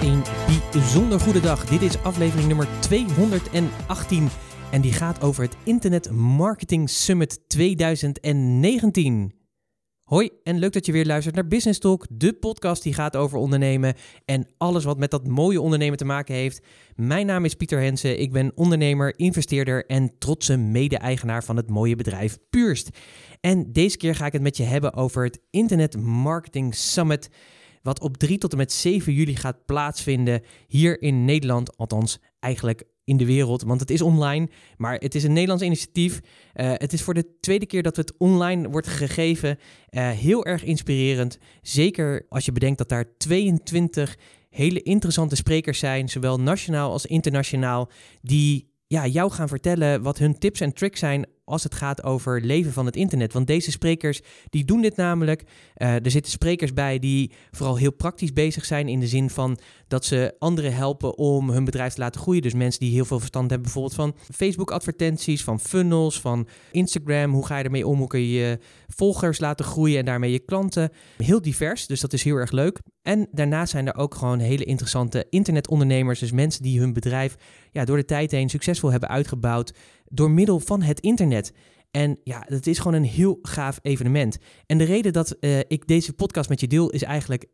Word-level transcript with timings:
Een 0.00 0.22
bijzonder 0.72 1.20
goede 1.20 1.40
dag. 1.40 1.64
Dit 1.64 1.82
is 1.82 2.02
aflevering 2.02 2.46
nummer 2.48 2.68
218 2.80 4.28
en 4.72 4.80
die 4.80 4.92
gaat 4.92 5.22
over 5.22 5.42
het 5.42 5.56
Internet 5.64 6.10
Marketing 6.10 6.90
Summit 6.90 7.48
2019. 7.48 9.32
Hoi 10.02 10.30
en 10.42 10.58
leuk 10.58 10.72
dat 10.72 10.86
je 10.86 10.92
weer 10.92 11.06
luistert 11.06 11.34
naar 11.34 11.46
Business 11.46 11.78
Talk, 11.78 12.06
de 12.10 12.32
podcast 12.32 12.82
die 12.82 12.94
gaat 12.94 13.16
over 13.16 13.38
ondernemen 13.38 13.94
en 14.24 14.48
alles 14.58 14.84
wat 14.84 14.98
met 14.98 15.10
dat 15.10 15.26
mooie 15.26 15.60
ondernemen 15.60 15.98
te 15.98 16.04
maken 16.04 16.34
heeft. 16.34 16.66
Mijn 16.94 17.26
naam 17.26 17.44
is 17.44 17.54
Pieter 17.54 17.80
Hensen, 17.80 18.20
ik 18.20 18.32
ben 18.32 18.52
ondernemer, 18.54 19.18
investeerder 19.18 19.86
en 19.86 20.18
trotse 20.18 20.56
mede-eigenaar 20.56 21.44
van 21.44 21.56
het 21.56 21.70
mooie 21.70 21.96
bedrijf 21.96 22.38
Purst. 22.50 22.88
En 23.40 23.72
deze 23.72 23.96
keer 23.96 24.14
ga 24.14 24.26
ik 24.26 24.32
het 24.32 24.42
met 24.42 24.56
je 24.56 24.64
hebben 24.64 24.94
over 24.94 25.24
het 25.24 25.40
Internet 25.50 25.96
Marketing 25.96 26.74
Summit 26.74 27.30
wat 27.82 28.00
op 28.00 28.16
3 28.16 28.38
tot 28.38 28.52
en 28.52 28.58
met 28.58 28.72
7 28.72 29.12
juli 29.12 29.36
gaat 29.36 29.64
plaatsvinden 29.64 30.42
hier 30.66 31.02
in 31.02 31.24
Nederland, 31.24 31.76
althans 31.76 32.18
eigenlijk 32.40 32.84
in 33.04 33.16
de 33.16 33.26
wereld, 33.26 33.62
want 33.62 33.80
het 33.80 33.90
is 33.90 34.02
online, 34.02 34.48
maar 34.76 34.94
het 34.94 35.14
is 35.14 35.24
een 35.24 35.32
Nederlands 35.32 35.62
initiatief. 35.62 36.20
Uh, 36.54 36.72
het 36.74 36.92
is 36.92 37.02
voor 37.02 37.14
de 37.14 37.38
tweede 37.40 37.66
keer 37.66 37.82
dat 37.82 37.96
het 37.96 38.16
online 38.18 38.68
wordt 38.68 38.86
gegeven. 38.86 39.58
Uh, 39.90 40.10
heel 40.10 40.44
erg 40.44 40.64
inspirerend, 40.64 41.38
zeker 41.62 42.26
als 42.28 42.44
je 42.44 42.52
bedenkt 42.52 42.78
dat 42.78 42.88
daar 42.88 43.16
22 43.16 44.18
hele 44.50 44.82
interessante 44.82 45.36
sprekers 45.36 45.78
zijn, 45.78 46.08
zowel 46.08 46.40
nationaal 46.40 46.92
als 46.92 47.06
internationaal, 47.06 47.90
die 48.20 48.70
ja, 48.86 49.06
jou 49.06 49.30
gaan 49.30 49.48
vertellen 49.48 50.02
wat 50.02 50.18
hun 50.18 50.38
tips 50.38 50.60
en 50.60 50.72
tricks 50.72 50.98
zijn 50.98 51.26
als 51.50 51.62
het 51.62 51.74
gaat 51.74 52.02
over 52.02 52.40
leven 52.40 52.72
van 52.72 52.86
het 52.86 52.96
internet. 52.96 53.32
Want 53.32 53.46
deze 53.46 53.70
sprekers 53.70 54.20
die 54.50 54.64
doen 54.64 54.80
dit 54.80 54.96
namelijk. 54.96 55.42
Uh, 55.76 55.94
er 56.04 56.10
zitten 56.10 56.32
sprekers 56.32 56.72
bij 56.72 56.98
die 56.98 57.32
vooral 57.50 57.76
heel 57.76 57.92
praktisch 57.92 58.32
bezig 58.32 58.64
zijn 58.64 58.88
in 58.88 59.00
de 59.00 59.06
zin 59.06 59.30
van 59.30 59.58
dat 59.88 60.04
ze 60.04 60.34
anderen 60.38 60.74
helpen 60.74 61.18
om 61.18 61.50
hun 61.50 61.64
bedrijf 61.64 61.92
te 61.92 62.00
laten 62.00 62.20
groeien. 62.20 62.42
Dus 62.42 62.54
mensen 62.54 62.80
die 62.80 62.92
heel 62.92 63.04
veel 63.04 63.18
verstand 63.18 63.50
hebben 63.50 63.72
bijvoorbeeld 63.72 63.94
van 63.94 64.34
Facebook 64.34 64.70
advertenties, 64.70 65.44
van 65.44 65.60
funnels, 65.60 66.20
van 66.20 66.48
Instagram. 66.70 67.32
Hoe 67.32 67.46
ga 67.46 67.58
je 67.58 67.64
ermee 67.64 67.86
om? 67.86 67.98
Hoe 67.98 68.06
kun 68.06 68.20
je 68.20 68.30
je 68.30 68.58
volgers 68.88 69.40
laten 69.40 69.64
groeien 69.64 69.98
en 69.98 70.04
daarmee 70.04 70.32
je 70.32 70.38
klanten? 70.38 70.90
Heel 71.16 71.42
divers, 71.42 71.86
dus 71.86 72.00
dat 72.00 72.12
is 72.12 72.24
heel 72.24 72.36
erg 72.36 72.50
leuk. 72.50 72.80
En 73.02 73.28
daarnaast 73.32 73.70
zijn 73.70 73.86
er 73.86 73.96
ook 73.96 74.14
gewoon 74.14 74.38
hele 74.38 74.64
interessante 74.64 75.26
internetondernemers. 75.30 76.18
Dus 76.18 76.32
mensen 76.32 76.62
die 76.62 76.80
hun 76.80 76.92
bedrijf 76.92 77.36
ja, 77.70 77.84
door 77.84 77.96
de 77.96 78.04
tijd 78.04 78.30
heen 78.30 78.48
succesvol 78.48 78.90
hebben 78.90 79.08
uitgebouwd 79.08 79.74
door 80.08 80.30
middel 80.30 80.60
van 80.60 80.82
het 80.82 81.00
internet. 81.00 81.52
En 81.90 82.18
ja, 82.24 82.42
het 82.46 82.66
is 82.66 82.78
gewoon 82.78 82.94
een 82.94 83.04
heel 83.04 83.38
gaaf 83.42 83.78
evenement. 83.82 84.38
En 84.66 84.78
de 84.78 84.84
reden 84.84 85.12
dat 85.12 85.36
uh, 85.40 85.58
ik 85.58 85.86
deze 85.86 86.12
podcast 86.12 86.48
met 86.48 86.60
je 86.60 86.66
deel 86.66 86.90
is 86.90 87.02
eigenlijk 87.02 87.46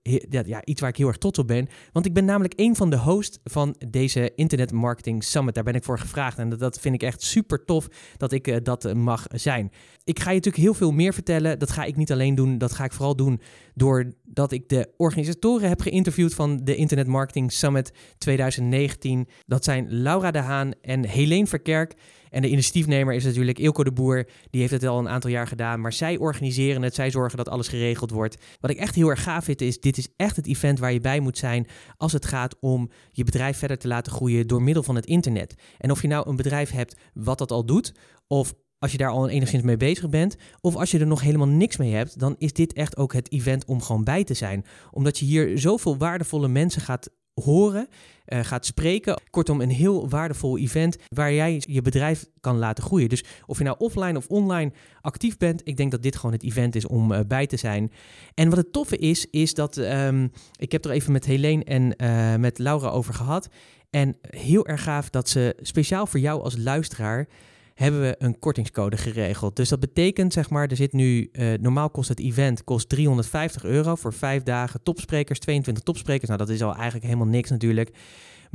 ja, 0.46 0.64
iets 0.64 0.80
waar 0.80 0.90
ik 0.90 0.96
heel 0.96 1.06
erg 1.06 1.18
trots 1.18 1.38
op 1.38 1.46
ben. 1.46 1.68
Want 1.92 2.06
ik 2.06 2.14
ben 2.14 2.24
namelijk 2.24 2.52
een 2.56 2.76
van 2.76 2.90
de 2.90 2.98
hosts 2.98 3.38
van 3.44 3.76
deze 3.88 4.32
Internet 4.34 4.72
Marketing 4.72 5.24
Summit. 5.24 5.54
Daar 5.54 5.64
ben 5.64 5.74
ik 5.74 5.84
voor 5.84 5.98
gevraagd 5.98 6.38
en 6.38 6.48
dat, 6.48 6.80
vind 6.80 6.94
ik 6.94 7.02
echt 7.02 7.22
super 7.22 7.64
tof 7.64 7.88
dat 8.16 8.32
ik 8.32 8.48
uh, 8.48 8.56
dat 8.62 8.94
mag 8.94 9.26
zijn. 9.34 9.70
Ik 10.04 10.20
ga 10.20 10.30
je 10.30 10.36
natuurlijk 10.36 10.64
heel 10.64 10.74
veel 10.74 10.92
meer 10.92 11.14
vertellen. 11.14 11.58
Dat 11.58 11.70
ga 11.70 11.84
ik 11.84 11.96
niet 11.96 12.12
alleen 12.12 12.34
doen. 12.34 12.58
Dat 12.58 12.72
ga 12.72 12.84
ik 12.84 12.92
vooral 12.92 13.16
doen 13.16 13.40
doordat 13.74 14.52
ik 14.52 14.68
de 14.68 14.92
organisatoren 14.96 15.68
heb 15.68 15.80
geïnterviewd 15.80 16.34
van 16.34 16.64
de 16.64 16.76
Internet 16.76 17.06
Marketing 17.06 17.52
Summit 17.52 17.92
2019. 18.18 19.28
Dat 19.46 19.64
zijn 19.64 19.86
Laura 19.88 20.30
de 20.30 20.38
Haan 20.38 20.72
en 20.80 21.06
Helene 21.06 21.46
Verkerk. 21.46 21.94
En 22.30 22.42
de 22.42 22.48
initiatiefnemer 22.48 23.14
is 23.14 23.24
natuurlijk 23.24 23.58
Ilko 23.58 23.84
de 23.84 23.92
Boer. 23.92 24.28
Die 24.50 24.60
heeft 24.60 24.72
het 24.72 24.84
al 24.84 24.98
een 24.98 25.08
aantal 25.08 25.30
jaar 25.30 25.46
gedaan. 25.46 25.80
Maar 25.80 25.92
zij 25.92 26.16
organiseren 26.18 26.82
het. 26.82 26.94
Zij 26.94 27.10
zorgen 27.10 27.36
dat 27.36 27.48
alles 27.48 27.68
geregeld 27.68 28.10
wordt. 28.10 28.36
Wat 28.60 28.70
ik 28.70 28.78
echt 28.78 28.94
heel 28.94 29.08
erg 29.08 29.22
gaaf 29.22 29.44
vind 29.44 29.60
is, 29.60 29.80
dit 29.80 29.98
is 29.98 30.08
echt 30.16 30.36
het 30.36 30.46
event 30.46 30.78
waar 30.78 30.92
je 30.92 31.00
bij 31.00 31.20
moet 31.20 31.38
zijn 31.38 31.66
als 31.96 32.12
het 32.12 32.26
gaat 32.26 32.56
om 32.60 32.90
je 33.10 33.24
bedrijf 33.24 33.58
verder 33.58 33.78
te 33.78 33.88
laten 33.88 34.12
groeien 34.12 34.46
door 34.46 34.62
middel 34.62 34.82
van 34.82 34.94
het 34.94 35.06
internet. 35.06 35.54
En 35.78 35.90
of 35.90 36.02
je 36.02 36.08
nou 36.08 36.28
een 36.28 36.36
bedrijf 36.36 36.70
hebt 36.70 36.96
wat 37.14 37.38
dat 37.38 37.50
al 37.50 37.64
doet, 37.64 37.94
of 38.26 38.54
als 38.78 38.92
je 38.92 38.98
daar 38.98 39.10
al 39.10 39.28
enigszins 39.28 39.62
mee 39.62 39.76
bezig 39.76 40.08
bent, 40.08 40.36
of 40.60 40.76
als 40.76 40.90
je 40.90 40.98
er 40.98 41.06
nog 41.06 41.20
helemaal 41.20 41.48
niks 41.48 41.76
mee 41.76 41.92
hebt, 41.92 42.18
dan 42.18 42.34
is 42.38 42.52
dit 42.52 42.72
echt 42.72 42.96
ook 42.96 43.12
het 43.12 43.32
event 43.32 43.64
om 43.64 43.82
gewoon 43.82 44.04
bij 44.04 44.24
te 44.24 44.34
zijn. 44.34 44.64
Omdat 44.90 45.18
je 45.18 45.24
hier 45.24 45.58
zoveel 45.58 45.96
waardevolle 45.96 46.48
mensen 46.48 46.82
gaat 46.82 47.10
horen, 47.42 47.88
uh, 48.28 48.40
gaat 48.44 48.66
spreken. 48.66 49.20
Kortom, 49.30 49.60
een 49.60 49.70
heel 49.70 50.08
waardevol 50.08 50.58
event 50.58 50.96
waar 51.08 51.32
jij 51.32 51.62
je 51.66 51.82
bedrijf 51.82 52.26
kan 52.40 52.58
laten 52.58 52.84
groeien. 52.84 53.08
Dus 53.08 53.24
of 53.46 53.58
je 53.58 53.64
nou 53.64 53.76
offline 53.78 54.16
of 54.16 54.26
online 54.28 54.72
actief 55.00 55.36
bent, 55.36 55.60
ik 55.64 55.76
denk 55.76 55.90
dat 55.90 56.02
dit 56.02 56.16
gewoon 56.16 56.32
het 56.32 56.42
event 56.42 56.74
is 56.74 56.86
om 56.86 57.12
uh, 57.12 57.20
bij 57.26 57.46
te 57.46 57.56
zijn. 57.56 57.92
En 58.34 58.48
wat 58.48 58.58
het 58.58 58.72
toffe 58.72 58.96
is, 58.96 59.26
is 59.30 59.54
dat 59.54 59.76
um, 59.76 60.32
ik 60.56 60.72
heb 60.72 60.84
er 60.84 60.90
even 60.90 61.12
met 61.12 61.24
Helene 61.24 61.64
en 61.64 61.94
uh, 61.96 62.34
met 62.34 62.58
Laura 62.58 62.88
over 62.88 63.14
gehad. 63.14 63.48
En 63.90 64.16
heel 64.20 64.66
erg 64.66 64.82
gaaf 64.82 65.10
dat 65.10 65.28
ze 65.28 65.56
speciaal 65.60 66.06
voor 66.06 66.20
jou 66.20 66.42
als 66.42 66.56
luisteraar 66.56 67.28
hebben 67.76 68.00
we 68.00 68.14
een 68.18 68.38
kortingscode 68.38 68.96
geregeld. 68.96 69.56
Dus 69.56 69.68
dat 69.68 69.80
betekent, 69.80 70.32
zeg 70.32 70.50
maar, 70.50 70.68
er 70.68 70.76
zit 70.76 70.92
nu, 70.92 71.28
uh, 71.32 71.52
normaal 71.60 71.90
kost 71.90 72.08
het 72.08 72.20
event 72.20 72.64
kost 72.64 72.88
350 72.88 73.64
euro 73.64 73.94
voor 73.94 74.12
vijf 74.12 74.42
dagen. 74.42 74.82
Topsprekers, 74.82 75.38
22 75.38 75.82
topsprekers. 75.84 76.28
Nou, 76.28 76.38
dat 76.38 76.48
is 76.48 76.62
al 76.62 76.74
eigenlijk 76.74 77.04
helemaal 77.04 77.26
niks 77.26 77.50
natuurlijk. 77.50 77.90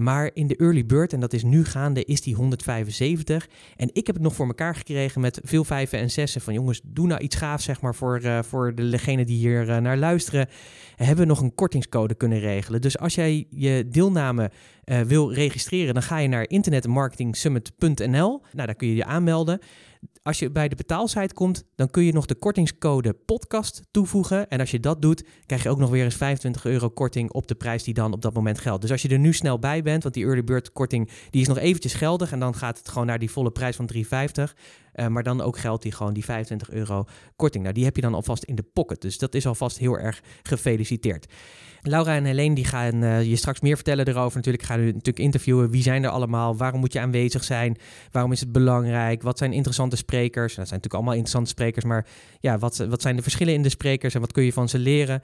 Maar 0.02 0.30
in 0.34 0.48
de 0.48 0.56
early 0.56 0.86
bird, 0.86 1.14
en 1.14 1.20
dat 1.20 1.34
is 1.34 1.44
nu 1.44 1.66
gaande, 1.66 2.04
is 2.04 2.22
die 2.22 2.36
175. 2.36 3.50
En 3.76 3.90
ik 3.94 4.06
heb 4.06 4.16
het 4.16 4.24
nog 4.24 4.36
voor 4.36 4.48
elkaar 4.48 4.76
gekregen 4.76 5.22
met 5.22 5.40
veel 5.44 5.64
vijven 5.64 6.00
en 6.00 6.12
zessen. 6.12 6.42
Van 6.42 6.54
jongens, 6.54 6.82
doe 6.84 7.08
nou 7.08 7.22
iets 7.22 7.36
gaafs, 7.36 7.64
zeg 7.64 7.82
maar, 7.82 7.96
voor, 7.96 8.22
uh, 8.24 8.40
voor 8.44 8.76
degenen 8.76 9.26
die 9.26 9.38
hier 9.38 9.70
uh, 9.70 9.78
naar 9.78 9.98
luisteren. 9.98 10.48
Hebben 10.96 11.18
we 11.18 11.26
nog 11.26 11.42
een 11.42 11.56
kortingscode 11.56 12.16
kunnen 12.16 12.40
regelen. 12.40 12.82
Dus 12.82 12.98
als 12.98 13.16
jij 13.16 13.48
je 13.50 13.88
deelname 13.88 14.52
uh, 14.86 15.02
wil 15.02 15.34
registreren, 15.34 15.94
dan 15.94 16.04
ga 16.04 16.18
je 16.18 16.28
naar 16.28 16.50
internetmarketingsummit.nl. 16.50 18.42
Nou, 18.52 18.66
daar 18.66 18.76
kun 18.76 18.88
je 18.88 18.96
je 18.96 19.06
aanmelden. 19.06 19.60
Als 20.24 20.40
je 20.40 20.52
bij 20.52 20.68
de 20.68 20.76
betaalsite 20.76 21.34
komt, 21.34 21.64
dan 21.76 21.90
kun 21.90 22.04
je 22.04 22.14
nog 22.14 22.26
de 22.26 22.36
kortingscode 22.36 23.14
podcast 23.14 23.82
toevoegen. 23.92 24.50
En 24.50 24.60
als 24.60 24.72
je 24.72 24.80
dat 24.80 25.02
doet, 25.02 25.26
krijg 25.46 25.64
je 25.64 25.70
ook 25.70 25.78
nog 25.78 25.90
weer 25.90 26.04
eens 26.04 26.16
25 26.16 26.66
euro 26.66 26.90
korting 26.90 27.32
op 27.32 27.48
de 27.48 27.56
prijs 27.56 27.84
die 27.84 27.94
dan 27.94 28.14
op 28.14 28.22
dat 28.22 28.34
moment 28.34 28.60
geldt. 28.60 28.82
Dus 28.82 28.92
als 28.92 29.02
je 29.02 29.10
er 29.10 29.20
nu 29.20 29.34
snel 29.34 29.60
bij 29.60 29.82
bent, 29.82 30.04
want 30.04 30.16
die 30.16 30.26
early 30.26 30.44
bird 30.44 30.72
korting 30.72 31.10
die 31.30 31.42
is 31.42 31.48
nog 31.48 31.58
eventjes 31.58 31.94
geldig 31.94 32.32
en 32.32 32.40
dan 32.40 32.56
gaat 32.56 32.78
het 32.78 32.90
gewoon 32.90 33.08
naar 33.08 33.20
die 33.20 33.32
volle 33.32 33.52
prijs 33.52 33.76
van 33.76 33.90
3,50. 33.94 34.02
Uh, 34.96 35.08
maar 35.08 35.24
dan 35.24 35.42
ook 35.42 35.58
geldt 35.58 35.84
die 35.84 35.92
gewoon 35.92 36.14
die 36.14 36.26
25 36.26 36.72
euro 36.72 37.06
korting. 37.36 37.64
Nou, 37.64 37.76
die 37.76 37.86
heb 37.86 37.96
je 37.96 38.02
dan 38.02 38.14
alvast 38.14 38.44
in 38.44 38.56
de 38.56 38.66
pocket. 38.74 39.02
Dus 39.02 39.18
dat 39.18 39.36
is 39.36 39.46
alvast 39.46 39.78
heel 39.78 40.00
erg 40.00 40.22
gefeliciteerd. 40.44 41.26
Laura 41.82 42.16
en 42.16 42.26
Helene 42.26 42.56
die 42.56 42.66
gaan 42.66 43.04
uh, 43.04 43.24
je 43.24 43.36
straks 43.36 43.60
meer 43.60 43.76
vertellen 43.76 44.08
erover. 44.08 44.36
Natuurlijk 44.36 44.64
gaan 44.64 44.80
we 44.80 44.86
natuurlijk 44.86 45.20
interviewen. 45.20 45.70
Wie 45.70 45.82
zijn 45.82 46.04
er 46.04 46.10
allemaal? 46.10 46.58
Waarom 46.58 46.80
moet 46.80 46.94
je 46.94 47.00
aanwezig 47.00 47.44
zijn? 47.44 47.78
Waarom 48.12 48.32
is 48.32 48.40
het 48.40 48.52
belangrijk? 48.52 49.22
Wat 49.22 49.38
zijn 49.38 49.54
interessante 49.54 49.96
sprekers? 50.12 50.56
Dat 50.56 50.68
zijn 50.68 50.80
natuurlijk 50.80 50.94
allemaal 50.94 51.14
interessante 51.14 51.50
sprekers. 51.50 51.86
Maar 51.86 52.06
ja, 52.40 52.58
wat, 52.58 52.78
wat 52.78 53.02
zijn 53.02 53.16
de 53.16 53.22
verschillen 53.22 53.54
in 53.54 53.62
de 53.62 53.70
sprekers 53.70 54.14
en 54.14 54.22
wat 54.22 54.32
kun 54.32 54.44
je 54.44 54.54
van 54.54 54.70
ze 54.70 54.80
leren? 54.80 55.22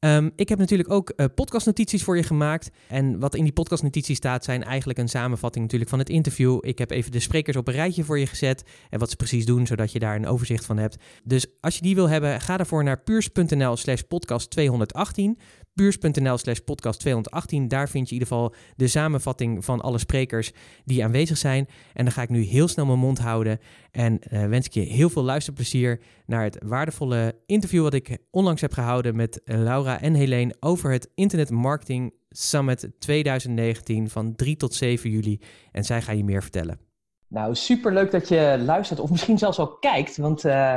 Um, 0.00 0.32
ik 0.36 0.48
heb 0.48 0.58
natuurlijk 0.58 0.90
ook 0.90 1.12
uh, 1.16 1.26
podcastnotities 1.34 2.02
voor 2.02 2.16
je 2.16 2.22
gemaakt. 2.22 2.70
En 2.88 3.18
wat 3.18 3.34
in 3.34 3.44
die 3.44 3.52
podcastnotities 3.52 4.16
staat, 4.16 4.44
zijn 4.44 4.64
eigenlijk 4.64 4.98
een 4.98 5.08
samenvatting 5.08 5.64
natuurlijk 5.64 5.90
van 5.90 5.98
het 5.98 6.08
interview. 6.08 6.58
Ik 6.60 6.78
heb 6.78 6.90
even 6.90 7.12
de 7.12 7.20
sprekers 7.20 7.56
op 7.56 7.68
een 7.68 7.74
rijtje 7.74 8.04
voor 8.04 8.18
je 8.18 8.26
gezet 8.26 8.64
en 8.90 8.98
wat 8.98 9.10
ze 9.10 9.16
precies 9.16 9.46
doen, 9.46 9.66
zodat 9.66 9.92
je 9.92 9.98
daar 9.98 10.16
een 10.16 10.26
overzicht 10.26 10.64
van 10.64 10.78
hebt. 10.78 10.96
Dus 11.24 11.46
als 11.60 11.74
je 11.74 11.82
die 11.82 11.94
wil 11.94 12.08
hebben, 12.08 12.40
ga 12.40 12.56
daarvoor 12.56 12.84
naar 12.84 13.02
puurs.nl 13.02 13.76
slash 13.76 14.00
podcast 14.00 14.50
218 14.50 15.38
puurs.nl 15.78 16.38
slash 16.38 16.58
podcast 16.58 17.00
218. 17.00 17.68
Daar 17.68 17.88
vind 17.88 18.08
je 18.08 18.14
in 18.14 18.20
ieder 18.20 18.36
geval 18.36 18.54
de 18.76 18.88
samenvatting 18.88 19.64
van 19.64 19.80
alle 19.80 19.98
sprekers 19.98 20.52
die 20.84 21.04
aanwezig 21.04 21.36
zijn. 21.36 21.68
En 21.94 22.04
dan 22.04 22.12
ga 22.12 22.22
ik 22.22 22.28
nu 22.28 22.42
heel 22.42 22.68
snel 22.68 22.86
mijn 22.86 22.98
mond 22.98 23.18
houden 23.18 23.58
en 23.90 24.20
uh, 24.30 24.46
wens 24.46 24.66
ik 24.66 24.72
je 24.72 24.80
heel 24.80 25.10
veel 25.10 25.22
luisterplezier 25.22 26.00
naar 26.26 26.42
het 26.42 26.58
waardevolle 26.64 27.34
interview 27.46 27.82
wat 27.82 27.94
ik 27.94 28.18
onlangs 28.30 28.60
heb 28.60 28.72
gehouden 28.72 29.16
met 29.16 29.40
Laura 29.44 30.00
en 30.00 30.14
Helene 30.14 30.56
over 30.60 30.92
het 30.92 31.10
Internet 31.14 31.50
Marketing 31.50 32.14
Summit 32.28 32.90
2019 32.98 34.10
van 34.10 34.34
3 34.34 34.56
tot 34.56 34.74
7 34.74 35.10
juli. 35.10 35.40
En 35.72 35.84
zij 35.84 36.02
gaan 36.02 36.16
je 36.16 36.24
meer 36.24 36.42
vertellen. 36.42 36.78
Nou, 37.28 37.54
super 37.54 37.92
leuk 37.92 38.10
dat 38.10 38.28
je 38.28 38.62
luistert 38.64 39.00
of 39.00 39.10
misschien 39.10 39.38
zelfs 39.38 39.58
al 39.58 39.78
kijkt, 39.78 40.16
want... 40.16 40.44
Uh 40.44 40.76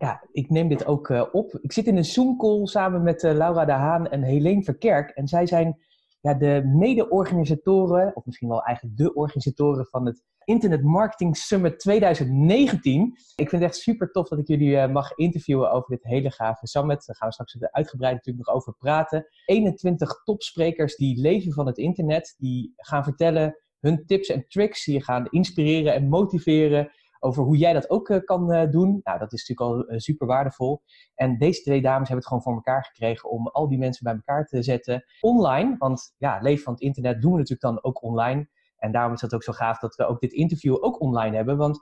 ja, 0.00 0.22
ik 0.32 0.50
neem 0.50 0.68
dit 0.68 0.86
ook 0.86 1.08
uh, 1.08 1.24
op. 1.32 1.58
Ik 1.62 1.72
zit 1.72 1.86
in 1.86 1.96
een 1.96 2.04
Zoom-call 2.04 2.66
samen 2.66 3.02
met 3.02 3.22
uh, 3.22 3.32
Laura 3.32 3.64
de 3.64 3.72
Haan 3.72 4.08
en 4.08 4.22
Helene 4.22 4.62
Verkerk. 4.62 5.10
En 5.10 5.28
zij 5.28 5.46
zijn 5.46 5.78
ja, 6.20 6.34
de 6.34 6.62
mede-organisatoren, 6.64 8.16
of 8.16 8.24
misschien 8.24 8.48
wel 8.48 8.62
eigenlijk 8.62 8.96
de 8.96 9.14
organisatoren 9.14 9.86
van 9.86 10.06
het 10.06 10.22
Internet 10.44 10.82
Marketing 10.82 11.36
Summit 11.36 11.78
2019. 11.78 13.12
Ik 13.36 13.48
vind 13.48 13.62
het 13.62 13.70
echt 13.70 13.76
super 13.76 14.10
tof 14.10 14.28
dat 14.28 14.38
ik 14.38 14.46
jullie 14.46 14.70
uh, 14.70 14.88
mag 14.88 15.14
interviewen 15.14 15.70
over 15.70 15.88
dit 15.88 16.04
hele 16.04 16.30
gave 16.30 16.66
summit. 16.66 17.06
Daar 17.06 17.16
gaan 17.16 17.28
we 17.28 17.34
straks 17.34 17.72
uitgebreid 17.72 18.14
natuurlijk 18.14 18.46
nog 18.46 18.56
over 18.56 18.74
praten. 18.78 19.26
21 19.44 20.22
topsprekers 20.24 20.96
die 20.96 21.20
leven 21.20 21.52
van 21.52 21.66
het 21.66 21.78
internet, 21.78 22.34
die 22.38 22.72
gaan 22.76 23.04
vertellen 23.04 23.56
hun 23.80 24.06
tips 24.06 24.28
en 24.28 24.44
tricks, 24.48 24.84
die 24.84 25.02
gaan 25.02 25.26
inspireren 25.30 25.94
en 25.94 26.08
motiveren 26.08 26.90
over 27.22 27.44
hoe 27.44 27.56
jij 27.56 27.72
dat 27.72 27.90
ook 27.90 28.22
kan 28.24 28.70
doen. 28.70 29.00
Nou, 29.02 29.18
dat 29.18 29.32
is 29.32 29.48
natuurlijk 29.48 29.88
al 29.90 29.98
super 29.98 30.26
waardevol. 30.26 30.82
En 31.14 31.38
deze 31.38 31.62
twee 31.62 31.82
dames 31.82 32.08
hebben 32.08 32.16
het 32.16 32.26
gewoon 32.26 32.42
voor 32.42 32.54
elkaar 32.54 32.84
gekregen 32.84 33.30
om 33.30 33.46
al 33.46 33.68
die 33.68 33.78
mensen 33.78 34.04
bij 34.04 34.14
elkaar 34.14 34.46
te 34.46 34.62
zetten. 34.62 35.04
Online, 35.20 35.74
want 35.78 36.14
ja, 36.18 36.38
leven 36.40 36.64
van 36.64 36.72
het 36.72 36.82
internet 36.82 37.22
doen 37.22 37.32
we 37.32 37.38
natuurlijk 37.38 37.74
dan 37.74 37.84
ook 37.84 38.02
online. 38.02 38.48
En 38.76 38.92
daarom 38.92 39.12
is 39.12 39.20
het 39.20 39.34
ook 39.34 39.42
zo 39.42 39.52
gaaf 39.52 39.78
dat 39.78 39.94
we 39.94 40.06
ook 40.06 40.20
dit 40.20 40.32
interview 40.32 40.84
ook 40.84 41.00
online 41.00 41.36
hebben. 41.36 41.56
Want 41.56 41.80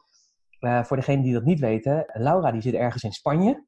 voor 0.60 0.96
degenen 0.96 1.22
die 1.22 1.32
dat 1.32 1.44
niet 1.44 1.60
weten, 1.60 2.04
Laura 2.12 2.52
die 2.52 2.60
zit 2.60 2.74
ergens 2.74 3.02
in 3.02 3.12
Spanje. 3.12 3.66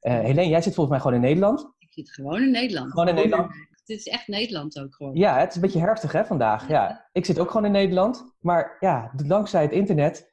Uh, 0.00 0.12
Helene, 0.12 0.48
jij 0.48 0.62
zit 0.62 0.74
volgens 0.74 0.88
mij 0.88 0.98
gewoon 1.00 1.14
in 1.14 1.28
Nederland. 1.28 1.74
Ik 1.78 1.92
zit 1.92 2.10
gewoon 2.10 2.42
in 2.42 2.50
Nederland. 2.50 2.90
Gewoon 2.90 3.08
in 3.08 3.14
Nederland. 3.14 3.52
Het 3.70 3.88
is 3.88 4.06
echt 4.06 4.28
Nederland 4.28 4.80
ook 4.80 4.94
gewoon. 4.94 5.14
Ja, 5.14 5.38
het 5.38 5.48
is 5.48 5.54
een 5.54 5.60
beetje 5.60 5.80
herfstig 5.80 6.12
hè, 6.12 6.24
vandaag. 6.24 6.68
Ja. 6.68 7.08
Ik 7.12 7.24
zit 7.24 7.38
ook 7.38 7.50
gewoon 7.50 7.66
in 7.66 7.72
Nederland. 7.72 8.34
Maar 8.40 8.76
ja, 8.80 9.12
dankzij 9.26 9.62
het 9.62 9.72
internet 9.72 10.31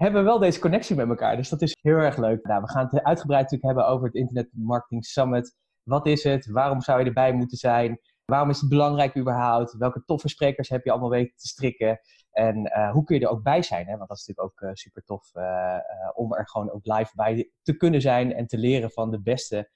hebben 0.00 0.20
we 0.20 0.28
wel 0.28 0.38
deze 0.38 0.60
connectie 0.60 0.96
met 0.96 1.08
elkaar. 1.08 1.36
Dus 1.36 1.48
dat 1.48 1.62
is 1.62 1.76
heel 1.80 1.96
erg 1.96 2.16
leuk. 2.16 2.46
Nou, 2.46 2.62
we 2.62 2.70
gaan 2.70 2.88
het 2.90 3.02
uitgebreid 3.02 3.42
natuurlijk 3.42 3.74
hebben 3.74 3.86
over 3.86 4.06
het 4.06 4.14
Internet 4.14 4.48
Marketing 4.52 5.04
Summit. 5.04 5.56
Wat 5.82 6.06
is 6.06 6.24
het? 6.24 6.50
Waarom 6.50 6.80
zou 6.80 7.00
je 7.00 7.06
erbij 7.06 7.32
moeten 7.32 7.58
zijn? 7.58 8.00
Waarom 8.24 8.50
is 8.50 8.60
het 8.60 8.68
belangrijk 8.68 9.16
überhaupt? 9.16 9.76
Welke 9.76 10.02
toffe 10.04 10.28
sprekers 10.28 10.68
heb 10.68 10.84
je 10.84 10.90
allemaal 10.90 11.10
weten 11.10 11.36
te 11.36 11.46
strikken? 11.46 12.00
En 12.30 12.56
uh, 12.56 12.92
hoe 12.92 13.04
kun 13.04 13.18
je 13.18 13.24
er 13.24 13.30
ook 13.30 13.42
bij 13.42 13.62
zijn? 13.62 13.86
Hè? 13.86 13.96
Want 13.96 14.08
dat 14.08 14.18
is 14.18 14.26
natuurlijk 14.26 14.60
ook 14.60 14.68
uh, 14.68 14.74
super 14.74 15.04
tof 15.04 15.34
uh, 15.34 15.76
om 16.14 16.34
er 16.34 16.48
gewoon 16.48 16.70
ook 16.70 16.86
live 16.86 17.12
bij 17.14 17.50
te 17.62 17.76
kunnen 17.76 18.00
zijn 18.00 18.34
en 18.34 18.46
te 18.46 18.58
leren 18.58 18.90
van 18.90 19.10
de 19.10 19.22
beste 19.22 19.70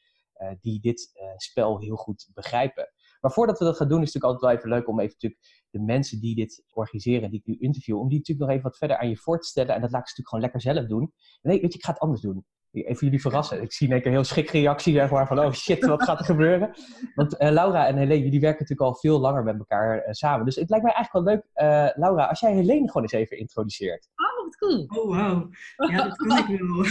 die 0.61 0.81
dit 0.81 1.13
spel 1.37 1.81
heel 1.81 1.97
goed 1.97 2.31
begrijpen. 2.35 2.89
Maar 3.25 3.33
voordat 3.33 3.59
we 3.59 3.65
dat 3.65 3.77
gaan 3.77 3.89
doen, 3.89 4.03
is 4.03 4.13
het 4.13 4.15
natuurlijk 4.15 4.43
altijd 4.43 4.63
wel 4.63 4.71
even 4.73 4.79
leuk 4.79 4.89
om 4.89 5.01
even 5.01 5.17
natuurlijk 5.21 5.67
de 5.71 5.81
mensen 5.81 6.21
die 6.21 6.35
dit 6.35 6.65
organiseren, 6.71 7.31
die 7.31 7.39
ik 7.39 7.47
nu 7.47 7.57
interview, 7.59 7.99
om 7.99 8.09
die 8.09 8.19
natuurlijk 8.19 8.47
nog 8.47 8.57
even 8.57 8.69
wat 8.71 8.79
verder 8.79 8.97
aan 8.97 9.09
je 9.09 9.17
voor 9.17 9.41
te 9.41 9.47
stellen. 9.47 9.75
En 9.75 9.81
dat 9.81 9.91
laat 9.91 10.01
ik 10.01 10.07
natuurlijk 10.17 10.29
gewoon 10.29 10.45
lekker 10.45 10.61
zelf 10.61 10.87
doen. 10.87 11.13
Nee, 11.43 11.61
weet 11.61 11.73
je, 11.73 11.79
ik 11.79 11.85
ga 11.85 11.93
het 11.93 12.01
anders 12.01 12.21
doen 12.21 12.45
even 12.75 13.07
jullie 13.07 13.21
verrassen. 13.21 13.63
Ik 13.63 13.73
zie 13.73 13.87
in 13.87 13.93
één 13.93 14.03
keer 14.03 14.11
een 14.11 14.17
heel 14.17 14.27
schik 14.27 14.51
reactie, 14.51 14.95
zeg 14.95 15.11
maar, 15.11 15.27
van 15.27 15.39
oh 15.39 15.53
shit, 15.53 15.87
wat 15.87 16.03
gaat 16.03 16.19
er 16.19 16.25
gebeuren? 16.25 16.71
Want 17.15 17.41
uh, 17.41 17.51
Laura 17.51 17.87
en 17.87 17.97
Helene, 17.97 18.25
jullie 18.25 18.41
werken 18.41 18.61
natuurlijk 18.61 18.91
al 18.91 19.01
veel 19.01 19.21
langer 19.21 19.43
met 19.43 19.59
elkaar 19.59 19.97
uh, 19.97 20.03
samen. 20.11 20.45
Dus 20.45 20.57
het 20.57 20.71
lijkt 20.71 20.85
mij 20.85 20.95
eigenlijk 20.95 21.27
wel 21.27 21.35
leuk, 21.35 21.69
uh, 21.69 22.03
Laura, 22.03 22.25
als 22.25 22.41
jij 22.41 22.53
Helene 22.53 22.87
gewoon 22.87 23.03
eens 23.03 23.13
even 23.13 23.39
introduceert. 23.39 24.09
Oh, 24.15 24.45
wat 24.45 24.57
cool. 24.57 24.87
Oh, 24.89 25.17
wauw. 25.17 25.51
Ja, 25.91 26.03
dat 26.03 26.17
kan 26.17 26.39
ik 26.39 26.61
wel. 26.61 26.85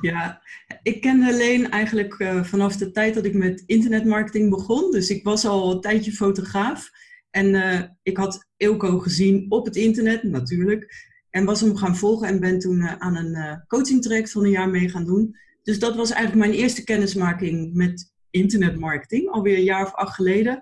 ja, 0.12 0.42
ik 0.82 1.00
ken 1.00 1.22
Helene 1.22 1.68
eigenlijk 1.68 2.14
vanaf 2.42 2.76
de 2.76 2.90
tijd 2.90 3.14
dat 3.14 3.24
ik 3.24 3.34
met 3.34 3.62
internetmarketing 3.66 4.50
begon. 4.50 4.90
Dus 4.90 5.10
ik 5.10 5.24
was 5.24 5.46
al 5.46 5.70
een 5.72 5.80
tijdje 5.80 6.12
fotograaf. 6.12 6.90
En 7.30 7.98
ik 8.02 8.16
had 8.16 8.48
Ilko 8.56 8.98
gezien 8.98 9.46
op 9.48 9.64
het 9.64 9.76
internet, 9.76 10.22
natuurlijk. 10.22 11.11
En 11.32 11.44
was 11.44 11.60
hem 11.60 11.76
gaan 11.76 11.96
volgen 11.96 12.28
en 12.28 12.40
ben 12.40 12.58
toen 12.58 12.76
uh, 12.76 12.94
aan 12.98 13.16
een 13.16 13.36
uh, 13.36 13.54
coaching 13.66 14.02
traject 14.02 14.30
van 14.30 14.44
een 14.44 14.50
jaar 14.50 14.70
mee 14.70 14.88
gaan 14.88 15.04
doen. 15.04 15.36
Dus 15.62 15.78
dat 15.78 15.96
was 15.96 16.10
eigenlijk 16.10 16.46
mijn 16.46 16.60
eerste 16.60 16.84
kennismaking 16.84 17.74
met 17.74 18.12
internetmarketing, 18.30 19.30
alweer 19.30 19.56
een 19.56 19.64
jaar 19.64 19.86
of 19.86 19.94
acht 19.94 20.14
geleden. 20.14 20.60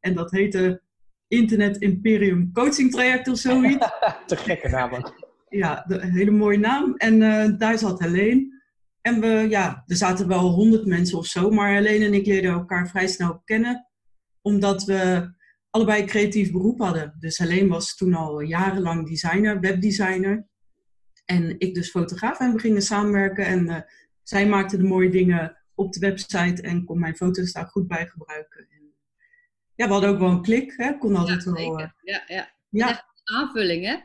En 0.00 0.14
dat 0.14 0.30
heette 0.30 0.82
Internet 1.28 1.76
Imperium 1.76 2.52
Coaching 2.52 2.90
Traject 2.90 3.28
of 3.28 3.38
zoiets. 3.38 3.86
Te 4.26 4.36
gekke 4.36 4.68
naam. 4.68 5.12
Ja, 5.48 5.84
een 5.88 6.12
hele 6.12 6.30
mooie 6.30 6.58
naam. 6.58 6.94
En 6.96 7.20
uh, 7.20 7.58
daar 7.58 7.78
zat 7.78 8.00
Helene. 8.00 8.56
En 9.00 9.20
we, 9.20 9.46
ja, 9.48 9.82
er 9.86 9.96
zaten 9.96 10.28
wel 10.28 10.50
honderd 10.50 10.86
mensen 10.86 11.18
of 11.18 11.26
zo, 11.26 11.50
maar 11.50 11.72
Helene 11.72 12.04
en 12.04 12.14
ik 12.14 12.26
leerden 12.26 12.50
elkaar 12.50 12.88
vrij 12.88 13.06
snel 13.06 13.42
kennen. 13.44 13.88
Omdat 14.42 14.84
we 14.84 15.30
allebei 15.78 16.04
creatief 16.04 16.52
beroep 16.52 16.78
hadden. 16.78 17.16
Dus 17.18 17.38
Helene 17.38 17.68
was 17.68 17.96
toen 17.96 18.14
al 18.14 18.40
jarenlang 18.40 19.08
designer, 19.08 19.60
webdesigner. 19.60 20.46
En 21.24 21.54
ik 21.58 21.74
dus 21.74 21.90
fotograaf. 21.90 22.38
En 22.38 22.52
we 22.52 22.58
gingen 22.58 22.82
samenwerken. 22.82 23.46
En 23.46 23.66
uh, 23.66 23.80
zij 24.22 24.48
maakte 24.48 24.76
de 24.76 24.82
mooie 24.82 25.10
dingen 25.10 25.56
op 25.74 25.92
de 25.92 26.00
website 26.00 26.62
en 26.62 26.84
kon 26.84 26.98
mijn 26.98 27.16
foto's 27.16 27.52
daar 27.52 27.66
goed 27.66 27.86
bij 27.86 28.06
gebruiken. 28.06 28.66
En, 28.70 28.94
ja, 29.74 29.86
we 29.86 29.92
hadden 29.92 30.10
ook 30.10 30.18
wel 30.18 30.30
een 30.30 30.42
klik. 30.42 30.74
Hè? 30.76 30.98
Kon 30.98 31.16
altijd 31.16 31.44
ja, 31.44 31.52
wel. 31.52 31.80
Uh, 31.80 31.88
ja, 32.02 32.22
ja. 32.26 32.52
ja. 32.70 33.04
aanvulling, 33.24 33.84
hè? 33.84 33.96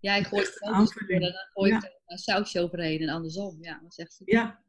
Jij 0.00 0.24
gooit 0.24 0.48
foto's 0.48 0.96
en 1.08 1.20
dan 1.20 1.32
gooi 1.52 1.72
je 1.72 1.80
ja. 1.80 1.90
een 2.06 2.18
sausje 2.18 2.60
overheen 2.60 3.00
en 3.00 3.08
andersom. 3.08 3.58
Ja, 3.60 3.80
wat 3.82 3.94
zegt 3.94 4.12
ze? 4.12 4.22
Ja, 4.24 4.62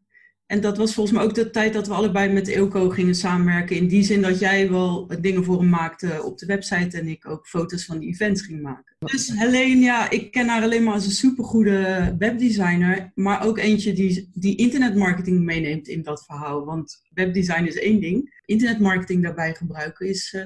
en 0.50 0.62
dat 0.62 0.78
was 0.78 0.94
volgens 0.94 1.16
mij 1.16 1.26
ook 1.26 1.36
de 1.36 1.50
tijd 1.50 1.74
dat 1.74 1.88
we 1.88 1.94
allebei 1.94 2.34
met 2.34 2.48
Ilko 2.48 2.90
gingen 2.90 3.16
samenwerken. 3.16 3.76
In 3.76 3.88
die 3.88 4.04
zin 4.04 4.22
dat 4.22 4.40
jij 4.40 4.70
wel 4.70 5.12
dingen 5.22 5.44
voor 5.44 5.60
hem 5.60 5.70
maakte 5.70 6.24
op 6.24 6.38
de 6.38 6.46
website 6.46 6.98
en 6.98 7.08
ik 7.08 7.28
ook 7.28 7.48
foto's 7.48 7.86
van 7.86 8.00
die 8.00 8.10
events 8.10 8.42
ging 8.42 8.62
maken. 8.62 8.96
Dus 9.00 9.28
Helene, 9.28 9.82
ja, 9.82 10.10
ik 10.10 10.32
ken 10.32 10.48
haar 10.48 10.64
alleen 10.64 10.84
maar 10.84 10.94
als 10.94 11.06
een 11.06 11.12
supergoede 11.12 12.16
webdesigner. 12.18 13.12
Maar 13.16 13.46
ook 13.46 13.58
eentje 13.58 13.94
die, 13.94 14.30
die 14.34 14.56
internetmarketing 14.56 15.44
meeneemt 15.44 15.88
in 15.88 16.04
dat 16.04 16.26
verhaal. 16.26 16.66
Want 16.66 17.02
webdesign 17.10 17.64
is 17.64 17.80
één 17.80 18.02
ding. 18.02 18.42
Internetmarketing 18.46 19.24
daarbij 19.24 19.54
gebruiken 19.54 20.08
is, 20.08 20.34
uh, 20.34 20.46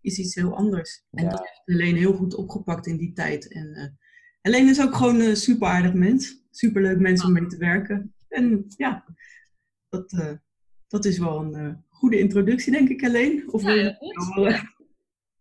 is 0.00 0.18
iets 0.18 0.34
heel 0.34 0.56
anders. 0.56 1.04
En 1.10 1.28
dat 1.28 1.38
heeft 1.38 1.62
Helene 1.64 1.98
heel 1.98 2.14
goed 2.14 2.34
opgepakt 2.34 2.86
in 2.86 2.96
die 2.96 3.12
tijd. 3.12 3.52
En 3.52 3.72
uh, 3.76 3.84
Helene 4.40 4.70
is 4.70 4.80
ook 4.80 4.94
gewoon 4.94 5.20
een 5.20 5.36
super 5.36 5.68
aardig 5.68 5.92
mens. 5.92 6.42
Super 6.50 6.82
leuk 6.82 6.98
mens 6.98 7.24
om 7.24 7.32
mee 7.32 7.46
te 7.46 7.56
werken. 7.56 8.14
En 8.28 8.64
ja, 8.76 9.04
dat, 9.94 10.12
uh, 10.12 10.32
dat 10.88 11.04
is 11.04 11.18
wel 11.18 11.40
een 11.40 11.54
uh, 11.54 11.74
goede 11.88 12.18
introductie, 12.18 12.72
denk 12.72 12.88
ik 12.88 13.04
alleen. 13.04 13.52
Of 13.52 13.62
ja, 13.62 13.98
goed. 14.34 14.62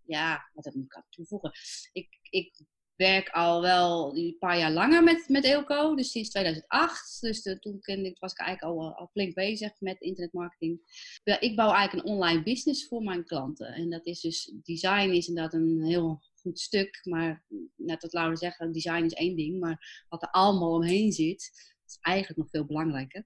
ja, 0.05 0.49
wat 0.53 0.73
moet 0.73 0.85
ik 0.85 0.95
aan 0.95 1.05
toevoegen? 1.09 1.51
Ik, 1.91 2.19
ik 2.29 2.65
werk 2.95 3.29
al 3.29 3.61
wel 3.61 4.17
een 4.17 4.35
paar 4.39 4.57
jaar 4.57 4.71
langer 4.71 5.03
met, 5.03 5.25
met 5.27 5.43
Eelco, 5.43 5.95
dus 5.95 6.11
sinds 6.11 6.29
2008. 6.29 7.21
Dus 7.21 7.41
de, 7.41 7.59
toen 7.59 7.79
kende 7.79 8.09
ik, 8.09 8.19
was 8.19 8.31
ik 8.31 8.39
eigenlijk 8.39 8.77
al, 8.77 8.95
al 8.95 9.09
flink 9.11 9.33
bezig 9.33 9.71
met 9.79 10.01
internetmarketing. 10.01 10.79
Ja, 11.23 11.39
ik 11.39 11.55
bouw 11.55 11.71
eigenlijk 11.71 12.07
een 12.07 12.13
online 12.13 12.43
business 12.43 12.87
voor 12.87 13.03
mijn 13.03 13.25
klanten. 13.25 13.67
En 13.67 13.89
dat 13.89 14.05
is 14.05 14.21
dus, 14.21 14.53
design 14.63 15.09
is 15.09 15.27
inderdaad 15.27 15.53
een 15.53 15.83
heel 15.83 16.21
goed 16.35 16.59
stuk. 16.59 16.99
Maar 17.03 17.45
net 17.75 18.01
wat 18.01 18.13
Laura 18.13 18.35
zegt, 18.35 18.73
design 18.73 19.03
is 19.03 19.13
één 19.13 19.35
ding. 19.35 19.59
Maar 19.59 20.05
wat 20.09 20.21
er 20.21 20.31
allemaal 20.31 20.73
omheen 20.73 21.11
zit, 21.11 21.51
is 21.85 21.97
eigenlijk 22.01 22.39
nog 22.39 22.49
veel 22.49 22.65
belangrijker. 22.65 23.25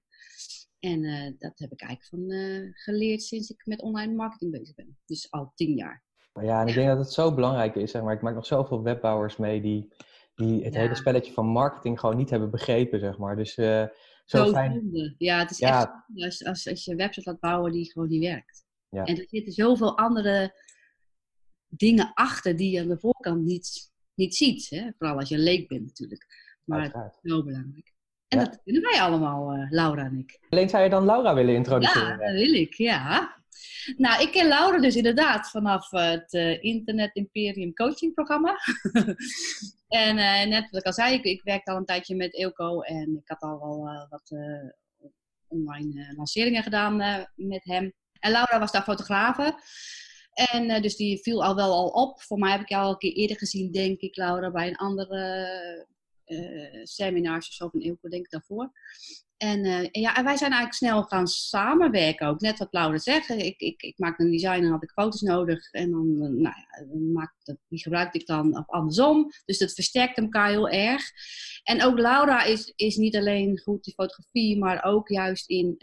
En 0.80 1.02
uh, 1.02 1.32
dat 1.38 1.58
heb 1.58 1.72
ik 1.72 1.80
eigenlijk 1.80 2.04
van 2.10 2.36
uh, 2.36 2.68
geleerd 2.72 3.22
sinds 3.22 3.50
ik 3.50 3.66
met 3.66 3.82
online 3.82 4.14
marketing 4.14 4.52
bezig 4.52 4.74
ben. 4.74 4.98
Dus 5.06 5.30
al 5.30 5.52
tien 5.54 5.74
jaar. 5.74 6.04
Ja, 6.32 6.60
en 6.60 6.66
ik 6.66 6.74
denk 6.74 6.88
dat 6.88 6.98
het 6.98 7.12
zo 7.12 7.34
belangrijk 7.34 7.74
is. 7.74 7.90
Zeg 7.90 8.02
maar. 8.02 8.14
Ik 8.14 8.22
maak 8.22 8.34
nog 8.34 8.46
zoveel 8.46 8.82
webbouwers 8.82 9.36
mee 9.36 9.60
die, 9.60 9.92
die 10.34 10.64
het 10.64 10.74
ja. 10.74 10.80
hele 10.80 10.94
spelletje 10.94 11.32
van 11.32 11.46
marketing 11.46 12.00
gewoon 12.00 12.16
niet 12.16 12.30
hebben 12.30 12.50
begrepen. 12.50 13.00
Zeg 13.00 13.18
maar. 13.18 13.36
Dus 13.36 13.56
uh, 13.56 13.84
zo, 14.24 14.44
zo 14.44 14.50
fijn. 14.50 14.72
Zonde. 14.72 15.14
Ja, 15.18 15.38
het 15.38 15.50
is 15.50 15.58
ja. 15.58 15.80
echt 15.80 16.24
als, 16.24 16.44
als, 16.44 16.68
als 16.68 16.84
je 16.84 16.90
een 16.90 16.96
website 16.96 17.30
laat 17.30 17.40
bouwen 17.40 17.72
die 17.72 17.92
gewoon 17.92 18.08
niet 18.08 18.24
werkt. 18.24 18.64
Ja. 18.88 19.04
En 19.04 19.18
er 19.18 19.26
zitten 19.28 19.52
zoveel 19.52 19.98
andere 19.98 20.54
dingen 21.68 22.10
achter 22.14 22.56
die 22.56 22.70
je 22.70 22.80
aan 22.80 22.88
de 22.88 22.98
voorkant 22.98 23.44
niet, 23.44 23.92
niet 24.14 24.34
ziet. 24.34 24.70
Hè? 24.70 24.90
Vooral 24.98 25.18
als 25.18 25.28
je 25.28 25.38
leek 25.38 25.68
bent 25.68 25.84
natuurlijk. 25.84 26.26
Maar 26.64 26.82
het 26.82 26.94
is 26.94 27.30
zo 27.30 27.44
belangrijk. 27.44 27.96
En 28.28 28.38
dat 28.38 28.62
kunnen 28.64 28.82
wij 28.82 29.00
allemaal, 29.00 29.54
uh, 29.54 29.70
Laura 29.70 30.04
en 30.04 30.18
ik. 30.18 30.38
Alleen 30.50 30.68
zou 30.68 30.82
je 30.82 30.90
dan 30.90 31.04
Laura 31.04 31.34
willen 31.34 31.54
introduceren? 31.54 32.08
Ja, 32.08 32.16
dat 32.16 32.32
wil 32.32 32.52
ik, 32.54 32.74
ja. 32.74 33.36
Nou, 33.96 34.22
ik 34.22 34.32
ken 34.32 34.48
Laura 34.48 34.78
dus 34.78 34.96
inderdaad 34.96 35.50
vanaf 35.50 35.90
het 35.90 36.32
uh, 36.32 36.62
Internet 36.62 37.14
Imperium 37.14 37.74
Coaching 37.74 38.14
Programma. 38.14 38.56
en 39.88 40.16
uh, 40.16 40.44
net 40.44 40.70
wat 40.70 40.80
ik 40.80 40.86
al 40.86 40.92
zei, 40.92 41.14
ik, 41.14 41.24
ik 41.24 41.42
werkte 41.42 41.70
al 41.70 41.76
een 41.76 41.84
tijdje 41.84 42.16
met 42.16 42.34
Eelco 42.34 42.80
en 42.80 43.16
ik 43.22 43.28
had 43.28 43.40
al 43.40 43.58
wel 43.58 44.08
wat 44.08 44.32
online 45.48 46.14
lanceringen 46.16 46.62
gedaan 46.62 46.96
met 47.34 47.64
hem. 47.64 47.92
En 48.20 48.30
Laura 48.30 48.58
was 48.58 48.72
daar 48.72 48.82
fotografe. 48.82 49.54
En 50.32 50.82
dus 50.82 50.96
die 50.96 51.18
viel 51.18 51.44
al 51.44 51.54
wel 51.54 51.72
al 51.72 51.88
op. 51.88 52.22
Voor 52.22 52.38
mij 52.38 52.50
heb 52.50 52.60
ik 52.60 52.68
jou 52.68 52.84
al 52.84 52.90
een 52.90 52.98
keer 52.98 53.12
eerder 53.12 53.36
gezien, 53.36 53.72
denk 53.72 54.00
ik, 54.00 54.16
Laura, 54.16 54.50
bij 54.50 54.68
een 54.68 54.76
andere 54.76 55.86
uh, 56.28 56.80
seminars 56.82 57.48
of 57.48 57.54
zo 57.54 57.68
van 57.68 58.10
denk 58.10 58.24
ik 58.24 58.30
daarvoor. 58.30 58.72
En, 59.36 59.64
uh, 59.64 59.78
en, 59.78 59.88
ja, 59.92 60.16
en 60.16 60.24
wij 60.24 60.36
zijn 60.36 60.52
eigenlijk 60.52 60.74
snel 60.74 61.02
gaan 61.02 61.26
samenwerken 61.26 62.26
ook. 62.26 62.40
Net 62.40 62.58
wat 62.58 62.72
Laura 62.72 62.98
zegt. 62.98 63.28
Ik, 63.28 63.60
ik, 63.60 63.82
ik 63.82 63.98
maak 63.98 64.18
een 64.18 64.30
design 64.30 64.62
en 64.62 64.70
had 64.70 64.82
ik 64.82 64.90
foto's 64.90 65.20
nodig. 65.20 65.72
En 65.72 65.90
dan, 65.90 66.06
uh, 66.08 66.18
nou 66.18 66.54
ja, 67.12 67.32
die 67.68 67.82
gebruikte 67.82 68.18
ik 68.18 68.26
dan 68.26 68.66
andersom. 68.66 69.30
Dus 69.44 69.58
dat 69.58 69.72
versterkt 69.72 70.18
elkaar 70.18 70.48
heel 70.48 70.68
erg. 70.68 71.02
En 71.62 71.82
ook 71.82 71.98
Laura 71.98 72.44
is, 72.44 72.72
is 72.76 72.96
niet 72.96 73.16
alleen 73.16 73.58
goed 73.58 73.86
in 73.86 73.92
fotografie, 73.92 74.58
maar 74.58 74.84
ook 74.84 75.08
juist 75.08 75.48
in, 75.48 75.74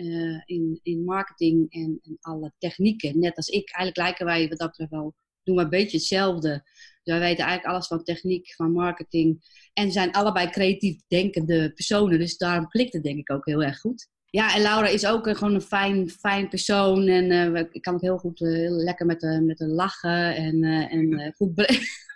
in, 0.46 0.80
in 0.84 1.04
marketing 1.04 1.72
en, 1.72 2.00
en 2.04 2.18
alle 2.22 2.54
technieken. 2.58 3.20
Net 3.20 3.36
als 3.36 3.48
ik. 3.48 3.72
Eigenlijk 3.72 3.98
lijken 3.98 4.26
wij 4.26 4.48
wat 4.48 4.58
dat 4.58 4.88
wel, 4.90 5.14
doen 5.44 5.56
we 5.56 5.62
een 5.62 5.70
beetje 5.70 5.98
hetzelfde. 5.98 6.64
Wij 7.06 7.20
weten 7.20 7.46
eigenlijk 7.46 7.74
alles 7.74 7.88
van 7.88 8.04
techniek, 8.04 8.54
van 8.56 8.72
marketing. 8.72 9.44
En 9.74 9.92
zijn 9.92 10.12
allebei 10.12 10.50
creatief 10.50 11.02
denkende 11.08 11.72
personen. 11.74 12.20
Dus 12.20 12.38
daarom 12.38 12.68
klikt 12.68 12.94
het 12.94 13.04
denk 13.04 13.18
ik 13.18 13.32
ook 13.32 13.46
heel 13.46 13.64
erg 13.64 13.80
goed. 13.80 14.08
Ja, 14.26 14.56
en 14.56 14.62
Laura 14.62 14.88
is 14.88 15.06
ook 15.06 15.38
gewoon 15.38 15.54
een 15.54 15.62
fijn, 15.62 16.10
fijn 16.10 16.50
persoon. 16.50 17.08
En 17.08 17.56
uh, 17.56 17.64
ik 17.72 17.82
kan 17.82 17.94
ook 17.94 18.02
heel 18.02 18.18
goed, 18.18 18.42
uh, 18.42 18.54
heel 18.54 18.72
lekker 18.72 19.06
met 19.06 19.20
de, 19.20 19.42
met 19.42 19.60
lachen. 19.60 20.36
En, 20.36 20.64
en 20.64 21.34
goed, 21.36 21.54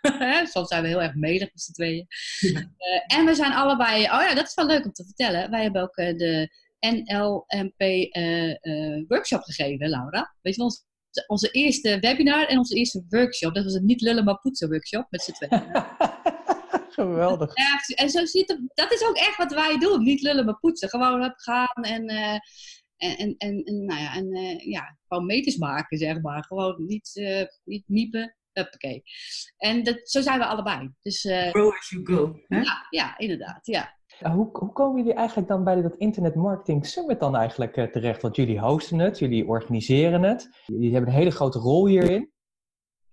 Soms 0.54 0.68
zijn 0.68 0.82
we 0.82 0.88
heel 0.88 1.02
erg 1.02 1.16
medig 1.16 1.50
met 1.52 1.62
z'n 1.62 1.72
tweeën. 1.72 2.08
Eh, 2.78 3.18
en 3.18 3.26
we 3.26 3.36
zijn 3.36 3.54
allebei, 3.54 4.04
oh 4.04 4.22
ja, 4.22 4.34
dat 4.34 4.48
is 4.48 4.54
wel 4.54 4.66
leuk 4.66 4.86
om 4.86 4.92
te 4.92 5.04
vertellen. 5.04 5.50
Wij 5.50 5.62
hebben 5.62 5.82
ook 5.82 5.96
de 5.96 6.50
NLMP 6.80 8.10
workshop 9.08 9.42
gegeven, 9.42 9.90
Laura. 9.90 10.36
Weet 10.42 10.56
je, 10.56 10.62
ons, 10.62 10.86
onze 11.28 11.52
eerste 11.52 12.00
webinar 12.00 12.46
en 12.46 12.58
onze 12.58 12.76
eerste 12.76 13.06
workshop. 13.10 13.54
Dat 13.54 13.64
was 13.64 13.74
een 13.74 13.86
niet 13.86 14.02
lullen 14.02 14.24
maar 14.24 14.40
poetsen 14.40 14.70
workshop 14.70 15.08
met 15.10 15.22
z'n 15.22 15.32
tweeën. 15.32 15.64
Geweldig. 17.00 17.58
Ja, 17.58 17.80
en 17.96 18.10
zo 18.10 18.26
ziet 18.26 18.50
het, 18.50 18.60
dat 18.74 18.94
is 18.94 19.08
ook 19.08 19.18
echt 19.18 19.38
wat 19.38 19.54
wij 19.54 19.78
doen. 19.78 20.04
Niet 20.04 20.22
lullen 20.22 20.46
maar 20.46 20.60
poetsen. 20.60 20.90
Gewoon 20.90 21.34
gaan 21.36 21.84
en, 21.84 22.08
en, 22.08 22.42
en, 22.98 23.36
en, 23.38 23.64
en, 23.64 23.86
nou 23.86 24.02
ja, 24.02 24.16
en 24.16 24.30
ja, 24.70 24.98
gewoon 25.08 25.26
meters 25.26 25.58
maken, 25.58 25.98
zeg 25.98 26.22
maar. 26.22 26.44
Gewoon 26.44 26.86
niet, 26.86 27.22
niet 27.64 27.84
niepen, 27.88 28.36
Huppakee. 28.52 29.04
En 29.58 29.84
dat, 29.84 30.10
zo 30.10 30.22
zijn 30.22 30.40
we 30.40 30.46
allebei. 30.46 30.90
Dus, 31.02 31.26
uh, 31.26 31.50
Grow 31.50 31.76
as 31.78 31.90
you 31.90 32.06
go. 32.06 32.40
Hè? 32.48 32.60
Ja, 32.60 32.88
ja, 32.90 33.18
inderdaad. 33.18 33.66
Ja. 33.66 33.99
Hoe, 34.20 34.50
hoe 34.52 34.72
komen 34.72 34.98
jullie 34.98 35.14
eigenlijk 35.14 35.48
dan 35.48 35.64
bij 35.64 35.82
dat 35.82 35.96
Internet 35.98 36.36
Marketing 36.36 36.86
Summit 36.86 37.20
dan 37.20 37.36
eigenlijk 37.36 37.78
uh, 37.78 37.86
terecht? 37.86 38.22
Want 38.22 38.36
jullie 38.36 38.60
hosten 38.60 39.00
het, 39.00 39.20
jullie 39.20 39.48
organiseren 39.48 40.24
het. 40.24 40.50
Jullie 40.66 40.92
hebben 40.92 41.10
een 41.10 41.18
hele 41.18 41.32
grote 41.32 41.60
rol 41.60 41.88
hierin. 41.88 42.32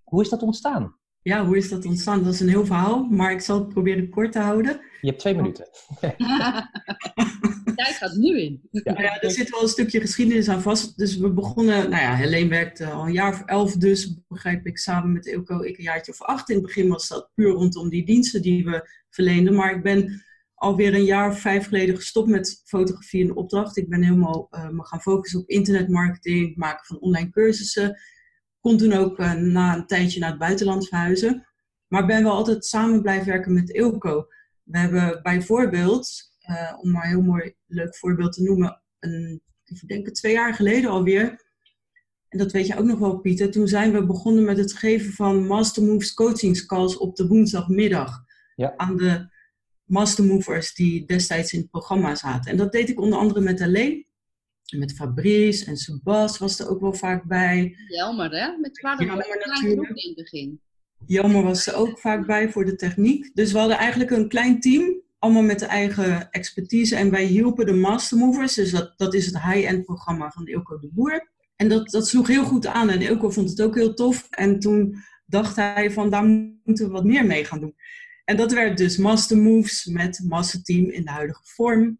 Hoe 0.03 0.21
is 0.21 0.29
dat 0.29 0.41
ontstaan? 0.41 0.95
Ja, 1.21 1.45
hoe 1.45 1.57
is 1.57 1.69
dat 1.69 1.85
ontstaan? 1.85 2.23
Dat 2.23 2.33
is 2.33 2.39
een 2.39 2.49
heel 2.49 2.65
verhaal, 2.65 3.03
maar 3.03 3.31
ik 3.31 3.41
zal 3.41 3.59
het 3.59 3.69
proberen 3.69 4.09
kort 4.09 4.31
te 4.31 4.39
houden. 4.39 4.79
Je 5.01 5.07
hebt 5.07 5.19
twee 5.19 5.35
minuten. 5.35 5.67
tijd 7.75 7.95
gaat 7.95 8.15
nu 8.15 8.39
in. 8.41 8.67
Ja, 8.71 8.81
nou 8.83 9.03
ja, 9.03 9.21
er 9.21 9.31
zit 9.31 9.49
wel 9.49 9.61
een 9.61 9.67
stukje 9.67 9.99
geschiedenis 9.99 10.49
aan 10.49 10.61
vast. 10.61 10.97
Dus 10.97 11.17
we 11.17 11.31
begonnen, 11.31 11.89
nou 11.89 12.01
ja, 12.01 12.15
Helene 12.15 12.49
werkte 12.49 12.85
al 12.85 13.05
een 13.05 13.13
jaar 13.13 13.33
of 13.33 13.43
elf 13.45 13.75
dus, 13.75 14.17
begrijp 14.27 14.65
ik, 14.65 14.77
samen 14.77 15.11
met 15.11 15.25
Ilko, 15.25 15.61
ik 15.61 15.77
een 15.77 15.83
jaartje 15.83 16.11
of 16.11 16.21
acht. 16.21 16.49
In 16.49 16.55
het 16.55 16.65
begin 16.65 16.87
was 16.87 17.07
dat 17.07 17.29
puur 17.33 17.51
rondom 17.51 17.89
die 17.89 18.05
diensten 18.05 18.41
die 18.41 18.65
we 18.65 18.89
verleenden. 19.09 19.55
Maar 19.55 19.75
ik 19.75 19.83
ben 19.83 20.25
alweer 20.57 20.93
een 20.93 21.03
jaar 21.03 21.29
of 21.29 21.39
vijf 21.39 21.67
geleden 21.67 21.95
gestopt 21.95 22.29
met 22.29 22.61
fotografie 22.65 23.23
en 23.23 23.35
opdracht. 23.35 23.77
Ik 23.77 23.89
ben 23.89 24.03
helemaal 24.03 24.47
uh, 24.51 24.69
me 24.69 24.85
gaan 24.85 25.01
focussen 25.01 25.39
op 25.39 25.49
internetmarketing, 25.49 26.47
het 26.47 26.57
maken 26.57 26.85
van 26.85 26.99
online 26.99 27.29
cursussen. 27.29 27.99
Kon 28.59 28.77
toen 28.77 28.93
ook 28.93 29.19
uh, 29.19 29.33
na 29.33 29.75
een 29.75 29.87
tijdje 29.87 30.19
naar 30.19 30.29
het 30.29 30.39
buitenland 30.39 30.87
verhuizen. 30.87 31.47
Maar 31.87 32.05
ben 32.05 32.23
wel 32.23 32.31
altijd 32.31 32.65
samen 32.65 33.01
blijven 33.01 33.27
werken 33.27 33.53
met 33.53 33.69
Ilko. 33.69 34.27
We 34.63 34.77
hebben 34.77 35.19
bijvoorbeeld 35.23 36.09
uh, 36.49 36.73
om 36.81 36.91
maar 36.91 37.03
een 37.03 37.09
heel 37.09 37.21
mooi 37.21 37.55
leuk 37.67 37.95
voorbeeld 37.95 38.33
te 38.33 38.43
noemen, 38.43 38.81
een, 38.99 39.41
ik 39.63 39.87
denk 39.87 40.09
twee 40.09 40.33
jaar 40.33 40.53
geleden 40.53 40.89
alweer. 40.89 41.45
En 42.27 42.37
dat 42.37 42.51
weet 42.51 42.67
je 42.67 42.77
ook 42.77 42.85
nog 42.85 42.99
wel, 42.99 43.17
Pieter. 43.17 43.51
Toen 43.51 43.67
zijn 43.67 43.91
we 43.91 44.05
begonnen 44.05 44.43
met 44.43 44.57
het 44.57 44.73
geven 44.73 45.13
van 45.13 45.45
Master 45.45 45.83
Moves 45.83 46.13
coachingscalls 46.13 46.97
op 46.97 47.15
de 47.15 47.27
woensdagmiddag. 47.27 48.23
Ja. 48.55 48.73
Aan 48.77 48.97
de 48.97 49.35
Master 49.87 50.25
Movers 50.25 50.73
die 50.73 51.05
destijds 51.05 51.53
in 51.53 51.59
het 51.59 51.69
programma 51.69 52.15
zaten. 52.15 52.51
En 52.51 52.57
dat 52.57 52.71
deed 52.71 52.89
ik 52.89 52.99
onder 52.99 53.19
andere 53.19 53.41
met 53.41 53.61
Alleen. 53.61 54.05
Met 54.75 54.93
Fabrice 54.93 55.65
en 55.65 55.77
Sebas 55.77 56.37
was 56.37 56.59
er 56.59 56.69
ook 56.69 56.81
wel 56.81 56.93
vaak 56.93 57.23
bij. 57.23 57.75
Jelmer, 57.87 58.31
hè? 58.31 58.57
Met 58.57 58.79
Jelmer 58.81 59.15
natuurlijk. 59.15 59.89
in 59.89 60.07
het 60.07 60.15
begin. 60.15 60.61
Jelmer 61.05 61.43
was 61.43 61.67
er 61.67 61.75
ook 61.75 61.99
vaak 61.99 62.25
bij 62.25 62.49
voor 62.49 62.65
de 62.65 62.75
techniek. 62.75 63.31
Dus 63.33 63.51
we 63.51 63.57
hadden 63.57 63.77
eigenlijk 63.77 64.11
een 64.11 64.27
klein 64.27 64.59
team 64.59 65.01
allemaal 65.19 65.43
met 65.43 65.59
de 65.59 65.65
eigen 65.65 66.31
expertise. 66.31 66.95
En 66.95 67.09
wij 67.09 67.23
hielpen 67.23 67.65
de 67.65 67.73
mastermovers. 67.73 68.53
Dus 68.53 68.71
dat, 68.71 68.93
dat 68.97 69.13
is 69.13 69.25
het 69.25 69.41
high-end 69.41 69.85
programma 69.85 70.31
van 70.31 70.47
Ilko 70.47 70.79
de 70.79 70.89
Boer. 70.91 71.29
En 71.55 71.69
dat, 71.69 71.89
dat 71.89 72.07
sloeg 72.07 72.27
heel 72.27 72.43
goed 72.43 72.65
aan. 72.65 72.89
En 72.89 73.01
Ilko 73.01 73.29
vond 73.29 73.49
het 73.49 73.61
ook 73.61 73.75
heel 73.75 73.93
tof. 73.93 74.27
En 74.29 74.59
toen 74.59 74.95
dacht 75.25 75.55
hij 75.55 75.91
van, 75.91 76.09
daar 76.09 76.25
moeten 76.63 76.85
we 76.85 76.91
wat 76.91 77.03
meer 77.03 77.25
mee 77.25 77.45
gaan 77.45 77.59
doen. 77.59 77.75
En 78.29 78.37
dat 78.37 78.53
werd 78.53 78.77
dus 78.77 78.97
Master 78.97 79.37
Moves 79.37 79.85
met 79.85 80.19
Masterteam 80.27 80.89
in 80.89 81.03
de 81.03 81.11
huidige 81.11 81.41
vorm. 81.43 81.99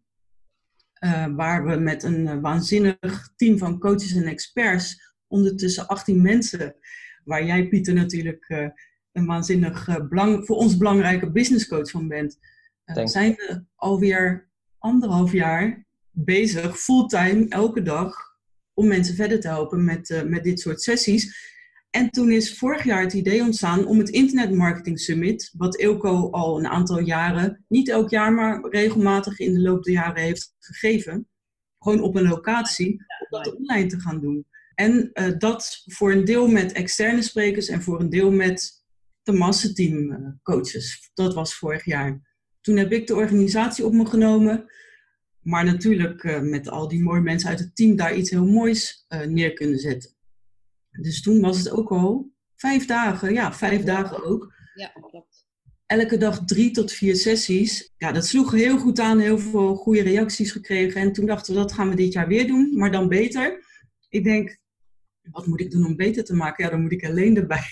Uh, 1.04 1.26
waar 1.26 1.66
we 1.66 1.76
met 1.76 2.02
een 2.02 2.40
waanzinnig 2.40 3.32
team 3.36 3.58
van 3.58 3.78
coaches 3.78 4.12
en 4.12 4.26
experts, 4.26 5.14
ondertussen 5.26 5.86
18 5.86 6.22
mensen, 6.22 6.76
waar 7.24 7.44
jij 7.44 7.68
Pieter 7.68 7.94
natuurlijk 7.94 8.48
uh, 8.48 8.68
een 9.12 9.26
waanzinnig 9.26 10.08
belang, 10.08 10.46
voor 10.46 10.56
ons 10.56 10.76
belangrijke 10.76 11.30
businesscoach 11.30 11.90
van 11.90 12.08
bent, 12.08 12.38
zijn 13.04 13.32
we 13.32 13.64
alweer 13.74 14.50
anderhalf 14.78 15.32
jaar 15.32 15.86
bezig, 16.10 16.78
fulltime, 16.78 17.48
elke 17.48 17.82
dag, 17.82 18.14
om 18.74 18.86
mensen 18.86 19.14
verder 19.14 19.40
te 19.40 19.48
helpen 19.48 19.84
met, 19.84 20.22
met 20.26 20.44
dit 20.44 20.60
soort 20.60 20.82
sessies. 20.82 21.56
En 21.98 22.10
toen 22.10 22.30
is 22.30 22.58
vorig 22.58 22.84
jaar 22.84 23.02
het 23.02 23.12
idee 23.12 23.42
ontstaan 23.42 23.86
om 23.86 23.98
het 23.98 24.08
Internet 24.08 24.54
Marketing 24.54 25.00
Summit, 25.00 25.50
wat 25.56 25.76
Ilko 25.76 26.30
al 26.30 26.58
een 26.58 26.66
aantal 26.66 27.00
jaren, 27.00 27.64
niet 27.68 27.88
elk 27.88 28.10
jaar, 28.10 28.32
maar 28.32 28.68
regelmatig 28.70 29.38
in 29.38 29.54
de 29.54 29.60
loop 29.60 29.82
der 29.82 29.92
jaren 29.92 30.22
heeft 30.22 30.54
gegeven, 30.58 31.28
gewoon 31.78 32.00
op 32.00 32.16
een 32.16 32.28
locatie, 32.28 33.04
om 33.28 33.40
online 33.56 33.86
te 33.86 34.00
gaan 34.00 34.20
doen. 34.20 34.46
En 34.74 35.10
uh, 35.12 35.38
dat 35.38 35.82
voor 35.84 36.12
een 36.12 36.24
deel 36.24 36.48
met 36.48 36.72
externe 36.72 37.22
sprekers 37.22 37.68
en 37.68 37.82
voor 37.82 38.00
een 38.00 38.10
deel 38.10 38.30
met 38.30 38.84
de 39.22 39.32
massateam 39.32 40.38
coaches. 40.42 41.10
Dat 41.14 41.34
was 41.34 41.54
vorig 41.54 41.84
jaar. 41.84 42.20
Toen 42.60 42.76
heb 42.76 42.92
ik 42.92 43.06
de 43.06 43.14
organisatie 43.14 43.84
op 43.84 43.92
me 43.92 44.06
genomen. 44.06 44.72
Maar 45.40 45.64
natuurlijk 45.64 46.22
uh, 46.22 46.40
met 46.40 46.68
al 46.68 46.88
die 46.88 47.02
mooie 47.02 47.20
mensen 47.20 47.48
uit 47.48 47.58
het 47.58 47.76
team 47.76 47.96
daar 47.96 48.16
iets 48.16 48.30
heel 48.30 48.46
moois 48.46 49.06
neer 49.26 49.52
kunnen 49.52 49.78
zetten. 49.78 50.16
Dus 51.00 51.22
toen 51.22 51.40
was 51.40 51.58
het 51.58 51.70
ook 51.70 51.90
al 51.90 52.32
vijf 52.56 52.86
dagen. 52.86 53.32
Ja, 53.32 53.52
vijf 53.52 53.82
dagen 53.84 54.24
ook. 54.24 54.54
Ja, 54.74 54.88
klopt. 54.88 55.46
Elke 55.86 56.16
dag 56.16 56.44
drie 56.44 56.70
tot 56.70 56.92
vier 56.92 57.16
sessies. 57.16 57.92
Ja, 57.96 58.12
dat 58.12 58.26
sloeg 58.26 58.52
heel 58.52 58.78
goed 58.78 58.98
aan. 58.98 59.18
Heel 59.18 59.38
veel 59.38 59.74
goede 59.74 60.02
reacties 60.02 60.52
gekregen. 60.52 61.00
En 61.00 61.12
toen 61.12 61.26
dachten 61.26 61.54
we, 61.54 61.60
dat 61.60 61.72
gaan 61.72 61.88
we 61.88 61.96
dit 61.96 62.12
jaar 62.12 62.28
weer 62.28 62.46
doen. 62.46 62.76
Maar 62.76 62.90
dan 62.90 63.08
beter. 63.08 63.64
Ik 64.08 64.24
denk, 64.24 64.58
wat 65.30 65.46
moet 65.46 65.60
ik 65.60 65.70
doen 65.70 65.86
om 65.86 65.96
beter 65.96 66.24
te 66.24 66.34
maken? 66.34 66.64
Ja, 66.64 66.70
dan 66.70 66.82
moet 66.82 66.92
ik 66.92 67.04
alleen 67.04 67.36
erbij 67.36 67.64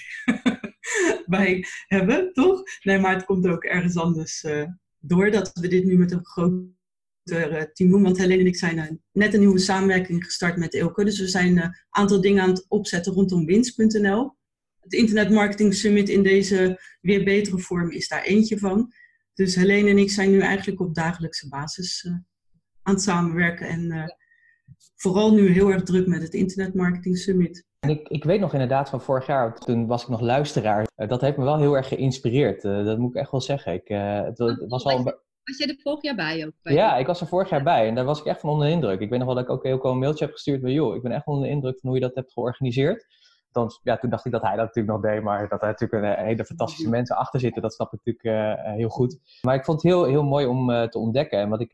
bij 1.26 1.64
hebben, 1.87 2.33
toch? 2.33 2.62
Nee, 2.83 2.99
maar 2.99 3.14
het 3.14 3.25
komt 3.25 3.47
ook 3.47 3.64
ergens 3.64 3.97
anders 3.97 4.42
uh, 4.42 4.66
door 4.99 5.30
dat 5.30 5.50
we 5.52 5.68
dit 5.68 5.85
nu 5.85 5.99
met 5.99 6.12
een 6.12 6.26
groter 6.26 6.75
team 7.73 7.90
doen. 7.90 8.02
Want 8.02 8.18
Helene 8.18 8.40
en 8.40 8.47
ik 8.47 8.56
zijn 8.56 8.76
uh, 8.76 8.85
net 9.12 9.35
een 9.35 9.40
nieuwe 9.40 9.59
samenwerking 9.59 10.25
gestart 10.25 10.56
met 10.56 10.75
Elke. 10.75 11.04
Dus 11.04 11.21
we 11.21 11.28
zijn 11.28 11.56
een 11.56 11.64
uh, 11.64 11.68
aantal 11.90 12.21
dingen 12.21 12.42
aan 12.42 12.49
het 12.49 12.64
opzetten 12.68 13.12
rondom 13.12 13.45
winst.nl. 13.45 14.37
Het 14.80 14.92
Internet 14.92 15.30
Marketing 15.30 15.75
Summit 15.75 16.09
in 16.09 16.23
deze 16.23 16.80
weer 17.00 17.25
betere 17.25 17.59
vorm 17.59 17.90
is 17.90 18.09
daar 18.09 18.23
eentje 18.23 18.59
van. 18.59 18.92
Dus 19.35 19.54
Helene 19.54 19.90
en 19.90 19.99
ik 19.99 20.11
zijn 20.11 20.30
nu 20.30 20.40
eigenlijk 20.40 20.80
op 20.80 20.95
dagelijkse 20.95 21.49
basis 21.49 22.09
aan 22.83 22.95
het 22.95 23.02
samenwerken. 23.02 23.68
En 23.68 24.14
vooral 24.97 25.35
nu 25.35 25.49
heel 25.49 25.73
erg 25.73 25.83
druk 25.83 26.06
met 26.06 26.23
het 26.23 26.35
Internet 26.35 26.75
Marketing 26.75 27.18
Summit. 27.18 27.64
Ik, 27.80 28.09
ik 28.09 28.25
weet 28.25 28.40
nog 28.40 28.52
inderdaad 28.52 28.88
van 28.88 29.00
vorig 29.00 29.26
jaar, 29.26 29.59
toen 29.59 29.87
was 29.87 30.02
ik 30.02 30.09
nog 30.09 30.21
luisteraar. 30.21 30.87
Dat 30.95 31.21
heeft 31.21 31.37
me 31.37 31.45
wel 31.45 31.59
heel 31.59 31.76
erg 31.76 31.88
geïnspireerd. 31.88 32.62
Dat 32.62 32.99
moet 32.99 33.14
ik 33.14 33.21
echt 33.21 33.30
wel 33.30 33.40
zeggen. 33.40 33.73
Ik, 33.73 33.88
het, 33.88 34.38
het, 34.38 34.64
was 34.68 34.85
al 34.85 35.25
was 35.47 35.59
je 35.59 35.67
er 35.67 35.81
vorig 35.83 36.03
jaar 36.03 36.15
bij 36.15 36.47
ook? 36.47 36.53
Bij 36.62 36.73
ja, 36.73 36.97
ik 36.97 37.07
was 37.07 37.21
er 37.21 37.26
vorig 37.26 37.49
jaar 37.49 37.62
bij 37.62 37.88
en 37.88 37.95
daar 37.95 38.05
was 38.05 38.21
ik 38.21 38.26
echt 38.26 38.41
van 38.41 38.50
onder 38.50 38.67
de 38.67 38.73
indruk. 38.73 39.00
Ik 39.00 39.11
weet 39.11 39.19
nog 39.19 39.26
wel 39.26 39.37
dat 39.37 39.45
ik 39.45 39.50
ook 39.50 39.65
heel 39.65 39.85
een 39.85 39.99
mailtje 39.99 40.25
heb 40.25 40.35
gestuurd 40.35 40.61
van 40.61 40.73
joh, 40.73 40.95
ik 40.95 41.03
ben 41.03 41.12
echt 41.12 41.26
onder 41.26 41.45
de 41.45 41.50
indruk 41.50 41.81
van 41.81 41.91
hoe 41.91 41.99
je 41.99 42.05
dat 42.05 42.15
hebt 42.15 42.33
georganiseerd. 42.33 43.07
Dan, 43.50 43.71
ja, 43.83 43.97
toen 43.97 44.11
dacht 44.11 44.25
ik 44.25 44.33
dat 44.33 44.43
hij 44.43 44.57
dat 44.57 44.67
natuurlijk 44.67 45.03
nog 45.03 45.12
deed, 45.12 45.23
maar 45.23 45.49
dat 45.49 45.62
er 45.62 45.67
natuurlijk 45.67 46.19
een, 46.19 46.25
hele 46.25 46.45
fantastische 46.45 46.88
mensen 46.88 47.17
achter 47.17 47.41
zitten, 47.41 47.62
dat 47.62 47.75
snap 47.75 47.93
ik 47.93 48.00
natuurlijk 48.05 48.59
heel 48.76 48.88
goed. 48.88 49.19
Maar 49.43 49.55
ik 49.55 49.65
vond 49.65 49.83
het 49.83 49.93
heel, 49.93 50.05
heel 50.05 50.25
mooi 50.25 50.47
om 50.47 50.88
te 50.91 50.99
ontdekken. 50.99 51.38
En 51.38 51.49
wat 51.49 51.61
ik, 51.61 51.73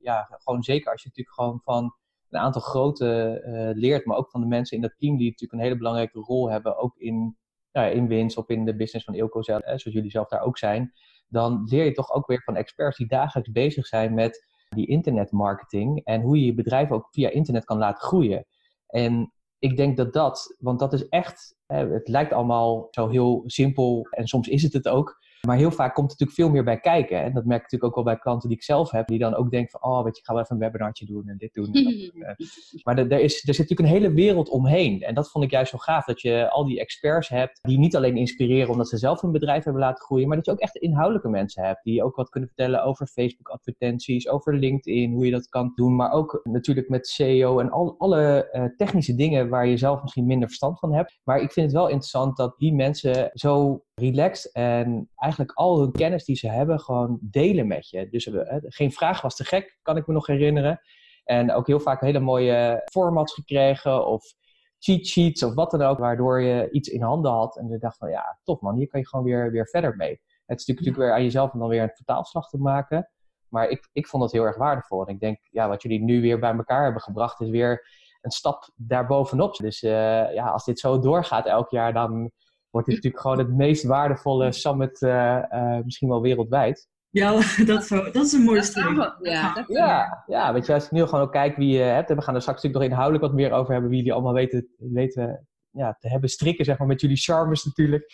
ja, 0.00 0.28
gewoon 0.30 0.62
zeker 0.62 0.92
als 0.92 1.02
je 1.02 1.08
natuurlijk 1.08 1.36
gewoon 1.36 1.60
van 1.64 1.94
een 2.30 2.40
aantal 2.40 2.60
grote 2.60 3.42
leert, 3.74 4.04
maar 4.04 4.16
ook 4.16 4.30
van 4.30 4.40
de 4.40 4.46
mensen 4.46 4.76
in 4.76 4.82
dat 4.82 4.98
team 4.98 5.16
die 5.16 5.30
natuurlijk 5.30 5.52
een 5.52 5.66
hele 5.66 5.76
belangrijke 5.76 6.18
rol 6.18 6.50
hebben, 6.50 6.76
ook 6.76 6.96
in, 6.96 7.36
ja, 7.70 7.84
in 7.84 8.08
winst 8.08 8.36
of 8.36 8.48
in 8.48 8.64
de 8.64 8.76
business 8.76 9.04
van 9.04 9.14
Ilko 9.14 9.42
zelf, 9.42 9.62
zoals 9.64 9.82
jullie 9.82 10.10
zelf 10.10 10.28
daar 10.28 10.42
ook 10.42 10.58
zijn, 10.58 10.92
dan 11.32 11.62
leer 11.64 11.84
je 11.84 11.92
toch 11.92 12.12
ook 12.12 12.26
weer 12.26 12.42
van 12.42 12.56
experts 12.56 12.96
die 12.96 13.06
dagelijks 13.06 13.50
bezig 13.50 13.86
zijn 13.86 14.14
met 14.14 14.46
die 14.68 14.86
internetmarketing 14.86 16.04
en 16.04 16.20
hoe 16.20 16.38
je 16.38 16.44
je 16.44 16.54
bedrijf 16.54 16.90
ook 16.90 17.08
via 17.10 17.30
internet 17.30 17.64
kan 17.64 17.78
laten 17.78 18.02
groeien. 18.02 18.46
En 18.86 19.32
ik 19.58 19.76
denk 19.76 19.96
dat 19.96 20.12
dat, 20.12 20.56
want 20.58 20.78
dat 20.78 20.92
is 20.92 21.08
echt, 21.08 21.56
het 21.66 22.08
lijkt 22.08 22.32
allemaal 22.32 22.88
zo 22.90 23.08
heel 23.08 23.42
simpel 23.46 24.06
en 24.10 24.26
soms 24.26 24.48
is 24.48 24.62
het 24.62 24.72
het 24.72 24.88
ook. 24.88 25.21
Maar 25.46 25.56
heel 25.56 25.70
vaak 25.70 25.94
komt 25.94 26.10
er 26.10 26.16
natuurlijk 26.18 26.38
veel 26.38 26.50
meer 26.50 26.64
bij 26.64 26.80
kijken. 26.80 27.22
En 27.22 27.32
dat 27.32 27.44
merk 27.44 27.62
ik 27.64 27.70
natuurlijk 27.70 27.84
ook 27.84 27.94
wel 27.94 28.14
bij 28.14 28.22
klanten 28.22 28.48
die 28.48 28.58
ik 28.58 28.64
zelf 28.64 28.90
heb, 28.90 29.06
die 29.06 29.18
dan 29.18 29.34
ook 29.34 29.50
denken 29.50 29.70
van, 29.70 29.90
oh 29.90 30.04
weet 30.04 30.14
je, 30.14 30.20
ik 30.20 30.26
ga 30.26 30.32
wel 30.32 30.42
even 30.42 30.54
een 30.54 30.62
webinartje 30.62 31.06
doen 31.06 31.28
en 31.28 31.36
dit 31.38 31.54
doen. 31.54 31.72
En 31.72 31.84
dat, 31.84 32.36
maar 32.84 32.98
er, 32.98 33.20
is, 33.20 33.48
er 33.48 33.54
zit 33.54 33.68
natuurlijk 33.68 33.80
een 33.80 34.02
hele 34.02 34.12
wereld 34.12 34.48
omheen. 34.48 35.02
En 35.02 35.14
dat 35.14 35.30
vond 35.30 35.44
ik 35.44 35.50
juist 35.50 35.70
zo 35.70 35.78
gaaf, 35.78 36.04
dat 36.04 36.20
je 36.20 36.50
al 36.50 36.64
die 36.64 36.80
experts 36.80 37.28
hebt 37.28 37.58
die 37.62 37.78
niet 37.78 37.96
alleen 37.96 38.16
inspireren 38.16 38.70
omdat 38.70 38.88
ze 38.88 38.96
zelf 38.96 39.20
hun 39.20 39.32
bedrijf 39.32 39.64
hebben 39.64 39.82
laten 39.82 40.04
groeien, 40.04 40.28
maar 40.28 40.36
dat 40.36 40.46
je 40.46 40.52
ook 40.52 40.58
echt 40.58 40.76
inhoudelijke 40.76 41.28
mensen 41.28 41.64
hebt 41.64 41.84
die 41.84 42.04
ook 42.04 42.16
wat 42.16 42.28
kunnen 42.28 42.48
vertellen 42.48 42.84
over 42.84 43.06
Facebook 43.06 43.48
advertenties, 43.48 44.28
over 44.28 44.54
LinkedIn, 44.54 45.12
hoe 45.12 45.24
je 45.24 45.30
dat 45.30 45.48
kan 45.48 45.72
doen. 45.74 45.96
Maar 45.96 46.12
ook 46.12 46.40
natuurlijk 46.42 46.88
met 46.88 47.06
SEO 47.06 47.58
en 47.58 47.70
al, 47.70 47.94
alle 47.98 48.48
uh, 48.52 48.64
technische 48.76 49.14
dingen 49.14 49.48
waar 49.48 49.66
je 49.66 49.76
zelf 49.76 50.02
misschien 50.02 50.26
minder 50.26 50.48
verstand 50.48 50.78
van 50.78 50.94
hebt. 50.94 51.18
Maar 51.24 51.40
ik 51.40 51.52
vind 51.52 51.66
het 51.66 51.74
wel 51.74 51.88
interessant 51.88 52.36
dat 52.36 52.54
die 52.58 52.74
mensen 52.74 53.30
zo 53.34 53.82
relaxed 53.94 54.52
en 54.52 55.08
eigenlijk 55.16 55.31
al 55.54 55.80
hun 55.80 55.92
kennis 55.92 56.24
die 56.24 56.36
ze 56.36 56.48
hebben 56.48 56.80
gewoon 56.80 57.18
delen 57.20 57.66
met 57.66 57.88
je. 57.88 58.08
Dus 58.08 58.26
uh, 58.26 58.42
geen 58.60 58.92
vraag 58.92 59.20
was 59.20 59.36
te 59.36 59.44
gek, 59.44 59.78
kan 59.82 59.96
ik 59.96 60.06
me 60.06 60.14
nog 60.14 60.26
herinneren. 60.26 60.80
En 61.24 61.52
ook 61.52 61.66
heel 61.66 61.80
vaak 61.80 62.00
hele 62.00 62.20
mooie 62.20 62.82
formats 62.84 63.34
gekregen 63.34 64.06
of 64.06 64.34
cheat 64.78 65.06
sheets 65.06 65.42
of 65.42 65.54
wat 65.54 65.70
dan 65.70 65.82
ook, 65.82 65.98
waardoor 65.98 66.40
je 66.40 66.70
iets 66.70 66.88
in 66.88 67.02
handen 67.02 67.32
had 67.32 67.56
en 67.56 67.68
je 67.68 67.78
dacht 67.78 67.96
van 67.96 68.10
ja, 68.10 68.38
tof 68.42 68.60
man, 68.60 68.76
hier 68.76 68.88
kan 68.88 69.00
je 69.00 69.08
gewoon 69.08 69.24
weer, 69.24 69.50
weer 69.50 69.68
verder 69.68 69.96
mee. 69.96 70.20
Het 70.46 70.60
is 70.60 70.66
natuurlijk, 70.66 70.96
weer 70.96 71.12
aan 71.12 71.22
jezelf 71.22 71.52
om 71.52 71.58
dan 71.58 71.68
weer 71.68 71.82
een 71.82 71.90
vertaalslag 71.94 72.48
te 72.48 72.58
maken. 72.58 73.10
Maar 73.48 73.68
ik, 73.68 73.88
ik 73.92 74.06
vond 74.06 74.22
dat 74.22 74.32
heel 74.32 74.44
erg 74.44 74.56
waardevol. 74.56 75.06
En 75.06 75.14
ik 75.14 75.20
denk, 75.20 75.38
ja, 75.50 75.68
wat 75.68 75.82
jullie 75.82 76.02
nu 76.02 76.20
weer 76.20 76.38
bij 76.38 76.54
elkaar 76.54 76.82
hebben 76.84 77.02
gebracht, 77.02 77.40
is 77.40 77.48
weer 77.48 77.86
een 78.20 78.30
stap 78.30 78.70
daarbovenop. 78.76 79.56
Dus 79.56 79.82
uh, 79.82 79.90
ja, 80.34 80.48
als 80.48 80.64
dit 80.64 80.78
zo 80.78 80.98
doorgaat 80.98 81.46
elk 81.46 81.70
jaar, 81.70 81.92
dan 81.92 82.30
wordt 82.72 82.86
dit 82.86 82.96
natuurlijk 82.96 83.22
gewoon 83.22 83.38
het 83.38 83.56
meest 83.56 83.84
waardevolle 83.84 84.52
summit 84.52 85.00
uh, 85.02 85.42
uh, 85.50 85.78
misschien 85.84 86.08
wel 86.08 86.22
wereldwijd. 86.22 86.88
Ja, 87.10 87.40
dat, 87.66 87.84
zo, 87.84 88.10
dat 88.10 88.24
is 88.24 88.32
een 88.32 88.42
mooie 88.42 88.62
streep. 88.62 89.16
Ja, 89.20 89.64
ja, 89.66 90.24
ja, 90.26 90.52
weet 90.52 90.66
je, 90.66 90.74
als 90.74 90.84
ik 90.84 90.90
nu 90.90 91.04
gewoon 91.04 91.20
ook 91.20 91.32
kijk 91.32 91.56
wie 91.56 91.68
je 91.68 91.82
hebt, 91.82 92.10
en 92.10 92.16
we 92.16 92.22
gaan 92.22 92.34
er 92.34 92.40
straks 92.40 92.62
natuurlijk 92.62 92.90
nog 92.90 92.92
inhoudelijk 92.92 93.24
wat 93.24 93.40
meer 93.40 93.58
over 93.58 93.72
hebben, 93.72 93.90
wie 93.90 93.98
jullie 93.98 94.14
allemaal 94.14 94.32
weten, 94.32 94.68
weten 94.76 95.46
ja, 95.70 95.96
te 95.98 96.08
hebben 96.08 96.28
strikken, 96.28 96.64
zeg 96.64 96.78
maar, 96.78 96.86
met 96.86 97.00
jullie 97.00 97.16
charmes 97.16 97.64
natuurlijk, 97.64 98.12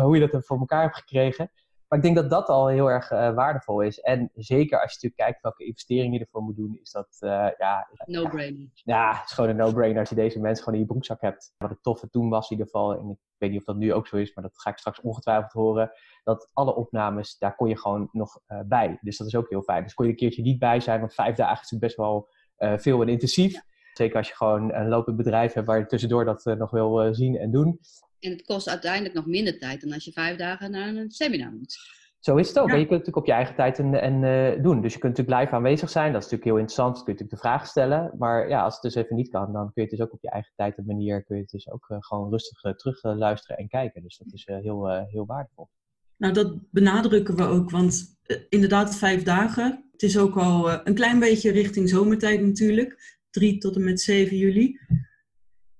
hoe 0.00 0.18
je 0.18 0.28
dat 0.28 0.46
voor 0.46 0.58
elkaar 0.58 0.82
hebt 0.82 0.96
gekregen. 0.96 1.50
Maar 1.88 1.98
ik 1.98 2.04
denk 2.04 2.16
dat 2.16 2.30
dat 2.30 2.48
al 2.48 2.68
heel 2.68 2.90
erg 2.90 3.10
uh, 3.10 3.34
waardevol 3.34 3.80
is. 3.80 4.00
En 4.00 4.30
zeker 4.34 4.80
als 4.80 4.92
je 4.92 4.96
natuurlijk 4.96 5.22
kijkt 5.22 5.42
welke 5.42 5.64
investeringen 5.64 6.12
je 6.12 6.24
ervoor 6.24 6.42
moet 6.42 6.56
doen, 6.56 6.78
is 6.82 6.90
dat 6.90 7.16
uh, 7.20 7.48
ja... 7.58 7.88
No-brainer. 8.04 8.68
Ja, 8.72 9.12
het 9.12 9.24
is 9.24 9.32
gewoon 9.32 9.50
een 9.50 9.56
no-brainer 9.56 10.00
als 10.00 10.08
je 10.08 10.14
deze 10.14 10.40
mensen 10.40 10.64
gewoon 10.64 10.78
in 10.78 10.84
je 10.86 10.90
broekzak 10.90 11.20
hebt. 11.20 11.54
Wat 11.56 11.70
het 11.70 11.82
toffe 11.82 12.10
toen 12.10 12.28
was 12.28 12.50
in 12.50 12.56
ieder 12.56 12.72
geval, 12.72 12.94
en 12.94 13.10
ik 13.10 13.18
weet 13.38 13.50
niet 13.50 13.58
of 13.58 13.64
dat 13.64 13.76
nu 13.76 13.92
ook 13.92 14.06
zo 14.06 14.16
is, 14.16 14.34
maar 14.34 14.44
dat 14.44 14.60
ga 14.60 14.70
ik 14.70 14.78
straks 14.78 15.00
ongetwijfeld 15.00 15.52
horen, 15.52 15.90
dat 16.24 16.50
alle 16.52 16.74
opnames, 16.74 17.38
daar 17.38 17.56
kon 17.56 17.68
je 17.68 17.78
gewoon 17.78 18.08
nog 18.12 18.40
uh, 18.48 18.60
bij. 18.66 18.98
Dus 19.00 19.16
dat 19.16 19.26
is 19.26 19.36
ook 19.36 19.48
heel 19.48 19.62
fijn. 19.62 19.82
Dus 19.82 19.94
kon 19.94 20.04
je 20.04 20.10
een 20.10 20.16
keertje 20.16 20.42
niet 20.42 20.58
bij 20.58 20.80
zijn, 20.80 21.00
want 21.00 21.14
vijf 21.14 21.36
dagen 21.36 21.62
is 21.62 21.70
het 21.70 21.80
best 21.80 21.96
wel 21.96 22.28
veel 22.56 23.02
en 23.02 23.08
intensief. 23.08 23.62
Zeker 23.92 24.16
als 24.16 24.28
je 24.28 24.34
gewoon 24.34 24.74
een 24.74 24.88
lopend 24.88 25.16
bedrijf 25.16 25.52
hebt 25.52 25.66
waar 25.66 25.78
je 25.78 25.86
tussendoor 25.86 26.24
dat 26.24 26.44
nog 26.44 26.70
wil 26.70 27.14
zien 27.14 27.36
en 27.36 27.50
doen. 27.50 27.80
En 28.24 28.30
het 28.30 28.44
kost 28.44 28.68
uiteindelijk 28.68 29.14
nog 29.14 29.26
minder 29.26 29.58
tijd 29.58 29.80
dan 29.80 29.92
als 29.92 30.04
je 30.04 30.12
vijf 30.12 30.36
dagen 30.36 30.70
naar 30.70 30.88
een 30.88 31.10
seminar 31.10 31.52
moet. 31.52 31.76
Zo 32.18 32.36
is 32.36 32.48
het 32.48 32.58
ook. 32.58 32.68
Ja. 32.68 32.74
En 32.74 32.80
je 32.80 32.86
kunt 32.86 33.06
het 33.06 33.14
natuurlijk 33.14 33.16
op 33.16 33.26
je 33.26 33.32
eigen 33.32 33.54
tijd 33.54 33.78
en, 33.78 33.94
en 34.00 34.22
uh, 34.22 34.62
doen. 34.62 34.80
Dus 34.80 34.92
je 34.92 34.98
kunt 34.98 35.16
natuurlijk 35.16 35.42
live 35.42 35.54
aanwezig 35.54 35.90
zijn. 35.90 36.12
Dat 36.12 36.24
is 36.24 36.30
natuurlijk 36.30 36.50
heel 36.50 36.56
interessant. 36.56 36.94
Dan 36.94 37.04
kun 37.04 37.12
je 37.14 37.18
natuurlijk 37.18 37.42
de 37.42 37.48
vragen 37.48 37.68
stellen. 37.68 38.12
Maar 38.18 38.48
ja, 38.48 38.62
als 38.62 38.72
het 38.72 38.82
dus 38.82 38.94
even 38.94 39.16
niet 39.16 39.28
kan, 39.28 39.52
dan 39.52 39.64
kun 39.72 39.72
je 39.74 39.80
het 39.80 39.90
dus 39.90 40.00
ook 40.00 40.12
op 40.12 40.22
je 40.22 40.30
eigen 40.30 40.52
tijd 40.56 40.76
en 40.76 40.86
manier 40.86 41.24
kun 41.24 41.36
je 41.36 41.42
het 41.42 41.50
dus 41.50 41.70
ook 41.70 41.86
uh, 41.88 41.96
gewoon 42.00 42.30
rustig 42.30 42.64
uh, 42.64 42.72
terug 42.72 43.02
luisteren 43.02 43.56
en 43.56 43.68
kijken. 43.68 44.02
Dus 44.02 44.16
dat 44.16 44.32
is 44.32 44.46
heel, 44.46 44.88
heel 44.88 45.26
waardevol. 45.26 45.68
Nou, 46.16 46.32
dat 46.32 46.56
benadrukken 46.70 47.36
we 47.36 47.44
ook. 47.44 47.70
Want 47.70 48.18
inderdaad, 48.48 48.96
vijf 48.96 49.22
dagen. 49.22 49.88
Het 49.92 50.02
is 50.02 50.18
ook 50.18 50.36
al 50.36 50.86
een 50.86 50.94
klein 50.94 51.18
beetje 51.18 51.50
richting 51.50 51.88
zomertijd 51.88 52.40
natuurlijk. 52.42 53.18
3 53.30 53.58
tot 53.58 53.76
en 53.76 53.84
met 53.84 54.00
7 54.00 54.36
juli. 54.36 54.78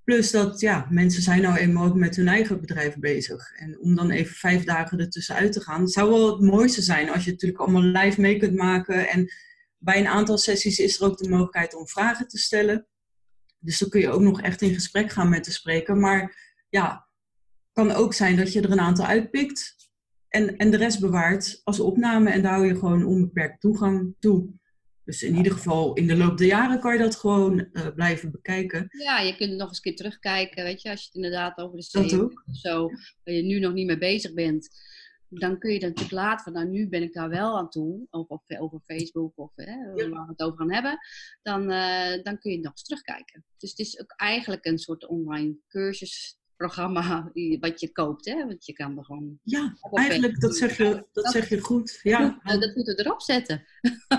Plus 0.05 0.31
dat 0.31 0.59
ja, 0.59 0.87
mensen 0.89 1.21
zijn 1.21 1.41
nou 1.41 1.57
eenmaal 1.57 1.85
ook 1.85 1.95
met 1.95 2.15
hun 2.15 2.27
eigen 2.27 2.59
bedrijf 2.59 2.97
bezig. 2.97 3.51
En 3.55 3.79
om 3.79 3.95
dan 3.95 4.09
even 4.09 4.35
vijf 4.35 4.63
dagen 4.63 4.99
ertussenuit 4.99 5.51
te 5.51 5.61
gaan, 5.61 5.87
zou 5.87 6.09
wel 6.09 6.31
het 6.31 6.41
mooiste 6.41 6.81
zijn 6.81 7.09
als 7.09 7.25
je 7.25 7.31
natuurlijk 7.31 7.61
allemaal 7.61 7.81
live 7.81 8.21
mee 8.21 8.37
kunt 8.37 8.55
maken. 8.55 9.09
En 9.09 9.31
bij 9.77 9.99
een 9.99 10.07
aantal 10.07 10.37
sessies 10.37 10.79
is 10.79 10.99
er 10.99 11.07
ook 11.07 11.17
de 11.17 11.29
mogelijkheid 11.29 11.75
om 11.75 11.87
vragen 11.87 12.27
te 12.27 12.37
stellen. 12.37 12.87
Dus 13.59 13.79
dan 13.79 13.89
kun 13.89 13.99
je 13.99 14.09
ook 14.09 14.21
nog 14.21 14.41
echt 14.41 14.61
in 14.61 14.73
gesprek 14.73 15.11
gaan 15.11 15.29
met 15.29 15.45
de 15.45 15.51
spreker. 15.51 15.97
Maar 15.97 16.53
ja, 16.69 17.07
kan 17.71 17.91
ook 17.91 18.13
zijn 18.13 18.35
dat 18.35 18.53
je 18.53 18.61
er 18.61 18.71
een 18.71 18.79
aantal 18.79 19.05
uitpikt 19.05 19.75
en, 20.27 20.57
en 20.57 20.71
de 20.71 20.77
rest 20.77 20.99
bewaart 20.99 21.61
als 21.63 21.79
opname. 21.79 22.29
En 22.29 22.41
daar 22.41 22.53
hou 22.53 22.67
je 22.67 22.75
gewoon 22.75 23.05
onbeperkt 23.05 23.61
toegang 23.61 24.15
toe. 24.19 24.49
Dus 25.05 25.23
in 25.23 25.35
ieder 25.35 25.51
geval 25.51 25.93
in 25.93 26.07
de 26.07 26.17
loop 26.17 26.37
der 26.37 26.47
jaren 26.47 26.79
kan 26.79 26.93
je 26.93 26.99
dat 26.99 27.15
gewoon 27.15 27.67
uh, 27.71 27.87
blijven 27.95 28.31
bekijken. 28.31 28.87
Ja, 28.89 29.19
je 29.19 29.35
kunt 29.35 29.53
nog 29.55 29.67
eens 29.67 29.77
een 29.77 29.83
keer 29.83 29.95
terugkijken, 29.95 30.63
weet 30.63 30.81
je, 30.81 30.89
als 30.89 30.99
je 30.99 31.05
het 31.05 31.15
inderdaad 31.15 31.57
over 31.57 31.77
de 31.77 31.83
serie 31.83 32.29
zo, 32.51 32.87
waar 33.23 33.33
je 33.33 33.41
nu 33.41 33.59
nog 33.59 33.73
niet 33.73 33.87
mee 33.87 33.97
bezig 33.97 34.33
bent. 34.33 34.69
Dan 35.29 35.59
kun 35.59 35.73
je 35.73 35.79
dat 35.79 35.89
natuurlijk 35.89 36.15
later 36.15 36.43
van, 36.43 36.53
nou 36.53 36.67
nu 36.67 36.89
ben 36.89 37.03
ik 37.03 37.13
daar 37.13 37.29
wel 37.29 37.57
aan 37.57 37.69
toe, 37.69 38.07
of, 38.09 38.27
of 38.27 38.41
over 38.59 38.79
Facebook 38.85 39.31
of 39.35 39.51
hè, 39.55 39.71
ja. 39.71 40.09
waar 40.09 40.25
we 40.25 40.31
het 40.31 40.41
over 40.41 40.57
gaan 40.57 40.73
hebben. 40.73 40.97
Dan, 41.41 41.71
uh, 41.71 42.23
dan 42.23 42.39
kun 42.39 42.51
je 42.51 42.59
nog 42.59 42.71
eens 42.71 42.83
terugkijken. 42.83 43.45
Dus 43.57 43.69
het 43.69 43.79
is 43.79 43.99
ook 44.01 44.13
eigenlijk 44.15 44.65
een 44.65 44.79
soort 44.79 45.07
online 45.07 45.55
cursus 45.67 46.39
programma 46.55 47.31
wat 47.59 47.79
je 47.79 47.91
koopt, 47.91 48.25
hè? 48.25 48.45
Want 48.45 48.65
je 48.65 48.73
kan 48.73 48.97
er 48.97 49.05
gewoon. 49.05 49.39
Ja, 49.43 49.77
eigenlijk, 49.91 50.39
dat 50.39 50.57
zeg, 50.57 50.77
je, 50.77 50.83
dat, 50.83 51.07
dat 51.11 51.31
zeg 51.31 51.49
je 51.49 51.59
goed. 51.59 51.99
Ja. 52.03 52.39
Dat, 52.43 52.61
dat 52.61 52.75
moeten 52.75 52.95
we 52.95 53.03
erop 53.03 53.21
zetten. 53.21 53.65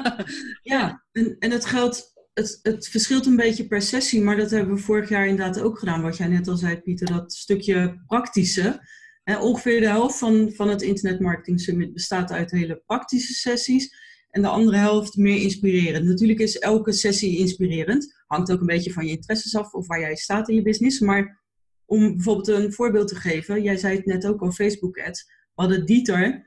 ja, 0.63 1.05
en, 1.13 1.37
en 1.39 1.51
het 1.51 1.65
geldt. 1.65 2.15
Het, 2.33 2.59
het 2.63 2.89
verschilt 2.89 3.27
een 3.27 3.37
beetje 3.37 3.67
per 3.67 3.83
sessie, 3.83 4.23
maar 4.23 4.37
dat 4.37 4.51
hebben 4.51 4.75
we 4.75 4.81
vorig 4.81 5.09
jaar 5.09 5.27
inderdaad 5.27 5.61
ook 5.61 5.79
gedaan. 5.79 6.03
Wat 6.03 6.17
jij 6.17 6.27
net 6.27 6.49
al 6.49 6.57
zei, 6.57 6.81
Pieter, 6.81 7.07
dat 7.07 7.33
stukje 7.33 8.03
praktische. 8.07 8.81
Hè, 9.23 9.39
ongeveer 9.39 9.81
de 9.81 9.87
helft 9.87 10.19
van, 10.19 10.53
van 10.53 10.69
het 10.69 10.83
Internet 10.83 11.21
Marketing 11.21 11.61
Summit 11.61 11.93
bestaat 11.93 12.31
uit 12.31 12.51
hele 12.51 12.83
praktische 12.87 13.33
sessies. 13.33 13.95
En 14.31 14.43
de 14.43 14.49
andere 14.49 14.77
helft 14.77 15.17
meer 15.17 15.41
inspirerend. 15.41 16.05
Natuurlijk 16.05 16.39
is 16.39 16.59
elke 16.59 16.93
sessie 16.93 17.39
inspirerend. 17.39 18.23
Hangt 18.27 18.53
ook 18.53 18.61
een 18.61 18.67
beetje 18.67 18.93
van 18.93 19.05
je 19.05 19.11
interesses 19.11 19.57
af 19.57 19.73
of 19.73 19.87
waar 19.87 20.01
jij 20.01 20.17
staat 20.17 20.49
in 20.49 20.55
je 20.55 20.63
business. 20.63 21.01
Maar 21.01 21.45
om 21.87 22.15
bijvoorbeeld 22.15 22.49
een 22.49 22.73
voorbeeld 22.73 23.09
te 23.09 23.17
geven, 23.17 23.63
jij 23.63 23.77
zei 23.77 23.97
het 23.97 24.07
net 24.07 24.27
ook 24.27 24.41
al, 24.41 24.53
Facebook 24.53 24.99
ads. 24.99 25.25
We 25.25 25.63
hadden 25.63 25.87
Dieter 25.87 26.47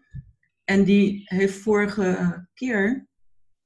en 0.63 0.84
die 0.84 1.21
heeft 1.25 1.58
vorige 1.58 2.47
keer, 2.54 3.08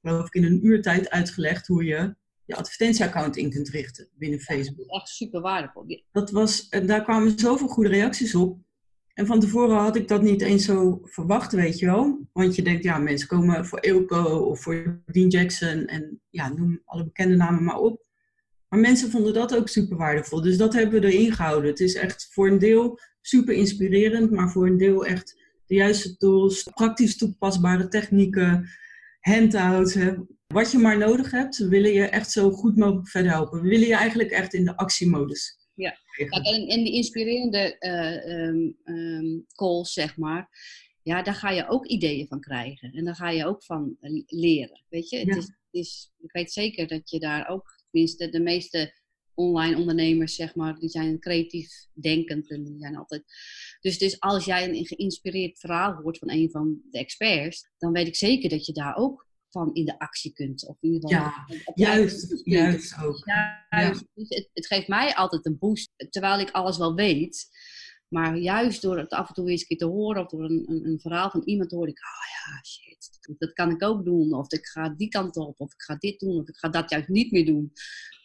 geloof 0.02 0.26
ik 0.26 0.34
in 0.34 0.44
een 0.44 0.66
uurtijd 0.66 1.10
uitgelegd 1.10 1.68
hoe 1.68 1.84
je 1.84 2.16
je 2.46 2.56
advertentieaccount 2.56 3.38
in 3.38 3.50
kunt 3.50 3.70
richten 3.70 4.10
binnen 4.14 4.40
Facebook. 4.40 4.88
echt 4.88 5.08
super 5.08 5.42
waardevol. 5.42 6.04
Dat 6.12 6.32
was, 6.32 6.70
en 6.70 6.86
daar 6.86 7.04
kwamen 7.04 7.40
zoveel 7.40 7.68
goede 7.68 7.90
reacties 7.90 8.36
op. 8.36 8.58
En 9.14 9.26
van 9.26 9.40
tevoren 9.40 9.78
had 9.78 9.96
ik 9.96 10.08
dat 10.08 10.22
niet 10.22 10.42
eens 10.42 10.66
zo 10.66 11.00
verwacht, 11.04 11.52
weet 11.52 11.80
je 11.80 11.86
wel. 11.86 12.28
Want 12.32 12.56
je 12.56 12.62
denkt, 12.62 12.84
ja, 12.84 12.98
mensen 12.98 13.28
komen 13.28 13.66
voor 13.66 13.84
Ilko 13.84 14.38
of 14.38 14.62
voor 14.62 15.02
Dean 15.06 15.28
Jackson 15.28 15.86
en 15.86 16.22
ja, 16.30 16.50
noem 16.50 16.82
alle 16.86 17.04
bekende 17.04 17.36
namen 17.36 17.64
maar 17.64 17.78
op. 17.78 18.06
Maar 18.74 18.82
mensen 18.82 19.10
vonden 19.10 19.34
dat 19.34 19.56
ook 19.56 19.70
super 19.70 19.98
waardevol. 19.98 20.42
Dus 20.42 20.58
dat 20.58 20.74
hebben 20.74 21.02
we 21.02 21.08
erin 21.08 21.32
gehouden. 21.32 21.70
Het 21.70 21.80
is 21.80 21.96
echt 21.96 22.28
voor 22.32 22.48
een 22.48 22.60
deel 22.60 23.00
super 23.22 23.54
inspirerend, 23.54 24.32
maar 24.32 24.52
voor 24.52 24.68
een 24.68 24.78
deel 24.78 25.06
echt 25.06 25.36
de 25.66 25.76
juiste 25.76 26.18
tools, 26.18 26.64
praktisch 26.64 27.18
toepasbare 27.18 27.88
technieken, 27.88 28.70
handouts. 29.20 29.94
Hè. 29.94 30.14
Wat 30.48 30.72
je 30.72 30.78
maar 30.78 30.98
nodig 30.98 31.32
hebt, 31.32 31.58
we 31.58 31.68
willen 31.68 31.94
je 31.94 32.04
echt 32.04 32.32
zo 32.32 32.52
goed 32.52 32.78
mogelijk 32.78 33.10
verder 33.10 33.32
helpen. 33.32 33.62
We 33.62 33.68
willen 33.68 33.88
je 33.88 33.96
eigenlijk 33.96 34.32
echt 34.32 34.54
in 34.54 34.66
de 34.66 34.78
actiemodus. 34.78 35.58
Ja, 35.76 35.98
en, 36.18 36.68
en 36.68 36.84
die 36.84 36.94
inspirerende 36.94 37.76
uh, 37.80 38.48
um, 38.48 38.78
um, 38.86 39.46
calls, 39.56 39.94
zeg 39.94 40.18
maar, 40.18 40.50
ja, 41.04 41.24
daar 41.24 41.36
ga 41.36 41.50
je 41.50 41.68
ook 41.68 41.86
ideeën 41.86 42.28
van 42.28 42.40
krijgen. 42.40 42.92
En 42.92 43.06
daar 43.06 43.16
ga 43.16 43.30
je 43.30 43.46
ook 43.46 43.64
van 43.64 43.98
leren. 44.26 44.84
Weet 44.90 45.10
je, 45.10 45.18
het 45.18 45.36
is, 45.36 45.46
het 45.46 45.56
is, 45.72 46.12
ik 46.20 46.32
weet 46.32 46.52
zeker 46.52 46.88
dat 46.88 47.10
je 47.10 47.20
daar 47.20 47.50
ook 47.50 47.82
tenminste 47.94 48.30
de 48.30 48.40
meeste 48.40 48.94
online 49.34 49.78
ondernemers, 49.78 50.36
zeg 50.36 50.56
maar, 50.56 50.80
die 50.80 50.90
zijn 50.90 51.20
creatief 51.20 51.88
denkend 51.94 52.50
en 52.50 52.64
die 52.64 52.80
zijn 52.80 52.96
altijd. 52.96 53.24
Dus, 53.80 53.98
dus 53.98 54.20
als 54.20 54.46
jij 54.46 54.70
een 54.70 54.86
geïnspireerd 54.86 55.60
verhaal 55.60 55.94
hoort 55.94 56.18
van 56.18 56.32
een 56.32 56.50
van 56.52 56.82
de 56.92 56.98
experts, 56.98 57.70
dan 57.78 57.92
weet 57.92 58.08
ik 58.08 58.16
zeker 58.16 58.50
dat 58.50 58.66
je 58.66 58.74
daar 58.74 58.96
ook 58.96 59.28
van 59.50 59.74
in 59.74 59.86
de 59.86 60.00
actie 60.00 60.34
kunt. 60.34 60.68
Of 60.68 60.78
in 60.82 60.94
ieder 60.94 61.10
geval 61.10 61.26
ja, 61.76 61.96
juist, 61.96 62.42
juist 62.44 63.04
ook. 63.04 63.22
Ja. 63.26 63.90
Dus 63.90 64.04
het, 64.30 64.50
het, 64.54 64.68
geeft 64.68 64.88
mij 64.88 65.16
altijd 65.16 65.46
een 65.46 65.58
boost, 65.58 65.90
terwijl 66.10 66.40
ik 66.40 66.52
alles 66.52 66.78
wel 66.78 66.96
weet. 66.96 67.48
Maar 68.14 68.38
juist 68.38 68.82
door 68.82 68.98
het 68.98 69.12
af 69.12 69.28
en 69.28 69.34
toe 69.34 69.50
eens 69.50 69.62
een 69.62 69.68
keer 69.68 69.78
te 69.78 69.86
horen 69.86 70.22
of 70.22 70.30
door 70.30 70.44
een, 70.44 70.64
een, 70.68 70.86
een 70.86 71.00
verhaal 71.00 71.30
van 71.30 71.42
iemand 71.46 71.72
hoor 71.72 71.88
ik, 71.88 72.00
oh 72.00 72.54
ja, 72.54 72.64
shit, 72.64 73.36
dat 73.38 73.54
kan 73.54 73.70
ik 73.72 73.84
ook 73.84 74.06
doen. 74.06 74.34
Of 74.34 74.52
ik 74.52 74.66
ga 74.66 74.90
die 74.90 75.08
kant 75.08 75.38
op, 75.38 75.60
of 75.60 75.74
ik 75.74 75.82
ga 75.82 75.96
dit 75.96 76.20
doen, 76.20 76.40
of 76.40 76.48
ik 76.48 76.56
ga 76.56 76.70
dat 76.70 76.90
juist 76.90 77.08
niet 77.08 77.32
meer 77.32 77.46
doen. 77.46 77.72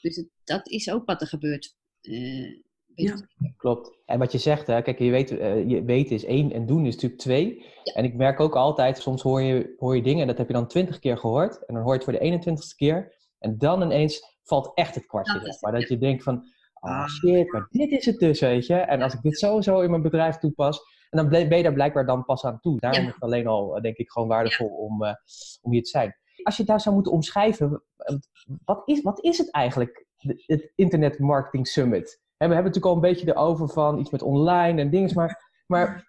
Dus 0.00 0.16
het, 0.16 0.28
dat 0.44 0.68
is 0.68 0.90
ook 0.90 1.06
wat 1.06 1.20
er 1.20 1.26
gebeurt. 1.26 1.76
Uh, 2.02 2.56
ja. 2.94 3.28
Klopt. 3.56 3.98
En 4.06 4.18
wat 4.18 4.32
je 4.32 4.38
zegt, 4.38 4.66
hè, 4.66 4.82
kijk, 4.82 4.98
je 4.98 5.10
weet, 5.10 5.30
uh, 5.30 5.68
je 5.68 5.84
weten 5.84 6.14
is 6.14 6.24
één 6.24 6.52
en 6.52 6.66
doen 6.66 6.86
is 6.86 6.94
natuurlijk 6.94 7.20
twee. 7.20 7.64
Ja. 7.82 7.92
En 7.92 8.04
ik 8.04 8.14
merk 8.14 8.40
ook 8.40 8.56
altijd, 8.56 8.98
soms 8.98 9.22
hoor 9.22 9.42
je, 9.42 9.74
hoor 9.78 9.96
je 9.96 10.02
dingen 10.02 10.20
en 10.20 10.26
dat 10.26 10.38
heb 10.38 10.46
je 10.46 10.52
dan 10.52 10.68
twintig 10.68 10.98
keer 10.98 11.18
gehoord. 11.18 11.66
En 11.66 11.74
dan 11.74 11.82
hoor 11.82 11.92
je 11.92 12.00
het 12.04 12.10
voor 12.10 12.18
de 12.18 12.38
21ste 12.38 12.76
keer. 12.76 13.14
En 13.38 13.58
dan 13.58 13.82
ineens 13.82 14.38
valt 14.42 14.72
echt 14.74 14.94
het 14.94 15.06
kwartje. 15.06 15.40
Dat, 15.40 15.60
maar 15.60 15.72
dat 15.72 15.88
je 15.88 15.98
denkt 15.98 16.22
van, 16.22 16.48
oh, 16.80 17.06
shit, 17.06 17.52
maar 17.52 17.66
dit 17.70 17.90
is 17.90 18.06
het 18.06 18.18
dus, 18.18 18.40
weet 18.40 18.66
je. 18.66 18.74
En 18.74 19.02
als 19.02 19.14
ik 19.14 19.22
dit 19.22 19.38
sowieso 19.38 19.80
in 19.80 19.90
mijn 19.90 20.02
bedrijf 20.02 20.36
toepas, 20.36 20.80
en 21.10 21.18
dan 21.18 21.28
ben 21.28 21.56
je 21.56 21.62
daar 21.62 21.72
blijkbaar 21.72 22.06
dan 22.06 22.24
pas 22.24 22.44
aan 22.44 22.60
toe. 22.60 22.80
Daarom 22.80 23.06
is 23.06 23.12
het 23.12 23.22
alleen 23.22 23.46
al, 23.46 23.76
eh, 23.76 23.82
denk 23.82 23.96
ik, 23.96 24.10
gewoon 24.10 24.28
waardevol 24.28 24.68
om, 24.68 25.02
uh, 25.02 25.12
om 25.60 25.72
hier 25.72 25.82
te 25.82 25.90
zijn. 25.90 26.16
Als 26.42 26.56
je 26.56 26.62
het 26.62 26.70
daar 26.70 26.80
zou 26.80 26.94
moeten 26.94 27.12
omschrijven, 27.12 27.82
wat 28.64 28.82
is, 28.84 29.02
wat 29.02 29.24
is 29.24 29.38
het 29.38 29.50
eigenlijk, 29.50 30.06
het 30.46 30.72
Internet 30.74 31.18
Marketing 31.18 31.66
Summit? 31.66 32.20
we 32.36 32.44
hebben 32.44 32.56
natuurlijk 32.56 32.86
al 32.86 32.94
een 32.94 33.10
beetje 33.10 33.28
erover 33.28 33.68
van 33.68 33.98
iets 33.98 34.10
met 34.10 34.22
online 34.22 34.80
en 34.80 34.90
dingen, 34.90 35.14
maar, 35.14 35.52
maar 35.66 36.08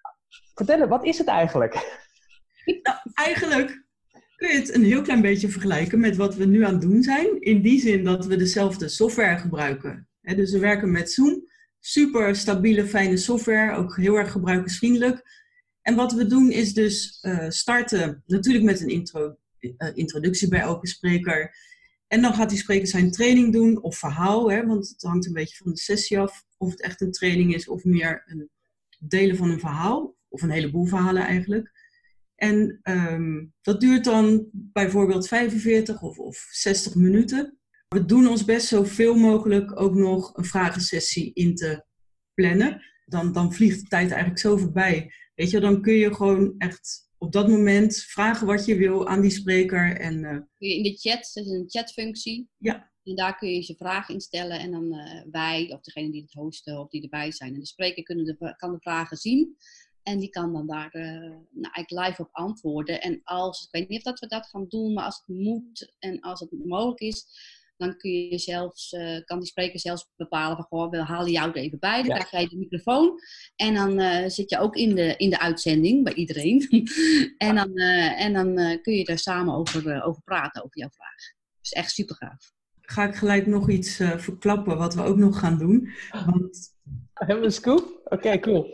Vertel, 0.54 0.88
wat 0.88 1.06
is 1.06 1.18
het 1.18 1.28
eigenlijk? 1.28 1.74
Nou, 2.84 2.98
eigenlijk 3.14 3.84
kun 4.36 4.50
je 4.50 4.56
het 4.56 4.76
een 4.76 4.84
heel 4.84 5.02
klein 5.02 5.22
beetje 5.22 5.50
vergelijken 5.50 6.00
met 6.00 6.16
wat 6.16 6.36
we 6.36 6.46
nu 6.46 6.66
aan 6.66 6.74
het 6.74 6.82
doen 6.82 7.04
zijn. 7.04 7.42
In 7.42 7.62
die 7.62 7.80
zin 7.80 8.04
dat 8.04 8.26
we 8.26 8.36
dezelfde 8.36 8.88
software 8.88 9.38
gebruiken. 9.38 10.09
Dus 10.36 10.52
we 10.52 10.60
werken 10.60 10.92
met 10.92 11.12
Zoom. 11.12 11.48
Super 11.80 12.36
stabiele, 12.36 12.86
fijne 12.86 13.18
software. 13.18 13.76
Ook 13.76 13.98
heel 13.98 14.16
erg 14.16 14.32
gebruikersvriendelijk. 14.32 15.24
En 15.82 15.96
wat 15.96 16.14
we 16.14 16.26
doen 16.26 16.52
is 16.52 16.74
dus 16.74 17.20
uh, 17.22 17.50
starten 17.50 18.24
natuurlijk 18.26 18.66
met 18.66 18.82
een 18.82 18.90
intro, 18.90 19.36
uh, 19.60 19.72
introductie 19.94 20.48
bij 20.48 20.60
elke 20.60 20.88
spreker. 20.88 21.56
En 22.08 22.22
dan 22.22 22.34
gaat 22.34 22.50
die 22.50 22.58
spreker 22.58 22.88
zijn 22.88 23.12
training 23.12 23.54
doen 23.54 23.82
of 23.82 23.98
verhaal. 23.98 24.52
Hè, 24.52 24.66
want 24.66 24.90
het 24.90 25.02
hangt 25.02 25.26
een 25.26 25.34
beetje 25.34 25.64
van 25.64 25.72
de 25.72 25.80
sessie 25.80 26.20
af. 26.20 26.46
Of 26.58 26.70
het 26.70 26.82
echt 26.82 27.02
een 27.02 27.12
training 27.12 27.54
is 27.54 27.68
of 27.68 27.84
meer 27.84 28.24
een 28.26 28.50
delen 29.00 29.36
van 29.36 29.50
een 29.50 29.60
verhaal. 29.60 30.16
Of 30.28 30.42
een 30.42 30.50
heleboel 30.50 30.86
verhalen 30.86 31.24
eigenlijk. 31.24 31.72
En 32.36 32.80
um, 32.84 33.54
dat 33.62 33.82
duurt 33.82 34.04
dan 34.04 34.50
bijvoorbeeld 34.52 35.28
45 35.28 36.02
of, 36.02 36.18
of 36.18 36.48
60 36.52 36.96
minuten. 36.96 37.59
We 37.90 38.06
doen 38.06 38.28
ons 38.28 38.46
best 38.46 38.68
zoveel 38.68 39.16
mogelijk 39.16 39.82
ook 39.82 39.96
nog 39.96 40.38
een 40.38 40.46
vragensessie 40.46 41.32
in 41.34 41.56
te 41.56 41.86
plannen. 42.34 42.82
Dan, 43.06 43.34
dan 43.34 43.54
vliegt 43.54 43.80
de 43.80 43.88
tijd 43.88 44.10
eigenlijk 44.10 44.40
zo 44.40 44.58
voorbij. 44.58 45.14
Weet 45.36 45.50
je, 45.50 45.60
dan 45.60 45.82
kun 45.82 45.94
je 45.94 46.16
gewoon 46.16 46.56
echt 46.58 47.10
op 47.18 47.32
dat 47.32 47.48
moment 47.48 47.96
vragen 47.98 48.48
wat 48.48 48.66
je 48.66 48.76
wil 48.76 49.08
aan 49.08 49.22
die 49.22 49.32
spreker. 49.32 50.00
En, 50.00 50.24
uh, 50.60 50.76
in 50.76 50.84
de 50.84 50.98
chat, 50.98 51.32
dat 51.34 51.46
is 51.46 51.52
een 51.52 51.70
chatfunctie. 51.70 52.50
Ja. 52.58 52.92
En 53.04 53.16
daar 53.16 53.38
kun 53.38 53.50
je 53.50 53.68
je 53.68 53.76
vragen 53.76 54.14
instellen 54.14 54.60
en 54.60 54.72
dan 54.72 54.94
uh, 54.94 55.22
wij, 55.32 55.72
of 55.74 55.82
degene 55.82 56.12
die 56.12 56.22
het 56.22 56.34
hosten 56.34 56.80
of 56.80 56.90
die 56.90 57.02
erbij 57.02 57.32
zijn. 57.32 57.54
En 57.54 57.60
de 57.60 57.66
spreker 57.66 58.04
kunnen 58.04 58.26
de, 58.26 58.56
kan 58.58 58.72
de 58.72 58.80
vragen 58.80 59.18
zien. 59.18 59.58
En 60.04 60.20
die 60.20 60.30
kan 60.30 60.54
dan 60.54 60.68
daar 60.68 60.96
uh, 60.96 61.04
nou, 61.52 61.74
eigenlijk 61.74 62.08
live 62.08 62.22
op 62.22 62.30
antwoorden. 62.32 63.02
En 63.02 63.22
als, 63.24 63.64
ik 63.64 63.72
weet 63.72 63.90
niet 63.90 63.98
of 63.98 64.04
dat 64.04 64.20
we 64.20 64.28
dat 64.28 64.48
gaan 64.48 64.66
doen, 64.68 64.94
maar 64.94 65.06
als 65.06 65.24
het 65.26 65.38
moet 65.38 65.94
en 66.00 66.20
als 66.20 66.40
het 66.40 66.66
mogelijk 66.66 67.00
is, 67.00 67.26
dan 67.80 67.98
kun 67.98 68.12
je 68.12 68.38
zelfs, 68.38 68.92
uh, 68.92 69.24
kan 69.26 69.40
die 69.40 69.48
spreker 69.48 69.80
zelfs 69.80 70.10
bepalen 70.16 70.56
van, 70.56 70.66
goh, 70.66 70.90
we 70.90 70.98
halen 70.98 71.32
jou 71.32 71.50
er 71.50 71.56
even 71.56 71.80
bij. 71.80 71.98
Dan 71.98 72.06
ja. 72.06 72.14
krijg 72.14 72.30
jij 72.30 72.48
de 72.48 72.58
microfoon. 72.58 73.20
En 73.56 73.74
dan 73.74 74.00
uh, 74.00 74.28
zit 74.28 74.50
je 74.50 74.60
ook 74.60 74.76
in 74.76 74.96
de, 74.96 75.16
in 75.18 75.30
de 75.30 75.40
uitzending 75.40 76.04
bij 76.04 76.14
iedereen. 76.14 76.68
en 77.38 77.56
dan, 77.56 77.72
uh, 77.74 78.22
en 78.22 78.34
dan 78.34 78.80
kun 78.82 78.94
je 78.94 79.04
daar 79.04 79.18
samen 79.18 79.54
over, 79.54 80.04
over 80.04 80.22
praten, 80.22 80.64
over 80.64 80.78
jouw 80.78 80.90
vraag. 80.90 81.34
Dat 81.56 81.66
is 81.66 81.72
echt 81.72 81.92
super 81.92 82.16
gaaf. 82.16 82.52
Ga 82.82 83.08
ik 83.08 83.16
gelijk 83.16 83.48
nog 83.48 83.70
iets 83.70 83.96
verklappen 83.96 84.78
wat 84.78 84.96
we 84.96 85.02
ook 85.02 85.18
nog 85.18 85.40
gaan 85.40 85.58
doen. 85.58 85.90
Want... 86.26 86.58
Hebben 87.14 87.40
we 87.40 87.46
een 87.46 87.52
scoop? 87.52 88.02
Oké, 88.04 88.16
okay, 88.16 88.40
cool. 88.40 88.66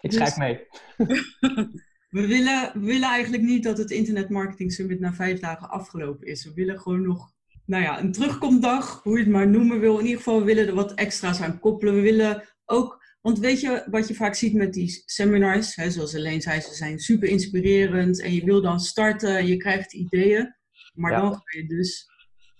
Ik 0.00 0.12
schrijf 0.12 0.34
dus... 0.34 0.36
mee. 0.36 0.66
we, 2.16 2.26
willen, 2.26 2.70
we 2.74 2.80
willen 2.86 3.08
eigenlijk 3.08 3.42
niet 3.42 3.62
dat 3.62 3.78
het 3.78 3.90
Internet 3.90 4.28
Marketing 4.28 4.72
Summit 4.72 5.00
na 5.00 5.12
vijf 5.12 5.40
dagen 5.40 5.70
afgelopen 5.70 6.26
is. 6.26 6.44
We 6.44 6.52
willen 6.54 6.80
gewoon 6.80 7.02
nog 7.02 7.32
nou 7.66 7.82
ja, 7.82 8.00
een 8.00 8.12
terugkomdag, 8.12 9.02
hoe 9.02 9.12
je 9.12 9.22
het 9.24 9.32
maar 9.32 9.48
noemen 9.48 9.80
wil. 9.80 9.98
In 9.98 10.04
ieder 10.04 10.18
geval, 10.18 10.38
we 10.38 10.44
willen 10.44 10.66
er 10.66 10.74
wat 10.74 10.94
extra's 10.94 11.40
aan 11.40 11.58
koppelen. 11.58 11.94
We 11.94 12.00
willen 12.00 12.48
ook, 12.64 13.04
want 13.20 13.38
weet 13.38 13.60
je 13.60 13.86
wat 13.90 14.08
je 14.08 14.14
vaak 14.14 14.34
ziet 14.34 14.54
met 14.54 14.72
die 14.72 15.02
seminars, 15.06 15.76
hè, 15.76 15.90
zoals 15.90 16.14
Alleen 16.14 16.42
zei, 16.42 16.60
ze 16.60 16.74
zijn 16.74 16.98
super 16.98 17.28
inspirerend 17.28 18.20
en 18.20 18.34
je 18.34 18.44
wil 18.44 18.62
dan 18.62 18.80
starten 18.80 19.36
en 19.36 19.46
je 19.46 19.56
krijgt 19.56 19.92
ideeën, 19.92 20.54
maar 20.94 21.12
ja. 21.12 21.20
dan 21.20 21.32
ga 21.32 21.58
je 21.58 21.66
dus 21.66 22.08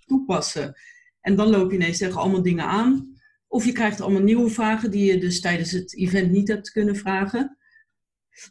toepassen. 0.05 0.73
En 1.21 1.35
dan 1.35 1.49
loop 1.49 1.71
je 1.71 1.77
ineens 1.77 1.97
tegen 1.97 2.19
allemaal 2.19 2.41
dingen 2.41 2.65
aan. 2.65 3.13
Of 3.47 3.65
je 3.65 3.71
krijgt 3.71 4.01
allemaal 4.01 4.21
nieuwe 4.21 4.49
vragen 4.49 4.91
die 4.91 5.11
je 5.11 5.17
dus 5.19 5.41
tijdens 5.41 5.71
het 5.71 5.95
event 5.95 6.31
niet 6.31 6.47
hebt 6.47 6.71
kunnen 6.71 6.95
vragen. 6.95 7.57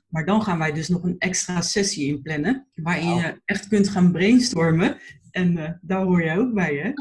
Maar 0.09 0.25
dan 0.25 0.43
gaan 0.43 0.59
wij 0.59 0.73
dus 0.73 0.89
nog 0.89 1.03
een 1.03 1.19
extra 1.19 1.61
sessie 1.61 2.07
inplannen, 2.07 2.69
waarin 2.75 3.15
je 3.15 3.41
echt 3.45 3.69
kunt 3.69 3.89
gaan 3.89 4.13
brainstormen. 4.13 4.97
En 5.31 5.57
uh, 5.57 5.71
daar 5.81 6.03
hoor 6.03 6.23
je 6.25 6.39
ook 6.39 6.55
bij, 6.55 6.75
hè? 6.75 6.93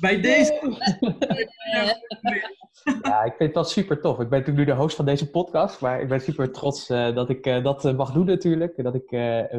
Bij 0.00 0.20
deze. 0.20 0.58
Ja, 3.02 3.22
ik 3.22 3.34
vind 3.36 3.38
het 3.38 3.54
wel 3.54 3.64
super 3.64 4.00
tof. 4.00 4.20
Ik 4.20 4.28
ben 4.28 4.38
natuurlijk 4.38 4.68
nu 4.68 4.74
de 4.74 4.80
host 4.80 4.96
van 4.96 5.04
deze 5.04 5.30
podcast, 5.30 5.80
maar 5.80 6.00
ik 6.00 6.08
ben 6.08 6.20
super 6.20 6.52
trots 6.52 6.90
uh, 6.90 7.14
dat 7.14 7.30
ik 7.30 7.46
uh, 7.46 7.64
dat 7.64 7.96
mag 7.96 8.12
doen 8.12 8.26
natuurlijk. 8.26 8.82
Dat 8.82 8.94
ik 8.94 9.08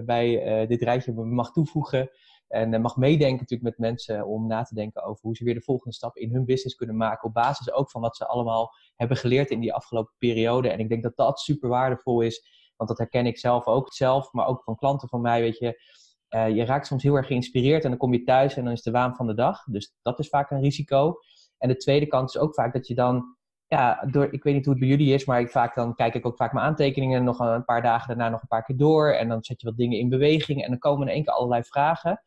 bij 0.05 0.65
dit 0.67 0.81
rijtje 0.81 1.13
mag 1.13 1.51
toevoegen. 1.51 2.09
En 2.51 2.81
mag 2.81 2.97
meedenken 2.97 3.37
natuurlijk 3.39 3.69
met 3.69 3.77
mensen 3.77 4.27
om 4.27 4.47
na 4.47 4.63
te 4.63 4.75
denken 4.75 5.03
over 5.03 5.21
hoe 5.21 5.35
ze 5.35 5.43
weer 5.43 5.53
de 5.53 5.61
volgende 5.61 5.95
stap 5.95 6.17
in 6.17 6.33
hun 6.33 6.45
business 6.45 6.75
kunnen 6.75 6.97
maken. 6.97 7.27
Op 7.27 7.33
basis 7.33 7.71
ook 7.71 7.91
van 7.91 8.01
wat 8.01 8.15
ze 8.15 8.27
allemaal 8.27 8.73
hebben 8.95 9.17
geleerd 9.17 9.49
in 9.49 9.59
die 9.59 9.73
afgelopen 9.73 10.13
periode. 10.17 10.69
En 10.69 10.79
ik 10.79 10.89
denk 10.89 11.03
dat 11.03 11.15
dat 11.15 11.39
super 11.39 11.69
waardevol 11.69 12.21
is. 12.21 12.59
Want 12.75 12.89
dat 12.89 12.97
herken 12.97 13.25
ik 13.25 13.37
zelf 13.37 13.65
ook 13.65 13.93
zelf, 13.93 14.31
maar 14.31 14.47
ook 14.47 14.63
van 14.63 14.75
klanten 14.75 15.07
van 15.07 15.21
mij. 15.21 15.41
Weet 15.41 15.57
je, 15.57 15.81
uh, 16.29 16.55
je 16.55 16.65
raakt 16.65 16.87
soms 16.87 17.03
heel 17.03 17.15
erg 17.15 17.27
geïnspireerd 17.27 17.83
en 17.83 17.89
dan 17.89 17.99
kom 17.99 18.13
je 18.13 18.23
thuis 18.23 18.55
en 18.55 18.63
dan 18.63 18.73
is 18.73 18.81
de 18.81 18.91
waan 18.91 19.15
van 19.15 19.27
de 19.27 19.33
dag. 19.33 19.63
Dus 19.63 19.93
dat 20.01 20.19
is 20.19 20.29
vaak 20.29 20.51
een 20.51 20.61
risico. 20.61 21.15
En 21.57 21.67
de 21.67 21.77
tweede 21.77 22.07
kant 22.07 22.29
is 22.29 22.37
ook 22.37 22.53
vaak 22.53 22.73
dat 22.73 22.87
je 22.87 22.95
dan, 22.95 23.35
ja, 23.67 24.07
door, 24.11 24.33
ik 24.33 24.43
weet 24.43 24.53
niet 24.53 24.65
hoe 24.65 24.73
het 24.73 24.83
bij 24.83 24.91
jullie 24.91 25.13
is, 25.13 25.25
maar 25.25 25.39
ik 25.39 25.49
vaak, 25.49 25.75
dan 25.75 25.95
kijk 25.95 26.13
ik 26.13 26.25
ook 26.25 26.37
vaak 26.37 26.53
mijn 26.53 26.65
aantekeningen 26.65 27.23
nog 27.23 27.39
een 27.39 27.65
paar 27.65 27.81
dagen 27.81 28.07
daarna 28.07 28.29
nog 28.29 28.41
een 28.41 28.47
paar 28.47 28.63
keer 28.63 28.77
door. 28.77 29.11
En 29.11 29.27
dan 29.27 29.43
zet 29.43 29.61
je 29.61 29.67
wat 29.67 29.77
dingen 29.77 29.99
in 29.99 30.09
beweging 30.09 30.63
en 30.63 30.69
dan 30.69 30.79
komen 30.79 31.07
in 31.07 31.13
één 31.13 31.23
keer 31.23 31.33
allerlei 31.33 31.63
vragen. 31.63 32.21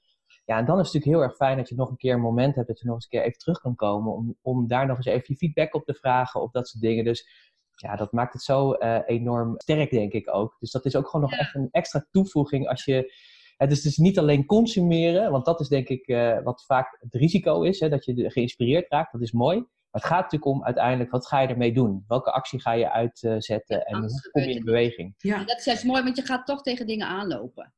Ja, 0.44 0.58
en 0.58 0.64
dan 0.64 0.78
is 0.80 0.84
het 0.84 0.94
natuurlijk 0.94 1.22
heel 1.22 1.30
erg 1.30 1.36
fijn 1.36 1.56
dat 1.56 1.68
je 1.68 1.74
nog 1.74 1.90
een 1.90 1.96
keer 1.96 2.14
een 2.14 2.20
moment 2.20 2.54
hebt 2.54 2.68
dat 2.68 2.78
je 2.78 2.86
nog 2.86 2.94
eens 2.94 3.04
een 3.04 3.10
keer 3.10 3.22
even 3.22 3.38
terug 3.38 3.60
kan 3.60 3.74
komen 3.74 4.12
om, 4.12 4.36
om 4.42 4.66
daar 4.66 4.86
nog 4.86 4.96
eens 4.96 5.06
even 5.06 5.24
je 5.26 5.36
feedback 5.36 5.74
op 5.74 5.84
te 5.84 5.94
vragen 5.94 6.40
of 6.42 6.50
dat 6.50 6.68
soort 6.68 6.82
dingen. 6.82 7.04
Dus 7.04 7.28
ja, 7.74 7.96
dat 7.96 8.12
maakt 8.12 8.32
het 8.32 8.42
zo 8.42 8.74
uh, 8.74 8.98
enorm 9.06 9.54
sterk, 9.56 9.90
denk 9.90 10.12
ik 10.12 10.34
ook. 10.34 10.56
Dus 10.58 10.70
dat 10.70 10.84
is 10.84 10.96
ook 10.96 11.08
gewoon 11.08 11.30
nog 11.30 11.38
echt 11.38 11.54
een 11.54 11.68
extra 11.70 12.06
toevoeging 12.10 12.68
als 12.68 12.84
je 12.84 13.12
het 13.56 13.72
is 13.72 13.82
dus 13.82 13.96
niet 13.96 14.18
alleen 14.18 14.46
consumeren, 14.46 15.30
want 15.30 15.44
dat 15.44 15.60
is 15.60 15.68
denk 15.68 15.88
ik 15.88 16.08
uh, 16.08 16.42
wat 16.42 16.64
vaak 16.66 16.96
het 17.00 17.14
risico 17.14 17.62
is, 17.62 17.80
hè, 17.80 17.88
dat 17.88 18.04
je 18.04 18.30
geïnspireerd 18.30 18.90
raakt. 18.90 19.12
Dat 19.12 19.20
is 19.20 19.32
mooi. 19.32 19.56
Maar 19.58 20.02
het 20.02 20.04
gaat 20.04 20.22
natuurlijk 20.22 20.50
om 20.50 20.64
uiteindelijk, 20.64 21.10
wat 21.10 21.26
ga 21.26 21.40
je 21.40 21.48
ermee 21.48 21.72
doen? 21.72 22.04
Welke 22.08 22.32
actie 22.32 22.60
ga 22.60 22.72
je 22.72 22.90
uitzetten 22.90 23.76
uh, 23.76 23.92
en 23.92 24.00
hoe 24.00 24.30
kom 24.30 24.42
je 24.42 24.54
in 24.54 24.64
beweging? 24.64 25.14
Ja. 25.18 25.44
Dat 25.44 25.58
is 25.58 25.64
juist 25.64 25.84
mooi, 25.84 26.02
want 26.02 26.16
je 26.16 26.22
gaat 26.22 26.46
toch 26.46 26.62
tegen 26.62 26.86
dingen 26.86 27.06
aanlopen. 27.06 27.72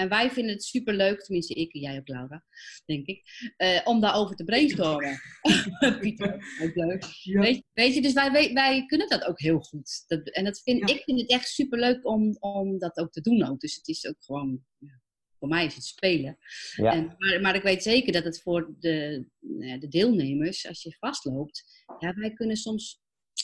En 0.00 0.08
wij 0.08 0.30
vinden 0.30 0.52
het 0.52 0.64
super 0.64 0.94
leuk, 0.94 1.20
tenminste 1.20 1.54
ik 1.54 1.74
en 1.74 1.80
jij 1.80 1.98
ook, 1.98 2.08
Laura, 2.08 2.44
denk 2.84 3.06
ik, 3.06 3.52
uh, 3.58 3.80
om 3.84 4.00
daarover 4.00 4.36
te 4.36 4.44
brainstormen. 4.44 5.20
Pieter, 6.00 6.34
ook 6.62 6.74
leuk. 6.74 7.04
Ja. 7.22 7.40
Weet, 7.40 7.62
weet, 7.72 7.94
je, 7.94 8.02
dus 8.02 8.12
wij, 8.12 8.32
wij, 8.32 8.52
wij, 8.52 8.86
kunnen 8.86 9.08
dat 9.08 9.24
ook 9.24 9.40
heel 9.40 9.60
goed. 9.60 10.04
Dat, 10.06 10.28
en 10.28 10.44
dat 10.44 10.60
vind, 10.60 10.88
ja. 10.88 10.96
ik 10.96 11.02
vind 11.02 11.20
het 11.20 11.30
echt 11.30 11.48
super 11.48 11.78
leuk 11.78 12.06
om, 12.06 12.36
om 12.38 12.78
dat 12.78 12.96
ook 12.96 13.12
te 13.12 13.20
doen 13.20 13.42
ook. 13.42 13.60
Dus 13.60 13.74
het 13.74 13.88
is 13.88 14.06
ook 14.06 14.24
gewoon 14.24 14.64
voor 15.38 15.48
mij 15.48 15.64
is 15.64 15.74
het 15.74 15.84
spelen. 15.84 16.38
Ja. 16.76 16.92
En, 16.92 17.14
maar, 17.18 17.40
maar, 17.40 17.54
ik 17.54 17.62
weet 17.62 17.82
zeker 17.82 18.12
dat 18.12 18.24
het 18.24 18.42
voor 18.42 18.74
de, 18.78 19.26
de 19.78 19.88
deelnemers, 19.88 20.68
als 20.68 20.82
je 20.82 20.96
vastloopt, 20.98 21.84
ja, 21.98 22.14
wij 22.14 22.32
kunnen 22.32 22.56
soms 22.56 23.00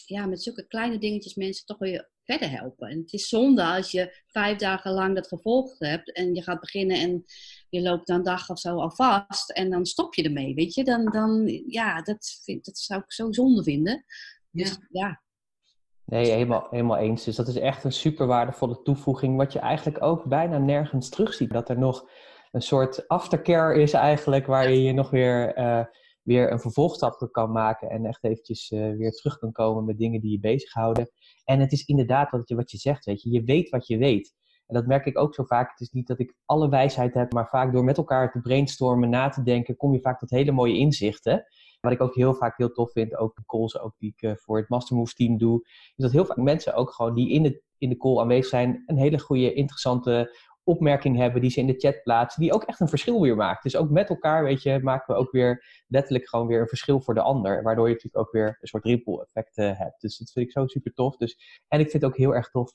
ja, 0.07 0.27
met 0.27 0.42
zulke 0.42 0.66
kleine 0.66 0.99
dingetjes 0.99 1.35
mensen 1.35 1.66
toch 1.66 1.79
weer 1.79 2.11
verder 2.25 2.51
helpen. 2.51 2.88
En 2.88 2.99
het 2.99 3.12
is 3.12 3.29
zonde 3.29 3.64
als 3.64 3.90
je 3.90 4.22
vijf 4.27 4.59
dagen 4.59 4.92
lang 4.92 5.14
dat 5.14 5.29
gevolgd 5.29 5.79
hebt 5.79 6.12
en 6.12 6.35
je 6.35 6.42
gaat 6.42 6.61
beginnen 6.61 6.96
en 6.96 7.25
je 7.68 7.83
loopt 7.83 8.07
dan 8.07 8.16
een 8.16 8.22
dag 8.22 8.51
of 8.51 8.59
zo 8.59 8.81
al 8.81 8.90
vast 8.90 9.51
en 9.51 9.70
dan 9.70 9.87
stop 9.87 10.14
je 10.14 10.22
ermee, 10.22 10.55
weet 10.55 10.75
je. 10.75 10.85
Dan, 10.85 11.05
dan 11.05 11.46
ja, 11.66 12.03
dat, 12.03 12.40
vind, 12.44 12.64
dat 12.64 12.79
zou 12.79 13.01
ik 13.01 13.12
zo 13.12 13.33
zonde 13.33 13.62
vinden. 13.62 14.05
Dus 14.51 14.68
ja, 14.68 14.87
ja 14.90 15.25
Nee, 16.07 16.31
helemaal, 16.31 16.66
helemaal 16.70 16.96
eens. 16.96 17.25
Dus 17.25 17.37
dat 17.37 17.49
is 17.49 17.57
echt 17.57 17.85
een 17.85 17.92
super 17.92 18.27
waardevolle 18.27 18.83
toevoeging, 18.83 19.37
wat 19.37 19.53
je 19.53 19.59
eigenlijk 19.59 20.03
ook 20.03 20.25
bijna 20.25 20.59
nergens 20.59 21.09
terugziet. 21.09 21.53
Dat 21.53 21.68
er 21.68 21.79
nog 21.79 22.09
een 22.53 22.62
soort 22.62 23.09
aftercare 23.09 23.81
is 23.81 23.92
eigenlijk, 23.92 24.46
waar 24.46 24.70
je 24.70 24.83
je 24.83 24.92
nog 24.92 25.11
weer, 25.11 25.59
uh, 25.59 25.85
weer 26.27 26.53
een 26.53 26.61
vervolgstap 26.61 27.29
kan 27.31 27.53
maken 27.53 27.91
en 27.91 28.05
echt 28.05 28.25
eventjes 28.25 28.71
uh, 28.71 28.97
weer 28.97 29.11
terug 29.11 29.39
kan 29.39 29.53
komen 29.53 29.85
met 29.85 29.99
dingen 29.99 30.21
die 30.21 30.31
je 30.31 30.41
bezighouden. 30.41 31.11
En 31.45 31.61
het 31.61 31.73
is 31.73 31.85
inderdaad 31.85 32.31
wat 32.31 32.49
je, 32.49 32.55
wat 32.55 32.71
je 32.71 32.79
zegt, 32.79 33.05
weet 33.05 33.23
je, 33.23 33.31
je 33.31 33.45
weet 33.45 33.69
wat 33.69 33.87
je 33.87 33.99
weet. 33.99 34.35
En 34.67 34.75
dat 34.75 34.87
merk 34.87 35.07
ik 35.07 35.19
ook 35.19 35.35
zo 35.35 35.45
vaak. 35.45 35.71
Het 35.71 35.81
is 35.81 35.91
niet 35.91 36.07
dat 36.07 36.19
ik 36.19 36.35
alle 36.45 36.69
wijsheid 36.69 37.15
heb, 37.15 37.33
maar 37.33 37.49
vaak 37.49 37.73
door 37.73 37.85
met 37.85 37.97
elkaar 37.97 38.33
te 38.33 38.41
brainstormen, 38.41 39.11
na 39.11 39.29
te 39.29 39.43
denken, 39.43 39.77
kom 39.77 39.93
je 39.93 40.01
vaak 40.01 40.19
tot 40.19 40.31
hele 40.31 40.53
mooie 40.53 40.77
inzichten. 40.77 41.45
Wat 41.81 41.93
ik 41.93 42.01
ook 42.01 42.15
heel 42.15 42.35
vaak 42.35 42.57
heel 42.57 42.73
tof 42.73 42.93
vind, 42.93 43.17
ook 43.17 43.35
de 43.35 43.45
calls 43.47 43.79
ook 43.79 43.95
die 43.99 44.12
ik 44.17 44.23
uh, 44.23 44.37
voor 44.37 44.57
het 44.57 44.69
Mastermove 44.69 45.15
team 45.15 45.39
doe, 45.39 45.61
is 45.65 45.95
dat 45.97 46.12
heel 46.12 46.25
vaak 46.25 46.37
mensen 46.37 46.75
ook 46.75 46.91
gewoon 46.91 47.15
die 47.15 47.31
in 47.31 47.43
de, 47.43 47.62
in 47.79 47.89
de 47.89 47.97
call 47.97 48.19
aanwezig 48.19 48.47
zijn, 48.47 48.83
een 48.87 48.99
hele 48.99 49.19
goede, 49.19 49.53
interessante 49.53 50.37
opmerking 50.66 51.16
hebben 51.16 51.40
die 51.40 51.50
ze 51.50 51.61
in 51.61 51.66
de 51.66 51.79
chat 51.79 52.02
plaatsen, 52.02 52.42
die 52.42 52.52
ook 52.52 52.64
echt 52.64 52.81
een 52.81 52.88
verschil 52.88 53.20
weer 53.20 53.37
maakt. 53.37 53.62
Dus 53.62 53.76
ook 53.76 53.90
met 53.90 54.09
elkaar, 54.09 54.44
weet 54.44 54.62
je, 54.62 54.81
maken 54.83 55.14
we 55.14 55.20
ook 55.20 55.31
weer 55.31 55.64
letterlijk 55.88 56.29
gewoon 56.29 56.46
weer 56.46 56.61
een 56.61 56.68
verschil 56.68 57.00
voor 57.00 57.14
de 57.14 57.20
ander. 57.20 57.62
Waardoor 57.62 57.88
je 57.88 57.94
natuurlijk 57.94 58.26
ook 58.26 58.33
weer 58.33 58.59
een 58.61 58.68
soort 58.68 58.85
ripple 58.85 59.22
effect 59.22 59.59
uh, 59.59 59.79
hebt. 59.79 60.00
Dus 60.00 60.18
dat 60.18 60.31
vind 60.31 60.46
ik 60.46 60.52
zo 60.52 60.66
super 60.66 60.92
tof. 60.92 61.16
Dus, 61.16 61.62
en 61.68 61.81
ik 61.81 61.90
vind 61.90 62.02
het 62.02 62.12
ook 62.12 62.18
heel 62.18 62.35
erg 62.35 62.50
tof 62.50 62.72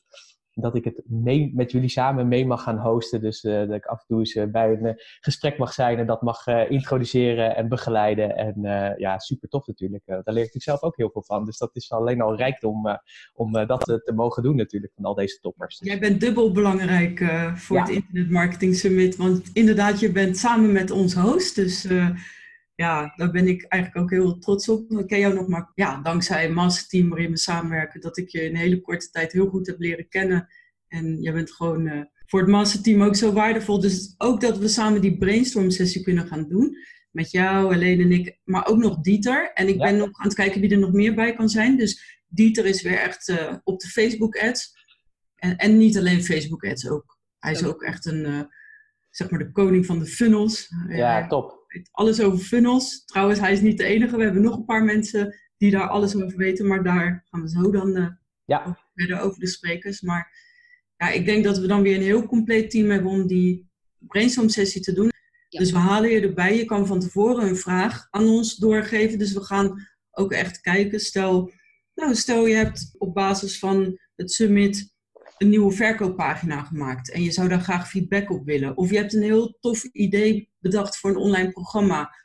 dat 0.54 0.76
ik 0.76 0.84
het 0.84 1.02
mee, 1.06 1.52
met 1.56 1.72
jullie 1.72 1.90
samen 1.90 2.28
mee 2.28 2.46
mag 2.46 2.64
gaan 2.64 2.78
hosten. 2.78 3.22
Dus 3.22 3.42
dat 3.42 3.72
ik 3.72 3.86
af 3.86 4.00
en 4.00 4.06
toe 4.08 4.20
eens 4.20 4.52
bij 4.52 4.70
een 4.72 5.02
gesprek 5.20 5.58
mag 5.58 5.74
zijn 5.74 5.98
en 5.98 6.06
dat 6.06 6.22
mag 6.22 6.48
introduceren 6.48 7.56
en 7.56 7.70
begeleiden. 7.70 8.36
En 8.38 8.62
ja, 8.98 9.20
super 9.20 9.50
tof 9.50 9.68
natuurlijk. 9.68 10.04
daar 10.06 10.34
leer 10.34 10.50
ik 10.52 10.62
zelf 10.62 10.82
ook 10.82 10.98
heel 10.98 11.10
veel 11.10 11.24
van. 11.24 11.46
Dus 11.46 11.58
dat 11.58 11.70
is 11.74 11.92
alleen 11.92 12.22
al 12.22 12.36
rijkdom 12.36 13.00
om 13.34 13.52
dat 13.52 13.84
te 13.86 14.12
mogen 14.16 14.44
doen 14.44 14.56
natuurlijk 14.56 14.94
van 14.96 15.06
al 15.06 15.16
deze 15.16 15.40
toppers. 15.40 15.80
Jij 15.84 16.00
bent 16.00 16.20
dubbel 16.20 16.52
belangrijk 16.52 17.24
voor 17.56 17.80
het 17.80 17.90
Internet 17.90 18.30
Marketing 18.30 18.76
Summit. 18.76 19.16
Want 19.16 19.50
inderdaad, 19.54 20.00
je 20.00 20.12
bent 20.12 20.38
samen 20.38 20.72
met 20.72 20.92
ons 20.92 21.14
host. 21.14 21.56
Dus 21.56 21.88
ja, 22.82 23.14
daar 23.16 23.32
ben 23.32 23.48
ik 23.48 23.64
eigenlijk 23.64 24.04
ook 24.04 24.12
heel 24.12 24.38
trots 24.38 24.70
op. 24.70 24.92
Ik 24.92 25.08
ken 25.08 25.20
jou 25.20 25.34
nog 25.34 25.48
maar 25.48 25.72
ja, 25.76 26.02
dankzij 26.02 26.46
een 26.46 26.54
masterteam 26.54 27.10
waarin 27.10 27.32
we 27.32 27.38
samenwerken, 27.38 28.02
dat 28.02 28.18
ik 28.18 28.30
je 28.30 28.42
in 28.42 28.50
een 28.50 28.56
hele 28.56 28.82
korte 28.82 29.10
tijd 29.10 29.32
heel 29.32 29.48
goed 29.48 29.68
heb 29.68 29.80
leren 29.80 30.08
kennen. 30.08 30.48
En 30.88 31.22
jij 31.22 31.34
bent 31.34 31.52
gewoon 31.52 31.86
uh, 31.86 32.02
voor 32.26 32.40
het 32.40 32.50
masterteam 32.50 33.04
ook 33.04 33.16
zo 33.16 33.34
waardevol. 33.34 33.80
Dus 33.80 34.16
ook 34.18 34.42
dat 34.42 34.58
we 34.58 34.68
samen 34.68 35.02
die 35.02 35.18
brainstorm 35.18 35.70
sessie 35.70 36.02
kunnen 36.02 36.28
gaan 36.28 36.48
doen. 36.48 36.78
Met 37.12 37.32
jou, 37.32 37.74
Helene 37.74 38.04
en 38.04 38.12
ik, 38.12 38.40
maar 38.44 38.68
ook 38.68 38.78
nog 38.78 39.02
Dieter. 39.02 39.52
En 39.54 39.68
ik 39.68 39.78
ben 39.78 39.98
nog 39.98 40.10
aan 40.12 40.28
het 40.28 40.34
kijken 40.34 40.62
wie 40.62 40.72
er 40.72 40.78
nog 40.78 40.92
meer 40.92 41.16
bij 41.16 41.34
kan 41.34 41.50
zijn. 41.50 41.78
Dus 41.78 42.22
Dieter 42.28 42.66
is 42.66 42.82
weer 42.82 42.98
echt 42.98 43.28
uh, 43.28 43.56
op 43.64 43.80
de 43.80 43.88
Facebook 43.88 44.38
ads. 44.38 44.74
En, 45.36 45.56
en 45.58 45.78
niet 45.78 45.98
alleen 45.98 46.24
Facebook 46.24 46.66
ads 46.66 46.90
ook. 46.90 47.20
Hij 47.40 47.52
is 47.52 47.64
ook 47.64 47.84
echt 47.84 48.06
een, 48.06 48.26
uh, 48.26 48.42
zeg 49.10 49.30
maar 49.30 49.40
de 49.40 49.52
koning 49.52 49.86
van 49.86 50.00
de 50.00 50.06
funnels. 50.06 50.68
Ja, 50.88 51.28
top 51.28 51.61
weet 51.72 51.90
alles 51.92 52.22
over 52.22 52.40
funnels. 52.40 53.06
Trouwens, 53.06 53.40
hij 53.40 53.54
is 53.54 53.62
niet 53.62 53.78
de 53.78 53.84
enige. 53.84 54.18
We 54.18 54.24
hebben 54.24 54.42
nog 54.42 54.56
een 54.56 54.66
paar 54.66 54.84
mensen 54.84 55.36
die 55.58 55.72
daar 55.72 55.88
alles 55.88 56.16
over 56.16 56.38
weten. 56.38 56.68
Maar 56.68 56.84
daar 56.84 57.26
gaan 57.30 57.42
we 57.42 57.50
zo 57.50 57.72
dan 57.72 57.98
uh, 57.98 58.08
ja. 58.46 58.78
verder 58.96 59.20
over 59.20 59.40
de 59.40 59.48
sprekers. 59.48 60.02
Maar 60.02 60.40
ja, 60.98 61.10
ik 61.10 61.26
denk 61.26 61.44
dat 61.44 61.58
we 61.58 61.68
dan 61.68 61.82
weer 61.82 61.96
een 61.96 62.02
heel 62.02 62.26
compleet 62.26 62.70
team 62.70 62.90
hebben 62.90 63.12
om 63.12 63.28
die 63.28 63.70
brainstorm 63.98 64.50
sessie 64.50 64.82
te 64.82 64.94
doen. 64.94 65.10
Dus 65.50 65.72
we 65.72 65.78
halen 65.78 66.10
je 66.10 66.22
erbij. 66.22 66.58
Je 66.58 66.66
kan 66.66 66.88
van 66.88 67.00
tevoren 67.00 67.48
een 67.48 67.58
vraag 67.58 68.08
aan 68.10 68.28
ons 68.28 68.56
doorgeven. 68.56 69.20
Dus 69.20 69.34
we 69.34 69.44
gaan 69.44 69.88
ook 70.12 70.32
echt 70.32 70.62
kijken. 70.62 71.00
Stel, 71.00 71.52
nou, 71.96 72.16
stel 72.16 72.48
je 72.48 72.56
hebt 72.56 72.96
op 72.98 73.14
basis 73.14 73.60
van 73.60 74.00
het 74.16 74.32
summit 74.32 74.91
een 75.42 75.50
nieuwe 75.50 75.72
verkooppagina 75.72 76.64
gemaakt 76.64 77.12
en 77.12 77.24
je 77.24 77.32
zou 77.32 77.48
daar 77.50 77.62
graag 77.62 77.90
feedback 77.90 78.30
op 78.30 78.46
willen. 78.46 78.78
Of 78.78 78.90
je 78.90 78.98
hebt 78.98 79.14
een 79.14 79.22
heel 79.22 79.58
tof 79.60 79.84
idee 79.84 80.50
bedacht 80.60 80.98
voor 80.98 81.10
een 81.10 81.18
online 81.18 81.52
programma. 81.52 82.16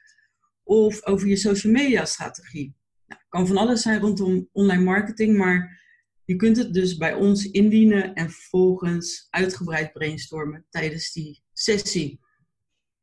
Of 0.63 1.07
over 1.07 1.29
je 1.29 1.37
social 1.37 1.73
media 1.73 2.05
strategie. 2.05 2.77
Nou, 3.07 3.21
kan 3.29 3.47
van 3.47 3.57
alles 3.57 3.83
zijn 3.83 4.01
rondom 4.01 4.49
online 4.53 4.83
marketing, 4.83 5.37
maar 5.37 5.81
je 6.25 6.37
kunt 6.37 6.57
het 6.57 6.75
dus 6.75 6.97
bij 6.97 7.15
ons 7.15 7.51
indienen 7.51 8.15
en 8.15 8.31
vervolgens 8.31 9.27
uitgebreid 9.31 9.93
brainstormen 9.93 10.67
tijdens 10.71 11.13
die 11.13 11.43
sessie. 11.53 12.21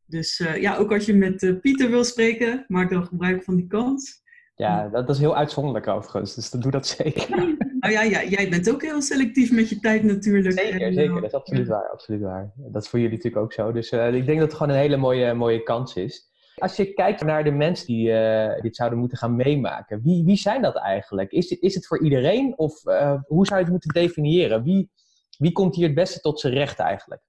Dus 0.05 0.39
uh, 0.39 0.61
ja, 0.61 0.77
ook 0.77 0.91
als 0.91 1.05
je 1.05 1.13
met 1.13 1.41
uh, 1.43 1.59
Pieter 1.59 1.89
wil 1.89 2.03
spreken, 2.03 2.65
maak 2.67 2.89
dan 2.89 3.05
gebruik 3.05 3.43
van 3.43 3.55
die 3.55 3.67
kans. 3.67 4.21
Ja, 4.55 4.89
dat, 4.89 5.07
dat, 5.07 5.15
is 5.15 5.21
heel 5.21 5.35
uitzonderlijk 5.35 5.87
overigens, 5.87 6.35
dus 6.35 6.49
doe 6.49 6.71
dat 6.71 6.87
zeker. 6.87 7.57
Nou 7.83 7.95
ja, 7.95 8.01
ja, 8.01 8.23
jij 8.23 8.49
bent 8.49 8.69
ook 8.69 8.81
heel 8.81 9.01
selectief 9.01 9.51
met 9.51 9.69
je 9.69 9.79
tijd 9.79 10.03
natuurlijk. 10.03 10.59
Zeker, 10.59 10.93
zeker. 10.93 11.13
Dat 11.13 11.23
is 11.23 11.33
absoluut 11.33 11.67
waar, 11.67 11.89
absoluut 11.89 12.21
waar. 12.21 12.51
Dat 12.55 12.83
is 12.83 12.89
voor 12.89 12.99
jullie 12.99 13.15
natuurlijk 13.15 13.43
ook 13.43 13.53
zo. 13.53 13.71
Dus 13.71 13.91
uh, 13.91 14.13
ik 14.13 14.25
denk 14.25 14.39
dat 14.39 14.47
het 14.47 14.57
gewoon 14.57 14.73
een 14.73 14.81
hele 14.81 14.97
mooie, 14.97 15.33
mooie 15.33 15.63
kans 15.63 15.95
is. 15.95 16.31
Als 16.55 16.75
je 16.75 16.93
kijkt 16.93 17.23
naar 17.23 17.43
de 17.43 17.51
mensen 17.51 17.87
die 17.87 18.09
uh, 18.09 18.61
dit 18.61 18.75
zouden 18.75 18.99
moeten 18.99 19.17
gaan 19.17 19.35
meemaken, 19.35 20.01
wie, 20.03 20.23
wie 20.23 20.35
zijn 20.35 20.61
dat 20.61 20.75
eigenlijk? 20.75 21.31
Is, 21.31 21.49
is 21.49 21.75
het 21.75 21.87
voor 21.87 22.03
iedereen 22.03 22.57
of 22.57 22.85
uh, 22.85 23.21
hoe 23.27 23.45
zou 23.45 23.59
je 23.59 23.63
het 23.65 23.73
moeten 23.73 23.93
definiëren? 23.93 24.63
Wie, 24.63 24.89
wie 25.37 25.51
komt 25.51 25.75
hier 25.75 25.85
het 25.85 25.95
beste 25.95 26.19
tot 26.19 26.39
zijn 26.39 26.53
recht 26.53 26.79
eigenlijk? 26.79 27.21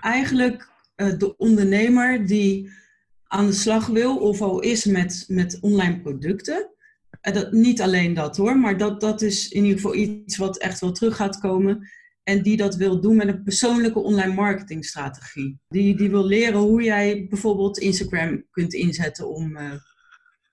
Eigenlijk 0.00 0.70
de 0.94 1.34
ondernemer 1.36 2.26
die 2.26 2.70
aan 3.26 3.46
de 3.46 3.52
slag 3.52 3.86
wil 3.86 4.16
of 4.16 4.40
al 4.40 4.60
is 4.60 4.84
met, 4.84 5.24
met 5.28 5.58
online 5.60 6.00
producten. 6.00 6.73
En 7.24 7.32
dat, 7.32 7.52
niet 7.52 7.80
alleen 7.80 8.14
dat 8.14 8.36
hoor, 8.36 8.58
maar 8.58 8.76
dat, 8.76 9.00
dat 9.00 9.22
is 9.22 9.48
in 9.48 9.62
ieder 9.62 9.80
geval 9.80 9.94
iets 9.94 10.36
wat 10.36 10.58
echt 10.58 10.80
wel 10.80 10.92
terug 10.92 11.16
gaat 11.16 11.38
komen. 11.38 11.88
En 12.22 12.42
die 12.42 12.56
dat 12.56 12.76
wil 12.76 13.00
doen 13.00 13.16
met 13.16 13.28
een 13.28 13.42
persoonlijke 13.42 13.98
online 13.98 14.34
marketingstrategie. 14.34 15.58
Die, 15.68 15.96
die 15.96 16.10
wil 16.10 16.26
leren 16.26 16.60
hoe 16.60 16.82
jij 16.82 17.26
bijvoorbeeld 17.28 17.78
Instagram 17.78 18.44
kunt 18.50 18.74
inzetten 18.74 19.28
om, 19.28 19.56
uh, 19.56 19.72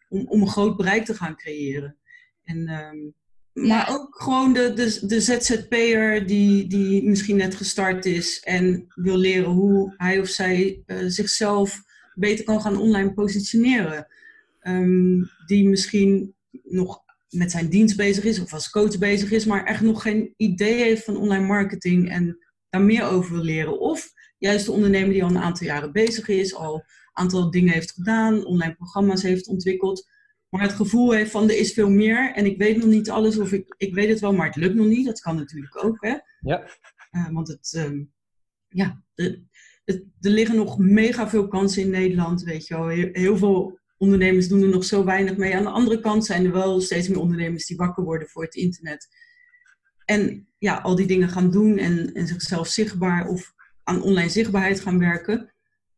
om, 0.09 0.27
om 0.27 0.41
een 0.41 0.47
groot 0.47 0.77
bereik 0.77 1.05
te 1.05 1.13
gaan 1.13 1.35
creëren. 1.35 1.97
En, 2.43 2.69
um, 2.69 3.13
Maar 3.53 3.89
ook 3.89 4.21
gewoon 4.21 4.53
de, 4.53 4.73
de, 4.73 5.07
de 5.07 5.21
ZZP'er 5.21 6.27
die, 6.27 6.67
die 6.67 7.03
misschien 7.03 7.37
net 7.37 7.55
gestart 7.55 8.05
is 8.05 8.39
en 8.39 8.85
wil 8.95 9.17
leren 9.17 9.51
hoe 9.51 9.93
hij 9.97 10.19
of 10.19 10.27
zij 10.27 10.83
uh, 10.85 10.97
zichzelf 11.07 11.81
beter 12.13 12.45
kan 12.45 12.61
gaan 12.61 12.77
online 12.77 13.13
positioneren. 13.13 14.07
Um, 14.63 15.29
die 15.45 15.67
misschien 15.67 16.35
nog 16.63 17.03
met 17.29 17.51
zijn 17.51 17.69
dienst 17.69 17.97
bezig 17.97 18.23
is 18.23 18.39
of 18.39 18.53
als 18.53 18.69
coach 18.69 18.97
bezig 18.97 19.31
is, 19.31 19.45
maar 19.45 19.65
echt 19.65 19.81
nog 19.81 20.01
geen 20.01 20.33
idee 20.37 20.83
heeft 20.83 21.03
van 21.03 21.17
online 21.17 21.45
marketing 21.45 22.09
en 22.09 22.37
daar 22.69 22.81
meer 22.81 23.03
over 23.03 23.33
wil 23.33 23.43
leren. 23.43 23.79
Of 23.79 24.11
juist 24.37 24.65
de 24.65 24.71
ondernemer 24.71 25.13
die 25.13 25.23
al 25.23 25.29
een 25.29 25.37
aantal 25.37 25.67
jaren 25.67 25.91
bezig 25.91 26.27
is, 26.27 26.55
al 26.55 26.75
een 26.75 26.83
aantal 27.13 27.51
dingen 27.51 27.73
heeft 27.73 27.91
gedaan, 27.91 28.45
online 28.45 28.75
programma's 28.75 29.21
heeft 29.21 29.47
ontwikkeld, 29.47 30.09
maar 30.51 30.61
het 30.61 30.71
gevoel 30.71 31.11
heeft 31.11 31.31
van 31.31 31.49
er 31.49 31.57
is 31.57 31.73
veel 31.73 31.89
meer 31.89 32.33
en 32.33 32.45
ik 32.45 32.57
weet 32.57 32.77
nog 32.77 32.85
niet 32.85 33.09
alles 33.09 33.37
of 33.37 33.51
ik, 33.51 33.75
ik 33.77 33.93
weet 33.93 34.09
het 34.09 34.19
wel, 34.19 34.33
maar 34.33 34.47
het 34.47 34.55
lukt 34.55 34.75
nog 34.75 34.87
niet. 34.87 35.05
Dat 35.05 35.19
kan 35.19 35.35
natuurlijk 35.35 35.85
ook, 35.85 35.97
hè? 35.99 36.15
Ja. 36.39 36.69
Uh, 37.11 37.29
want 37.29 37.47
het, 37.47 37.73
um, 37.77 38.11
ja, 38.67 39.03
de, 39.13 39.43
het, 39.85 40.03
er 40.19 40.31
liggen 40.31 40.55
nog 40.55 40.77
mega 40.77 41.29
veel 41.29 41.47
kansen 41.47 41.81
in 41.81 41.89
Nederland, 41.89 42.43
weet 42.43 42.67
je 42.67 42.73
wel. 42.73 42.87
Heel, 42.87 43.09
heel 43.11 43.37
veel 43.37 43.79
ondernemers 44.01 44.47
doen 44.47 44.61
er 44.61 44.69
nog 44.69 44.83
zo 44.83 45.03
weinig 45.03 45.37
mee. 45.37 45.55
Aan 45.55 45.63
de 45.63 45.69
andere 45.69 45.99
kant 45.99 46.25
zijn 46.25 46.45
er 46.45 46.51
wel 46.51 46.81
steeds 46.81 47.07
meer 47.07 47.19
ondernemers 47.19 47.65
die 47.65 47.77
wakker 47.77 48.03
worden 48.03 48.27
voor 48.27 48.43
het 48.43 48.55
internet. 48.55 49.07
En 50.05 50.47
ja, 50.57 50.77
al 50.77 50.95
die 50.95 51.07
dingen 51.07 51.29
gaan 51.29 51.51
doen 51.51 51.77
en, 51.77 52.13
en 52.13 52.27
zichzelf 52.27 52.67
zichtbaar 52.67 53.27
of 53.27 53.53
aan 53.83 54.01
online 54.01 54.29
zichtbaarheid 54.29 54.79
gaan 54.79 54.99
werken. 54.99 55.53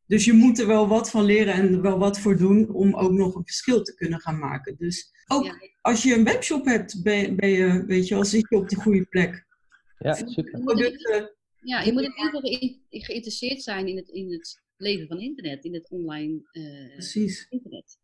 Dus 0.07 0.25
je 0.25 0.33
moet 0.33 0.59
er 0.59 0.67
wel 0.67 0.87
wat 0.87 1.09
van 1.09 1.23
leren 1.23 1.53
en 1.53 1.73
er 1.73 1.81
wel 1.81 1.99
wat 1.99 2.19
voor 2.19 2.37
doen 2.37 2.69
om 2.69 2.95
ook 2.95 3.11
nog 3.11 3.35
een 3.35 3.45
verschil 3.45 3.81
te 3.81 3.95
kunnen 3.95 4.19
gaan 4.19 4.39
maken. 4.39 4.75
Dus 4.77 5.11
ook 5.27 5.57
als 5.81 6.03
je 6.03 6.15
een 6.15 6.23
webshop 6.23 6.65
hebt, 6.65 7.03
ben, 7.03 7.35
ben 7.35 7.49
je, 7.49 7.85
weet 7.85 8.07
je 8.07 8.15
wel, 8.15 8.25
zit 8.25 8.49
je 8.49 8.55
op 8.55 8.69
de 8.69 8.75
goede 8.75 9.05
plek. 9.05 9.45
Ja, 9.97 10.13
super. 10.13 11.35
Ja, 11.59 11.81
je 11.81 11.93
moet 11.93 12.03
in 12.03 12.13
ieder 12.17 12.41
geval 12.41 12.79
geïnteresseerd 12.89 13.61
zijn 13.61 13.87
in 13.87 13.97
het, 13.97 14.09
in 14.09 14.31
het 14.31 14.61
leven 14.83 15.07
van 15.07 15.19
internet, 15.19 15.65
in 15.65 15.73
het 15.73 15.89
online 15.89 16.49
uh, 16.51 17.25
internet. 17.49 17.97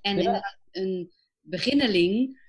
En 0.00 0.22
ja. 0.22 0.58
een 0.70 1.12
beginneling, 1.40 2.40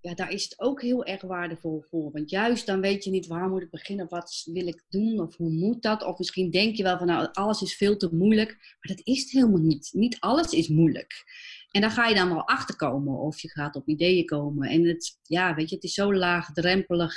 ja, 0.00 0.14
daar 0.14 0.32
is 0.32 0.44
het 0.44 0.60
ook 0.60 0.82
heel 0.82 1.04
erg 1.04 1.22
waardevol 1.22 1.80
voor. 1.80 2.10
Want 2.10 2.30
juist 2.30 2.66
dan 2.66 2.80
weet 2.80 3.04
je 3.04 3.10
niet 3.10 3.26
waar 3.26 3.48
moet 3.48 3.62
ik 3.62 3.70
beginnen, 3.70 4.08
wat 4.08 4.42
wil 4.52 4.66
ik 4.66 4.84
doen 4.88 5.20
of 5.20 5.36
hoe 5.36 5.50
moet 5.50 5.82
dat. 5.82 6.04
Of 6.04 6.18
misschien 6.18 6.50
denk 6.50 6.76
je 6.76 6.82
wel 6.82 6.98
van 6.98 7.06
nou, 7.06 7.28
alles 7.32 7.62
is 7.62 7.76
veel 7.76 7.96
te 7.96 8.14
moeilijk. 8.14 8.48
Maar 8.48 8.96
dat 8.96 9.06
is 9.06 9.20
het 9.20 9.30
helemaal 9.30 9.60
niet. 9.60 9.90
Niet 9.92 10.16
alles 10.20 10.52
is 10.52 10.68
moeilijk. 10.68 11.24
En 11.70 11.80
daar 11.80 11.90
ga 11.90 12.08
je 12.08 12.14
dan 12.14 12.28
wel 12.28 12.48
achter 12.48 12.76
komen 12.76 13.18
of 13.18 13.40
je 13.40 13.50
gaat 13.50 13.76
op 13.76 13.88
ideeën 13.88 14.26
komen. 14.26 14.68
En 14.68 14.84
het, 14.84 15.18
ja, 15.22 15.54
weet 15.54 15.68
je, 15.68 15.74
het 15.74 15.84
is 15.84 15.94
zo 15.94 16.14
laagdrempelig 16.14 17.14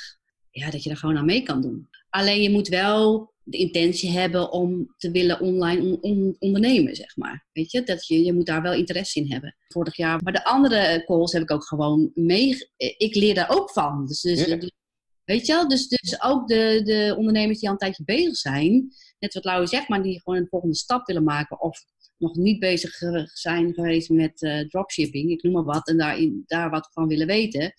ja, 0.52 0.70
dat 0.70 0.84
je 0.84 0.90
er 0.90 0.98
gewoon 0.98 1.18
aan 1.18 1.26
mee 1.26 1.44
kan 1.44 1.62
doen. 1.62 1.90
Alleen 2.10 2.42
je 2.42 2.50
moet 2.50 2.68
wel 2.68 3.34
de 3.48 3.58
intentie 3.58 4.12
hebben 4.12 4.52
om 4.52 4.94
te 4.98 5.12
willen 5.12 5.40
online 5.40 5.98
ondernemen, 6.40 6.96
zeg 6.96 7.16
maar. 7.16 7.46
Weet 7.52 7.72
je, 7.72 7.84
dat 7.84 8.08
je, 8.08 8.24
je 8.24 8.34
moet 8.34 8.46
daar 8.46 8.62
wel 8.62 8.74
interesse 8.74 9.20
in 9.20 9.32
hebben. 9.32 9.56
Vorig 9.68 9.96
jaar. 9.96 10.24
Maar 10.24 10.34
de 10.34 10.44
andere 10.44 11.04
calls 11.06 11.32
heb 11.32 11.42
ik 11.42 11.52
ook 11.52 11.66
gewoon 11.66 12.12
mee. 12.14 12.70
Ik 12.78 13.16
leer 13.16 13.36
daar 13.36 13.50
ook 13.50 13.72
van. 13.72 14.06
Dus, 14.06 14.22
dus, 14.22 14.72
weet 15.24 15.46
je 15.46 15.54
wel, 15.54 15.68
dus, 15.68 15.88
dus 15.88 16.22
ook 16.22 16.48
de, 16.48 16.82
de 16.84 17.16
ondernemers 17.18 17.60
die 17.60 17.68
al 17.68 17.74
een 17.74 17.80
tijdje 17.80 18.04
bezig 18.04 18.36
zijn, 18.36 18.88
net 19.20 19.34
wat 19.34 19.46
Lauwe 19.46 19.68
zegt, 19.68 19.88
maar 19.88 20.04
die 20.04 20.22
gewoon 20.22 20.40
een 20.40 20.48
volgende 20.50 20.76
stap 20.76 21.06
willen 21.06 21.24
maken 21.24 21.62
of 21.62 21.86
nog 22.18 22.36
niet 22.36 22.60
bezig 22.60 22.96
zijn 23.34 23.74
geweest 23.74 24.10
met 24.10 24.42
uh, 24.42 24.68
dropshipping, 24.68 25.32
ik 25.32 25.44
noem 25.44 25.54
maar 25.54 25.64
wat, 25.64 25.88
en 25.88 25.98
daar, 25.98 26.18
daar 26.46 26.70
wat 26.70 26.90
van 26.92 27.08
willen 27.08 27.28
weten. 27.28 27.74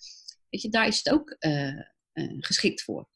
Weet 0.49 0.61
je, 0.61 0.69
daar 0.69 0.87
is 0.87 0.97
het 0.97 1.13
ook 1.13 1.35
uh, 1.39 1.79
uh, 2.13 2.37
geschikt 2.39 2.83
voor. 2.83 3.09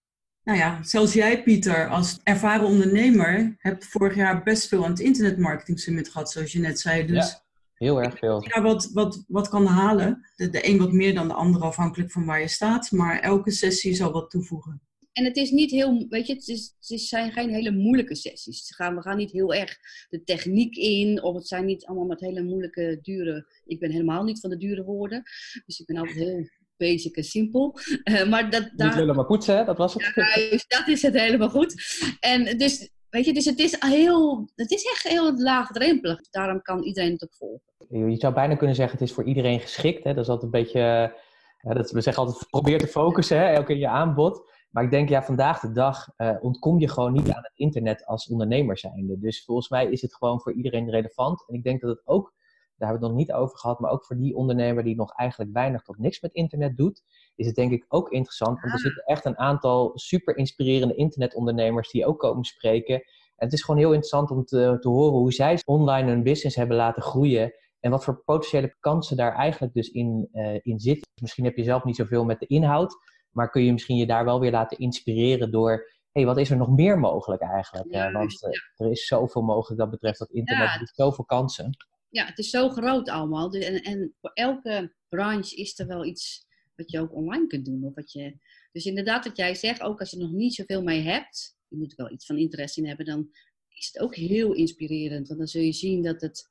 Nou 0.44 0.58
ja, 0.58 0.84
zelfs 0.84 1.14
jij, 1.14 1.44
Pieter, 1.44 1.90
als 1.90 2.20
ervaren 2.24 2.66
ondernemer, 2.66 3.56
hebt 3.58 3.86
vorig 3.86 4.16
jaar 4.16 4.44
best 4.44 4.68
veel 4.68 4.84
aan 4.84 4.92
het 4.92 5.00
Internet 5.00 5.38
Marketing 5.38 5.80
Summit 5.80 6.10
gehad, 6.10 6.32
zoals 6.32 6.52
je 6.52 6.60
net 6.60 6.80
zei. 6.80 7.06
Dus 7.06 7.30
ja, 7.32 7.44
heel 7.74 8.02
erg 8.02 8.18
veel. 8.18 8.48
Ja, 8.48 8.62
wat, 8.62 8.90
wat, 8.94 9.24
wat 9.28 9.50
kan 9.50 9.66
halen. 9.66 10.30
De, 10.36 10.50
de 10.50 10.68
een 10.68 10.78
wat 10.78 10.92
meer 10.92 11.14
dan 11.14 11.28
de 11.28 11.34
ander, 11.34 11.62
afhankelijk 11.62 12.12
van 12.12 12.26
waar 12.26 12.40
je 12.40 12.48
staat. 12.48 12.92
Maar 12.92 13.20
elke 13.20 13.52
sessie 13.52 13.94
zal 13.94 14.12
wat 14.12 14.30
toevoegen. 14.30 14.82
En 15.14 15.24
het 15.24 15.38
is 15.38 15.52
niet 15.52 15.72
heel, 15.72 16.06
weet 16.10 16.28
je, 16.28 16.34
het, 16.34 16.48
is, 16.48 16.76
het 16.80 17.00
zijn 17.00 17.32
geen 17.32 17.50
hele 17.50 17.72
moeilijke 17.72 18.16
sessies. 18.16 18.70
We 18.70 18.76
gaan, 18.76 18.96
we 18.96 19.02
gaan 19.02 19.18
niet 19.18 19.32
heel 19.32 19.54
erg 19.54 19.78
de 20.10 20.24
techniek 20.24 20.76
in, 20.76 21.24
of 21.24 21.36
het 21.36 21.48
zijn 21.48 21.66
niet 21.66 21.86
allemaal 21.86 22.06
met 22.06 22.20
hele 22.20 22.44
moeilijke, 22.44 23.00
dure. 23.02 23.48
Ik 23.66 23.80
ben 23.80 23.92
helemaal 23.92 24.24
niet 24.24 24.40
van 24.40 24.50
de 24.50 24.58
dure 24.58 24.84
woorden. 24.84 25.24
Dus 25.66 25.80
ik 25.80 25.86
ben 25.86 25.98
altijd 25.98 26.18
heel 26.18 26.50
basic 26.88 27.16
en 27.16 27.24
simpel. 27.24 27.78
maar 28.30 28.50
dat, 28.50 28.72
daar... 28.76 29.06
Niet 29.06 29.16
maar 29.16 29.26
poetsen, 29.26 29.58
hè? 29.58 29.64
dat 29.66 29.78
was 29.78 29.94
het. 29.94 30.12
Ja, 30.16 30.78
dat 30.78 30.88
is 30.88 31.02
het 31.02 31.14
helemaal 31.14 31.50
goed. 31.50 31.76
En 32.20 32.58
dus, 32.58 32.90
weet 33.10 33.26
je, 33.26 33.34
dus 33.34 33.46
het 33.46 33.60
is, 33.60 33.76
heel, 33.80 34.50
het 34.56 34.72
is 34.72 34.84
echt 34.84 35.08
heel 35.08 35.38
laagdrempelig. 35.38 36.30
Daarom 36.30 36.62
kan 36.62 36.84
iedereen 36.84 37.12
het 37.12 37.24
ook 37.24 37.36
volgen. 37.36 38.10
Je 38.10 38.16
zou 38.16 38.34
bijna 38.34 38.56
kunnen 38.56 38.76
zeggen, 38.76 39.00
het 39.00 39.08
is 39.08 39.14
voor 39.14 39.24
iedereen 39.24 39.60
geschikt. 39.60 40.04
Hè? 40.04 40.14
Dat 40.14 40.24
is 40.24 40.30
altijd 40.30 40.54
een 40.54 40.62
beetje, 40.62 41.16
dat, 41.62 41.92
we 41.92 42.02
zeggen 42.02 42.24
altijd, 42.24 42.50
probeer 42.50 42.80
te 42.80 42.88
focussen, 42.88 43.38
hè? 43.38 43.46
elke 43.46 43.74
in 43.74 43.80
je 43.80 43.88
aanbod. 43.88 44.50
Maar 44.72 44.84
ik 44.84 44.92
denk, 44.92 45.10
ja, 45.10 45.24
vandaag 45.24 45.60
de 45.60 45.72
dag 45.72 46.08
uh, 46.18 46.36
ontkom 46.42 46.80
je 46.80 46.90
gewoon 46.90 47.14
niet 47.14 47.32
aan 47.32 47.44
het 47.44 47.52
internet 47.56 48.06
als 48.06 48.28
ondernemer 48.28 48.78
zijnde. 48.78 49.20
Dus 49.20 49.44
volgens 49.44 49.70
mij 49.70 49.86
is 49.86 50.02
het 50.02 50.16
gewoon 50.16 50.42
voor 50.42 50.54
iedereen 50.54 50.90
relevant. 50.90 51.44
En 51.48 51.56
ik 51.56 51.64
denk 51.64 51.82
dat 51.82 51.90
het 51.90 52.08
ook, 52.08 52.34
daar 52.82 52.90
hebben 52.90 53.10
we 53.10 53.16
het 53.16 53.28
nog 53.28 53.28
niet 53.28 53.44
over 53.46 53.58
gehad, 53.58 53.80
maar 53.80 53.92
ook 53.92 54.06
voor 54.06 54.18
die 54.18 54.36
ondernemer 54.36 54.84
die 54.84 54.96
nog 54.96 55.14
eigenlijk 55.16 55.54
weinig 55.54 55.82
tot 55.82 55.98
niks 55.98 56.22
met 56.22 56.34
internet 56.34 56.78
doet, 56.78 57.04
is 57.36 57.46
het 57.46 57.56
denk 57.56 57.72
ik 57.72 57.86
ook 57.88 58.10
interessant. 58.10 58.62
Want 58.62 58.74
er 58.74 58.80
zitten 58.80 59.04
echt 59.04 59.26
een 59.26 59.38
aantal 59.38 59.92
super 59.94 60.38
inspirerende 60.38 60.96
internetondernemers 60.96 61.92
die 61.92 62.06
ook 62.06 62.20
komen 62.20 62.44
spreken. 62.44 62.96
En 62.96 63.48
het 63.48 63.54
is 63.54 63.64
gewoon 63.64 63.80
heel 63.80 63.94
interessant 63.94 64.32
om 64.32 64.46
te, 64.46 64.78
te 64.80 64.90
horen 64.90 65.20
hoe 65.20 65.34
zij 65.34 65.60
online 65.66 66.10
hun 66.10 66.24
business 66.24 66.56
hebben 66.56 66.78
laten 66.78 67.02
groeien. 67.02 67.54
En 67.80 67.92
wat 67.92 68.04
voor 68.04 68.24
potentiële 68.24 68.76
kansen 68.80 69.18
daar 69.18 69.36
eigenlijk 69.36 69.74
dus 69.74 69.90
in, 69.90 70.30
uh, 70.34 70.60
in 70.62 70.80
zitten. 70.80 71.08
Misschien 71.22 71.46
heb 71.46 71.56
je 71.56 71.64
zelf 71.64 71.84
niet 71.84 71.96
zoveel 71.96 72.26
met 72.26 72.40
de 72.40 72.48
inhoud. 72.48 72.96
Maar 73.32 73.50
kun 73.50 73.64
je 73.64 73.72
misschien 73.72 73.98
je 73.98 74.06
daar 74.06 74.26
wel 74.26 74.40
weer 74.40 74.52
laten 74.52 74.78
inspireren 74.78 75.52
door, 75.52 75.72
hé, 75.72 75.86
hey, 76.12 76.26
wat 76.26 76.38
is 76.38 76.50
er 76.50 76.58
nog 76.58 76.70
meer 76.70 77.00
mogelijk 77.00 77.42
eigenlijk? 77.42 77.94
Ja, 77.94 78.12
Want 78.12 78.44
eh, 78.44 78.86
er 78.86 78.92
is 78.92 79.08
zoveel 79.08 79.42
mogelijk 79.42 79.80
dat 79.80 79.90
betreft 79.90 80.20
dat 80.20 80.30
internet, 80.30 80.70
ja, 80.70 80.78
biedt 80.78 80.96
zoveel 80.96 81.26
kansen. 81.26 81.78
Ja, 82.12 82.26
het 82.26 82.38
is 82.38 82.50
zo 82.50 82.70
groot 82.70 83.10
allemaal. 83.10 83.54
En, 83.54 83.82
en 83.82 84.16
voor 84.22 84.32
elke 84.34 84.94
branche 85.10 85.56
is 85.56 85.80
er 85.80 85.88
wel 85.88 86.06
iets 86.06 86.46
wat 86.76 86.92
je 86.92 87.00
ook 87.00 87.14
online 87.14 87.48
kunt 87.48 87.66
doen. 87.66 87.84
Of 87.84 87.96
wat 87.96 88.12
je, 88.12 88.38
dus 88.72 88.86
inderdaad, 88.86 89.26
wat 89.26 89.38
jij 89.38 89.56
zegt, 89.56 89.82
ook 89.82 90.00
als 90.00 90.12
je 90.12 90.18
nog 90.18 90.32
niet 90.32 90.54
zoveel 90.54 90.84
mee 90.84 91.02
hebt, 91.02 91.58
je 91.68 91.78
moet 91.78 91.92
er 91.92 91.98
wel 91.98 92.12
iets 92.12 92.26
van 92.26 92.38
interesse 92.38 92.82
in 92.82 92.88
hebben, 92.88 93.06
dan 93.06 93.30
is 93.70 93.90
het 93.92 94.02
ook 94.02 94.16
heel 94.16 94.54
inspirerend. 94.54 95.28
Want 95.28 95.40
dan 95.40 95.48
zul 95.48 95.62
je 95.62 95.74
zien 95.74 96.04
dat, 96.04 96.22
het, 96.22 96.50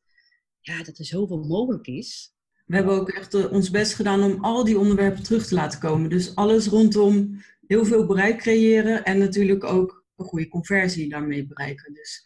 ja, 0.61 0.83
dat 0.83 0.99
er 0.99 1.05
zoveel 1.05 1.45
mogelijk 1.45 1.87
is. 1.87 2.35
We 2.67 2.77
hebben 2.77 2.95
ook 2.95 3.11
echt 3.11 3.35
eh, 3.35 3.53
ons 3.53 3.71
best 3.71 3.95
gedaan 3.95 4.23
om 4.23 4.45
al 4.45 4.65
die 4.65 4.79
onderwerpen 4.79 5.23
terug 5.23 5.47
te 5.47 5.55
laten 5.55 5.81
komen. 5.81 6.11
Dus 6.11 6.35
alles 6.35 6.67
rondom 6.67 7.43
heel 7.67 7.85
veel 7.85 8.07
bereik 8.07 8.39
creëren 8.39 9.05
en 9.05 9.19
natuurlijk 9.19 9.65
ook 9.65 10.05
een 10.17 10.25
goede 10.25 10.49
conversie 10.49 11.09
daarmee 11.09 11.47
bereiken. 11.47 11.95
Dus 11.95 12.25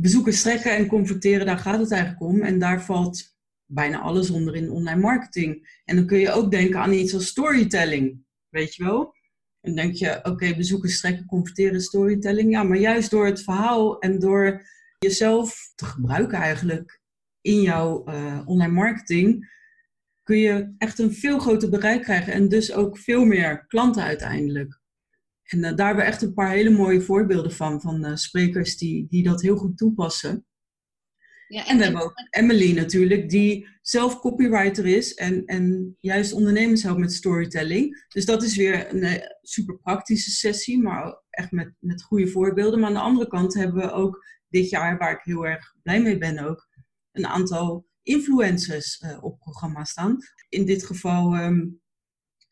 bezoekers 0.00 0.42
trekken 0.42 0.76
en 0.76 0.86
converteren, 0.86 1.46
daar 1.46 1.58
gaat 1.58 1.80
het 1.80 1.92
eigenlijk 1.92 2.22
om. 2.22 2.42
En 2.42 2.58
daar 2.58 2.82
valt 2.82 3.36
bijna 3.66 4.00
alles 4.00 4.30
onder 4.30 4.56
in 4.56 4.70
online 4.70 5.00
marketing. 5.00 5.80
En 5.84 5.96
dan 5.96 6.06
kun 6.06 6.18
je 6.18 6.32
ook 6.32 6.50
denken 6.50 6.80
aan 6.80 6.92
iets 6.92 7.14
als 7.14 7.26
storytelling, 7.26 8.24
weet 8.48 8.74
je 8.74 8.84
wel? 8.84 9.14
En 9.60 9.74
denk 9.74 9.94
je, 9.94 10.20
oké, 10.22 10.56
bezoekers 10.56 11.00
trekken, 11.00 11.26
converteren, 11.26 11.80
storytelling. 11.80 12.50
Ja, 12.50 12.62
maar 12.62 12.78
juist 12.78 13.10
door 13.10 13.26
het 13.26 13.42
verhaal 13.42 13.98
en 13.98 14.18
door 14.18 14.66
jezelf 14.98 15.72
te 15.74 15.84
gebruiken 15.84 16.38
eigenlijk 16.38 17.00
in 17.40 17.62
jouw 17.62 18.08
uh, 18.08 18.40
online 18.44 18.72
marketing 18.72 19.48
kun 20.22 20.38
je 20.38 20.74
echt 20.78 20.98
een 20.98 21.12
veel 21.12 21.38
groter 21.38 21.70
bereik 21.70 22.02
krijgen 22.02 22.32
en 22.32 22.48
dus 22.48 22.72
ook 22.72 22.98
veel 22.98 23.24
meer 23.24 23.66
klanten 23.66 24.02
uiteindelijk. 24.02 24.79
En 25.50 25.58
uh, 25.58 25.76
daar 25.76 25.86
hebben 25.86 26.04
we 26.04 26.10
echt 26.10 26.22
een 26.22 26.34
paar 26.34 26.50
hele 26.50 26.70
mooie 26.70 27.00
voorbeelden 27.00 27.52
van, 27.52 27.80
van 27.80 28.06
uh, 28.06 28.14
sprekers 28.14 28.76
die, 28.76 29.06
die 29.08 29.22
dat 29.22 29.42
heel 29.42 29.56
goed 29.56 29.76
toepassen. 29.76 30.44
Ja, 31.48 31.66
en, 31.66 31.70
en, 31.70 31.76
we 31.76 31.82
hebben 31.82 32.02
ook 32.02 32.14
Emily 32.30 32.72
natuurlijk, 32.72 33.30
die 33.30 33.68
zelf 33.82 34.20
copywriter 34.20 34.86
is 34.86 35.14
en, 35.14 35.44
en 35.44 35.96
juist 36.00 36.32
ondernemers 36.32 36.82
helpt 36.82 37.00
met 37.00 37.12
storytelling. 37.12 38.06
Dus 38.08 38.24
dat 38.24 38.42
is 38.42 38.56
weer 38.56 38.94
een 38.94 39.22
super 39.42 39.78
praktische 39.78 40.30
sessie, 40.30 40.82
maar 40.82 41.22
echt 41.30 41.50
met, 41.50 41.72
met 41.78 42.02
goede 42.02 42.28
voorbeelden. 42.28 42.80
Maar 42.80 42.88
aan 42.88 42.94
de 42.94 43.00
andere 43.00 43.28
kant 43.28 43.54
hebben 43.54 43.82
we 43.82 43.92
ook 43.92 44.24
dit 44.48 44.68
jaar, 44.68 44.98
waar 44.98 45.12
ik 45.12 45.20
heel 45.22 45.46
erg 45.46 45.74
blij 45.82 46.02
mee 46.02 46.18
ben 46.18 46.38
ook, 46.38 46.68
een 47.12 47.26
aantal 47.26 47.86
influencers 48.02 49.02
uh, 49.04 49.24
op 49.24 49.38
programma 49.38 49.84
staan. 49.84 50.16
In 50.48 50.64
dit 50.64 50.84
geval 50.84 51.36
um, 51.36 51.80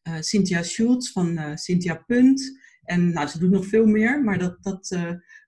uh, 0.08 0.16
Cynthia 0.20 0.62
Schultz 0.62 1.12
van 1.12 1.38
uh, 1.38 1.56
Cynthia 1.56 1.94
Punt. 1.94 2.60
En 2.88 3.12
nou, 3.12 3.28
ze 3.28 3.38
doet 3.38 3.50
nog 3.50 3.66
veel 3.66 3.86
meer, 3.86 4.24
maar 4.24 4.38
dat, 4.38 4.62
dat 4.62 4.96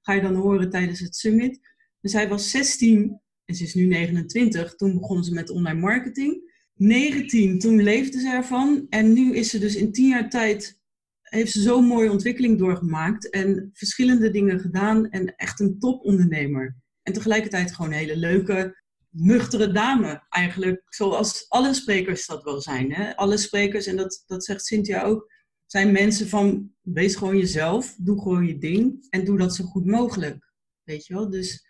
ga 0.00 0.12
je 0.12 0.20
dan 0.20 0.34
horen 0.34 0.70
tijdens 0.70 1.00
het 1.00 1.16
summit. 1.16 1.60
Dus 2.00 2.10
zij 2.10 2.28
was 2.28 2.50
16 2.50 3.20
en 3.44 3.54
ze 3.54 3.64
is 3.64 3.74
nu 3.74 3.86
29. 3.86 4.74
Toen 4.74 4.98
begon 4.98 5.24
ze 5.24 5.34
met 5.34 5.50
online 5.50 5.80
marketing. 5.80 6.48
19, 6.74 7.58
toen 7.58 7.82
leefde 7.82 8.20
ze 8.20 8.28
ervan. 8.28 8.86
En 8.88 9.12
nu 9.12 9.34
is 9.34 9.50
ze 9.50 9.58
dus 9.58 9.74
in 9.74 9.92
10 9.92 10.08
jaar 10.08 10.30
tijd, 10.30 10.78
heeft 11.22 11.52
ze 11.52 11.60
zo'n 11.60 11.84
mooie 11.84 12.10
ontwikkeling 12.10 12.58
doorgemaakt. 12.58 13.30
En 13.30 13.70
verschillende 13.72 14.30
dingen 14.30 14.60
gedaan 14.60 15.10
en 15.10 15.34
echt 15.36 15.60
een 15.60 15.78
topondernemer. 15.78 16.76
En 17.02 17.12
tegelijkertijd 17.12 17.74
gewoon 17.74 17.90
een 17.90 17.98
hele 17.98 18.16
leuke, 18.16 18.82
nuchtere 19.08 19.72
dame 19.72 20.26
eigenlijk. 20.28 20.82
Zoals 20.88 21.44
alle 21.48 21.74
sprekers 21.74 22.26
dat 22.26 22.42
wel 22.42 22.60
zijn. 22.60 22.92
Hè? 22.92 23.16
Alle 23.16 23.36
sprekers, 23.36 23.86
en 23.86 23.96
dat, 23.96 24.24
dat 24.26 24.44
zegt 24.44 24.66
Cynthia 24.66 25.02
ook, 25.02 25.32
zijn 25.70 25.92
mensen 25.92 26.28
van 26.28 26.72
wees 26.80 27.16
gewoon 27.16 27.36
jezelf, 27.36 27.96
doe 27.98 28.20
gewoon 28.22 28.46
je 28.46 28.58
ding 28.58 29.06
en 29.10 29.24
doe 29.24 29.38
dat 29.38 29.54
zo 29.54 29.64
goed 29.64 29.86
mogelijk. 29.86 30.52
Weet 30.82 31.06
je 31.06 31.14
wel? 31.14 31.30
Dus 31.30 31.66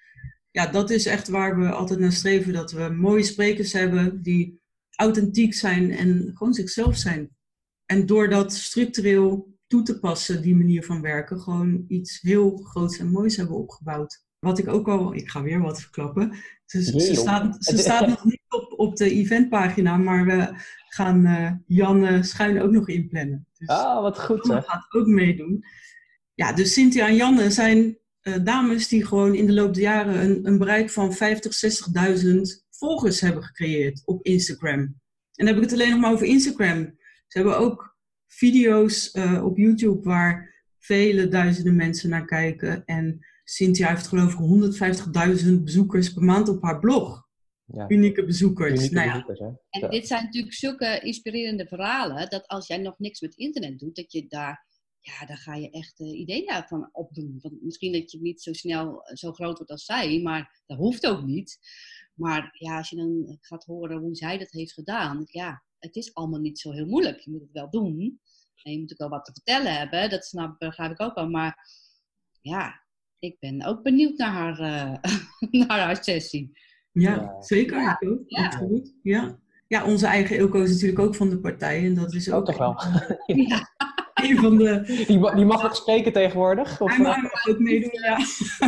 ja, 0.50 0.66
dat 0.66 0.90
is 0.90 1.06
echt 1.06 1.28
waar 1.28 1.58
we 1.58 1.70
altijd 1.70 1.98
naar 1.98 2.12
streven. 2.12 2.52
Dat 2.52 2.72
we 2.72 2.88
mooie 2.88 3.22
sprekers 3.22 3.72
hebben 3.72 4.22
die 4.22 4.60
authentiek 4.90 5.54
zijn 5.54 5.90
en 5.90 6.30
gewoon 6.34 6.54
zichzelf 6.54 6.96
zijn. 6.96 7.36
En 7.86 8.06
door 8.06 8.28
dat 8.28 8.52
structureel 8.52 9.58
toe 9.66 9.82
te 9.82 9.98
passen, 9.98 10.42
die 10.42 10.56
manier 10.56 10.84
van 10.84 11.00
werken, 11.00 11.40
gewoon 11.40 11.84
iets 11.88 12.20
heel 12.20 12.56
groots 12.56 12.98
en 12.98 13.10
moois 13.10 13.36
hebben 13.36 13.56
opgebouwd. 13.56 14.24
Wat 14.38 14.58
ik 14.58 14.68
ook 14.68 14.88
al, 14.88 15.14
ik 15.14 15.30
ga 15.30 15.42
weer 15.42 15.60
wat 15.60 15.80
verklappen. 15.80 16.36
Dus 16.66 16.86
ze, 16.86 17.14
staat, 17.14 17.64
ze 17.64 17.78
staat 17.78 18.06
nog 18.06 18.24
niet 18.24 18.42
op, 18.48 18.72
op 18.76 18.96
de 18.96 19.10
eventpagina, 19.10 19.96
maar 19.96 20.26
we 20.26 20.62
gaan 20.88 21.26
uh, 21.26 21.52
Jan 21.66 22.24
Schuin 22.24 22.60
ook 22.60 22.70
nog 22.70 22.88
inplannen. 22.88 23.48
Dus 23.60 23.68
ah, 23.68 24.00
wat 24.02 24.20
goed 24.20 24.48
hè. 24.48 24.62
gaat 24.62 24.86
ook 24.88 25.06
meedoen. 25.06 25.64
Ja, 26.34 26.52
dus 26.52 26.72
Cynthia 26.72 27.08
en 27.08 27.16
Janne 27.16 27.50
zijn 27.50 27.98
uh, 28.22 28.44
dames 28.44 28.88
die 28.88 29.06
gewoon 29.06 29.34
in 29.34 29.46
de 29.46 29.52
loop 29.52 29.74
der 29.74 29.82
jaren 29.82 30.20
een, 30.20 30.46
een 30.46 30.58
bereik 30.58 30.90
van 30.90 31.12
50, 31.12 31.52
60.000 32.24 32.40
volgers 32.70 33.20
hebben 33.20 33.42
gecreëerd 33.42 34.02
op 34.04 34.24
Instagram. 34.24 34.78
En 34.78 35.46
dan 35.46 35.46
heb 35.46 35.56
ik 35.56 35.62
het 35.62 35.72
alleen 35.72 35.90
nog 35.90 36.00
maar 36.00 36.12
over 36.12 36.26
Instagram. 36.26 36.94
Ze 37.26 37.38
hebben 37.38 37.58
ook 37.58 37.96
video's 38.26 39.14
uh, 39.14 39.44
op 39.44 39.56
YouTube 39.56 40.08
waar 40.08 40.64
vele 40.78 41.28
duizenden 41.28 41.76
mensen 41.76 42.10
naar 42.10 42.24
kijken. 42.24 42.84
En 42.84 43.26
Cynthia 43.44 43.88
heeft 43.88 44.06
geloof 44.06 44.32
ik 44.32 45.44
150.000 45.44 45.62
bezoekers 45.62 46.12
per 46.12 46.22
maand 46.22 46.48
op 46.48 46.62
haar 46.62 46.78
blog. 46.78 47.28
Ja. 47.72 47.88
Unieke 47.88 48.24
bezoekers. 48.24 48.70
Unieke 48.70 48.94
nou 48.94 49.06
ja. 49.06 49.12
bezoekers 49.12 49.58
en 49.70 49.90
dit 49.90 50.06
zijn 50.06 50.24
natuurlijk 50.24 50.54
zulke 50.54 51.00
inspirerende 51.00 51.66
verhalen, 51.66 52.30
dat 52.30 52.46
als 52.46 52.66
jij 52.66 52.78
nog 52.78 52.98
niks 52.98 53.20
met 53.20 53.36
internet 53.36 53.78
doet, 53.78 53.96
dat 53.96 54.12
je 54.12 54.26
daar, 54.28 54.66
ja, 55.00 55.26
daar 55.26 55.38
ga 55.38 55.54
je 55.54 55.70
echt 55.70 56.00
uh, 56.00 56.18
ideeën 56.18 56.62
van 56.66 56.88
opdoen. 56.92 57.38
Want 57.42 57.62
misschien 57.62 57.92
dat 57.92 58.10
je 58.10 58.20
niet 58.20 58.42
zo 58.42 58.52
snel 58.52 59.02
eh, 59.02 59.16
zo 59.16 59.32
groot 59.32 59.56
wordt 59.56 59.70
als 59.70 59.84
zij, 59.84 60.20
maar 60.22 60.62
dat 60.66 60.78
hoeft 60.78 61.06
ook 61.06 61.24
niet. 61.24 61.58
Maar 62.14 62.56
ja, 62.58 62.76
als 62.76 62.90
je 62.90 62.96
dan 62.96 63.38
gaat 63.40 63.64
horen 63.64 63.98
hoe 63.98 64.14
zij 64.14 64.38
dat 64.38 64.50
heeft 64.50 64.72
gedaan, 64.72 65.22
ja, 65.24 65.64
het 65.78 65.96
is 65.96 66.14
allemaal 66.14 66.40
niet 66.40 66.58
zo 66.58 66.72
heel 66.72 66.86
moeilijk. 66.86 67.20
Je 67.20 67.30
moet 67.30 67.40
het 67.40 67.52
wel 67.52 67.70
doen. 67.70 68.20
En 68.62 68.72
je 68.72 68.78
moet 68.78 68.92
ook 68.92 68.98
wel 68.98 69.08
wat 69.08 69.24
te 69.24 69.32
vertellen 69.32 69.78
hebben, 69.78 70.10
dat 70.10 70.24
snap, 70.24 70.58
begrijp 70.58 70.90
ik 70.90 71.00
ook 71.00 71.14
wel. 71.14 71.28
Maar 71.28 71.68
ja, 72.40 72.84
ik 73.18 73.36
ben 73.38 73.64
ook 73.64 73.82
benieuwd 73.82 74.18
naar 74.18 74.32
haar, 74.32 74.60
uh, 74.60 75.12
naar 75.68 75.80
haar 75.80 76.04
sessie. 76.04 76.52
Ja, 76.92 77.36
zeker. 77.40 77.80
Ja. 77.80 77.98
Ja. 78.26 78.60
ja. 79.02 79.38
Ja, 79.70 79.84
onze 79.84 80.06
eigen 80.06 80.36
Ilko 80.36 80.62
is 80.62 80.70
natuurlijk 80.70 80.98
ook 80.98 81.14
van 81.14 81.28
de 81.28 81.38
partij. 81.38 81.84
En 81.84 81.94
dat 81.94 82.14
is 82.14 82.32
ook, 82.32 82.38
ook 82.38 82.46
toch 82.46 82.58
wel. 82.58 82.76
ja. 83.46 83.68
Een 84.14 84.36
van 84.36 84.56
de... 84.56 84.82
Die, 85.06 85.34
die 85.34 85.44
mag 85.44 85.64
ook 85.64 85.74
spreken 85.74 86.12
tegenwoordig? 86.12 86.80
Of? 86.80 86.96
Hij 86.96 87.04
mag 87.04 87.46
ook 87.48 87.58
meedoen, 87.58 87.90
ja. 87.92 88.16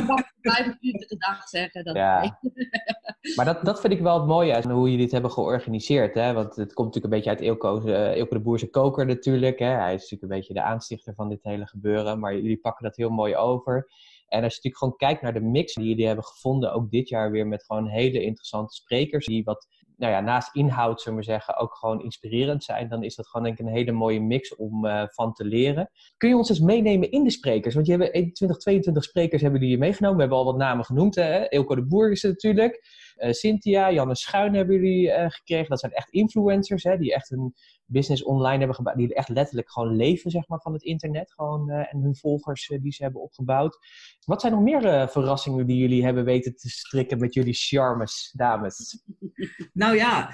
Vijf 0.40 0.76
minuten 0.80 1.08
de 1.08 1.16
dag 1.18 1.48
zeggen. 1.48 1.84
Dat 1.84 1.96
ja. 1.96 2.38
maar 3.36 3.44
dat, 3.44 3.64
dat 3.64 3.80
vind 3.80 3.92
ik 3.92 4.00
wel 4.00 4.18
het 4.18 4.26
mooie 4.26 4.54
uit 4.54 4.64
hoe 4.64 4.90
jullie 4.90 5.04
dit 5.04 5.12
hebben 5.12 5.30
georganiseerd. 5.30 6.14
Hè? 6.14 6.32
Want 6.32 6.56
het 6.56 6.72
komt 6.72 6.94
natuurlijk 6.94 7.04
een 7.04 7.20
beetje 7.20 7.30
uit 7.30 7.40
Ilko, 7.40 7.82
uh, 7.84 8.16
Ilko 8.16 8.36
de 8.36 8.42
Boerse 8.42 8.70
koker 8.70 9.06
natuurlijk. 9.06 9.58
Hè? 9.58 9.66
Hij 9.66 9.94
is 9.94 10.00
natuurlijk 10.00 10.22
een 10.22 10.38
beetje 10.38 10.54
de 10.54 10.62
aanstichter 10.62 11.14
van 11.14 11.28
dit 11.28 11.42
hele 11.42 11.66
gebeuren. 11.66 12.18
Maar 12.18 12.34
jullie 12.34 12.60
pakken 12.60 12.84
dat 12.84 12.96
heel 12.96 13.10
mooi 13.10 13.36
over. 13.36 13.88
En 14.32 14.42
als 14.42 14.54
je 14.54 14.60
natuurlijk 14.62 14.76
gewoon 14.76 14.96
kijkt 14.96 15.22
naar 15.22 15.32
de 15.32 15.40
mix 15.40 15.74
die 15.74 15.88
jullie 15.88 16.06
hebben 16.06 16.24
gevonden, 16.24 16.72
ook 16.72 16.90
dit 16.90 17.08
jaar 17.08 17.30
weer 17.30 17.46
met 17.46 17.64
gewoon 17.64 17.86
hele 17.86 18.22
interessante 18.22 18.74
sprekers, 18.74 19.26
die 19.26 19.44
wat, 19.44 19.66
nou 19.96 20.12
ja, 20.12 20.20
naast 20.20 20.54
inhoud, 20.54 21.00
zullen 21.00 21.18
we 21.18 21.24
zeggen, 21.24 21.56
ook 21.56 21.74
gewoon 21.74 22.02
inspirerend 22.02 22.64
zijn, 22.64 22.88
dan 22.88 23.02
is 23.02 23.14
dat 23.14 23.28
gewoon 23.28 23.46
denk 23.46 23.58
ik 23.58 23.66
een 23.66 23.72
hele 23.72 23.92
mooie 23.92 24.20
mix 24.20 24.56
om 24.56 24.86
uh, 24.86 25.04
van 25.06 25.32
te 25.32 25.44
leren. 25.44 25.90
Kun 26.16 26.28
je 26.28 26.36
ons 26.36 26.48
eens 26.48 26.60
meenemen 26.60 27.10
in 27.10 27.24
de 27.24 27.30
sprekers? 27.30 27.74
Want 27.74 27.86
je 27.86 27.92
hebt 27.92 28.14
21, 28.14 28.56
22 28.56 29.04
sprekers 29.04 29.42
hebben 29.42 29.60
jullie 29.60 29.78
meegenomen. 29.78 30.16
We 30.16 30.22
hebben 30.22 30.40
al 30.40 30.44
wat 30.44 30.56
namen 30.56 30.84
genoemd, 30.84 31.14
hè? 31.14 31.48
Eelco 31.48 31.74
de 31.74 31.86
Boer 31.86 32.10
is 32.10 32.22
het 32.22 32.32
natuurlijk. 32.32 32.84
Uh, 33.16 33.32
Cynthia, 33.32 33.92
Janne 33.92 34.16
Schuin 34.16 34.54
hebben 34.54 34.74
jullie 34.74 35.06
uh, 35.06 35.24
gekregen. 35.28 35.68
Dat 35.68 35.80
zijn 35.80 35.92
echt 35.92 36.10
influencers, 36.10 36.82
hè, 36.82 36.98
die 36.98 37.14
echt 37.14 37.30
een 37.30 37.54
business 37.86 38.22
online 38.22 38.58
hebben 38.58 38.76
gebouwd, 38.76 38.96
die 38.96 39.14
echt 39.14 39.28
letterlijk 39.28 39.70
gewoon 39.70 39.96
leven 39.96 40.30
zeg 40.30 40.48
maar, 40.48 40.60
van 40.60 40.72
het 40.72 40.82
internet 40.82 41.32
gewoon, 41.32 41.70
en 41.70 42.00
hun 42.00 42.16
volgers 42.16 42.66
die 42.80 42.92
ze 42.92 43.02
hebben 43.02 43.22
opgebouwd. 43.22 43.78
Wat 44.24 44.40
zijn 44.40 44.52
nog 44.52 44.62
meer 44.62 45.08
verrassingen 45.08 45.66
die 45.66 45.76
jullie 45.76 46.04
hebben 46.04 46.24
weten 46.24 46.56
te 46.56 46.68
strikken 46.70 47.18
met 47.18 47.34
jullie 47.34 47.54
charmes, 47.54 48.32
dames? 48.36 49.02
Nou 49.72 49.96
ja, 49.96 50.32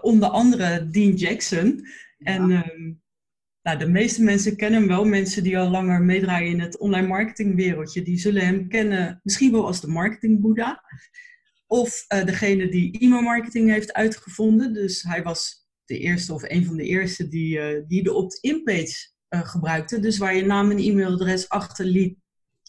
onder 0.00 0.28
andere 0.28 0.88
Dean 0.88 1.14
Jackson. 1.14 1.86
En 2.18 2.50
ehm, 2.50 2.92
nou, 3.62 3.78
de 3.78 3.88
meeste 3.88 4.22
mensen 4.22 4.56
kennen 4.56 4.78
hem 4.78 4.88
wel. 4.88 5.04
Mensen 5.04 5.42
die 5.42 5.58
al 5.58 5.70
langer 5.70 6.02
meedraaien 6.02 6.50
in 6.50 6.60
het 6.60 6.78
online 6.78 7.06
marketingwereldje, 7.06 8.02
die 8.02 8.18
zullen 8.18 8.46
hem 8.46 8.68
kennen 8.68 9.20
misschien 9.22 9.52
wel 9.52 9.66
als 9.66 9.80
de 9.80 9.88
marketingboeddha. 9.88 10.82
Of 11.66 12.04
uh, 12.14 12.24
degene 12.24 12.68
die 12.68 12.98
e-mail 12.98 13.22
marketing 13.22 13.70
heeft 13.70 13.92
uitgevonden. 13.92 14.74
Dus 14.74 15.02
hij 15.02 15.22
was 15.22 15.67
de 15.88 15.98
eerste 15.98 16.34
of 16.34 16.42
een 16.42 16.64
van 16.64 16.76
de 16.76 16.84
eerste 16.84 17.28
die, 17.28 17.58
uh, 17.58 17.82
die 17.86 18.02
de 18.02 18.12
opt-in 18.12 18.62
page 18.62 19.10
uh, 19.28 19.48
gebruikte. 19.48 20.00
Dus 20.00 20.18
waar 20.18 20.36
je 20.36 20.44
naam 20.44 20.70
en 20.70 20.78
e-mailadres 20.78 21.48
achterliet 21.48 22.18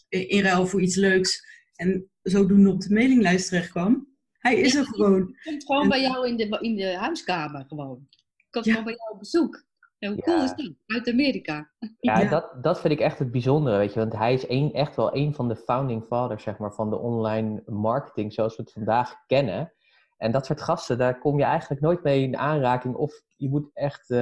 in 0.08 0.42
ruil 0.42 0.66
voor 0.66 0.80
iets 0.80 0.96
leuks. 0.96 1.48
En 1.74 2.10
zodoende 2.22 2.70
op 2.70 2.80
de 2.80 2.94
mailinglijst 2.94 3.48
terecht 3.48 3.70
kwam. 3.70 4.08
Hij 4.38 4.56
is 4.56 4.74
er 4.74 4.84
gewoon. 4.84 5.36
Komt 5.42 5.64
gewoon 5.64 5.88
bij 5.88 6.00
jou 6.00 6.28
in 6.28 6.36
de, 6.36 6.58
in 6.60 6.76
de 6.76 6.96
huiskamer 6.96 7.64
gewoon. 7.68 8.08
Komt 8.50 8.64
ja. 8.64 8.70
gewoon 8.70 8.84
bij 8.84 8.96
jou 8.96 9.12
op 9.12 9.18
bezoek. 9.18 9.64
hoe 9.98 10.08
ja. 10.08 10.22
cool 10.22 10.42
is 10.42 10.54
dat? 10.54 10.72
Uit 10.86 11.08
Amerika. 11.08 11.70
Ja, 11.98 12.20
ja, 12.20 12.28
Dat, 12.28 12.62
dat 12.62 12.80
vind 12.80 12.92
ik 12.92 13.00
echt 13.00 13.18
het 13.18 13.30
bijzondere, 13.30 13.76
weet 13.76 13.92
je. 13.92 14.00
Want 14.00 14.12
hij 14.12 14.34
is 14.34 14.48
een, 14.48 14.72
echt 14.72 14.96
wel 14.96 15.16
een 15.16 15.34
van 15.34 15.48
de 15.48 15.56
founding 15.56 16.04
fathers, 16.04 16.42
zeg 16.42 16.58
maar, 16.58 16.74
van 16.74 16.90
de 16.90 16.98
online 16.98 17.62
marketing 17.66 18.32
zoals 18.32 18.56
we 18.56 18.62
het 18.62 18.72
vandaag 18.72 19.14
kennen. 19.26 19.72
En 20.20 20.30
dat 20.32 20.46
soort 20.46 20.60
gasten, 20.60 20.98
daar 20.98 21.18
kom 21.18 21.38
je 21.38 21.44
eigenlijk 21.44 21.80
nooit 21.80 22.02
mee 22.02 22.22
in 22.22 22.36
aanraking. 22.36 22.94
Of 22.94 23.22
je 23.36 23.48
moet 23.48 23.70
echt 23.72 24.10
uh, 24.10 24.18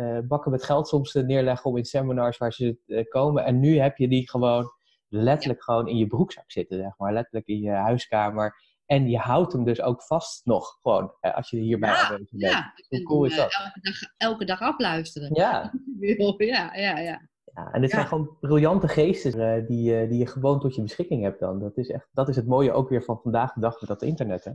uh, 0.00 0.18
bakken 0.24 0.50
met 0.50 0.62
geld 0.62 0.88
soms 0.88 1.12
neerleggen 1.12 1.70
om 1.70 1.76
in 1.76 1.84
seminars 1.84 2.38
waar 2.38 2.52
ze 2.52 2.78
uh, 2.86 3.08
komen. 3.08 3.44
En 3.44 3.60
nu 3.60 3.78
heb 3.78 3.96
je 3.96 4.08
die 4.08 4.30
gewoon 4.30 4.72
letterlijk 5.08 5.62
gewoon 5.62 5.88
in 5.88 5.96
je 5.96 6.06
broekzak 6.06 6.50
zitten, 6.50 6.78
zeg 6.78 6.92
maar. 6.96 7.12
Letterlijk 7.12 7.46
in 7.46 7.60
je 7.60 7.70
huiskamer. 7.70 8.54
En 8.86 9.08
je 9.08 9.18
houdt 9.18 9.52
hem 9.52 9.64
dus 9.64 9.82
ook 9.82 10.02
vast 10.02 10.46
nog, 10.46 10.78
gewoon, 10.82 11.12
als 11.20 11.50
je 11.50 11.56
hierbij 11.56 11.90
ja, 11.90 11.96
aanwezig 11.96 12.30
bent. 12.30 12.52
Ja, 12.52 12.74
Hoe 12.88 13.02
cool 13.02 13.24
is 13.24 13.36
dat? 13.36 13.54
Elke 13.54 13.80
dag, 13.80 13.94
elke 14.16 14.44
dag 14.44 14.60
afluisteren. 14.60 15.34
Ja. 15.34 15.72
ja, 16.38 16.74
ja, 16.74 16.98
ja. 16.98 17.28
Ja, 17.54 17.72
en 17.72 17.80
dit 17.80 17.90
zijn 17.90 18.06
gewoon 18.06 18.36
briljante 18.40 18.88
geesten 18.88 19.60
uh, 19.60 19.66
die, 19.66 20.02
uh, 20.02 20.08
die 20.08 20.18
je 20.18 20.26
gewoon 20.26 20.60
tot 20.60 20.74
je 20.74 20.82
beschikking 20.82 21.22
hebt 21.22 21.40
dan. 21.40 21.58
Dat 21.58 21.76
is, 21.76 21.88
echt, 21.88 22.08
dat 22.12 22.28
is 22.28 22.36
het 22.36 22.46
mooie 22.46 22.72
ook 22.72 22.88
weer 22.88 23.02
van 23.02 23.20
vandaag 23.22 23.52
de 23.52 23.60
dag 23.60 23.80
met 23.80 23.88
dat 23.88 24.02
internet. 24.02 24.44
Hè? 24.44 24.52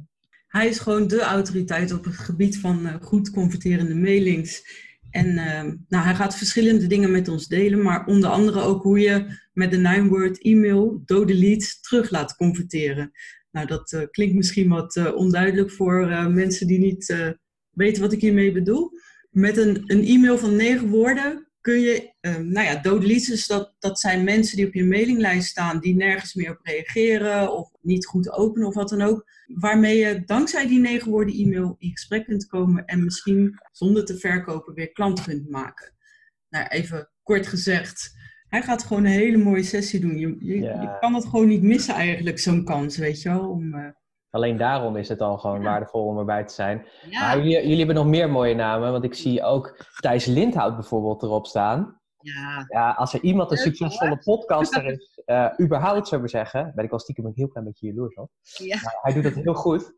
Hij 0.53 0.67
is 0.67 0.79
gewoon 0.79 1.07
de 1.07 1.21
autoriteit 1.21 1.93
op 1.93 2.03
het 2.03 2.17
gebied 2.17 2.59
van 2.59 2.85
uh, 2.85 2.95
goed 3.01 3.31
converterende 3.31 3.95
mailings. 3.95 4.81
En 5.09 5.33
nou, 5.87 6.05
hij 6.05 6.15
gaat 6.15 6.37
verschillende 6.37 6.87
dingen 6.87 7.11
met 7.11 7.27
ons 7.27 7.47
delen, 7.47 7.81
maar 7.81 8.05
onder 8.05 8.29
andere 8.29 8.61
ook 8.61 8.83
hoe 8.83 8.99
je 8.99 9.25
met 9.53 9.71
de 9.71 9.77
nine-word 9.77 10.41
e-mail 10.41 11.01
dode 11.05 11.35
leads 11.35 11.81
terug 11.81 12.09
laat 12.09 12.35
converteren. 12.35 13.11
Nou, 13.51 13.67
dat 13.67 13.91
uh, 13.91 14.01
klinkt 14.11 14.35
misschien 14.35 14.69
wat 14.69 14.95
uh, 14.95 15.15
onduidelijk 15.15 15.71
voor 15.71 16.07
mensen 16.31 16.67
die 16.67 16.79
niet 16.79 17.33
weten 17.69 18.01
wat 18.01 18.13
ik 18.13 18.21
hiermee 18.21 18.51
bedoel. 18.51 18.91
Met 19.29 19.57
een, 19.57 19.83
een 19.85 20.03
e-mail 20.05 20.37
van 20.37 20.55
negen 20.55 20.87
woorden 20.87 21.51
kun 21.63 21.79
je, 21.79 22.13
nou 22.21 22.65
ja, 22.65 22.81
dus 22.81 23.47
dat, 23.47 23.75
dat 23.79 23.99
zijn 23.99 24.23
mensen 24.23 24.57
die 24.57 24.67
op 24.67 24.73
je 24.73 24.83
mailinglijst 24.85 25.49
staan, 25.49 25.79
die 25.79 25.95
nergens 25.95 26.33
meer 26.33 26.51
op 26.51 26.59
reageren 26.61 27.57
of 27.57 27.71
niet 27.81 28.05
goed 28.05 28.31
openen 28.31 28.67
of 28.67 28.73
wat 28.73 28.89
dan 28.89 29.01
ook. 29.01 29.25
Waarmee 29.47 29.97
je 29.97 30.23
dankzij 30.25 30.67
die 30.67 30.79
negen 30.79 31.11
woorden 31.11 31.35
e-mail 31.35 31.75
in 31.77 31.91
gesprek 31.91 32.25
kunt 32.25 32.45
komen 32.47 32.85
en 32.85 33.03
misschien 33.03 33.59
zonder 33.71 34.05
te 34.05 34.17
verkopen 34.17 34.73
weer 34.73 34.91
klant 34.91 35.23
kunt 35.23 35.49
maken. 35.49 35.93
Nou, 36.49 36.67
even 36.67 37.09
kort 37.23 37.47
gezegd, 37.47 38.13
hij 38.47 38.61
gaat 38.61 38.83
gewoon 38.83 39.05
een 39.05 39.11
hele 39.11 39.37
mooie 39.37 39.63
sessie 39.63 39.99
doen. 39.99 40.17
Je, 40.17 40.35
je, 40.39 40.59
Ja. 40.59 40.81
je 40.81 40.97
kan 40.99 41.13
het 41.13 41.25
gewoon 41.25 41.47
niet 41.47 41.63
missen 41.63 41.93
eigenlijk, 41.93 42.39
zo'n 42.39 42.65
kans, 42.65 42.97
weet 42.97 43.21
je 43.21 43.29
wel. 43.29 43.49
Om, 43.49 43.73
eh, 43.73 43.89
Alleen 44.33 44.57
daarom 44.57 44.95
is 44.95 45.09
het 45.09 45.21
al 45.21 45.37
gewoon 45.37 45.61
Ja. 45.61 45.63
waardevol 45.69 46.05
om 46.05 46.17
erbij 46.17 46.43
te 46.43 46.53
zijn. 46.53 46.85
Ja, 47.09 47.19
Maar 47.21 47.37
jullie, 47.37 47.61
jullie 47.61 47.77
hebben 47.77 47.95
nog 47.95 48.05
meer 48.05 48.29
mooie 48.29 48.55
namen, 48.55 48.91
want 48.91 49.03
ik 49.03 49.13
zie 49.13 49.43
ook 49.43 49.85
Thijs 49.99 50.25
Lindhout 50.25 50.75
bijvoorbeeld 50.75 51.23
erop 51.23 51.45
staan. 51.47 51.99
ja. 52.17 52.65
Ja, 52.67 52.91
als 52.91 53.13
er 53.13 53.21
iemand 53.21 53.51
een 53.51 53.57
succesvolle 53.57 54.17
podcaster 54.17 54.85
is, 54.85 55.21
eh, 55.25 55.47
überhaupt 55.61 56.07
zou 56.07 56.23
ik 56.23 56.29
zeggen, 56.29 56.71
ben 56.75 56.85
ik 56.85 56.91
al 56.91 56.99
stiekem 56.99 57.25
een 57.25 57.31
heel 57.35 57.47
klein 57.47 57.65
beetje 57.65 57.87
jaloers 57.87 58.15
op. 58.15 58.29
ja. 58.41 58.77
Maar 58.83 58.97
hij 59.01 59.13
doet 59.13 59.23
dat 59.23 59.33
heel 59.43 59.53
goed. 59.53 59.93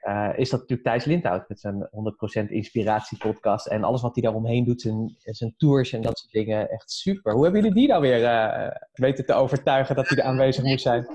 Eh, 0.00 0.32
is 0.36 0.50
dat 0.50 0.60
natuurlijk 0.60 0.88
Thijs 0.88 1.04
Lindhout 1.04 1.48
met 1.48 1.60
zijn 1.60 1.88
100% 1.90 2.50
inspiratiepodcast 2.50 3.66
en 3.66 3.84
alles 3.84 4.02
wat 4.02 4.14
hij 4.14 4.22
daaromheen 4.22 4.64
doet, 4.64 4.80
zijn, 4.80 5.16
zijn 5.18 5.54
tours 5.56 5.92
en 5.92 6.02
dat 6.02 6.18
soort 6.18 6.32
dingen. 6.32 6.70
Echt 6.70 6.90
super. 6.90 7.32
Hoe 7.32 7.42
hebben 7.44 7.60
jullie 7.60 7.76
die 7.76 7.88
nou 7.88 8.00
weer 8.00 8.24
eh, 8.24 8.70
weten 8.92 9.26
te 9.26 9.32
overtuigen 9.32 9.94
dat 9.96 10.08
hij 10.08 10.18
er 10.18 10.24
aanwezig 10.24 10.64
moet 10.64 10.80
zijn? 10.80 11.06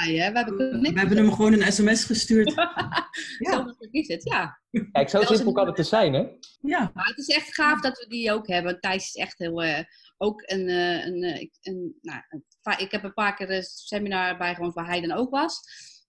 Hè? 0.00 0.30
We 0.32 0.38
hebben 0.38 0.56
we 0.80 0.90
hebben 0.98 1.16
hem 1.16 1.32
gewoon 1.32 1.52
een 1.52 1.72
sms 1.72 2.04
gestuurd. 2.04 2.50
Zo 3.38 3.64
makkelijk 3.64 3.92
is 3.92 4.08
het, 4.08 4.22
ja. 4.24 4.60
Kijk, 4.92 5.08
zo 5.08 5.22
simpel 5.22 5.52
kan 5.52 5.66
het 5.66 5.76
dus 5.76 5.88
zijn, 5.88 6.12
hè? 6.12 6.24
Ja, 6.60 6.90
Maar 6.94 7.06
het 7.06 7.18
is 7.18 7.26
echt 7.28 7.54
gaaf 7.54 7.80
dat 7.80 7.98
we 7.98 8.06
die 8.08 8.32
ook 8.32 8.46
hebben. 8.48 8.80
Thijs 8.80 9.06
is 9.06 9.14
echt 9.14 9.38
heel... 9.38 9.62
eh, 9.62 9.84
ook 10.18 10.42
een... 10.46 10.68
eh, 10.68 11.06
een, 11.06 11.22
eh, 11.22 11.40
ik- 11.40 11.56
een, 11.62 11.98
nou, 12.00 12.22
ik 12.76 12.90
heb 12.90 13.04
een 13.04 13.14
paar 13.14 13.34
keer 13.36 13.50
een 13.50 13.62
seminar 13.62 14.36
bijgewoond 14.38 14.74
waar 14.74 14.86
hij 14.86 15.00
dan 15.00 15.12
ook 15.18 15.30
was. 15.30 15.60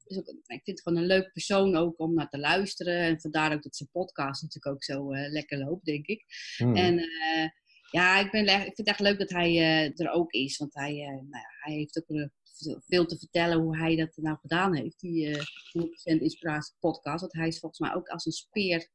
Dus 0.03 0.17
ook, 0.17 0.27
ik 0.27 0.43
vind 0.45 0.61
het 0.65 0.81
gewoon 0.81 0.97
een 1.01 1.07
leuk 1.07 1.31
persoon 1.33 1.75
ook 1.75 1.99
om 1.99 2.13
naar 2.13 2.29
te 2.29 2.39
luisteren. 2.39 2.97
En 2.97 3.21
vandaar 3.21 3.53
ook 3.53 3.63
dat 3.63 3.75
zijn 3.75 3.89
podcast 3.91 4.41
natuurlijk 4.41 4.75
ook 4.75 4.83
zo 4.83 5.11
eh, 5.11 5.31
lekker 5.31 5.57
loopt, 5.57 5.85
denk 5.85 6.05
ik. 6.07 6.25
Hmm. 6.57 6.75
En 6.75 6.97
eh, 6.99 7.47
ja, 7.93 8.19
ik, 8.19 8.31
ben, 8.31 8.43
ik 8.47 8.61
vind 8.61 8.77
het 8.77 8.87
echt 8.87 8.99
leuk 8.99 9.19
dat 9.19 9.29
hij 9.29 9.49
eh, 9.49 9.99
er 10.05 10.11
ook 10.11 10.31
is. 10.31 10.57
Want 10.57 10.73
hij, 10.73 10.91
eh, 11.01 11.07
nou 11.07 11.29
ja, 11.29 11.49
hij 11.59 11.73
heeft 11.73 11.97
ook 11.97 12.17
eh, 12.17 12.27
veel 12.87 13.05
te 13.05 13.17
vertellen 13.17 13.57
hoe 13.61 13.77
hij 13.77 13.95
dat 13.95 14.09
nou 14.15 14.37
gedaan 14.41 14.75
heeft. 14.75 14.99
Die 14.99 15.27
eh 15.29 15.43
100% 16.15 16.21
Inspiratie 16.21 16.75
podcast. 16.79 17.21
Want 17.21 17.33
hij 17.33 17.47
is 17.47 17.59
volgens 17.59 17.79
mij 17.81 17.93
ook 17.95 18.07
als 18.07 18.25
een 18.25 18.31
speer 18.31 18.87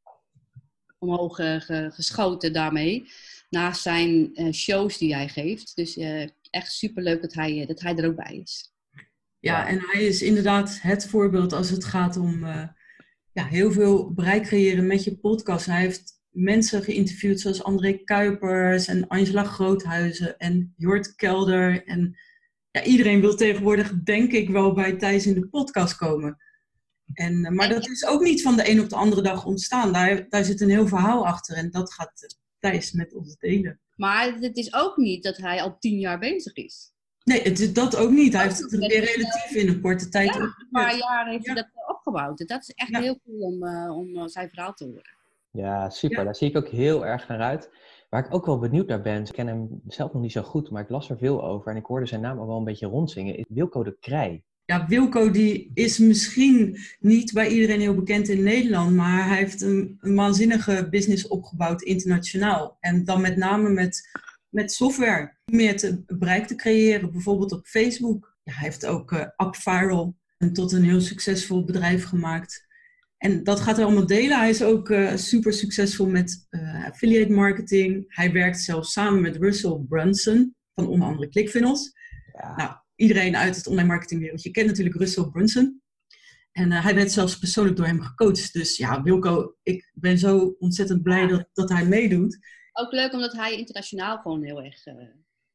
omhoog 0.99 1.35
ge- 1.37 1.91
geschoten 1.95 2.53
daarmee. 2.53 3.05
Naast 3.51 3.83
zijn 3.83 4.35
eh, 4.35 4.53
shows 4.53 4.99
die 4.99 5.15
hij 5.15 5.29
geeft. 5.29 5.77
Dus 5.77 5.97
eh, 5.97 6.23
echt 6.51 6.73
super 6.73 7.03
leuk 7.03 7.23
dat 7.23 7.35
hij, 7.35 7.67
dat 7.67 7.81
hij 7.81 7.97
er 7.97 8.07
ook 8.09 8.17
bij 8.17 8.37
is. 8.43 8.73
ja, 9.39 9.69
en 9.69 9.81
hij 9.81 10.05
is 10.05 10.23
inderdaad 10.23 10.79
het 10.81 11.07
voorbeeld 11.07 11.53
als 11.53 11.71
het 11.71 11.85
gaat 11.85 12.17
om 12.17 12.45
eh, 12.45 12.69
ja, 13.33 13.47
heel 13.47 13.73
veel 13.73 14.13
bereik 14.13 14.43
creëren 14.43 14.87
met 14.87 15.05
je 15.05 15.17
podcast. 15.17 15.67
Hij 15.67 15.81
heeft 15.81 16.18
mensen 16.31 16.83
geïnterviewd 16.83 17.41
zoals 17.41 17.63
André 17.63 17.93
Kuipers 17.93 18.87
en 18.87 19.09
Angela 19.09 19.45
Groothuizen 19.45 20.39
en 20.39 20.75
Jort 20.77 21.15
Kelder. 21.15 21.85
En 21.85 22.17
ja, 22.71 22.85
iedereen 22.85 23.21
wil 23.21 23.35
tegenwoordig, 23.37 23.93
denk 24.03 24.33
ik, 24.33 24.51
wel 24.51 24.73
bij 24.75 24.97
Thijs 24.97 25.27
in 25.27 25.35
de 25.35 25.49
podcast 25.49 25.97
komen. 25.97 26.37
En, 27.13 27.45
eh, 27.45 27.53
maar 27.53 27.69
dat 27.69 27.89
is 27.89 28.07
ook 28.07 28.23
niet 28.23 28.43
van 28.43 28.57
de 28.57 28.71
een 28.71 28.81
op 28.81 28.89
de 28.89 28.97
andere 28.97 29.23
dag 29.23 29.45
ontstaan. 29.45 29.93
Daar, 29.93 30.29
daar 30.29 30.45
zit 30.45 30.61
een 30.61 30.71
heel 30.71 30.87
verhaal 30.89 31.27
achter 31.27 31.57
en 31.57 31.71
dat 31.71 31.93
gaat 31.93 32.23
eh, 32.23 32.29
Thijs 32.59 32.93
met 32.93 33.15
ons 33.15 33.37
delen. 33.37 33.81
Maar 33.97 34.35
het 34.41 34.57
is 34.57 34.75
ook 34.75 34.97
niet 34.97 35.23
dat 35.23 35.37
hij 35.37 35.63
al 35.63 35.79
tien 35.79 35.99
jaar 35.99 36.19
bezig 36.19 36.53
is. 36.55 36.93
Nee, 37.25 37.43
het 37.43 37.61
is 37.61 37.73
dat 37.73 37.97
ook 37.97 38.11
niet. 38.11 38.33
Hij 38.33 38.43
heeft 38.43 38.59
het 38.59 38.71
niet. 38.71 38.91
weer 38.91 39.05
relatief 39.05 39.51
in 39.51 39.69
een 39.69 39.81
korte 39.81 40.09
tijd 40.09 40.35
Ja. 40.35 40.41
Een 40.41 40.69
paar 40.71 40.97
jaar 40.97 41.29
heeft 41.29 41.47
hij 41.47 41.55
dat 41.55 41.69
eh, 41.75 41.91
opgebouwd. 41.91 42.39
Dat 42.47 42.63
is 42.63 42.71
echt 42.71 42.91
Ja. 42.91 43.01
heel 43.01 43.21
cool 43.25 43.41
om, 43.41 43.67
eh, 43.67 43.97
om 43.97 44.17
eh, 44.17 44.27
zijn 44.27 44.49
verhaal 44.49 44.73
te 44.73 44.85
horen. 44.85 45.17
Ja, 45.51 45.91
super. 45.91 46.19
Ja. 46.19 46.25
Daar 46.25 46.37
zie 46.37 46.49
ik 46.49 46.57
ook 46.57 46.69
heel 46.69 47.07
erg 47.07 47.29
naar 47.29 47.41
uit. 47.41 47.71
Waar 48.09 48.25
ik 48.25 48.35
ook 48.35 48.47
wel 48.47 48.59
benieuwd 48.59 48.87
naar 48.87 49.03
ben, 49.03 49.23
ik 49.23 49.33
ken 49.33 49.47
hem 49.47 49.81
zelf 49.87 50.13
nog 50.13 50.23
niet 50.23 50.33
zo 50.33 50.43
goed, 50.43 50.71
maar 50.71 50.83
ik 50.83 50.89
las 50.89 51.11
er 51.11 51.19
veel 51.19 51.45
over 51.45 51.71
en 51.71 51.77
ik 51.77 51.85
hoorde 51.85 52.07
zijn 52.07 52.21
naam 52.21 52.39
al 52.39 52.47
wel 52.47 52.57
een 52.57 52.65
beetje 52.65 52.87
rondzingen, 52.87 53.37
is 53.37 53.45
Wilco 53.49 53.83
de 53.83 53.97
Krij. 54.01 54.43
Ja, 54.65 54.87
Wilco 54.87 55.31
die 55.31 55.71
is 55.75 55.99
misschien 55.99 56.79
niet 57.01 57.33
bij 57.33 57.49
iedereen 57.49 57.81
heel 57.81 57.95
bekend 57.95 58.29
in 58.29 58.43
Nederland, 58.43 58.95
maar 58.95 59.29
hij 59.29 59.37
heeft 59.37 59.61
een, 59.61 59.99
een 60.01 60.15
waanzinnige 60.15 60.89
business 60.91 61.29
opgebouwd 61.29 61.83
internationaal. 61.83 62.77
En 62.81 63.05
dan 63.05 63.21
met 63.21 63.37
name 63.37 63.69
met, 63.69 64.09
met 64.49 64.73
software. 64.73 65.37
Meer 65.45 65.77
te, 65.77 66.03
bereik 66.07 66.47
te 66.47 66.55
creëren, 66.55 67.13
bijvoorbeeld 67.13 67.53
op 67.53 67.67
Facebook. 67.67 68.37
Ja, 68.43 68.53
hij 68.53 68.65
heeft 68.65 68.87
ook 68.87 69.13
eh 69.13 69.27
AppViral 69.37 70.17
en 70.39 70.53
tot 70.53 70.73
een 70.73 70.85
heel 70.85 71.01
succesvol 71.01 71.65
bedrijf 71.65 72.05
gemaakt. 72.05 72.67
En 73.19 73.45
dat 73.45 73.61
gaat 73.61 73.77
hij 73.77 73.85
allemaal 73.85 74.07
delen. 74.07 74.39
Hij 74.39 74.49
is 74.51 74.63
ook 74.63 74.91
eh, 74.91 75.17
super 75.17 75.53
succesvol 75.53 76.07
met 76.07 76.47
eh, 76.51 76.85
affiliate 76.87 77.33
marketing. 77.33 78.05
Hij 78.09 78.33
werkt 78.33 78.61
zelfs 78.61 78.93
samen 78.93 79.21
met 79.21 79.37
Russell 79.37 79.85
Brunson 79.89 80.55
van 80.75 80.87
onder 80.87 81.09
andere 81.09 81.29
ClickFunnels. 81.29 81.93
Ja, 82.33 82.57
Nou, 82.57 82.77
iedereen 82.95 83.37
uit 83.37 83.57
het 83.57 83.67
online 83.67 83.89
marketingwereldje 83.89 84.51
kent 84.51 84.67
natuurlijk 84.67 84.97
Russell 84.97 85.25
Brunson. 85.25 85.83
En 86.53 86.73
eh, 86.73 86.85
hij 86.85 86.95
werd 86.95 87.13
zelfs 87.13 87.39
persoonlijk 87.39 87.77
door 87.77 87.87
hem 87.87 88.01
gecoacht. 88.01 88.53
Dus 88.53 88.77
ja, 88.77 89.03
Wilco, 89.03 89.57
ik 89.63 89.91
ben 89.95 90.19
zo 90.19 90.55
ontzettend 90.59 91.03
blij 91.03 91.27
dat, 91.27 91.49
dat 91.53 91.69
hij 91.69 91.85
meedoet. 91.87 92.39
Ook 92.73 92.93
leuk 92.93 93.13
omdat 93.13 93.33
hij 93.33 93.57
internationaal 93.57 94.19
gewoon 94.19 94.43
heel 94.43 94.63
erg 94.63 94.87
eh, 94.87 94.95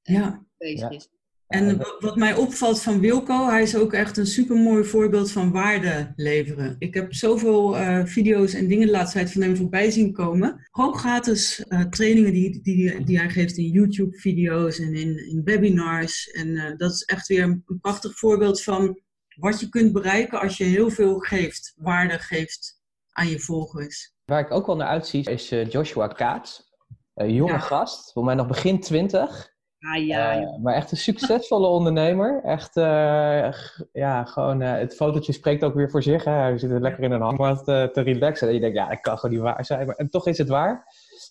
Ja, 0.01 0.45
bezig 0.57 0.79
Ja. 0.79 0.89
is. 0.89 1.09
En 1.53 1.77
wat 1.99 2.15
mij 2.15 2.35
opvalt 2.35 2.81
van 2.81 2.99
Wilco, 2.99 3.49
hij 3.49 3.61
is 3.61 3.75
ook 3.75 3.93
echt 3.93 4.17
een 4.17 4.25
supermooi 4.25 4.83
voorbeeld 4.83 5.31
van 5.31 5.51
waarde 5.51 6.13
leveren. 6.15 6.75
Ik 6.79 6.93
heb 6.93 7.13
zoveel 7.13 7.77
uh, 7.77 8.05
video's 8.05 8.53
en 8.53 8.67
dingen 8.67 8.85
de 8.85 8.91
laatste 8.91 9.17
tijd 9.17 9.31
van 9.31 9.41
hem 9.41 9.55
voorbij 9.55 9.91
zien 9.91 10.13
komen. 10.13 10.67
Gewoon 10.71 10.95
gratis 10.95 11.65
uh, 11.67 11.81
trainingen 11.81 12.31
die, 12.31 12.61
die, 12.61 13.03
die 13.03 13.17
hij 13.17 13.29
geeft 13.29 13.57
in 13.57 13.69
YouTube-video's 13.69 14.79
en 14.79 14.93
in, 14.93 15.27
in 15.27 15.41
webinars. 15.43 16.31
En 16.31 16.47
uh, 16.47 16.77
dat 16.77 16.91
is 16.91 17.03
echt 17.03 17.27
weer 17.27 17.43
een, 17.43 17.63
een 17.65 17.79
prachtig 17.79 18.17
voorbeeld 18.17 18.63
van 18.63 18.99
wat 19.35 19.59
je 19.59 19.69
kunt 19.69 19.93
bereiken 19.93 20.39
als 20.39 20.57
je 20.57 20.63
heel 20.63 20.89
veel 20.89 21.19
geeft, 21.19 21.73
waarde 21.75 22.19
geeft 22.19 22.79
aan 23.11 23.27
je 23.27 23.39
volgers. 23.39 24.13
Waar 24.25 24.39
ik 24.39 24.51
ook 24.51 24.65
wel 24.65 24.75
naar 24.75 24.87
uitzie 24.87 25.29
is 25.29 25.49
Joshua 25.49 26.07
Kaats. 26.07 26.71
Een 27.13 27.33
jonge 27.33 27.51
ja. 27.51 27.59
gast, 27.59 28.11
voor 28.11 28.23
mij 28.23 28.35
nog 28.35 28.47
begin 28.47 28.79
twintig. 28.79 29.52
Ah, 29.85 30.05
ja, 30.05 30.41
uh, 30.41 30.57
maar 30.61 30.73
echt 30.73 30.91
een 30.91 30.97
succesvolle 30.97 31.67
ondernemer. 31.77 32.41
Echt, 32.43 32.75
uh, 32.75 33.51
ja, 33.91 34.23
gewoon, 34.25 34.61
uh, 34.61 34.71
het 34.71 34.95
fotootje 34.95 35.33
spreekt 35.33 35.63
ook 35.63 35.73
weer 35.73 35.89
voor 35.89 36.03
zich. 36.03 36.23
Hè? 36.23 36.31
Hij 36.31 36.57
zit 36.57 36.71
er 36.71 36.81
lekker 36.81 37.03
in 37.03 37.11
een 37.11 37.21
hangmat 37.21 37.63
te, 37.63 37.89
te 37.93 38.01
relaxen. 38.01 38.47
En 38.47 38.53
je 38.53 38.59
denkt, 38.59 38.77
ja, 38.77 38.89
dat 38.89 38.99
kan 38.99 39.17
gewoon 39.17 39.35
niet 39.35 39.43
waar 39.43 39.65
zijn. 39.65 39.85
Maar, 39.85 39.95
en 39.95 40.09
toch 40.09 40.27
is 40.27 40.37
het 40.37 40.47
waar. 40.47 40.85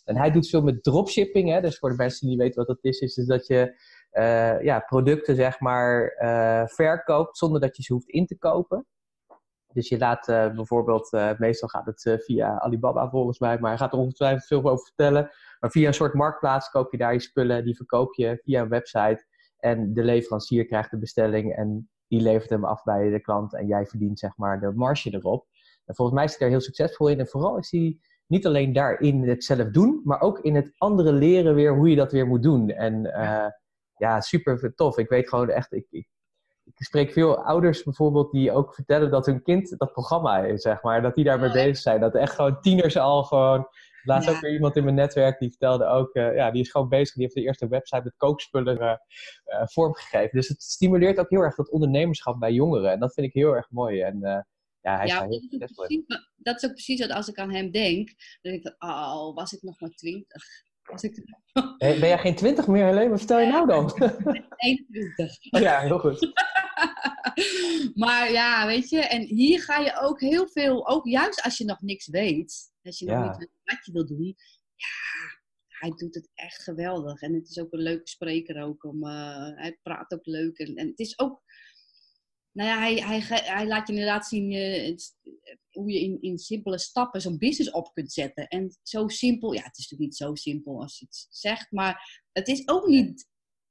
En 0.05 0.17
hij 0.17 0.31
doet 0.31 0.49
veel 0.49 0.63
met 0.63 0.83
dropshipping. 0.83 1.51
Hè? 1.51 1.61
Dus 1.61 1.79
voor 1.79 1.91
de 1.91 1.97
mensen 1.97 2.21
die 2.21 2.29
niet 2.29 2.39
weten 2.39 2.59
wat 2.59 2.67
dat 2.67 2.85
is, 2.85 3.01
is 3.01 3.15
dus 3.15 3.27
dat 3.27 3.47
je 3.47 3.81
ja, 4.63 4.81
producten, 4.81 5.37
zeg 5.37 5.61
maar, 5.61 6.13
verkoopt 6.75 7.39
zonder 7.39 7.61
dat 7.61 7.77
je 7.77 7.83
ze 7.83 7.93
hoeft 7.93 8.09
in 8.09 8.27
te 8.27 8.39
kopen. 8.39 8.87
Dus 9.73 9.89
je 9.89 9.99
laat 9.99 10.27
bijvoorbeeld, 10.27 11.11
meestal 11.39 11.69
gaat 11.69 11.87
het 11.87 12.23
via 12.25 12.59
Alibaba 12.59 13.09
volgens 13.09 13.39
mij, 13.39 13.59
maar 13.59 13.71
hij 13.71 13.79
gaat 13.79 13.93
er 13.93 13.99
ongetwijfeld 13.99 14.47
veel 14.47 14.71
over 14.71 14.85
vertellen 14.85 15.31
maar 15.63 15.71
via 15.71 15.87
een 15.87 15.95
soort 15.95 16.15
marktplaats 16.15 16.71
koop 16.71 16.93
je 16.93 16.99
daar 16.99 17.13
je 17.13 17.21
spullen, 17.21 17.65
die 17.65 17.77
verkoop 17.77 18.15
je 18.15 18.41
via 18.45 18.63
een 18.63 18.69
website. 18.69 19.27
En 19.57 19.95
de 19.95 20.03
leverancier 20.03 20.67
krijgt 20.67 20.91
de 20.91 20.99
bestelling 20.99 21.55
en 21.55 21.91
die 22.09 22.21
levert 22.21 22.51
hem 22.51 22.65
af 22.65 22.83
bij 22.83 23.11
de 23.11 23.21
klant. 23.21 23.55
En 23.55 23.67
jij 23.67 23.87
verdient 23.87 24.19
zeg 24.19 24.37
maar 24.37 24.61
de 24.61 24.73
marge 24.75 25.15
erop. 25.15 25.47
En 25.85 25.95
volgens 25.95 26.17
mij 26.17 26.27
is 26.27 26.31
hij 26.31 26.41
daar 26.41 26.49
heel 26.49 26.61
succesvol 26.61 27.09
in. 27.09 27.19
En 27.19 27.27
vooral 27.27 27.59
is 27.59 27.71
hij 27.71 27.99
niet 28.27 28.47
alleen 28.47 28.73
daarin 28.73 29.29
het 29.29 29.45
zelf 29.45 29.71
doen, 29.71 30.01
maar 30.05 30.21
ook 30.21 30.39
in 30.39 30.55
het 30.55 30.73
andere 30.79 31.13
leren 31.13 31.55
weer 31.55 31.75
hoe 31.75 31.91
je 31.91 31.97
dat 31.97 32.13
weer 32.13 32.27
moet 32.27 32.43
doen. 32.43 32.71
En 32.71 33.05
uh, 33.05 33.47
ja, 33.97 34.21
super 34.21 34.75
tof. 34.75 34.99
Ik 34.99 35.09
weet 35.09 35.29
gewoon 35.29 35.49
echt, 35.49 35.73
ik, 35.73 35.87
ik, 35.91 36.09
ik, 36.65 36.73
spreek 36.75 37.13
veel 37.13 37.45
ouders 37.45 37.83
bijvoorbeeld 37.83 38.33
die 38.33 38.53
ook 38.53 38.75
vertellen 38.75 39.11
dat 39.11 39.27
hun 39.27 39.43
kind 39.43 39.79
dat 39.79 39.93
programma 39.93 40.39
is, 40.39 40.63
zeg 40.63 40.83
maar. 40.83 41.03
Dat 41.03 41.15
die 41.15 41.25
daarmee 41.25 41.53
bezig 41.53 41.77
zijn. 41.77 42.01
Dat 42.01 42.15
echt 42.15 42.35
gewoon 42.35 42.61
tieners 42.61 42.97
al 42.97 43.25
gewoon 43.25 43.69
Laatst 44.03 44.31
ook 44.31 44.41
weer 44.41 44.53
iemand 44.53 44.77
in 44.77 44.85
mijn 44.85 44.97
netwerk 44.97 45.39
die 45.39 45.49
vertelde 45.49 45.87
ook, 45.87 46.15
uh, 46.15 46.35
ja, 46.35 46.51
die 46.51 46.63
is 46.63 46.71
gewoon 46.71 46.89
bezig, 46.89 47.15
die 47.15 47.23
heeft 47.23 47.35
de 47.35 47.43
eerste 47.43 47.69
website 47.69 48.03
met 48.05 48.17
kookspullen 48.17 48.77
uh, 48.77 48.85
uh, 48.89 49.67
vormgegeven. 49.67 50.31
Dus 50.33 50.49
het 50.49 50.63
stimuleert 50.63 51.19
ook 51.19 51.31
heel 51.31 51.41
erg 51.41 51.55
dat 51.55 51.71
ondernemerschap 51.71 52.41
bij 52.41 52.53
jongeren. 52.53 52.91
En 52.91 53.01
dat 53.01 53.15
vind 53.15 53.27
ik 53.27 53.33
heel 53.33 53.57
erg 53.57 53.71
mooi. 53.71 54.01
En 54.01 54.19
ja, 54.81 54.97
hij 54.97 55.07
ja, 55.07 55.21
dat, 55.27 55.31
is 55.31 55.73
precies, 55.75 56.05
dat 56.37 56.57
is 56.57 56.65
ook 56.65 56.75
precies 56.75 57.01
wat 57.01 57.11
als 57.11 57.29
ik 57.29 57.39
aan 57.39 57.53
hem 57.53 57.71
denk, 57.71 58.09
dan 58.41 58.53
denk 58.53 58.65
ik, 58.65 58.75
oh, 58.79 59.35
was 59.35 59.53
ik 59.53 59.63
nog 59.63 59.81
maar 59.81 59.91
twintig. 59.91 60.45
Ik... 60.93 61.25
ben 61.79 61.99
jij 61.99 62.19
geen 62.19 62.35
twintig 62.35 62.67
meer, 62.67 62.85
Helene? 62.85 63.09
Wat 63.09 63.19
vertel 63.19 63.41
je 63.41 63.47
nou 63.47 63.67
dan? 63.67 63.93
21. 64.57 65.37
Oh 65.51 65.61
ja, 65.61 65.81
heel 65.81 65.99
goed. 65.99 66.33
maar 68.05 68.31
ja, 68.31 68.67
weet 68.67 68.89
je, 68.89 69.01
en 69.01 69.23
hier 69.23 69.63
ga 69.63 69.79
je 69.79 69.99
ook 70.01 70.21
heel 70.21 70.49
veel, 70.49 70.89
ook 70.89 71.07
juist 71.07 71.43
als 71.43 71.59
je 71.59 71.65
nog 71.65 71.81
niks 71.81 72.09
weet, 72.09 72.72
als 72.83 72.99
je 72.99 73.07
nog 73.07 73.25
niet 73.25 73.39
weet 73.39 73.51
wat 73.65 73.85
je 73.85 73.93
wil 73.93 74.07
doen, 74.07 74.37
ja, 74.75 75.41
hij 75.69 75.93
doet 75.97 76.15
het 76.15 76.31
echt 76.35 76.63
geweldig. 76.63 77.21
En 77.21 77.35
het 77.35 77.49
is 77.49 77.59
ook 77.59 77.73
een 77.73 77.83
leuke 77.83 78.09
spreker 78.09 78.63
ook. 78.63 78.85
Om, 78.85 79.05
uh, 79.05 79.49
hij 79.55 79.79
praat 79.83 80.13
ook 80.13 80.27
leuk. 80.27 80.59
En, 80.59 80.75
en 80.75 80.87
het 80.87 80.99
is 80.99 81.19
ook, 81.19 81.43
nou 82.53 82.69
ja, 82.69 82.79
hij, 82.79 82.95
hij, 82.95 83.41
hij 83.45 83.67
laat 83.67 83.87
je 83.87 83.93
inderdaad 83.93 84.27
zien 84.27 84.51
uh, 84.53 84.87
het, 84.87 85.17
hoe 85.71 85.91
je 85.91 86.01
in, 86.01 86.23
in 86.23 86.39
simpele 86.39 86.79
stappen 86.79 87.21
zo'n 87.21 87.39
business 87.39 87.71
op 87.71 87.93
kunt 87.93 88.13
zetten. 88.13 88.49
En 88.49 88.79
zo 88.83 89.09
simpel, 89.09 89.53
ja, 89.53 89.63
het 89.63 89.79
is 89.79 89.91
natuurlijk 89.91 90.11
niet 90.11 90.17
zo 90.17 90.35
simpel 90.35 90.81
als 90.81 90.99
je 90.99 91.05
het 91.05 91.27
zegt, 91.31 91.71
maar 91.71 92.23
het 92.33 92.49
is 92.49 92.69
ook 92.69 92.87
niet 92.87 93.29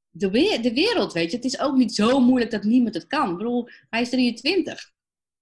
de, 0.10 0.30
de 0.62 0.74
wereld, 0.74 1.14
weet 1.14 1.32
je. 1.32 1.36
Het 1.36 1.46
is 1.46 1.60
ook 1.60 1.76
niet 1.76 1.96
zo 1.96 2.20
moeilijk 2.20 2.52
dat 2.52 2.64
niemand 2.64 2.94
het 2.94 3.08
kan. 3.08 3.32
Ik 3.32 3.38
bedoel, 3.38 3.68
hij 3.90 4.02
is 4.02 4.10
23. 4.10 4.94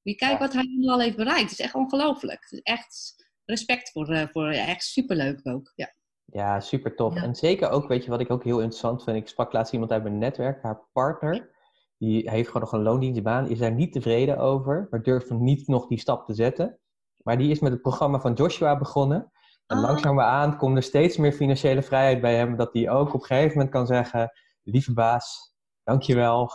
Wie 0.02 0.16
kijkt 0.16 0.40
wat 0.40 0.54
hij 0.54 0.64
nu 0.64 0.88
al 0.88 1.02
heeft 1.02 1.16
bereikt. 1.16 1.50
Het 1.50 1.60
is 1.60 1.66
echt 1.66 1.76
ongelooflijk. 1.76 2.42
Het 2.42 2.52
is 2.52 2.60
echt 2.60 3.16
respect 3.50 3.92
voor, 3.92 4.10
uh, 4.10 4.28
voor 4.32 4.54
ja, 4.54 4.68
echt 4.68 4.84
superleuk 4.84 5.40
ook. 5.44 5.72
Ja. 5.76 5.94
Ja, 6.26 6.60
super 6.60 6.96
tof. 6.96 7.16
En 7.16 7.36
zeker 7.36 7.70
ook, 7.70 7.88
weet 7.88 8.04
je, 8.04 8.10
wat 8.10 8.20
ik 8.20 8.32
ook 8.32 8.44
heel 8.44 8.60
interessant 8.60 9.04
vind. 9.04 9.18
Ik 9.18 9.28
sprak 9.28 9.54
laatst 9.54 9.74
iemand 9.74 9.92
uit 9.92 10.04
mijn 10.04 10.18
netwerk, 10.18 10.64
haar 10.64 10.88
partner. 10.94 11.58
Die 11.98 12.30
heeft 12.30 12.48
gewoon 12.48 12.62
nog 12.62 12.72
een 12.72 12.82
loondienstbaan, 12.82 13.50
is 13.50 13.60
daar 13.60 13.72
niet 13.72 13.92
tevreden 13.92 14.38
over, 14.38 14.88
maar 14.90 15.02
durft 15.04 15.30
nog 15.30 15.40
niet 15.40 15.68
nog 15.68 15.88
die 15.88 16.00
stap 16.00 16.26
te 16.26 16.34
zetten. 16.34 16.80
Maar 17.24 17.38
die 17.38 17.52
is 17.52 17.60
met 17.60 17.72
het 17.72 17.82
programma 17.82 18.20
van 18.20 18.34
Joshua 18.34 18.78
begonnen. 18.78 19.32
En 19.68 19.78
oh. 19.78 19.84
langzaamaan 19.84 20.58
komt 20.58 20.78
er 20.78 20.84
steeds 20.84 21.18
meer 21.18 21.32
financiële 21.32 21.82
vrijheid 21.82 22.22
bij 22.22 22.36
hem, 22.36 22.56
dat 22.56 22.74
hij 22.74 22.90
ook 22.90 23.14
op 23.14 23.22
een 23.22 23.28
gegeven 23.28 23.58
moment 23.58 23.70
kan 23.70 23.88
zeggen: 23.88 24.32
Lieve 24.64 24.94
baas, 24.94 25.54
dankjewel 25.84 26.50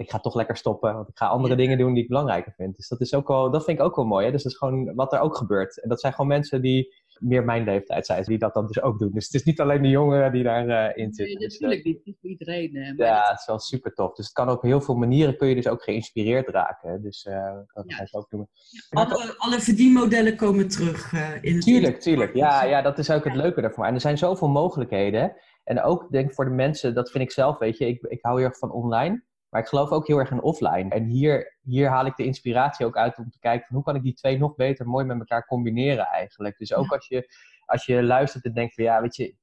ik 0.00 0.10
ga 0.10 0.18
toch 0.18 0.34
lekker 0.34 0.56
stoppen, 0.56 0.94
want 0.94 1.08
ik 1.08 1.18
ga 1.18 1.26
andere 1.26 1.54
dingen 1.54 1.78
doen 1.78 1.94
die 1.94 2.02
ik 2.02 2.08
belangrijker 2.08 2.52
vind. 2.56 2.76
Dus 2.76 2.88
dat, 2.88 3.00
is 3.00 3.14
ook 3.14 3.28
wel, 3.28 3.50
dat 3.50 3.64
vind 3.64 3.78
ik 3.78 3.84
ook 3.84 3.96
wel 3.96 4.04
mooi. 4.04 4.26
Hè? 4.26 4.32
Dus 4.32 4.42
dat 4.42 4.52
is 4.52 4.58
gewoon 4.58 4.94
wat 4.94 5.12
er 5.12 5.20
ook 5.20 5.36
gebeurt. 5.36 5.82
En 5.82 5.88
dat 5.88 6.00
zijn 6.00 6.12
gewoon 6.12 6.26
mensen 6.26 6.62
die 6.62 6.94
meer 7.18 7.44
mijn 7.44 7.64
leeftijd 7.64 8.06
zijn, 8.06 8.24
die 8.24 8.38
dat 8.38 8.54
dan 8.54 8.66
dus 8.66 8.82
ook 8.82 8.98
doen. 8.98 9.10
Dus 9.12 9.24
het 9.24 9.34
is 9.34 9.42
niet 9.42 9.60
alleen 9.60 9.82
de 9.82 9.88
jongeren 9.88 10.32
die 10.32 10.42
daarin 10.42 10.68
uh, 10.68 11.04
zitten. 11.04 11.24
Nee, 11.24 11.38
natuurlijk 11.38 11.84
dus, 11.84 11.94
uh, 11.94 12.04
niet. 12.04 12.16
iedereen. 12.22 12.76
Uh, 12.76 12.96
ja, 12.96 13.28
het 13.28 13.38
is 13.38 13.46
wel 13.46 13.58
super 13.58 13.94
tof. 13.94 14.14
Dus 14.14 14.24
het 14.24 14.34
kan 14.34 14.50
op 14.50 14.62
heel 14.62 14.80
veel 14.80 14.94
manieren 14.94 15.36
kun 15.36 15.48
je 15.48 15.54
dus 15.54 15.68
ook 15.68 15.82
geïnspireerd 15.82 16.48
raken. 16.48 17.02
Dus 17.02 17.24
uh, 17.24 17.34
dat 17.72 17.84
ga 17.86 18.02
ik 18.02 18.16
ook 18.16 18.30
doen. 18.30 18.48
Alle, 18.90 19.34
alle 19.36 19.60
verdienmodellen 19.60 20.36
komen 20.36 20.68
terug 20.68 21.12
in 21.40 21.54
het 21.54 21.64
Tuurlijk, 21.64 22.00
tuurlijk. 22.00 22.34
Ja, 22.34 22.64
ja, 22.64 22.82
dat 22.82 22.98
is 22.98 23.10
ook 23.10 23.24
het 23.24 23.34
leuke 23.34 23.60
daarvan. 23.60 23.84
En 23.84 23.94
er 23.94 24.00
zijn 24.00 24.18
zoveel 24.18 24.48
mogelijkheden. 24.48 25.36
En 25.64 25.82
ook 25.82 26.10
denk 26.10 26.28
ik 26.28 26.34
voor 26.34 26.44
de 26.44 26.50
mensen, 26.50 26.94
dat 26.94 27.10
vind 27.10 27.24
ik 27.24 27.30
zelf, 27.30 27.58
weet 27.58 27.78
je, 27.78 27.86
ik, 27.86 28.02
ik 28.02 28.18
hou 28.22 28.38
heel 28.38 28.48
erg 28.48 28.58
van 28.58 28.72
online. 28.72 29.28
Maar 29.50 29.60
ik 29.60 29.68
geloof 29.68 29.90
ook 29.90 30.06
heel 30.06 30.18
erg 30.18 30.30
in 30.30 30.42
offline. 30.42 30.88
En 30.88 31.04
hier, 31.04 31.56
hier 31.62 31.88
haal 31.88 32.06
ik 32.06 32.16
de 32.16 32.24
inspiratie 32.24 32.86
ook 32.86 32.96
uit 32.96 33.18
om 33.18 33.30
te 33.30 33.38
kijken 33.38 33.66
van 33.66 33.76
hoe 33.76 33.84
kan 33.84 33.96
ik 33.96 34.02
die 34.02 34.14
twee 34.14 34.38
nog 34.38 34.54
beter 34.54 34.86
mooi 34.86 35.04
met 35.04 35.18
elkaar 35.18 35.46
combineren 35.46 36.06
eigenlijk. 36.06 36.58
Dus 36.58 36.74
ook 36.74 36.92
als, 36.92 37.08
je, 37.08 37.34
als 37.66 37.86
je 37.86 38.02
luistert 38.02 38.44
en 38.44 38.54
denkt 38.54 38.74
van 38.74 38.84
ja, 38.84 39.00
weet 39.00 39.16
je, 39.16 39.34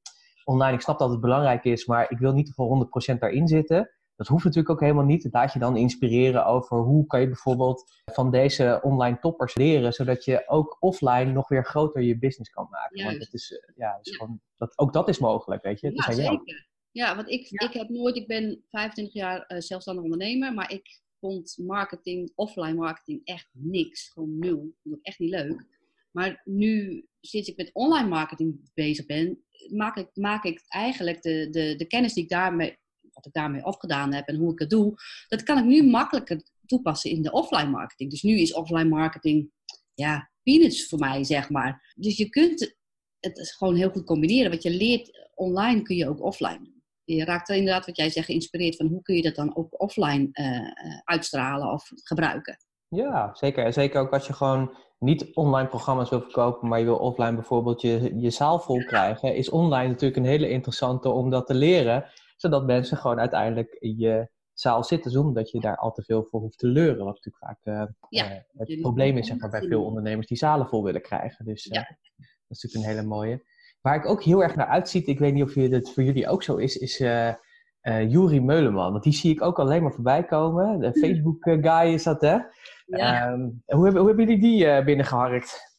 online, 0.44 0.74
ik 0.74 0.82
snap 0.82 1.00
dat 1.00 1.10
het 1.10 1.22
belangrijk 1.22 1.64
is, 1.64 1.86
maar 1.86 2.12
ik 2.12 2.18
wil 2.18 2.34
niet 2.34 2.54
voor 2.54 2.90
100% 3.14 3.18
daarin 3.18 3.48
zitten. 3.48 3.92
Dat 4.16 4.28
hoeft 4.28 4.44
natuurlijk 4.44 4.74
ook 4.74 4.80
helemaal 4.80 5.06
niet. 5.06 5.28
Laat 5.32 5.54
je 5.54 5.60
dan 5.60 5.78
inspireren 5.78 6.46
over 6.46 6.78
hoe 6.78 7.06
kan 7.06 7.20
je 7.20 7.28
bijvoorbeeld 7.28 7.84
van 8.06 8.32
deze 8.32 8.80
online 8.84 9.20
toppers 9.20 9.56
leren, 9.56 9.94
zodat 9.94 10.26
je 10.26 10.44
ook 10.48 10.78
offline 10.80 11.32
nog 11.32 11.48
weer 11.48 11.66
groter 11.66 12.02
je 12.02 12.18
business 12.18 12.50
kan 12.50 12.68
maken. 12.70 13.04
Want 13.04 13.18
het 13.18 13.34
is, 13.34 13.52
eh, 13.52 13.76
ja, 13.76 14.00
is 14.02 14.16
Gewoon, 14.16 14.42
dat, 14.58 14.78
ook 14.78 14.94
dat 14.94 15.08
is 15.08 15.20
mogelijk, 15.20 15.64
weet 15.64 15.80
je. 15.80 15.92
Ja, 15.94 16.12
zeker. 16.12 16.68
Ja, 16.92 17.16
want 17.16 17.30
ik, 17.30 17.50
ik 17.50 17.74
heb 17.74 17.90
nooit, 17.90 18.16
ik 18.16 18.28
ben 18.28 18.64
25 18.70 19.14
jaar 19.14 19.46
uh, 19.48 19.60
zelfstandig 19.60 20.04
ondernemer, 20.04 20.54
maar 20.54 20.72
ik 20.72 21.02
vond 21.20 21.58
marketing, 21.58 22.32
offline 22.36 22.74
marketing 22.74 23.22
echt 23.24 23.50
niks. 23.52 24.10
Gewoon 24.10 24.40
nul. 24.40 24.64
Ik 24.64 24.76
vond 24.84 24.96
het 24.96 25.06
echt 25.06 25.20
niet 25.20 25.30
leuk. 25.30 25.66
Maar 26.12 26.42
nu, 26.46 27.06
sinds 27.22 27.50
ik 27.50 27.58
met 27.58 27.70
online 27.74 28.08
marketing 28.08 28.72
bezig 28.74 29.06
ben, 29.06 29.44
maak 29.72 29.98
ik, 29.98 30.10
maak 30.14 30.44
ik 30.44 30.62
eigenlijk 30.68 31.22
de, 31.22 31.48
de, 31.50 31.76
de 31.76 31.88
kennis 31.88 32.14
die 32.14 32.24
ik 32.24 32.30
daarmee, 32.30 32.78
wat 33.12 33.26
ik 33.26 33.34
daarmee 33.34 33.66
opgedaan 33.66 34.14
heb 34.14 34.28
en 34.28 34.36
hoe 34.36 34.52
ik 34.52 34.60
het 34.60 34.70
doe, 34.70 34.94
dat 35.28 35.44
kan 35.44 35.58
ik 35.58 35.66
nu 35.66 35.84
makkelijker 35.84 36.42
toepassen 36.66 37.12
in 37.12 37.22
de 37.22 37.32
offline 37.32 37.70
marketing. 37.70 38.10
Dus 38.10 38.22
nu 38.22 38.40
is 38.40 38.54
offline 38.54 38.90
marketing, 38.90 39.52
ja, 39.94 40.32
peanuts 40.44 40.88
voor 40.88 41.00
mij, 41.00 41.24
zeg 41.24 41.50
maar. 41.50 41.94
Dus 41.96 42.18
je 42.18 42.30
kunt 42.30 42.76
het 43.20 43.54
gewoon 43.58 43.76
heel 43.76 43.90
goed 43.90 44.06
combineren. 44.06 44.52
Wat 44.52 44.64
je 44.64 44.70
leert 44.70 45.30
online 45.36 45.82
kun 45.82 45.96
je 45.96 46.08
ook 46.10 46.22
offline 46.22 46.64
doen 46.64 46.77
je 47.16 47.26
raakt 47.26 47.50
inderdaad 47.50 47.86
wat 47.86 47.98
jij 47.98 48.10
zegt 48.10 48.26
geïnspireerd 48.26 48.76
van 48.76 48.88
hoe 48.88 49.02
kun 49.02 49.16
je 49.16 49.22
dat 49.22 49.36
dan 49.36 49.56
ook 49.56 49.82
offline 49.82 50.30
uh, 50.32 51.02
uitstralen 51.04 51.72
of 51.72 51.92
gebruiken. 51.94 52.58
Ja, 52.88 53.30
zeker. 53.34 53.66
En 53.66 53.74
zeker 53.74 54.02
ook 54.02 54.14
als 54.14 54.28
je 54.28 54.34
gewoon 54.34 54.78
niet 55.00 55.36
online 55.36 55.68
programma's 55.68 56.10
wil 56.10 56.22
verkopen, 56.22 56.68
maar 56.68 56.80
je 56.80 56.86
wil 56.86 56.98
offline 56.98 57.34
bijvoorbeeld 57.34 57.82
je, 57.82 58.20
je 58.20 58.30
zaal 58.30 58.60
vol 58.60 58.84
krijgen, 58.84 59.36
is 59.36 59.50
online 59.50 59.88
natuurlijk 59.88 60.20
een 60.20 60.32
hele 60.32 60.50
interessante 60.50 61.10
om 61.10 61.30
dat 61.30 61.48
te 61.48 61.54
leren, 61.54 62.06
zodat 62.36 62.66
mensen 62.66 62.98
gewoon 62.98 63.20
uiteindelijk 63.20 63.74
in 63.80 63.98
je 63.98 64.30
zaal 64.54 64.84
zitten 64.84 65.12
zonder 65.12 65.34
dat 65.34 65.52
je 65.52 65.60
daar 65.60 65.78
al 65.78 65.92
te 65.92 66.04
veel 66.04 66.24
voor 66.24 66.40
hoeft 66.40 66.58
te 66.58 66.68
leuren. 66.68 67.06
Wat 67.06 67.22
natuurlijk 67.24 67.46
vaak 67.46 67.60
uh, 67.64 67.88
ja, 68.10 68.46
het 68.54 68.82
probleem 68.82 69.18
is 69.18 69.28
zeg 69.28 69.38
maar, 69.38 69.50
bij 69.50 69.62
veel 69.62 69.84
ondernemers 69.84 70.28
die 70.28 70.38
zalen 70.38 70.68
vol 70.68 70.84
willen 70.84 71.02
krijgen. 71.02 71.46
Dus 71.46 71.64
ja. 71.64 71.98
dat 72.18 72.58
is 72.58 72.64
natuurlijk 72.64 72.90
een 72.92 72.96
hele 72.96 73.08
mooie. 73.08 73.44
Waar 73.82 73.96
ik 73.96 74.06
ook 74.06 74.24
heel 74.24 74.44
erg 74.44 74.56
naar 74.56 74.68
uitziet, 74.68 75.08
ik 75.08 75.20
weet 75.20 75.34
niet 75.34 75.44
of 75.44 75.54
het 75.54 75.94
voor 75.94 76.04
jullie 76.04 76.28
ook 76.28 76.44
zo 76.44 76.56
is, 76.56 76.78
is 76.78 77.00
uh, 77.00 77.34
uh, 77.82 78.12
Juri 78.12 78.42
Meuleman. 78.42 78.92
Want 78.92 79.04
die 79.04 79.14
zie 79.14 79.32
ik 79.32 79.42
ook 79.42 79.60
alleen 79.60 79.82
maar 79.84 79.94
voorbij 79.94 80.24
komen. 80.24 80.80
De 80.80 80.94
Facebook-guy 81.00 81.94
is 81.94 82.04
dat, 82.04 82.22
hè? 82.22 82.38
Ja. 82.86 83.32
Um, 83.32 83.64
hoe, 83.66 83.84
hebben, 83.84 84.02
hoe 84.02 84.08
hebben 84.08 84.26
jullie 84.26 84.42
die 84.42 84.66
uh, 84.66 84.84
binnengeharkt? 84.86 85.76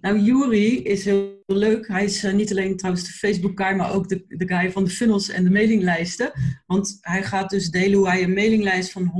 Nou, 0.00 0.18
Juri 0.18 0.82
is 0.82 1.04
heel 1.04 1.42
leuk. 1.46 1.88
Hij 1.88 2.04
is 2.04 2.24
eh, 2.24 2.32
niet 2.32 2.50
alleen 2.50 2.76
trouwens 2.76 3.04
de 3.06 3.12
Facebook-guy, 3.12 3.76
maar 3.76 3.94
ook 3.94 4.08
de, 4.08 4.24
de 4.28 4.48
guy 4.48 4.70
van 4.72 4.84
de 4.84 4.90
funnels 4.90 5.28
en 5.28 5.44
de 5.44 5.50
mailinglijsten. 5.50 6.32
Want 6.66 6.98
hij 7.00 7.22
gaat 7.22 7.50
dus 7.50 7.70
delen 7.70 7.98
hoe 7.98 8.08
hij 8.08 8.22
een 8.22 8.34
mailinglijst 8.34 8.92
van 8.92 9.12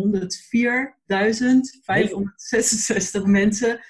104.566 3.19 3.23
mensen, 3.25 3.81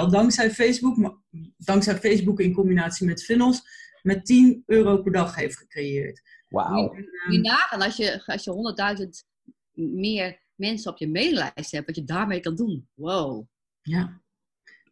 wel 0.00 0.10
dankzij 0.10 0.50
Facebook, 0.50 0.96
maar 0.96 1.12
dankzij 1.56 1.96
Facebook 1.96 2.40
in 2.40 2.52
combinatie 2.54 3.06
met 3.06 3.24
funnels, 3.24 3.62
met 4.02 4.26
10 4.26 4.62
euro 4.66 5.02
per 5.02 5.12
dag 5.12 5.34
heeft 5.34 5.56
gecreëerd. 5.56 6.22
Wauw. 6.48 6.94
Je 7.30 7.38
nagaan 7.38 7.82
als 7.82 7.96
je, 7.96 8.22
als 8.26 8.44
je 8.44 8.96
100.000 9.02 9.08
meer 9.72 10.40
mensen 10.54 10.92
op 10.92 10.98
je 10.98 11.08
maillijst 11.08 11.70
hebt, 11.70 11.86
wat 11.86 11.96
je 11.96 12.04
daarmee 12.04 12.40
kan 12.40 12.54
doen. 12.56 12.88
Wow. 12.94 13.46
Ja. 13.82 14.20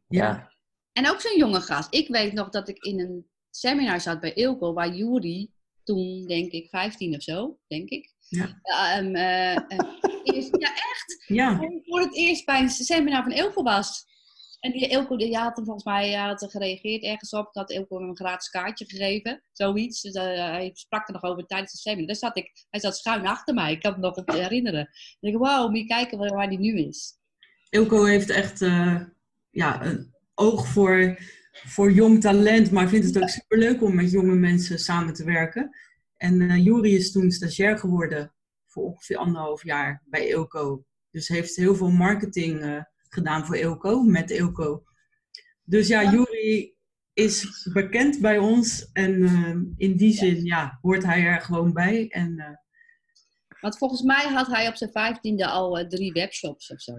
Ja. 0.09 0.53
En 0.93 1.09
ook 1.11 1.21
zo'n 1.21 1.39
jonge 1.39 1.61
gast. 1.61 1.95
Ik 1.95 2.09
weet 2.09 2.33
nog 2.33 2.49
dat 2.49 2.69
ik 2.69 2.77
in 2.85 3.01
een 3.01 3.27
seminar 3.51 4.01
zat 4.01 4.21
bij 4.21 4.33
Ilko, 4.33 4.73
waar 4.73 4.95
Juri 4.95 5.51
toen, 5.83 6.27
denk 6.27 6.53
ik, 6.53 6.69
15 6.69 7.15
of 7.15 7.23
zo, 7.23 7.59
denk 7.67 7.89
ik. 7.89 8.13
Ja. 8.29 8.59
ehm, 8.63 9.15
eh, 9.15 9.57
eh, 9.57 9.79
eerst- 10.23 10.57
ja, 10.61 10.69
echt. 10.69 11.25
Ja. 11.27 11.61
Voor 11.85 12.01
het 12.01 12.15
eerst 12.17 12.45
bij 12.45 12.61
een 12.61 12.71
seminar 12.71 13.23
van 13.23 13.33
Ilko 13.33 13.63
was. 13.63 14.13
En 14.65 14.73
die 14.73 14.89
Ilko, 14.89 15.17
die 15.17 15.37
had 15.37 15.57
hem 15.57 15.65
volgens 15.65 15.85
mij 15.85 16.11
hij 16.11 16.27
had 16.27 16.51
gereageerd 16.51 17.03
ergens 17.03 17.33
op. 17.33 17.45
Dat 17.45 17.55
had 17.55 17.71
Ilko 17.71 17.99
hem 17.99 18.09
een 18.09 18.17
gratis 18.17 18.49
kaartje 18.49 18.85
gegeven. 18.85 19.43
Zoiets. 19.53 20.01
Dus, 20.01 20.15
eh, 20.15 20.25
hij 20.25 20.71
sprak 20.75 21.07
er 21.07 21.13
nog 21.13 21.23
over 21.23 21.47
tijdens 21.47 21.73
het 21.73 21.81
seminar. 21.81 22.07
Daar 22.07 22.17
zat 22.17 22.37
ik, 22.37 22.51
hij 22.71 22.81
zat 22.81 22.97
schuin 22.97 23.27
achter 23.27 23.55
mij. 23.55 23.73
Ik 23.73 23.81
kan 23.81 23.93
me 23.93 23.99
nog 23.99 24.17
op 24.17 24.31
herinneren. 24.31 24.89
Denk 25.21 25.35
ik, 25.35 25.41
wauw, 25.41 25.69
moet 25.69 25.79
je 25.79 25.87
kijken 25.87 26.19
waar, 26.19 26.35
waar 26.35 26.49
die 26.49 26.59
nu 26.59 26.79
is. 26.79 27.19
Ilko 27.71 28.05
heeft 28.05 28.31
echt 28.31 28.63
eh, 28.63 29.01
ja, 29.51 29.85
een 29.85 30.15
oog 30.35 30.67
voor, 30.67 31.19
voor 31.53 31.93
jong 31.93 32.21
talent, 32.21 32.71
maar 32.71 32.89
vindt 32.89 33.07
het 33.07 33.23
ook 33.23 33.29
superleuk 33.29 33.83
om 33.83 33.95
met 33.95 34.11
jonge 34.11 34.35
mensen 34.35 34.79
samen 34.79 35.15
te 35.15 35.25
werken. 35.25 35.77
En 36.17 36.41
eh 36.41 36.65
Juri 36.65 36.95
is 36.95 37.13
toen 37.13 37.31
stagiair 37.31 37.79
geworden 37.79 38.35
voor 38.67 38.85
ongeveer 38.85 39.17
anderhalf 39.17 39.65
jaar 39.65 40.03
bij 40.05 40.29
Ilko. 40.29 40.85
Dus 41.11 41.29
heeft 41.29 41.57
heel 41.57 41.75
veel 41.75 41.91
marketing 41.91 42.85
gedaan 43.15 43.47
voor 43.47 43.57
Ilko, 43.57 44.03
met 44.03 44.31
Ilko. 44.31 44.85
Dus 45.65 45.89
ja, 45.89 46.11
Juri 46.11 46.75
is 47.15 47.69
bekend 47.73 48.21
bij 48.21 48.39
ons 48.39 48.91
en 48.93 49.23
eh, 49.23 49.87
in 49.89 49.97
die 49.97 50.13
zin 50.13 50.45
ja, 50.45 50.79
hoort 50.83 51.05
hij 51.05 51.23
er 51.23 51.41
gewoon 51.41 51.73
bij. 51.73 52.09
En 52.09 52.39
eh, 52.39 53.61
Want 53.61 53.79
volgens 53.79 54.03
mij 54.03 54.29
had 54.29 54.47
hij 54.47 54.69
op 54.69 54.77
zijn 54.77 54.91
vijftiende 54.91 55.47
al 55.47 55.79
eh, 55.79 55.87
drie 55.87 56.13
webshops 56.13 56.71
of 56.71 56.81
zo. 56.81 56.93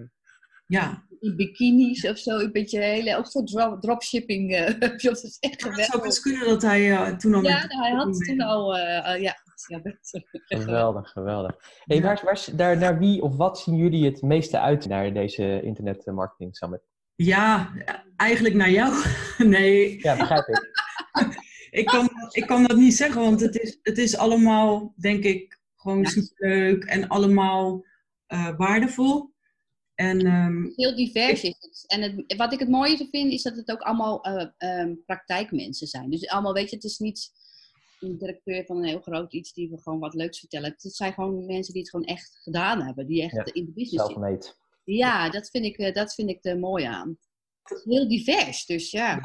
ja, 0.68 1.08
In 1.20 1.36
bikinis 1.36 2.08
of 2.08 2.18
zo. 2.18 2.40
Een 2.40 2.52
beetje 2.52 2.80
hele, 2.80 3.18
ook 3.18 3.32
voor 3.32 3.46
drop, 3.46 3.82
dropshipping. 3.82 4.58
Dat 4.80 5.04
is 5.04 5.38
echt 5.40 5.54
het 5.54 5.62
zou 5.62 5.74
geweldig. 5.74 6.02
best 6.02 6.22
kunnen 6.22 6.48
dat 6.48 6.62
hij 6.62 7.16
toen 7.16 7.34
al 7.34 7.44
Ja, 7.44 7.66
hij 7.68 7.92
had 7.92 8.14
toen 8.26 8.42
al... 8.42 8.78
ja, 9.18 9.36
ja, 9.72 9.82
best. 9.82 10.20
Geweldig, 10.46 11.10
geweldig. 11.12 11.56
Hey, 11.84 11.98
Ja. 11.98 12.04
waar, 12.04 12.22
waar, 12.24 12.46
daar, 12.56 12.78
naar 12.78 13.00
wie 13.00 13.22
of 13.22 13.36
wat 13.36 13.60
zien 13.60 13.76
jullie 13.76 14.06
het 14.06 14.22
meeste 14.22 14.60
uit 14.60 14.86
naar 14.88 15.14
deze 15.14 15.62
Internet 15.62 16.06
Marketing 16.06 16.56
Summit? 16.58 16.82
Ja, 17.16 17.74
eigenlijk 18.18 18.56
naar 18.56 18.72
jou. 18.72 18.94
Nee, 19.38 20.02
Ja, 20.02 20.16
begrijp 20.18 20.48
ik. 20.48 20.70
ik 21.82 21.86
kan, 21.86 22.10
ik 22.32 22.46
kan 22.48 22.64
dat 22.64 22.78
niet 22.78 22.96
zeggen, 22.96 23.22
want 23.22 23.40
het 23.42 23.60
is, 23.60 23.80
het 23.82 23.98
is 23.98 24.18
allemaal, 24.18 24.94
denk 24.98 25.24
ik, 25.24 25.60
gewoon 25.76 26.02
Ja. 26.02 26.10
superleuk 26.10 26.84
en 26.84 27.08
allemaal 27.08 27.86
eh, 28.26 28.56
waardevol. 28.58 29.34
En 29.96 30.26
ehm, 30.26 30.64
Heel 30.76 30.96
divers 30.96 31.44
is 31.44 31.56
het. 31.60 31.84
En 31.88 32.02
het, 32.02 32.38
wat 32.38 32.54
ik 32.54 32.60
het 32.60 32.70
mooiste 32.70 33.08
vind, 33.12 33.32
is 33.32 33.42
dat 33.44 33.56
het 33.56 33.72
ook 33.72 33.82
allemaal 33.82 34.24
eh, 34.24 34.48
ehm, 34.58 34.94
praktijkmensen 35.06 35.88
zijn. 35.88 36.10
Dus 36.10 36.28
allemaal, 36.28 36.54
weet 36.54 36.70
je, 36.70 36.76
het 36.76 36.86
is 36.86 36.98
niet 36.98 37.32
een 38.00 38.18
directeur 38.18 38.66
van 38.66 38.78
een 38.78 38.84
heel 38.84 39.02
groot 39.02 39.34
iets 39.34 39.54
die 39.54 39.70
we 39.70 39.78
gewoon 39.82 40.00
wat 40.00 40.14
leuks 40.14 40.40
vertellen. 40.40 40.70
Het 40.70 40.96
zijn 40.96 41.14
gewoon 41.14 41.46
mensen 41.46 41.74
die 41.74 41.82
het 41.82 41.92
gewoon 41.92 42.06
echt 42.06 42.40
gedaan 42.42 42.82
hebben. 42.82 43.08
Die 43.08 43.24
echt 43.24 43.34
Ja, 43.34 43.54
in 43.54 43.66
de 43.66 43.72
business 43.72 44.06
zitten. 44.06 44.54
Ja, 44.84 45.30
dat 45.30 45.50
vind 45.50 45.66
ik, 45.66 45.78
eh, 45.78 45.94
dat 45.94 46.14
vind 46.14 46.30
ik 46.30 46.46
er 46.46 46.60
mooi 46.60 46.84
aan. 46.84 47.18
Het 47.64 47.78
is 47.78 47.84
heel 47.94 48.08
divers, 48.08 48.66
dus 48.66 48.92
ja. 48.92 49.22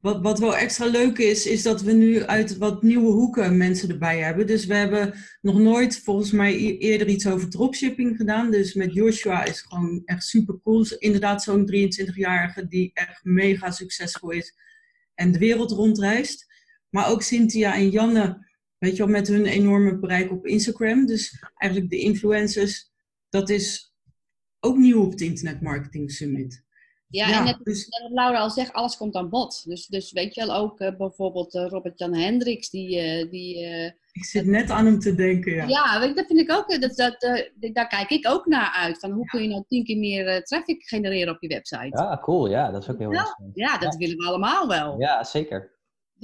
wat, 0.00 0.20
wat 0.20 0.38
wel 0.38 0.56
extra 0.56 0.86
leuk 0.86 1.18
is, 1.18 1.46
is 1.46 1.62
dat 1.62 1.82
we 1.82 1.92
nu 1.92 2.22
uit 2.22 2.56
wat 2.56 2.82
nieuwe 2.82 3.10
hoeken 3.10 3.56
mensen 3.56 3.88
erbij 3.88 4.18
hebben. 4.18 4.46
Dus 4.46 4.66
we 4.66 4.74
hebben 4.74 5.14
nog 5.40 5.58
nooit 5.58 5.98
volgens 5.98 6.30
mij 6.30 6.54
e- 6.54 6.76
eerder 6.76 7.08
iets 7.08 7.26
over 7.26 7.50
dropshipping 7.50 8.16
gedaan. 8.16 8.50
Dus 8.50 8.74
met 8.74 8.94
Joshua 8.94 9.44
is 9.44 9.60
gewoon 9.60 10.02
echt 10.04 10.24
super 10.24 10.60
cool. 10.62 10.80
Is 10.80 10.98
Inderdaad 10.98 11.42
zo'n 11.42 11.70
23-jarige 11.72 12.66
die 12.66 12.90
echt 12.94 13.24
mega 13.24 13.70
succesvol 13.70 14.30
is 14.30 14.54
en 15.14 15.32
de 15.32 15.38
wereld 15.38 15.70
rondreist. 15.70 16.52
Maar 16.94 17.10
ook 17.10 17.22
Cynthia 17.22 17.74
en 17.74 17.90
Janne, 17.90 18.46
weet 18.78 18.96
je 18.96 19.02
wel, 19.02 19.12
met 19.12 19.28
hun 19.28 19.46
enorme 19.46 19.98
bereik 19.98 20.30
op 20.30 20.46
Instagram. 20.46 21.06
Dus 21.06 21.44
eigenlijk 21.56 21.90
de 21.90 21.98
influencers, 21.98 22.90
dat 23.28 23.48
is 23.50 23.92
ook 24.60 24.76
nieuw 24.76 25.02
op 25.04 25.10
het 25.10 25.20
Internet 25.20 25.60
Marketing 25.60 26.10
Summit. 26.10 26.62
Ja, 27.08 27.38
en 27.38 27.44
net, 27.44 27.58
dus 27.62 27.86
net 27.88 28.02
wat 28.02 28.10
Laura 28.12 28.38
al 28.38 28.50
zegt, 28.50 28.72
alles 28.72 28.96
komt 28.96 29.14
aan 29.14 29.28
bod. 29.28 29.64
Dus, 29.64 29.86
dus 29.86 30.12
weet 30.12 30.34
je 30.34 30.46
wel, 30.46 30.54
ook 30.56 30.80
eh, 30.80 30.96
bijvoorbeeld 30.96 31.54
eh, 31.54 31.66
Robert-Jan 31.68 32.14
Hendricks, 32.14 32.70
die... 32.70 32.98
eh, 32.98 33.30
die 33.30 33.64
eh, 33.66 33.90
ik 34.12 34.24
zit 34.24 34.46
net 34.46 34.70
aan 34.70 34.86
hem 34.86 34.98
te 34.98 35.14
denken, 35.14 35.52
ja. 35.54 35.66
ja, 35.66 36.00
weet 36.00 36.16
dat 36.16 36.26
vind 36.26 36.38
ik 36.40 36.52
ook, 36.52 36.80
dat, 36.80 36.96
dat, 36.96 37.22
eh, 37.22 37.72
daar 37.72 37.88
kijk 37.88 38.10
ik 38.10 38.28
ook 38.28 38.46
naar 38.46 38.72
uit. 38.72 38.98
Van 38.98 39.10
hoe 39.10 39.24
kun 39.26 39.42
je 39.42 39.48
nou 39.48 39.64
tien 39.68 39.84
keer 39.84 39.98
meer 39.98 40.42
traffic 40.44 40.82
genereren 40.82 41.34
op 41.34 41.42
je 41.42 41.48
website? 41.48 41.88
Ja, 41.96 42.02
Ja, 42.02 42.18
cool. 42.22 42.48
Ja, 42.50 42.70
dat 42.70 42.82
is 42.82 42.90
ook 42.90 42.98
heel 42.98 43.12
Ja. 43.12 43.36
interessant. 43.38 43.80
dat 43.82 43.96
willen 43.96 44.16
we 44.16 44.24
allemaal 44.26 44.68
wel. 44.68 45.00
Ja, 45.00 45.24
zeker. 45.24 45.73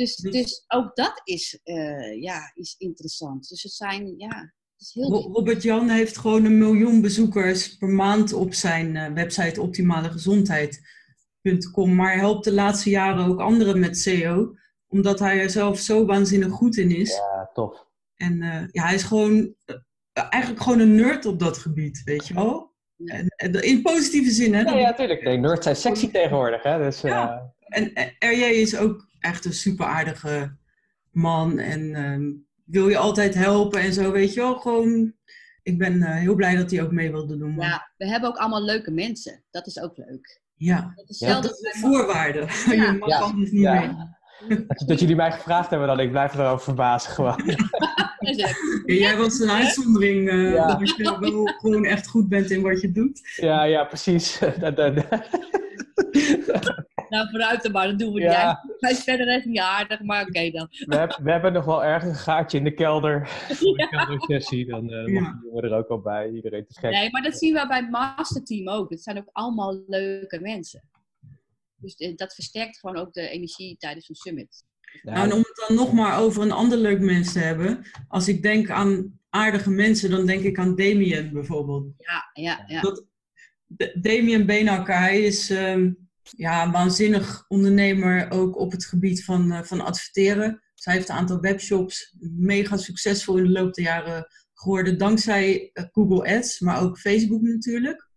Dus, 0.01 0.17
Dus- 0.17 0.33
dus 0.33 0.65
ook 0.69 0.97
dat 0.97 1.21
is, 1.25 1.61
eh, 1.63 2.23
ja, 2.23 2.53
is 2.55 2.75
interessant. 2.79 3.49
Dus 3.49 3.63
het 3.63 3.73
zijn, 3.73 4.15
ja, 4.17 4.29
het 4.77 4.81
is 4.81 4.91
heel... 4.95 5.11
Ro- 5.11 5.33
Robert 5.33 5.63
Jan 5.63 5.89
heeft 5.89 6.19
gewoon 6.19 6.45
een 6.45 6.59
miljoen 6.59 7.01
bezoekers 7.01 7.77
per 7.77 7.89
maand 7.89 8.33
op 8.33 8.55
zijn 8.55 8.97
eh, 8.97 9.13
website 9.13 9.61
optimalegezondheid.com. 9.61 11.95
Maar 11.95 12.17
helpt 12.19 12.45
de 12.45 12.53
laatste 12.53 12.91
jaren 12.91 13.27
ook 13.27 13.41
anderen 13.41 13.81
met 13.81 13.99
SEO, 13.99 14.55
omdat 14.87 15.19
hij 15.19 15.41
er 15.41 15.51
zelf 15.51 15.79
zo 15.79 16.05
waanzinnig 16.07 16.53
goed 16.53 16.77
in 16.77 16.91
is. 16.97 17.11
Ja, 17.15 17.51
tof. 17.53 17.87
En 18.17 18.43
eh, 18.43 18.65
ja, 18.71 18.85
hij 18.85 18.95
is 18.95 19.03
gewoon 19.03 19.55
eigenlijk 20.13 20.63
gewoon 20.63 20.81
een 20.81 20.95
nerd 20.95 21.27
op 21.27 21.39
dat 21.39 21.59
gebied, 21.59 22.03
weet 22.05 22.27
je 22.27 22.35
wel. 22.35 22.69
En, 23.05 23.27
en 23.37 23.53
in 23.63 23.83
positieve 23.83 24.31
zin, 24.31 24.55
hè. 24.55 24.61
Ja, 24.61 24.79
ja, 24.79 24.95
tuurlijk. 24.95 25.23
Nee, 25.23 25.37
nerds 25.37 25.63
zijn 25.65 25.77
sexy 25.77 26.11
tegenwoordig, 26.11 26.63
hè. 26.63 26.79
Dus, 26.79 27.03
eh, 27.03 27.11
Ja. 27.11 27.55
En 27.61 27.93
RJ 28.19 28.43
is 28.43 28.77
ook 28.77 29.09
echt 29.21 29.45
een 29.45 29.53
super 29.53 29.87
aardige 29.87 30.57
man 31.11 31.59
en 31.59 31.95
ehm, 31.95 32.23
wil 32.65 32.89
je 32.89 32.97
altijd 32.97 33.35
helpen 33.35 33.81
en 33.81 33.93
zo, 33.93 34.13
weet 34.13 34.35
je 34.35 34.41
wel. 34.41 34.59
Gewoon, 34.59 35.15
ik 35.63 35.79
ben 35.79 36.03
eh, 36.03 36.15
heel 36.17 36.35
blij 36.35 36.57
dat 36.57 36.71
hij 36.71 36.83
ook 36.83 36.93
mee 36.93 37.11
wilde 37.11 37.37
doen. 37.39 37.51
man. 37.55 37.67
Ja, 37.67 37.91
we 37.97 38.07
hebben 38.09 38.29
ook 38.29 38.37
allemaal 38.37 38.65
leuke 38.65 38.91
mensen. 38.91 39.45
Dat 39.51 39.67
is 39.67 39.81
ook 39.81 39.97
leuk. 39.97 40.41
ja. 40.55 40.93
Dat 40.97 41.09
is 41.11 41.19
Ja, 41.19 41.27
zelden- 41.27 41.51
Dat 41.51 41.61
is 41.65 41.73
de 41.73 41.79
voorwaarde. 41.79 42.39
Ja. 42.77 42.93
Je 42.93 42.99
mag 42.99 43.09
Ja. 43.09 43.19
anders 43.19 43.51
niet 43.51 43.63
Ja. 43.63 44.09
mee. 44.49 44.67
dat, 44.87 45.01
jullie 45.01 45.17
mij 45.17 45.33
gevraagd 45.33 45.71
hebben, 45.71 45.89
dan 45.89 46.01
ik 46.01 46.11
blijf 46.11 46.35
erover 46.35 46.61
verbazen 46.65 47.11
gewoon. 47.13 47.43
Ja, 48.21 48.49
jij 48.85 49.17
was 49.17 49.41
een 49.41 49.51
uitzondering 49.51 50.31
Ja. 50.31 50.67
dat 50.77 50.97
je 50.97 51.17
wel 51.21 51.47
gewoon 51.47 51.85
echt 51.85 52.07
goed 52.09 52.29
bent 52.29 52.51
in 52.51 52.63
wat 52.63 52.81
je 52.81 52.93
doet. 52.93 53.21
Ja, 53.37 53.63
ja, 53.65 53.85
precies. 53.85 54.39
Nou, 57.11 57.29
vooruit 57.31 57.63
dan 57.63 57.73
maar, 57.73 57.87
dat 57.87 57.99
doen 57.99 58.13
we 58.13 58.21
Ja. 58.21 58.61
niet. 58.67 58.81
Hij 58.81 58.91
is 58.91 59.03
verder 59.03 59.29
echt 59.29 59.45
niet 59.45 59.59
aardig, 59.59 60.01
maar 60.03 60.23
oké 60.27 60.51
dan. 60.51 60.69
we, 60.71 60.97
hebben, 60.97 61.23
we 61.25 61.31
hebben 61.31 61.53
nog 61.53 61.65
wel 61.65 61.85
ergens 61.85 62.11
een 62.11 62.17
gaatje 62.19 62.59
in 62.59 62.65
de 62.65 62.75
kelder. 62.75 63.29
Voor 63.29 63.77
de 63.77 63.89
keldersessie, 63.89 64.67
dan 64.67 64.91
eh 64.91 65.07
Ja. 65.15 65.41
jongen 65.45 65.63
er 65.65 65.73
ook 65.77 65.89
al 65.89 66.01
bij. 66.01 66.31
Iedereen 66.31 66.67
te 66.67 66.81
gek. 66.81 66.91
Nee, 66.91 67.11
maar 67.11 67.23
dat 67.23 67.39
zien 67.39 67.55
we 67.55 67.67
bij 67.67 67.81
het 67.81 67.91
masterteam 67.91 68.69
ook. 68.69 68.91
Het 68.91 69.03
zijn 69.03 69.19
ook 69.19 69.29
allemaal 69.33 69.83
leuke 69.87 70.41
mensen. 70.41 70.83
Dus 71.77 71.95
eh, 71.95 72.17
dat 72.17 72.35
versterkt 72.35 72.79
gewoon 72.79 72.97
ook 72.97 73.13
de 73.13 73.29
energie 73.29 73.77
tijdens 73.79 74.09
een 74.09 74.15
summit. 74.15 74.65
Nou, 75.03 75.17
en 75.19 75.33
om 75.33 75.39
het 75.39 75.65
dan 75.69 75.77
nog 75.77 75.93
maar 75.93 76.19
over 76.21 76.43
een 76.43 76.53
ander 76.53 76.79
leuk 76.79 77.01
mens 77.01 77.33
te 77.33 77.39
hebben. 77.39 77.83
Als 78.09 78.29
ik 78.29 78.43
denk 78.43 78.71
aan 78.71 79.19
aardige 79.29 79.71
mensen, 79.71 80.11
dan 80.11 80.27
denk 80.27 80.43
ik 80.43 80.59
aan 80.59 80.77
Damien 80.77 81.33
bijvoorbeeld. 81.33 81.85
Ja, 81.99 82.31
ja, 82.43 82.65
ja. 82.67 82.81
Dat- 82.81 83.05
Damien 83.95 84.47
Beenhakker, 84.47 84.99
hij 84.99 85.23
is 85.23 85.51
ehm, 85.51 85.93
ja, 86.37 86.65
een 86.65 86.73
waanzinnig 86.73 87.45
ondernemer 87.49 88.31
ook 88.31 88.59
op 88.59 88.73
het 88.73 88.85
gebied 88.85 89.25
van, 89.25 89.53
eh, 89.53 89.63
van 89.63 89.81
adverteren. 89.81 90.63
Zij 90.75 90.95
heeft 90.95 91.09
een 91.09 91.17
aantal 91.17 91.41
webshops 91.41 92.17
mega 92.21 92.77
succesvol 92.77 93.37
in 93.37 93.45
de 93.45 93.51
loop 93.51 93.75
der 93.75 93.85
jaren 93.85 94.27
geworden. 94.55 94.99
Dankzij 94.99 95.71
eh, 95.73 95.85
Google 95.93 96.37
Ads, 96.37 96.61
maar 96.61 96.83
ook 96.83 96.99
Facebook 96.99 97.43
natuurlijk. 97.43 98.09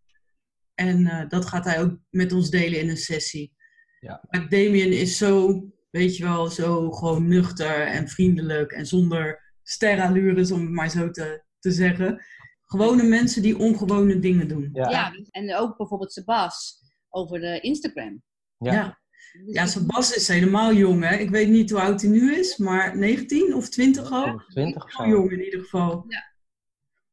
En 0.73 1.07
eh, 1.07 1.29
dat 1.29 1.45
gaat 1.45 1.65
hij 1.65 1.81
ook 1.81 1.97
met 2.09 2.31
ons 2.31 2.49
delen 2.49 2.79
in 2.79 2.89
een 2.89 2.97
sessie. 2.97 3.53
Ja. 3.99 4.23
Maar 4.29 4.49
Damien 4.49 4.91
is 4.91 5.17
zo, 5.17 5.63
weet 5.89 6.17
je 6.17 6.23
wel, 6.23 6.47
zo 6.47 6.91
gewoon 6.91 7.27
nuchter 7.27 7.87
en 7.87 8.07
vriendelijk 8.07 8.71
en 8.71 8.85
zonder 8.85 9.53
sterallures, 9.63 10.51
om 10.51 10.61
het 10.61 10.69
maar 10.69 10.89
zo 10.89 11.11
te, 11.11 11.43
te 11.59 11.71
zeggen. 11.71 12.25
Gewone 12.61 13.03
mensen 13.03 13.41
die 13.41 13.57
ongewone 13.57 14.19
dingen 14.19 14.47
doen. 14.47 14.69
ja. 14.73 14.89
Ja, 14.89 15.11
en 15.29 15.55
ook 15.55 15.77
bijvoorbeeld 15.77 16.13
Sebas 16.13 16.82
over 17.13 17.39
de 17.39 17.59
Instagram. 17.59 18.23
Ja. 18.57 18.71
Ja. 18.73 19.01
Ja, 19.45 19.65
Sebas 19.65 20.15
is 20.15 20.27
helemaal 20.27 20.73
jong, 20.73 21.03
hè? 21.03 21.15
Ik 21.15 21.29
weet 21.29 21.49
niet 21.49 21.69
hoe 21.69 21.79
oud 21.79 22.01
hij 22.01 22.09
nu 22.09 22.35
is, 22.35 22.57
maar 22.57 22.97
19 22.97 23.55
of 23.55 23.69
20 23.69 24.11
al? 24.11 24.41
20 24.47 24.83
of 24.83 24.91
zo. 24.91 25.07
Jong 25.07 25.31
in 25.31 25.43
ieder 25.43 25.59
geval. 25.59 26.05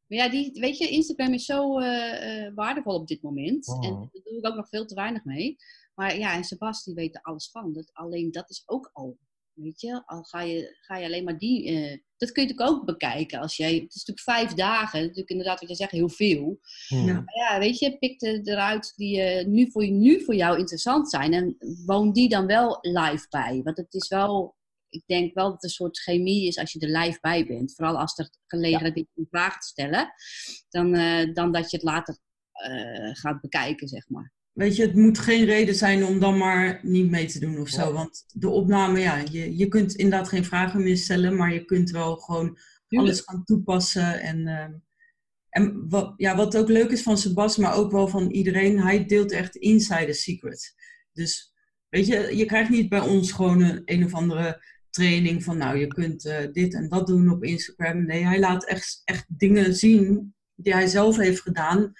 Maar 0.06 0.18
ja, 0.18 0.28
die, 0.28 0.60
weet 0.60 0.78
je, 0.78 0.88
Instagram 0.88 1.32
is 1.32 1.44
zo 1.44 1.78
eh, 1.78 2.46
eh, 2.46 2.54
waardevol 2.54 2.94
op 2.94 3.06
dit 3.06 3.22
moment. 3.22 3.68
Oh. 3.68 3.86
En 3.86 3.92
daar 3.92 4.22
doe 4.22 4.38
ik 4.38 4.46
ook 4.46 4.54
nog 4.54 4.68
veel 4.68 4.86
te 4.86 4.94
weinig 4.94 5.24
mee. 5.24 5.56
Maar 5.94 6.18
ja, 6.18 6.34
en 6.34 6.44
Sebas, 6.44 6.90
weet 6.94 7.14
er 7.14 7.22
alles 7.22 7.50
van. 7.50 7.72
Dat, 7.72 7.90
alleen 7.92 8.30
dat 8.30 8.50
is 8.50 8.62
ook 8.66 8.90
al, 8.92 9.18
weet 9.62 9.80
je, 9.80 10.02
al 10.06 10.22
ga 10.22 10.40
je, 10.42 10.76
ga 10.80 10.96
je 10.96 11.04
alleen 11.04 11.24
maar 11.24 11.38
die... 11.38 11.68
eh, 11.68 11.98
dat 12.16 12.32
kun 12.32 12.42
je 12.42 12.48
natuurlijk 12.48 12.78
ook 12.78 12.86
bekijken. 12.86 13.40
Als 13.40 13.56
jij, 13.56 13.74
het 13.74 13.94
is 13.94 14.04
natuurlijk 14.04 14.20
vijf 14.20 14.52
dagen, 14.54 15.00
natuurlijk 15.00 15.30
inderdaad 15.30 15.60
wat 15.60 15.68
je 15.68 15.74
zegt, 15.74 15.90
heel 15.90 16.08
veel. 16.08 16.60
Hmm. 16.88 17.06
Ja. 17.06 17.12
Maar 17.12 17.34
ja, 17.34 17.58
weet 17.58 17.78
je, 17.78 17.98
pik 17.98 18.22
er 18.22 18.40
eruit 18.42 18.92
die 18.96 19.20
eh, 19.20 19.46
nu, 19.46 19.70
voor, 19.70 19.88
nu 19.88 20.24
voor 20.24 20.34
jou 20.34 20.58
interessant 20.58 21.10
zijn. 21.10 21.32
En 21.32 21.56
woon 21.86 22.12
die 22.12 22.28
dan 22.28 22.46
wel 22.46 22.78
live 22.80 23.26
bij. 23.28 23.60
Want 23.62 23.76
het 23.76 23.94
is 23.94 24.08
wel, 24.08 24.56
ik 24.88 25.02
denk 25.06 25.34
wel 25.34 25.44
dat 25.44 25.54
het 25.54 25.64
een 25.64 25.70
soort 25.70 25.98
chemie 25.98 26.46
is 26.46 26.58
als 26.58 26.72
je 26.72 26.80
er 26.80 26.98
live 26.98 27.18
bij 27.20 27.46
bent. 27.46 27.74
Vooral 27.74 27.98
als 27.98 28.18
er 28.18 28.30
gelegenheid 28.46 28.96
is 28.96 29.04
om 29.14 29.26
vragen 29.30 29.60
te 29.60 29.66
stellen. 29.66 30.12
Dan, 30.68 30.94
eh, 30.94 31.34
dan 31.34 31.52
dat 31.52 31.70
je 31.70 31.76
het 31.76 31.86
later 31.86 32.18
gaat 33.12 33.40
bekijken, 33.40 33.88
zeg 33.88 34.08
maar. 34.08 34.32
Weet 34.60 34.76
je, 34.76 34.82
het 34.82 34.94
moet 34.94 35.18
geen 35.18 35.44
reden 35.44 35.74
zijn 35.74 36.04
om 36.04 36.18
dan 36.18 36.38
maar 36.38 36.80
niet 36.82 37.10
mee 37.10 37.26
te 37.26 37.38
doen 37.38 37.60
of 37.60 37.68
zo. 37.68 37.80
Ja. 37.80 37.92
Want 37.92 38.24
de 38.32 38.48
opname, 38.48 38.98
ja, 38.98 39.22
je, 39.30 39.56
je 39.56 39.68
kunt 39.68 39.94
inderdaad 39.94 40.28
geen 40.28 40.44
vragen 40.44 40.82
meer 40.82 40.96
stellen, 40.96 41.36
maar 41.36 41.52
je 41.52 41.64
kunt 41.64 41.90
wel 41.90 42.16
gewoon 42.16 42.58
alles 42.88 43.20
gaan 43.20 43.44
toepassen. 43.44 44.20
En, 44.20 44.46
ehm, 44.46 44.72
en 45.48 45.88
wat, 45.88 46.14
ja, 46.16 46.36
wat 46.36 46.56
ook 46.56 46.68
leuk 46.68 46.90
is 46.90 47.02
van 47.02 47.18
Sebas, 47.18 47.56
maar 47.56 47.74
ook 47.74 47.92
wel 47.92 48.08
van 48.08 48.30
iedereen, 48.30 48.80
hij 48.80 49.04
deelt 49.04 49.32
echt 49.32 49.56
insider 49.56 50.14
secrets. 50.14 50.74
Dus 51.12 51.52
weet 51.88 52.06
je, 52.06 52.36
je 52.36 52.44
krijgt 52.44 52.70
niet 52.70 52.88
bij 52.88 53.00
ons 53.00 53.32
gewoon 53.32 53.60
een, 53.60 53.82
een 53.84 54.04
of 54.04 54.14
andere 54.14 54.62
training 54.90 55.44
van, 55.44 55.56
nou, 55.56 55.78
je 55.78 55.86
kunt 55.86 56.24
eh, 56.24 56.52
dit 56.52 56.74
en 56.74 56.88
dat 56.88 57.06
doen 57.06 57.30
op 57.30 57.44
Instagram. 57.44 58.06
Nee, 58.06 58.24
hij 58.24 58.38
laat 58.38 58.66
echt, 58.66 59.02
echt 59.04 59.24
dingen 59.28 59.74
zien 59.74 60.34
die 60.54 60.72
hij 60.74 60.86
zelf 60.86 61.16
heeft 61.16 61.40
gedaan. 61.40 61.92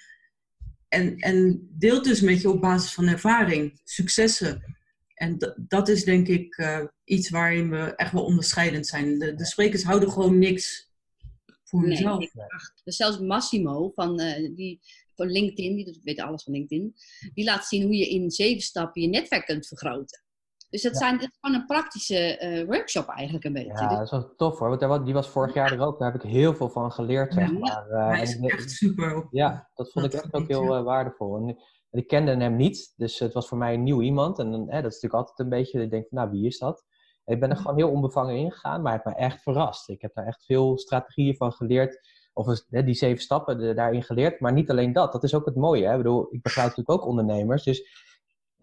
En, 0.91 1.17
en 1.17 1.67
deelt 1.71 2.03
dus 2.03 2.21
met 2.21 2.41
je 2.41 2.49
op 2.49 2.61
basis 2.61 2.93
van 2.93 3.07
ervaring, 3.07 3.79
successen. 3.83 4.77
En 5.13 5.37
dat 5.67 5.87
is 5.87 6.03
denk 6.03 6.27
ik 6.27 6.55
eh, 6.55 6.85
iets 7.03 7.29
waarin 7.29 7.69
we 7.69 7.95
echt 7.95 8.11
wel 8.11 8.23
onderscheidend 8.23 8.87
zijn. 8.87 9.19
De, 9.19 9.35
de 9.35 9.45
sprekers 9.45 9.83
houden 9.83 10.11
gewoon 10.11 10.39
niks 10.39 10.89
voor 11.63 11.87
Nee, 11.87 12.07
acht. 12.07 12.81
Dus 12.83 12.95
zelfs 12.95 13.19
Massimo 13.19 13.91
van, 13.95 14.19
eh, 14.19 14.55
die, 14.55 14.79
van 15.15 15.27
LinkedIn, 15.27 15.75
die 15.75 15.99
weet 16.03 16.19
alles 16.19 16.43
van 16.43 16.53
LinkedIn, 16.53 16.95
die 17.33 17.45
laat 17.45 17.65
zien 17.65 17.83
hoe 17.83 17.95
je 17.95 18.09
in 18.09 18.31
zeven 18.31 18.61
stappen 18.61 19.01
je 19.01 19.07
netwerk 19.07 19.45
kunt 19.45 19.67
vergroten. 19.67 20.23
Dus 20.71 20.81
dat, 20.81 20.91
Ja. 20.91 20.97
zijn, 20.97 21.17
dat 21.17 21.29
is 21.29 21.37
gewoon 21.39 21.59
een 21.61 21.65
praktische 21.65 22.37
eh, 22.37 22.65
workshop 22.65 23.07
eigenlijk 23.07 23.45
een 23.45 23.53
beetje. 23.53 23.71
Ja, 23.71 23.87
Dus- 23.87 23.97
dat 23.97 24.01
is 24.01 24.11
wel 24.11 24.35
tof 24.35 24.59
hoor. 24.59 24.77
Want 24.87 25.05
die 25.05 25.13
was 25.13 25.29
vorig 25.29 25.53
jaar 25.53 25.71
er 25.71 25.79
ook. 25.81 25.99
Daar 25.99 26.11
heb 26.11 26.23
ik 26.23 26.29
heel 26.29 26.53
veel 26.55 26.69
van 26.69 26.91
geleerd, 26.91 27.33
zeg 27.33 27.51
Ja. 27.51 27.57
maar. 27.57 27.87
Eh, 27.89 28.07
Hij 28.07 28.21
is 28.21 28.39
echt 28.39 28.71
super. 28.71 29.15
Op, 29.15 29.27
Ja, 29.31 29.69
dat 29.73 29.91
vond 29.91 30.05
ik 30.05 30.13
echt 30.13 30.33
ook 30.33 30.47
heel 30.47 30.63
ja. 30.73 30.77
eh, 30.77 30.83
waardevol. 30.83 31.37
En, 31.37 31.47
en 31.89 31.99
ik 31.99 32.07
kende 32.07 32.35
hem 32.35 32.55
niet, 32.55 32.93
dus 32.95 33.19
het 33.19 33.33
was 33.33 33.47
voor 33.47 33.57
mij 33.57 33.73
een 33.73 33.83
nieuw 33.83 34.01
iemand. 34.01 34.39
En 34.39 34.51
dat 34.51 34.61
is 34.67 34.67
natuurlijk 34.81 35.13
altijd 35.13 35.39
een 35.39 35.49
beetje, 35.49 35.81
ik 35.81 35.89
denk 35.91 36.07
van, 36.09 36.17
nou, 36.17 36.31
wie 36.31 36.45
is 36.45 36.57
dat? 36.59 36.85
En 37.25 37.33
ik 37.33 37.39
ben 37.39 37.49
er 37.49 37.57
gewoon 37.57 37.75
heel 37.77 37.89
onbevangen 37.91 38.35
ingegaan, 38.35 38.81
maar 38.81 38.91
hij 38.93 39.01
heeft 39.03 39.17
me 39.17 39.23
echt 39.25 39.41
verrast. 39.43 39.89
Ik 39.89 40.01
heb 40.01 40.13
daar 40.13 40.25
echt 40.25 40.45
veel 40.45 40.77
strategieën 40.77 41.35
van 41.35 41.51
geleerd, 41.51 42.07
of 42.33 42.47
eens, 42.47 42.65
hè, 42.69 42.83
die 42.83 42.93
zeven 42.95 43.21
stappen 43.23 43.57
de- 43.57 43.73
daarin 43.73 44.03
geleerd. 44.03 44.39
Maar 44.39 44.53
niet 44.53 44.69
alleen 44.69 44.93
dat, 44.93 45.11
dat 45.11 45.23
is 45.23 45.33
ook 45.35 45.45
het 45.45 45.55
mooie. 45.55 45.85
Hè? 45.85 45.91
Ik 45.91 45.97
bedoel, 45.97 46.27
ik 46.29 46.41
begeleid 46.41 46.69
natuurlijk 46.69 46.99
ook 47.01 47.07
ondernemers, 47.09 47.63
dus 47.63 47.89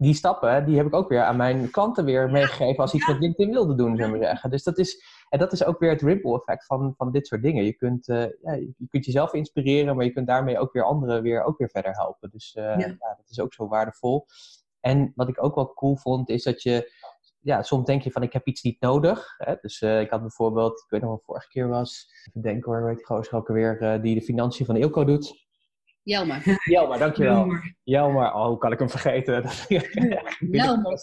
die 0.01 0.13
stappen, 0.13 0.65
die 0.65 0.77
heb 0.77 0.85
ik 0.85 0.93
ook 0.93 1.09
weer 1.09 1.23
aan 1.23 1.37
mijn 1.37 1.71
klanten 1.71 2.05
weer 2.05 2.29
meegegeven 2.29 2.83
als 2.83 2.93
iets 2.93 3.07
met 3.07 3.19
LinkedIn 3.19 3.53
wilden 3.53 3.77
doen, 3.77 3.95
zullen 3.95 4.11
we 4.11 4.17
maar 4.17 4.27
zeggen. 4.27 4.49
Dus 4.49 4.63
dat 4.63 4.77
is, 4.77 5.03
en 5.29 5.39
dat 5.39 5.51
is 5.51 5.63
ook 5.63 5.79
weer 5.79 5.89
het 5.89 6.01
ripple 6.01 6.35
effect 6.35 6.65
van, 6.65 6.93
van 6.97 7.11
dit 7.11 7.27
soort 7.27 7.41
dingen. 7.41 7.63
Je 7.63 7.73
kunt, 7.73 8.07
eh, 8.07 8.17
ja, 8.17 8.53
je 8.53 8.87
kunt 8.89 9.05
jezelf 9.05 9.33
inspireren, 9.33 9.95
maar 9.95 10.05
je 10.05 10.11
kunt 10.11 10.27
daarmee 10.27 10.59
ook 10.59 10.73
weer 10.73 10.83
anderen 10.83 11.21
weer, 11.21 11.43
ook 11.43 11.57
weer 11.57 11.69
verder 11.69 11.91
helpen. 11.91 12.29
Dus 12.31 12.53
eh, 12.53 12.63
Ja. 12.63 12.77
ja. 12.77 12.97
dat 12.99 13.29
is 13.29 13.39
ook 13.39 13.53
zo 13.53 13.67
waardevol. 13.67 14.25
En 14.79 15.11
wat 15.15 15.29
ik 15.29 15.43
ook 15.43 15.55
wel 15.55 15.73
cool 15.73 15.95
vond, 15.95 16.29
is 16.29 16.43
dat 16.43 16.61
je, 16.61 16.91
ja, 17.39 17.61
soms 17.61 17.85
denk 17.85 18.01
je 18.01 18.11
van 18.11 18.23
ik 18.23 18.33
heb 18.33 18.47
iets 18.47 18.61
niet 18.61 18.81
nodig. 18.81 19.35
Hè? 19.37 19.55
Dus 19.61 19.81
eh, 19.81 20.01
ik 20.01 20.09
had 20.09 20.21
bijvoorbeeld, 20.21 20.79
ik 20.79 20.89
weet 20.89 21.01
nog 21.01 21.09
wat 21.09 21.23
vorige 21.23 21.47
keer 21.47 21.67
was, 21.67 22.11
even 22.27 22.41
denken 22.41 22.71
hoor, 22.71 22.83
weet 22.83 22.97
die 22.97 23.05
gozer 23.05 23.35
ook 23.35 23.49
alweer, 23.49 23.81
eh, 23.81 24.01
die 24.01 24.15
de 24.15 24.21
financiën 24.21 24.65
van 24.65 24.75
Ilko 24.75 25.03
doet. 25.03 25.48
Jelmer. 26.09 26.43
Jelmer, 26.73 26.97
dankjewel. 26.99 27.47
Jelmer, 27.83 28.33
oh, 28.33 28.45
hoe 28.45 28.57
kan 28.57 28.71
ik 28.71 28.79
hem 28.79 28.89
vergeten? 28.89 29.43
Jelmer. 30.57 30.99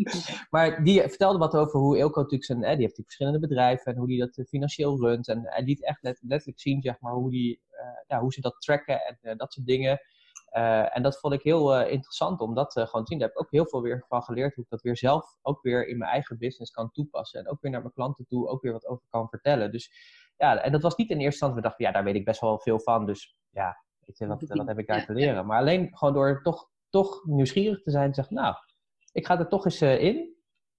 maar 0.50 0.84
die 0.84 1.00
vertelde 1.00 1.38
wat 1.38 1.54
over 1.56 1.80
hoe 1.80 1.98
Ilko 1.98 2.20
natuurlijk 2.20 2.44
zijn, 2.44 2.58
hè, 2.58 2.64
die 2.64 2.70
heeft 2.70 2.80
natuurlijk 2.98 3.06
verschillende 3.06 3.38
bedrijven 3.38 3.92
en 3.92 3.98
hoe 3.98 4.06
die 4.06 4.18
dat 4.18 4.36
eh, 4.36 4.44
financieel 4.44 5.00
runt. 5.00 5.28
En 5.28 5.40
hij 5.44 5.62
liet 5.62 5.84
echt 5.84 6.02
let- 6.02 6.22
letterlijk 6.22 6.60
zien, 6.60 6.82
zeg 6.82 7.00
maar, 7.00 7.12
hoe, 7.12 7.30
die, 7.30 7.60
eh, 7.70 7.86
ja, 8.06 8.20
hoe 8.20 8.32
ze 8.32 8.40
dat 8.40 8.60
tracken 8.60 9.00
en 9.00 9.18
eh, 9.20 9.36
dat 9.36 9.52
soort 9.52 9.66
dingen. 9.66 10.00
Eh, 10.52 10.96
en 10.96 11.02
dat 11.02 11.18
vond 11.20 11.34
ik 11.34 11.42
heel 11.42 11.74
eh, 11.74 11.92
interessant 11.92 12.40
om 12.40 12.54
dat 12.54 12.76
eh, 12.76 12.86
gewoon 12.86 13.04
te 13.04 13.10
zien. 13.10 13.18
Daar 13.18 13.28
heb 13.28 13.36
ik 13.36 13.42
ook 13.44 13.50
heel 13.50 13.68
veel 13.68 13.82
weer 13.82 14.04
van 14.08 14.22
geleerd, 14.22 14.54
hoe 14.54 14.64
ik 14.64 14.70
dat 14.70 14.82
weer 14.82 14.96
zelf 14.96 15.38
ook 15.42 15.62
weer 15.62 15.86
in 15.88 15.98
mijn 15.98 16.10
eigen 16.10 16.38
business 16.38 16.70
kan 16.70 16.90
toepassen. 16.90 17.40
En 17.40 17.48
ook 17.48 17.60
weer 17.60 17.70
naar 17.70 17.80
mijn 17.80 17.92
klanten 17.92 18.26
toe 18.26 18.48
ook 18.48 18.62
weer 18.62 18.72
wat 18.72 18.86
over 18.86 19.06
kan 19.08 19.28
vertellen. 19.28 19.72
Dus 19.72 19.92
ja, 20.36 20.62
en 20.62 20.72
dat 20.72 20.82
was 20.82 20.96
niet 20.96 21.10
in 21.10 21.14
eerste 21.16 21.26
instantie, 21.30 21.56
we 21.56 21.62
dachten, 21.62 21.84
ja, 21.84 21.92
daar 21.92 22.04
weet 22.04 22.14
ik 22.14 22.24
best 22.24 22.40
wel 22.40 22.58
veel 22.58 22.80
van. 22.80 23.06
Dus 23.06 23.36
ja, 23.50 23.76
weet 24.06 24.18
je, 24.18 24.26
wat, 24.26 24.42
wat 24.48 24.66
heb 24.66 24.78
ik 24.78 24.86
daar 24.86 24.98
Ja, 24.98 25.04
te 25.04 25.12
leren? 25.12 25.46
Maar 25.46 25.58
alleen 25.58 25.96
gewoon 25.96 26.14
door 26.14 26.42
toch, 26.42 26.68
toch 26.90 27.24
nieuwsgierig 27.24 27.82
te 27.82 27.90
zijn 27.90 28.02
en 28.04 28.08
te 28.08 28.14
zeggen, 28.14 28.34
nou, 28.34 28.54
ik 29.12 29.26
ga 29.26 29.38
er 29.38 29.48
toch 29.48 29.64
eens 29.64 29.80
eh, 29.80 30.02
in. 30.02 30.30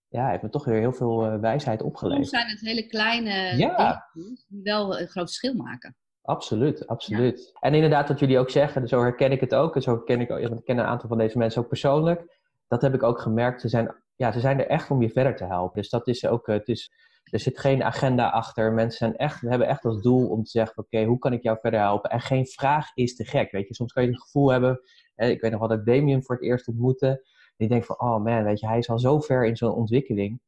Ja, 0.07 0.21
hij 0.21 0.32
heeft 0.32 0.43
me 0.43 0.49
toch 0.49 0.65
weer 0.65 0.80
heel 0.80 0.93
veel 0.93 1.26
eh, 1.26 1.39
wijsheid 1.39 1.80
Soms 1.80 1.91
opgeleverd. 1.93 2.28
zijn 2.30 2.47
het 2.47 2.59
hele 2.59 2.88
kleine 2.88 3.32
Ja. 3.57 4.09
dingen 4.13 4.43
die 4.47 4.61
wel 4.63 4.99
een 4.99 5.07
groot 5.07 5.26
verschil 5.26 5.53
maken. 5.53 5.95
Absoluut, 6.21 6.88
absoluut. 6.88 7.51
En 7.59 7.74
inderdaad, 7.74 8.07
wat 8.07 8.19
jullie 8.19 8.39
ook 8.39 8.49
zeggen, 8.49 8.88
zo 8.88 9.01
herken 9.01 9.32
ik 9.32 9.39
het 9.39 9.55
ook. 9.55 9.76
En 9.76 9.82
zo 9.82 9.91
herken 9.91 10.21
ik 10.21 10.32
ook, 10.32 10.41
want 10.41 10.59
ik 10.59 10.65
ken 10.65 10.78
een 10.78 10.86
aantal 10.86 11.09
van 11.09 11.17
deze 11.17 11.38
mensen 11.38 11.61
ook 11.61 11.67
persoonlijk. 11.67 12.38
Dat 12.67 12.82
heb 12.82 12.93
ik 12.93 13.03
ook 13.03 13.19
gemerkt. 13.19 13.61
Ze 13.61 13.67
zijn, 13.69 13.95
ja, 14.15 14.32
ze 14.32 14.39
zijn 14.39 14.59
er 14.59 14.67
echt 14.67 14.91
om 14.91 15.01
je 15.01 15.09
verder 15.09 15.36
te 15.36 15.45
helpen. 15.45 15.82
Dus 15.82 15.89
dat 15.89 16.07
is 16.07 16.26
ook, 16.26 16.47
eh, 16.47 16.55
het 16.55 16.67
is, 16.67 16.91
er 17.34 17.39
zit 17.39 17.59
geen 17.59 17.84
agenda 17.84 18.29
achter. 18.29 18.73
Mensen 18.73 18.97
zijn 18.97 19.15
echt, 19.15 19.41
hebben 19.41 19.67
echt 19.67 19.86
als 19.86 20.01
doel 20.01 20.29
om 20.29 20.43
te 20.43 20.49
zeggen, 20.49 20.77
oké, 20.84 21.03
hoe 21.03 21.19
kan 21.19 21.34
ik 21.34 21.43
jou 21.43 21.57
verder 21.61 21.79
helpen? 21.79 22.09
En 22.09 22.21
geen 22.21 22.45
vraag 22.47 22.91
is 22.93 23.15
te 23.15 23.25
gek, 23.25 23.51
weet 23.51 23.67
je. 23.67 23.73
Soms 23.73 23.93
kan 23.93 24.03
je 24.03 24.09
het 24.09 24.21
gevoel 24.21 24.51
hebben, 24.51 24.81
hè, 25.15 25.27
ik 25.27 25.41
weet 25.41 25.51
nog 25.51 25.59
wel 25.59 25.69
dat 25.69 25.79
ik 25.79 25.86
Damien 25.86 26.23
voor 26.23 26.36
het 26.36 26.43
eerst 26.43 26.67
ontmoette. 26.67 27.07
En 27.07 27.55
die 27.57 27.67
denkt 27.67 27.86
van, 27.86 27.99
oh 27.99 28.23
man, 28.23 28.43
weet 28.43 28.59
je, 28.59 28.67
hij 28.67 28.77
is 28.77 28.89
al 28.89 28.99
zo 28.99 29.19
ver 29.19 29.45
in 29.45 29.57
zo'n 29.57 29.73
ontwikkeling. 29.73 30.41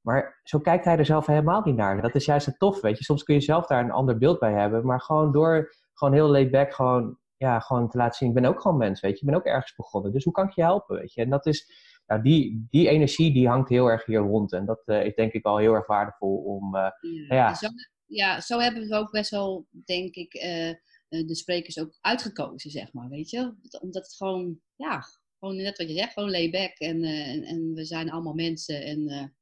Maar 0.00 0.40
zo 0.42 0.58
kijkt 0.58 0.84
hij 0.84 0.98
er 0.98 1.04
zelf 1.04 1.26
helemaal 1.26 1.62
niet 1.64 1.76
naar. 1.76 2.02
Dat 2.02 2.14
is 2.14 2.24
juist 2.24 2.46
het 2.46 2.58
tof, 2.58 2.80
weet 2.80 2.98
je. 2.98 3.04
Soms 3.04 3.22
kun 3.22 3.34
je 3.34 3.40
zelf 3.40 3.66
daar 3.66 3.84
een 3.84 3.90
ander 3.90 4.18
beeld 4.18 4.38
bij 4.38 4.52
hebben. 4.52 4.86
Maar 4.86 5.00
gewoon 5.00 5.32
door 5.32 5.74
gewoon 5.92 6.14
heel 6.14 6.28
laid 6.28 6.50
back 6.50 6.74
gewoon, 6.74 7.18
ja, 7.36 7.60
gewoon 7.60 7.88
te 7.88 7.98
laten 7.98 8.16
zien... 8.16 8.28
ik 8.28 8.34
ben 8.34 8.44
ook 8.44 8.60
gewoon 8.60 8.76
mens, 8.76 9.00
weet 9.00 9.12
je. 9.12 9.26
Ik 9.26 9.30
ben 9.30 9.40
ook 9.40 9.46
ergens 9.46 9.74
begonnen. 9.74 10.12
Dus 10.12 10.24
hoe 10.24 10.32
kan 10.32 10.48
ik 10.48 10.54
je 10.54 10.62
helpen, 10.62 10.96
weet 10.96 11.12
je. 11.12 11.22
En 11.22 11.30
dat 11.30 11.46
is... 11.46 11.82
Nou, 12.06 12.22
die, 12.22 12.66
die 12.70 12.88
energie 12.88 13.32
die 13.32 13.48
hangt 13.48 13.68
heel 13.68 13.86
erg 13.86 14.04
hier 14.06 14.18
rond. 14.20 14.52
En 14.52 14.66
dat 14.66 14.82
eh, 14.84 15.04
is 15.06 15.14
denk 15.14 15.32
ik 15.32 15.42
wel 15.42 15.58
heel 15.58 15.72
erg 15.74 15.86
waardevol 15.86 16.36
om... 16.36 16.76
eh, 16.76 16.90
Ja. 17.28 17.54
Zo, 17.54 17.68
ja, 18.06 18.40
zo 18.40 18.58
hebben 18.58 18.88
we 18.88 18.94
ook 18.94 19.10
best 19.10 19.30
wel, 19.30 19.66
denk 19.84 20.14
ik, 20.14 20.34
eh, 20.34 20.74
de 21.08 21.34
sprekers 21.34 21.78
ook 21.78 21.98
uitgekozen, 22.00 22.70
zeg 22.70 22.92
maar, 22.92 23.08
weet 23.08 23.30
je. 23.30 23.54
Omdat 23.80 24.02
het 24.04 24.14
gewoon, 24.14 24.60
ja, 24.76 25.04
gewoon 25.38 25.56
net 25.56 25.78
wat 25.78 25.88
je 25.88 25.94
zegt, 25.94 26.12
gewoon 26.12 26.30
lay 26.30 26.50
back. 26.50 26.78
En, 26.78 27.04
en, 27.04 27.42
en 27.42 27.72
we 27.74 27.84
zijn 27.84 28.10
allemaal 28.10 28.34
mensen 28.34 28.82
en 28.84 29.34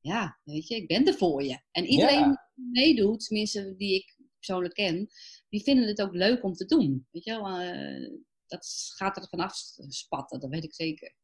ja, 0.00 0.38
weet 0.44 0.68
je, 0.68 0.74
ik 0.76 0.86
ben 0.88 1.06
er 1.06 1.14
voor 1.14 1.42
je. 1.42 1.58
En 1.70 1.84
iedereen 1.84 2.38
die 2.54 2.70
meedoet, 2.72 3.26
tenminste 3.26 3.74
die 3.76 3.94
ik 3.94 4.16
persoonlijk 4.38 4.74
ken, 4.74 5.08
die 5.48 5.62
vinden 5.62 5.86
het 5.88 6.02
ook 6.02 6.14
leuk 6.14 6.44
om 6.44 6.52
te 6.52 6.64
doen. 6.64 7.06
Weet 7.10 7.24
je 7.24 7.30
wel, 7.30 7.42
dat 8.46 8.92
gaat 8.96 9.16
er 9.16 9.28
vanaf 9.28 9.54
spatten, 9.88 10.40
dat 10.40 10.50
weet 10.50 10.64
ik 10.64 10.74
zeker. 10.74 11.14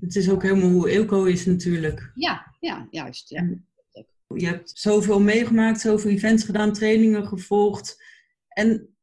Het 0.00 0.16
is 0.16 0.30
ook 0.30 0.42
helemaal 0.42 0.70
hoe 0.70 0.90
Ilko 0.90 1.24
is 1.24 1.46
natuurlijk. 1.46 2.10
Ja, 2.14 2.56
ja, 2.60 2.86
juist. 2.90 3.28
Ja. 3.28 3.48
Je 4.34 4.46
hebt 4.46 4.70
zoveel 4.74 5.20
meegemaakt, 5.20 5.80
zoveel 5.80 6.10
events 6.10 6.44
gedaan, 6.44 6.72
trainingen 6.72 7.26
gevolgd. 7.26 8.04
En 8.48 8.96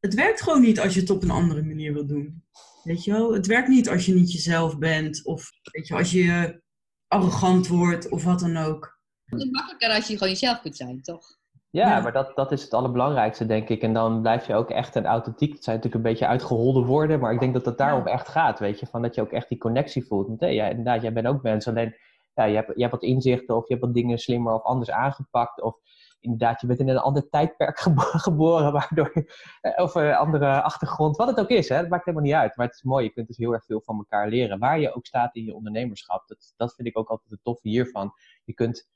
het 0.00 0.14
werkt 0.14 0.42
gewoon 0.42 0.60
niet 0.60 0.80
als 0.80 0.94
je 0.94 1.00
het 1.00 1.10
op 1.10 1.22
een 1.22 1.30
andere 1.30 1.62
manier 1.62 1.92
wil 1.92 2.06
doen. 2.06 2.44
Weet 2.82 3.04
je 3.04 3.12
wel? 3.12 3.32
Het 3.32 3.46
werkt 3.46 3.68
niet 3.68 3.88
als 3.88 4.06
je 4.06 4.14
niet 4.14 4.32
jezelf 4.32 4.78
bent. 4.78 5.24
Of 5.24 5.50
weet 5.72 5.88
je, 5.88 5.94
als 5.94 6.10
je 6.10 6.62
arrogant 7.08 7.66
wordt 7.66 8.08
of 8.08 8.24
wat 8.24 8.40
dan 8.40 8.56
ook. 8.56 9.00
Het 9.24 9.40
is 9.40 9.50
makkelijker 9.50 9.90
als 9.90 10.06
je 10.06 10.12
gewoon 10.12 10.32
jezelf 10.32 10.60
kunt 10.60 10.76
zijn, 10.76 11.02
toch? 11.02 11.40
Ja, 11.72 11.88
Ja. 11.88 12.00
maar 12.00 12.12
dat, 12.12 12.32
dat 12.34 12.52
is 12.52 12.62
het 12.62 12.74
allerbelangrijkste, 12.74 13.46
denk 13.46 13.68
ik. 13.68 13.82
En 13.82 13.92
dan 13.92 14.20
blijf 14.20 14.46
je 14.46 14.54
ook 14.54 14.70
echt 14.70 14.96
en 14.96 15.06
authentiek. 15.06 15.52
Het 15.52 15.64
zijn 15.64 15.76
natuurlijk 15.76 16.04
een 16.04 16.10
beetje 16.10 16.26
uitgeholde 16.26 16.84
woorden, 16.84 17.20
maar 17.20 17.32
ik 17.32 17.40
denk 17.40 17.52
dat 17.54 17.64
het 17.64 17.78
daarom 17.78 18.06
echt 18.06 18.28
gaat, 18.28 18.58
weet 18.58 18.80
je. 18.80 18.86
Van 18.86 19.02
dat 19.02 19.14
je 19.14 19.20
ook 19.20 19.32
echt 19.32 19.48
die 19.48 19.58
connectie 19.58 20.06
voelt. 20.06 20.26
Want 20.26 20.40
hé, 20.40 20.46
ja, 20.46 20.66
inderdaad, 20.66 21.02
jij 21.02 21.12
bent 21.12 21.26
ook 21.26 21.42
mens. 21.42 21.68
Alleen, 21.68 21.96
ja, 22.34 22.44
je 22.44 22.54
hebt, 22.54 22.72
je 22.74 22.80
hebt 22.80 22.92
wat 22.92 23.02
inzichten 23.02 23.56
of 23.56 23.68
je 23.68 23.74
hebt 23.74 23.86
wat 23.86 23.94
dingen 23.94 24.18
slimmer 24.18 24.52
of 24.54 24.62
anders 24.62 24.90
aangepakt. 24.90 25.62
Of 25.62 25.76
inderdaad, 26.20 26.60
je 26.60 26.66
bent 26.66 26.78
in 26.78 26.88
een 26.88 26.98
ander 26.98 27.28
tijdperk 27.28 27.78
geboren, 28.26 28.72
waardoor 28.72 29.10
je, 29.14 29.32
eh, 29.60 29.84
of 29.84 29.94
een 29.94 30.14
andere 30.14 30.62
achtergrond, 30.62 31.16
wat 31.16 31.28
het 31.28 31.40
ook 31.40 31.48
is, 31.48 31.68
hè, 31.68 31.80
dat 31.80 31.88
maakt 31.88 32.04
helemaal 32.04 32.26
niet 32.26 32.36
uit. 32.36 32.56
Maar 32.56 32.66
het 32.66 32.74
is 32.74 32.82
mooi, 32.82 33.04
je 33.04 33.12
kunt 33.12 33.26
dus 33.26 33.36
heel 33.36 33.52
erg 33.52 33.64
veel 33.64 33.80
van 33.80 33.96
elkaar 33.96 34.28
leren. 34.28 34.58
Waar 34.58 34.80
je 34.80 34.94
ook 34.94 35.06
staat 35.06 35.34
in 35.36 35.44
je 35.44 35.54
ondernemerschap, 35.54 36.26
dat, 36.26 36.54
dat 36.56 36.74
vind 36.74 36.88
ik 36.88 36.98
ook 36.98 37.08
altijd 37.08 37.30
het 37.30 37.40
toffe 37.42 37.68
hiervan. 37.68 38.12
Je 38.44 38.52
kunt 38.54 38.90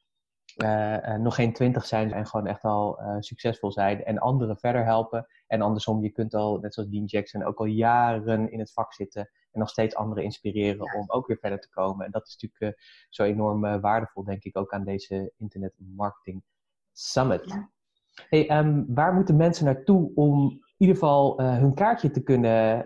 nog 1.19 1.35
geen 1.35 1.53
twintig 1.53 1.87
zijn 1.87 2.13
en 2.13 2.27
gewoon 2.27 2.47
echt 2.47 2.63
al 2.63 3.01
uh, 3.01 3.17
succesvol 3.19 3.73
zijn 3.73 4.05
en 4.05 4.19
anderen 4.19 4.57
verder 4.57 4.85
helpen. 4.85 5.27
En 5.47 5.61
andersom, 5.61 6.03
je 6.03 6.11
kunt 6.11 6.35
al, 6.35 6.59
net 6.59 6.75
zoals 6.75 6.89
Dean 6.89 7.05
Jackson, 7.05 7.45
ook 7.45 7.59
al 7.59 7.65
jaren 7.65 8.51
in 8.51 8.59
het 8.59 8.73
vak 8.73 8.93
zitten 8.93 9.31
en 9.51 9.61
nog 9.61 9.69
steeds 9.69 9.95
anderen 9.95 10.25
inspireren 10.25 10.95
om 10.97 11.05
ook 11.07 11.27
weer 11.27 11.39
verder 11.39 11.61
te 11.61 11.71
komen. 11.71 12.07
En 12.07 12.11
dat 12.11 12.27
is 12.27 12.37
natuurlijk 12.41 12.83
zo 13.09 13.23
enorm 13.23 13.81
waardevol, 13.81 14.25
denk 14.25 14.45
ik, 14.45 14.59
ook 14.59 14.73
aan 14.73 14.85
deze 14.85 15.33
Internet 15.37 15.73
Marketing 15.77 16.43
Summit. 16.93 17.65
Hey, 18.29 18.59
um, 18.59 18.85
waar 18.89 19.15
moeten 19.15 19.37
mensen 19.37 19.65
naartoe 19.65 20.11
om 20.15 20.51
in 20.51 20.87
ieder 20.87 20.95
geval 20.97 21.43
hun 21.43 21.75
kaartje 21.75 22.11
te 22.11 22.23
kunnen 22.23 22.85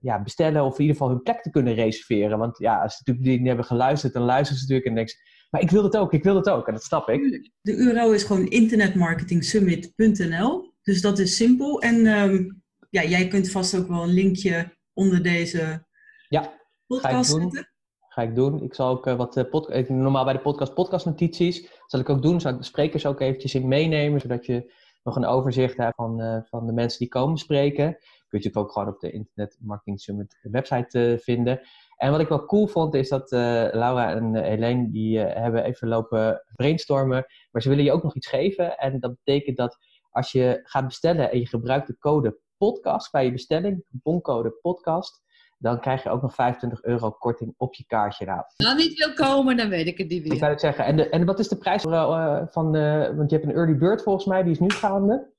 ja, 0.00 0.22
bestellen 0.22 0.64
of 0.64 0.74
in 0.74 0.80
ieder 0.80 0.96
geval 0.96 1.12
hun 1.12 1.22
plek 1.22 1.42
te 1.42 1.50
kunnen 1.50 1.74
reserveren? 1.74 2.38
Want 2.38 2.58
ja, 2.58 2.82
als 2.82 2.96
ze 2.96 3.02
natuurlijk 3.06 3.38
die 3.38 3.46
hebben 3.46 3.64
geluisterd, 3.64 4.12
dan 4.12 4.22
luisteren 4.22 4.60
ze 4.60 4.62
natuurlijk 4.62 4.88
en 4.88 4.94
denken 4.94 5.14
maar 5.50 5.60
ik 5.60 5.70
wil 5.70 5.82
het 5.82 5.96
ook, 5.96 6.12
ik 6.12 6.22
wil 6.22 6.36
het 6.36 6.48
ook. 6.48 6.66
En 6.66 6.72
dat 6.72 6.82
snap 6.82 7.08
ik. 7.08 7.50
De 7.60 7.76
URL 7.76 8.12
is 8.12 8.22
gewoon 8.22 8.46
internetmarketingsummit.nl. 8.46 10.72
Dus 10.82 11.00
dat 11.00 11.18
is 11.18 11.36
simpel. 11.36 11.80
En 11.80 12.06
um, 12.06 12.62
ja, 12.90 13.04
jij 13.04 13.28
kunt 13.28 13.50
vast 13.50 13.78
ook 13.78 13.88
wel 13.88 14.02
een 14.02 14.14
linkje 14.14 14.76
onder 14.92 15.22
deze 15.22 15.86
ja, 16.28 16.52
podcast 16.86 17.30
zetten. 17.30 17.68
Ga 18.08 18.22
ik 18.22 18.34
doen. 18.34 18.62
Ik 18.62 18.74
zal 18.74 18.88
ook 18.88 19.06
uh, 19.06 19.16
wat 19.16 19.36
uh, 19.36 19.88
normaal 19.88 20.24
bij 20.24 20.32
de 20.32 20.38
podcast 20.38 20.74
podcastnotities 20.74 21.70
zal 21.86 22.00
ik 22.00 22.08
ook 22.08 22.22
doen. 22.22 22.40
Zal 22.40 22.52
ik 22.52 22.58
de 22.58 22.64
sprekers 22.64 23.06
ook 23.06 23.20
eventjes 23.20 23.54
in 23.54 23.68
meenemen, 23.68 24.20
zodat 24.20 24.46
je 24.46 24.72
nog 25.02 25.16
een 25.16 25.26
overzicht 25.26 25.76
hebt 25.76 25.94
van, 25.94 26.20
uh, 26.20 26.38
van 26.44 26.66
de 26.66 26.72
mensen 26.72 26.98
die 26.98 27.08
komen 27.08 27.38
spreken. 27.38 27.98
Kun 28.28 28.40
je 28.42 28.54
ook 28.54 28.72
gewoon 28.72 28.88
op 28.88 29.00
de 29.00 29.10
Internet 29.10 29.56
Marketing 29.60 30.00
Summit 30.00 30.38
website 30.42 31.18
vinden. 31.22 31.60
En 32.00 32.10
wat 32.10 32.20
ik 32.20 32.28
wel 32.28 32.44
cool 32.44 32.66
vond, 32.66 32.94
is 32.94 33.08
dat 33.08 33.32
uh, 33.32 33.40
Laura 33.72 34.14
en 34.14 34.34
uh, 34.34 34.42
Helene, 34.42 34.90
die 34.90 35.18
uh, 35.18 35.34
hebben 35.34 35.64
even 35.64 35.88
lopen 35.88 36.42
brainstormen. 36.56 37.26
Maar 37.50 37.62
ze 37.62 37.68
willen 37.68 37.84
je 37.84 37.92
ook 37.92 38.02
nog 38.02 38.14
iets 38.14 38.26
geven. 38.26 38.78
En 38.78 39.00
dat 39.00 39.14
betekent 39.24 39.56
dat 39.56 39.78
als 40.10 40.32
je 40.32 40.60
gaat 40.62 40.86
bestellen 40.86 41.30
en 41.30 41.38
je 41.38 41.46
gebruikt 41.46 41.86
de 41.86 41.98
code 41.98 42.38
podcast 42.56 43.12
bij 43.12 43.24
je 43.24 43.32
bestelling, 43.32 43.84
boncode 43.88 44.50
podcast, 44.50 45.22
dan 45.58 45.80
krijg 45.80 46.02
je 46.02 46.10
ook 46.10 46.22
nog 46.22 46.34
25 46.34 46.82
euro 46.82 47.10
korting 47.10 47.54
op 47.56 47.74
je 47.74 47.84
kaartje. 47.86 48.24
Nou, 48.24 48.42
nou 48.56 48.76
niet 48.76 48.98
wil 48.98 49.12
komen, 49.12 49.56
dan 49.56 49.68
weet 49.68 49.86
ik 49.86 49.98
het 49.98 50.08
niet 50.08 50.22
meer. 50.22 50.32
Ik 50.32 50.38
zou 50.38 50.50
het 50.50 50.60
zeggen. 50.60 50.84
En, 50.84 50.96
de, 50.96 51.08
en 51.08 51.24
wat 51.24 51.38
is 51.38 51.48
de 51.48 51.58
prijs 51.58 51.82
van, 51.82 52.72
want 53.16 53.30
je 53.30 53.36
hebt 53.36 53.44
een 53.44 53.54
early 53.54 53.76
bird 53.76 54.02
volgens 54.02 54.26
mij, 54.26 54.42
die 54.42 54.52
is 54.52 54.60
nu 54.60 54.70
gaande. 54.70 55.29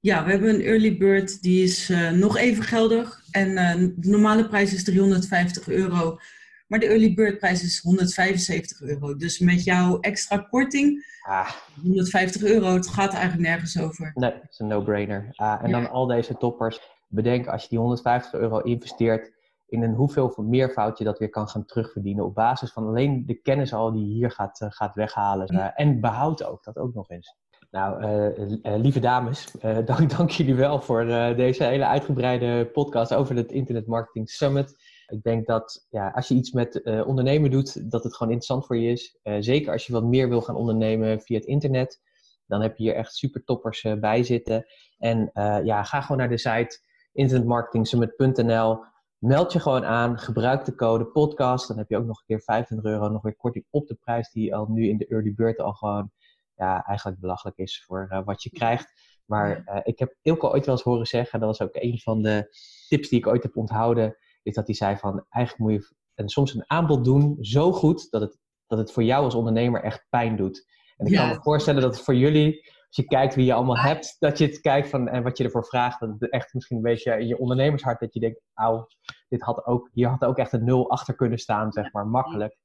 Ja, 0.00 0.24
we 0.24 0.30
hebben 0.30 0.48
een 0.48 0.62
early 0.62 0.96
bird, 0.96 1.42
die 1.42 1.62
is 1.62 1.90
uh, 1.90 2.10
nog 2.10 2.36
even 2.36 2.62
geldig. 2.62 3.22
En 3.30 3.50
uh, 3.50 3.74
de 3.96 4.10
normale 4.10 4.48
prijs 4.48 4.74
is 4.74 4.84
350 4.84 5.68
euro. 5.68 6.18
Maar 6.66 6.78
de 6.78 6.86
early 6.86 7.14
bird 7.14 7.38
prijs 7.38 7.62
is 7.62 7.78
175 7.78 8.80
euro. 8.80 9.16
Dus 9.16 9.38
met 9.38 9.64
jouw 9.64 10.00
extra 10.00 10.36
korting, 10.36 11.06
ah. 11.22 11.50
150 11.82 12.42
euro, 12.42 12.74
het 12.74 12.88
gaat 12.88 13.12
eigenlijk 13.12 13.48
nergens 13.48 13.80
over. 13.80 14.10
Nee, 14.14 14.32
het 14.32 14.50
is 14.50 14.58
een 14.58 14.66
no-brainer. 14.66 15.28
Ah, 15.34 15.62
en 15.62 15.70
ja. 15.70 15.80
dan 15.80 15.90
al 15.90 16.06
deze 16.06 16.36
toppers. 16.36 16.80
Bedenk 17.08 17.46
als 17.46 17.62
je 17.62 17.68
die 17.68 17.78
150 17.78 18.40
euro 18.40 18.58
investeert 18.58 19.32
in 19.66 19.82
een 19.82 19.94
hoeveel 19.94 20.34
meervoud 20.36 20.98
je 20.98 21.04
dat 21.04 21.18
weer 21.18 21.30
kan 21.30 21.48
gaan 21.48 21.64
terugverdienen. 21.64 22.24
Op 22.24 22.34
basis 22.34 22.72
van 22.72 22.86
alleen 22.86 23.26
de 23.26 23.34
kennis 23.34 23.72
al 23.72 23.92
die 23.92 24.06
je 24.06 24.14
hier 24.14 24.30
gaat, 24.30 24.60
uh, 24.60 24.68
gaat 24.70 24.94
weghalen. 24.94 25.56
Ja. 25.56 25.74
en 25.74 26.00
behoud 26.00 26.44
ook, 26.44 26.64
dat 26.64 26.76
ook 26.76 26.94
nog 26.94 27.10
eens. 27.10 27.36
Nou, 27.70 28.02
uh, 28.02 28.50
uh, 28.62 28.76
lieve 28.76 29.00
dames, 29.00 29.54
uh, 29.62 29.78
dank, 29.86 30.16
dank 30.16 30.30
jullie 30.30 30.54
wel 30.54 30.80
voor 30.80 31.04
deze 31.36 31.64
hele 31.64 31.86
uitgebreide 31.86 32.70
podcast 32.72 33.14
over 33.14 33.36
het 33.36 33.52
Internet 33.52 33.86
Marketing 33.86 34.30
Summit. 34.30 34.74
Ik 35.06 35.22
denk 35.22 35.46
dat 35.46 35.86
ja, 35.90 36.08
als 36.08 36.28
je 36.28 36.34
iets 36.34 36.52
met 36.52 36.82
ondernemen 37.06 37.50
doet, 37.50 37.90
dat 37.90 38.04
het 38.04 38.16
gewoon 38.16 38.32
interessant 38.32 38.66
voor 38.66 38.76
je 38.76 38.90
is. 38.90 39.18
zeker 39.38 39.72
als 39.72 39.86
je 39.86 39.92
wat 39.92 40.04
meer 40.04 40.28
wil 40.28 40.40
gaan 40.40 40.54
ondernemen 40.54 41.20
via 41.20 41.36
het 41.36 41.46
internet, 41.46 42.00
dan 42.46 42.62
heb 42.62 42.76
je 42.76 42.82
hier 42.82 42.94
echt 42.94 43.14
super 43.14 43.44
toppers 43.44 43.86
bij 44.00 44.22
zitten. 44.22 44.66
En 44.98 45.30
ja, 45.64 45.82
ga 45.82 46.00
gewoon 46.00 46.18
naar 46.18 46.28
de 46.28 46.38
site 46.38 46.80
internetmarketingsummit.nl. 47.12 48.78
Meld 49.18 49.52
je 49.52 49.60
gewoon 49.60 49.84
aan, 49.84 50.18
gebruik 50.18 50.64
de 50.64 50.74
code 50.74 51.06
podcast. 51.06 51.68
Dan 51.68 51.78
heb 51.78 51.88
je 51.88 51.96
ook 51.96 52.06
nog 52.06 52.18
een 52.18 52.26
keer 52.26 52.40
25 52.40 52.90
euro 52.90 53.08
nog 53.08 53.22
weer 53.22 53.36
korting 53.36 53.64
op 53.70 53.86
de 53.86 53.94
prijs 53.94 54.30
die 54.30 54.54
al 54.54 54.66
nu 54.68 54.88
in 54.88 54.96
de 54.96 55.06
early 55.06 55.34
bird 55.34 55.58
al 55.58 55.72
gewoon 55.72 56.10
ja, 56.60 56.84
eigenlijk 56.84 57.20
belachelijk 57.20 57.58
is 57.58 57.84
voor 57.86 58.08
uh, 58.10 58.20
wat 58.24 58.42
je 58.42 58.50
krijgt. 58.50 58.92
Maar 59.24 59.62
uh, 59.66 59.80
ik 59.82 59.98
heb 59.98 60.16
Ilko 60.22 60.48
ooit 60.48 60.66
wel 60.66 60.74
eens 60.74 60.84
horen 60.84 61.06
zeggen, 61.06 61.40
dat 61.40 61.48
was 61.48 61.68
ook 61.68 61.76
een 61.76 61.98
van 61.98 62.22
de 62.22 62.56
tips 62.88 63.08
die 63.08 63.18
ik 63.18 63.26
ooit 63.26 63.42
heb 63.42 63.56
onthouden, 63.56 64.16
is 64.42 64.54
dat 64.54 64.66
hij 64.66 64.74
zei 64.74 64.96
van 64.96 65.26
eigenlijk 65.28 65.70
moet 65.70 65.82
je 65.82 65.94
en 66.14 66.28
soms 66.28 66.54
een 66.54 66.64
aanbod 66.66 67.04
doen 67.04 67.36
zo 67.40 67.72
goed 67.72 68.10
dat 68.10 68.20
het, 68.20 68.38
dat 68.66 68.78
het 68.78 68.92
voor 68.92 69.02
jou 69.02 69.24
als 69.24 69.34
ondernemer 69.34 69.82
echt 69.82 70.06
pijn 70.08 70.36
doet. 70.36 70.66
En 70.96 71.06
ik 71.06 71.12
ja. 71.12 71.20
kan 71.20 71.28
me 71.28 71.42
voorstellen 71.42 71.82
dat 71.82 71.94
het 71.94 72.04
voor 72.04 72.14
jullie, 72.14 72.64
als 72.64 72.96
je 72.96 73.04
kijkt 73.04 73.34
wie 73.34 73.44
je 73.44 73.52
allemaal 73.52 73.78
hebt, 73.78 74.16
dat 74.18 74.38
je 74.38 74.46
het 74.46 74.60
kijkt 74.60 74.88
van 74.88 75.08
en 75.08 75.22
wat 75.22 75.38
je 75.38 75.44
ervoor 75.44 75.64
vraagt, 75.64 76.00
dat 76.00 76.10
het 76.18 76.30
echt 76.30 76.54
misschien 76.54 76.76
een 76.76 76.82
beetje 76.82 77.18
in 77.18 77.26
je 77.26 77.38
ondernemershart 77.38 78.00
dat 78.00 78.14
je 78.14 78.20
denkt, 78.20 78.40
auw, 78.54 78.86
dit 79.28 79.42
had 79.42 79.66
ook, 79.66 79.88
hier 79.92 80.08
had 80.08 80.24
ook 80.24 80.38
echt 80.38 80.52
een 80.52 80.64
nul 80.64 80.90
achter 80.90 81.14
kunnen 81.14 81.38
staan, 81.38 81.72
zeg 81.72 81.92
maar, 81.92 82.06
makkelijk. 82.06 82.56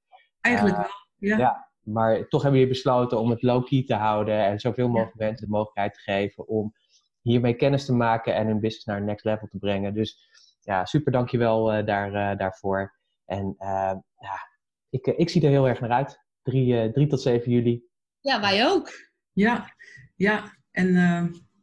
Eigenlijk 0.41 0.75
uh, 0.75 0.81
wel, 0.81 0.89
ja. 1.29 1.37
ja. 1.37 1.64
Maar 1.85 2.27
toch 2.27 2.41
hebben 2.41 2.61
we 2.61 2.67
besloten 2.67 3.19
om 3.19 3.29
het 3.29 3.41
low-key 3.41 3.83
te 3.83 3.93
houden 3.93 4.45
en 4.45 4.59
zoveel 4.59 4.87
mogelijk 4.87 5.19
ja. 5.19 5.25
mensen 5.25 5.45
de 5.45 5.51
mogelijkheid 5.51 5.93
te 5.93 5.99
geven 5.99 6.47
om 6.47 6.73
hiermee 7.21 7.53
kennis 7.53 7.85
te 7.85 7.93
maken 7.93 8.35
en 8.35 8.47
hun 8.47 8.59
business 8.59 8.85
naar 8.85 8.97
een 8.97 9.05
next 9.05 9.25
level 9.25 9.47
te 9.47 9.57
brengen. 9.57 9.93
Dus 9.93 10.19
ja, 10.61 10.85
super 10.85 11.11
dankjewel 11.11 11.77
uh, 11.77 11.85
daar, 11.85 12.13
uh, 12.13 12.37
daarvoor. 12.37 12.93
En 13.25 13.55
uh, 13.59 13.93
ja, 14.19 14.49
ik, 14.89 15.05
ik 15.05 15.29
zie 15.29 15.43
er 15.43 15.49
heel 15.49 15.67
erg 15.67 15.79
naar 15.79 15.91
uit. 15.91 16.23
3, 16.41 16.91
3 16.91 17.07
tot 17.07 17.21
7 17.21 17.51
juli. 17.51 17.83
Ja, 18.19 18.41
wij 18.41 18.67
ook. 18.67 18.91
Ja, 19.33 19.73
ja. 20.15 20.57
En 20.71 20.93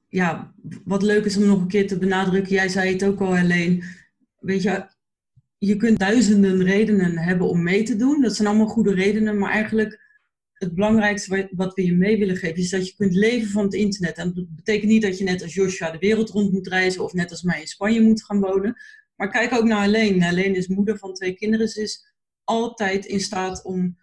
ja, 0.08 0.54
wat 0.84 1.02
leuk 1.02 1.24
is 1.24 1.36
om 1.36 1.46
nog 1.46 1.60
een 1.60 1.68
keer 1.68 1.86
te 1.86 1.98
benadrukken. 1.98 2.52
Jij 2.52 2.68
zei 2.68 2.92
het 2.92 3.04
ook 3.04 3.20
al, 3.20 3.36
alleen. 3.36 3.84
Weet 4.38 4.62
je, 4.62 4.86
je 5.58 5.76
kunt 5.76 5.98
duizenden 5.98 6.62
redenen 6.62 7.18
hebben 7.18 7.48
om 7.48 7.62
mee 7.62 7.82
te 7.82 7.96
doen. 7.96 8.20
Dat 8.20 8.36
zijn 8.36 8.48
allemaal 8.48 8.66
goede 8.66 8.94
redenen, 8.94 9.38
maar 9.38 9.50
eigenlijk 9.50 10.11
het 10.62 10.74
belangrijkste 10.74 11.48
wat 11.50 11.74
we 11.74 11.84
je 11.84 11.96
mee 11.96 12.18
willen 12.18 12.36
geven 12.36 12.56
is 12.56 12.70
dat 12.70 12.88
je 12.88 12.94
kunt 12.94 13.14
leven 13.14 13.50
van 13.50 13.64
het 13.64 13.74
internet. 13.74 14.16
En 14.16 14.32
dat 14.34 14.54
betekent 14.56 14.90
niet 14.90 15.02
dat 15.02 15.18
je 15.18 15.24
net 15.24 15.42
als 15.42 15.54
Joshua 15.54 15.90
de 15.90 15.98
wereld 15.98 16.30
rond 16.30 16.52
moet 16.52 16.66
reizen 16.66 17.04
of 17.04 17.12
net 17.12 17.30
als 17.30 17.42
mij 17.42 17.60
in 17.60 17.66
Spanje 17.66 18.00
moet 18.00 18.24
gaan 18.24 18.40
wonen. 18.40 18.76
Maar 19.16 19.30
kijk 19.30 19.52
ook 19.52 19.64
naar 19.64 19.82
Helene. 19.82 20.24
Helene 20.24 20.56
is 20.56 20.66
moeder 20.66 20.98
van 20.98 21.14
twee 21.14 21.34
kinderen. 21.34 21.68
Ze 21.68 21.82
is 21.82 22.14
altijd 22.44 23.04
in 23.04 23.20
staat 23.20 23.64
om, 23.64 23.98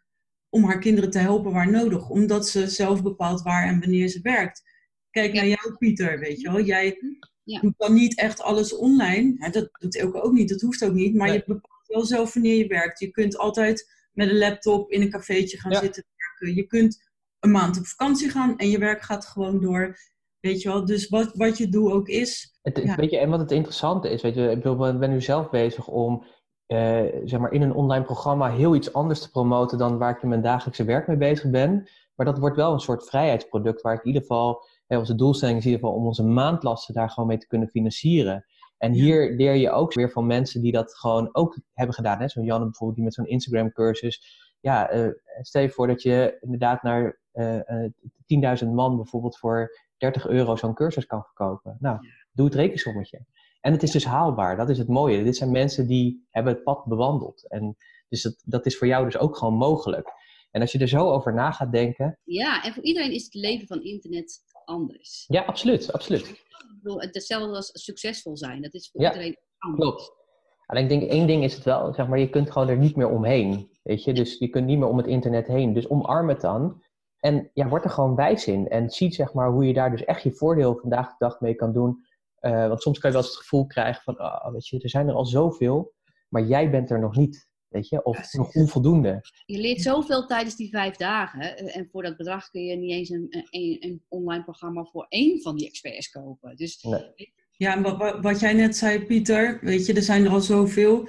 om 0.49 0.63
haar 0.63 0.79
kinderen 0.79 1.09
te 1.09 1.19
helpen 1.19 1.51
waar 1.51 1.71
nodig. 1.71 2.09
Omdat 2.09 2.47
ze 2.47 2.67
zelf 2.67 3.03
bepaalt 3.03 3.41
waar 3.41 3.67
en 3.67 3.79
wanneer 3.79 4.07
ze 4.07 4.19
werkt. 4.21 4.63
Kijk 5.09 5.33
naar 5.33 5.47
jou, 5.47 5.75
Pieter, 5.77 6.19
weet 6.19 6.41
je 6.41 6.51
wel. 6.51 6.61
Jij 6.61 6.97
ja. 7.43 7.59
doet 7.59 7.77
dan 7.77 7.93
niet 7.93 8.19
echt 8.19 8.41
alles 8.41 8.75
online. 8.75 9.49
dat 9.51 9.69
doet 9.79 9.97
Elke 9.97 10.21
ook 10.21 10.33
niet, 10.33 10.49
dat 10.49 10.61
hoeft 10.61 10.83
ook 10.83 10.93
niet. 10.93 11.15
Maar 11.15 11.27
nee. 11.27 11.37
je 11.37 11.43
bepaalt 11.45 11.87
wel 11.87 12.05
zelf 12.05 12.33
wanneer 12.33 12.55
je 12.55 12.67
werkt. 12.67 12.99
Je 12.99 13.11
kunt 13.11 13.37
altijd 13.37 13.97
met 14.13 14.29
een 14.29 14.37
laptop 14.37 14.91
in 14.91 15.01
een 15.01 15.09
cafeetje 15.09 15.59
gaan 15.59 15.71
ja. 15.71 15.79
zitten 15.79 16.05
je 16.39 16.65
kunt 16.67 17.09
een 17.39 17.51
maand 17.51 17.77
op 17.77 17.85
vakantie 17.85 18.29
gaan 18.29 18.57
en 18.57 18.69
je 18.69 18.77
werk 18.77 19.01
gaat 19.01 19.25
gewoon 19.25 19.61
door. 19.61 19.97
Weet 20.39 20.61
je 20.61 20.69
wel, 20.69 20.85
dus 20.85 21.09
wat, 21.09 21.31
wat 21.33 21.57
je 21.57 21.69
doel 21.69 21.91
ook 21.91 22.07
is. 22.07 22.59
Het, 22.61 22.81
ja. 22.83 22.95
weet 22.95 23.11
je, 23.11 23.17
en 23.17 23.29
wat 23.29 23.39
het 23.39 23.51
interessante 23.51 24.09
is, 24.09 24.21
weet 24.21 24.35
je, 24.35 24.49
ik 24.51 24.99
ben 24.99 25.09
nu 25.09 25.21
zelf 25.21 25.49
bezig 25.49 25.87
om 25.87 26.25
uh, 26.67 27.03
zeg 27.23 27.39
maar 27.39 27.51
in 27.51 27.61
een 27.61 27.73
online 27.73 28.05
programma 28.05 28.51
heel 28.51 28.75
iets 28.75 28.93
anders 28.93 29.21
te 29.21 29.29
promoten 29.29 29.77
dan 29.77 29.97
waar 29.97 30.15
ik 30.15 30.21
in 30.21 30.29
mijn 30.29 30.41
dagelijkse 30.41 30.83
werk 30.83 31.07
mee 31.07 31.17
bezig 31.17 31.49
ben. 31.49 31.89
Maar 32.15 32.25
dat 32.25 32.39
wordt 32.39 32.55
wel 32.55 32.73
een 32.73 32.79
soort 32.79 33.07
vrijheidsproduct 33.09 33.81
waar 33.81 33.93
ik 33.93 33.99
in 33.99 34.07
ieder 34.07 34.21
geval, 34.21 34.63
hè, 34.87 34.97
onze 34.97 35.15
doelstelling 35.15 35.57
is 35.57 35.65
in 35.65 35.71
ieder 35.71 35.85
geval 35.85 35.99
om 36.01 36.07
onze 36.07 36.23
maandlasten 36.23 36.93
daar 36.93 37.09
gewoon 37.09 37.29
mee 37.29 37.37
te 37.37 37.47
kunnen 37.47 37.67
financieren. 37.67 38.45
En 38.77 38.91
hier 38.91 39.35
leer 39.35 39.55
je 39.55 39.71
ook 39.71 39.93
weer 39.93 40.11
van 40.11 40.25
mensen 40.25 40.61
die 40.61 40.71
dat 40.71 40.95
gewoon 40.95 41.29
ook 41.31 41.57
hebben 41.73 41.95
gedaan. 41.95 42.29
Zo'n 42.29 42.43
Jan 42.43 42.63
bijvoorbeeld 42.63 42.95
die 42.95 43.05
met 43.05 43.13
zo'n 43.13 43.27
Instagram 43.27 43.71
cursus 43.71 44.48
ja, 44.59 44.93
uh, 44.93 45.09
stel 45.41 45.61
je 45.61 45.69
voor 45.69 45.87
dat 45.87 46.01
je 46.01 46.37
inderdaad 46.41 46.83
naar 46.83 47.19
uh, 47.33 47.55
uh, 47.55 48.59
10.000 48.63 48.67
man 48.67 48.95
bijvoorbeeld 48.95 49.37
voor 49.37 49.71
30 49.97 50.27
euro 50.27 50.55
zo'n 50.55 50.73
cursus 50.73 51.05
kan 51.05 51.23
verkopen. 51.23 51.77
Nou, 51.79 51.99
doe 52.31 52.45
het 52.45 52.55
rekensommetje. 52.55 53.25
En 53.61 53.71
het 53.71 53.83
is 53.83 53.91
dus 53.91 54.05
haalbaar, 54.05 54.57
dat 54.57 54.69
is 54.69 54.77
het 54.77 54.87
mooie. 54.87 55.23
Dit 55.23 55.35
zijn 55.35 55.51
mensen 55.51 55.87
die 55.87 56.27
hebben 56.29 56.53
het 56.53 56.63
pad 56.63 56.85
bewandeld. 56.85 57.47
En 57.47 57.77
dus 58.09 58.21
dat, 58.21 58.41
dat 58.45 58.65
is 58.65 58.77
voor 58.77 58.87
jou 58.87 59.05
dus 59.05 59.17
ook 59.17 59.37
gewoon 59.37 59.53
mogelijk. 59.53 60.11
En 60.51 60.61
als 60.61 60.71
je 60.71 60.79
er 60.79 60.87
zo 60.87 61.09
over 61.09 61.33
na 61.33 61.51
gaat 61.51 61.71
denken. 61.71 62.19
Ja, 62.23 62.63
en 62.63 62.73
voor 62.73 62.83
iedereen 62.83 63.11
is 63.11 63.23
het 63.23 63.33
leven 63.33 63.67
van 63.67 63.83
internet 63.83 64.41
anders. 64.65 65.25
Ja, 65.27 65.41
absoluut, 65.41 65.91
absoluut. 65.91 66.43
Hetzelfde 66.83 67.55
als 67.55 67.69
succesvol 67.73 68.37
zijn. 68.37 68.61
Dat 68.61 68.73
is 68.73 68.89
voor 68.91 69.01
ja, 69.01 69.07
iedereen 69.07 69.37
anders. 69.57 69.81
Klopt. 69.81 70.17
Alleen 70.65 70.83
ik 70.83 70.89
denk 70.89 71.11
één 71.11 71.27
ding 71.27 71.43
is 71.43 71.53
het 71.53 71.63
wel, 71.63 71.93
zeg 71.93 72.07
maar, 72.07 72.19
je 72.19 72.29
kunt 72.29 72.51
gewoon 72.51 72.69
er 72.69 72.77
niet 72.77 72.95
meer 72.95 73.09
omheen. 73.09 73.69
Weet 73.89 74.03
je, 74.03 74.13
dus 74.13 74.37
je 74.37 74.47
kunt 74.47 74.65
niet 74.65 74.77
meer 74.77 74.87
om 74.87 74.97
het 74.97 75.07
internet 75.07 75.47
heen. 75.47 75.73
Dus 75.73 75.89
omarm 75.89 76.29
het 76.29 76.41
dan. 76.41 76.83
En 77.19 77.49
ja, 77.53 77.67
word 77.67 77.83
er 77.83 77.89
gewoon 77.89 78.15
wijs 78.15 78.47
in. 78.47 78.67
En 78.67 78.89
zie 78.89 79.13
zeg 79.13 79.33
maar 79.33 79.51
hoe 79.51 79.65
je 79.65 79.73
daar 79.73 79.91
dus 79.91 80.03
echt 80.03 80.23
je 80.23 80.31
voordeel 80.31 80.75
vandaag 80.75 81.09
de 81.09 81.15
dag 81.17 81.39
mee 81.39 81.55
kan 81.55 81.73
doen. 81.73 82.05
Uh, 82.41 82.67
want 82.67 82.81
soms 82.81 82.99
kan 82.99 83.09
je 83.09 83.15
wel 83.15 83.25
eens 83.25 83.35
het 83.35 83.43
gevoel 83.43 83.65
krijgen 83.65 84.03
van, 84.03 84.19
oh, 84.19 84.51
weet 84.51 84.67
je, 84.67 84.79
er 84.79 84.89
zijn 84.89 85.07
er 85.07 85.13
al 85.13 85.25
zoveel, 85.25 85.93
maar 86.27 86.43
jij 86.43 86.69
bent 86.69 86.89
er 86.89 86.99
nog 86.99 87.15
niet. 87.15 87.49
Weet 87.67 87.89
je, 87.89 88.03
of 88.03 88.33
nog 88.33 88.55
onvoldoende. 88.55 89.21
Je 89.45 89.57
leert 89.57 89.81
zoveel 89.81 90.25
tijdens 90.25 90.55
die 90.55 90.69
vijf 90.69 90.95
dagen. 90.95 91.57
En 91.57 91.87
voor 91.91 92.03
dat 92.03 92.17
bedrag 92.17 92.49
kun 92.49 92.63
je 92.63 92.75
niet 92.75 92.91
eens 92.91 93.09
een, 93.09 93.27
een, 93.49 93.77
een 93.79 94.03
online 94.07 94.43
programma 94.43 94.83
voor 94.83 95.05
één 95.09 95.41
van 95.41 95.55
die 95.55 95.67
experts 95.67 96.09
kopen. 96.09 96.55
Dus 96.55 96.83
nee. 96.83 97.33
Ja, 97.51 97.75
en 97.75 97.97
wat, 97.97 98.19
wat 98.21 98.39
jij 98.39 98.53
net 98.53 98.77
zei, 98.77 99.05
Pieter, 99.05 99.59
weet 99.61 99.85
je, 99.85 99.93
er 99.93 100.01
zijn 100.01 100.25
er 100.25 100.31
al 100.31 100.41
zoveel. 100.41 101.07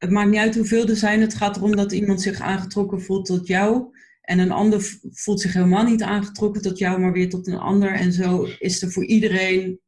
Het 0.00 0.10
maakt 0.10 0.30
niet 0.30 0.38
uit 0.38 0.54
hoeveel 0.54 0.86
er 0.86 0.96
zijn. 0.96 1.20
Het 1.20 1.34
gaat 1.34 1.56
erom 1.56 1.76
dat 1.76 1.92
iemand 1.92 2.22
zich 2.22 2.40
aangetrokken 2.40 3.02
voelt 3.02 3.26
tot 3.26 3.46
jou. 3.46 3.96
En 4.20 4.38
een 4.38 4.52
ander 4.52 4.98
voelt 5.10 5.40
zich 5.40 5.52
helemaal 5.52 5.84
niet 5.84 6.02
aangetrokken 6.02 6.62
tot 6.62 6.78
jou, 6.78 7.00
maar 7.00 7.12
weer 7.12 7.30
tot 7.30 7.46
een 7.46 7.58
ander. 7.58 7.92
En 7.92 8.12
zo 8.12 8.46
is 8.58 8.82
er 8.82 8.90
voor 8.90 9.04
iedereen 9.04 9.80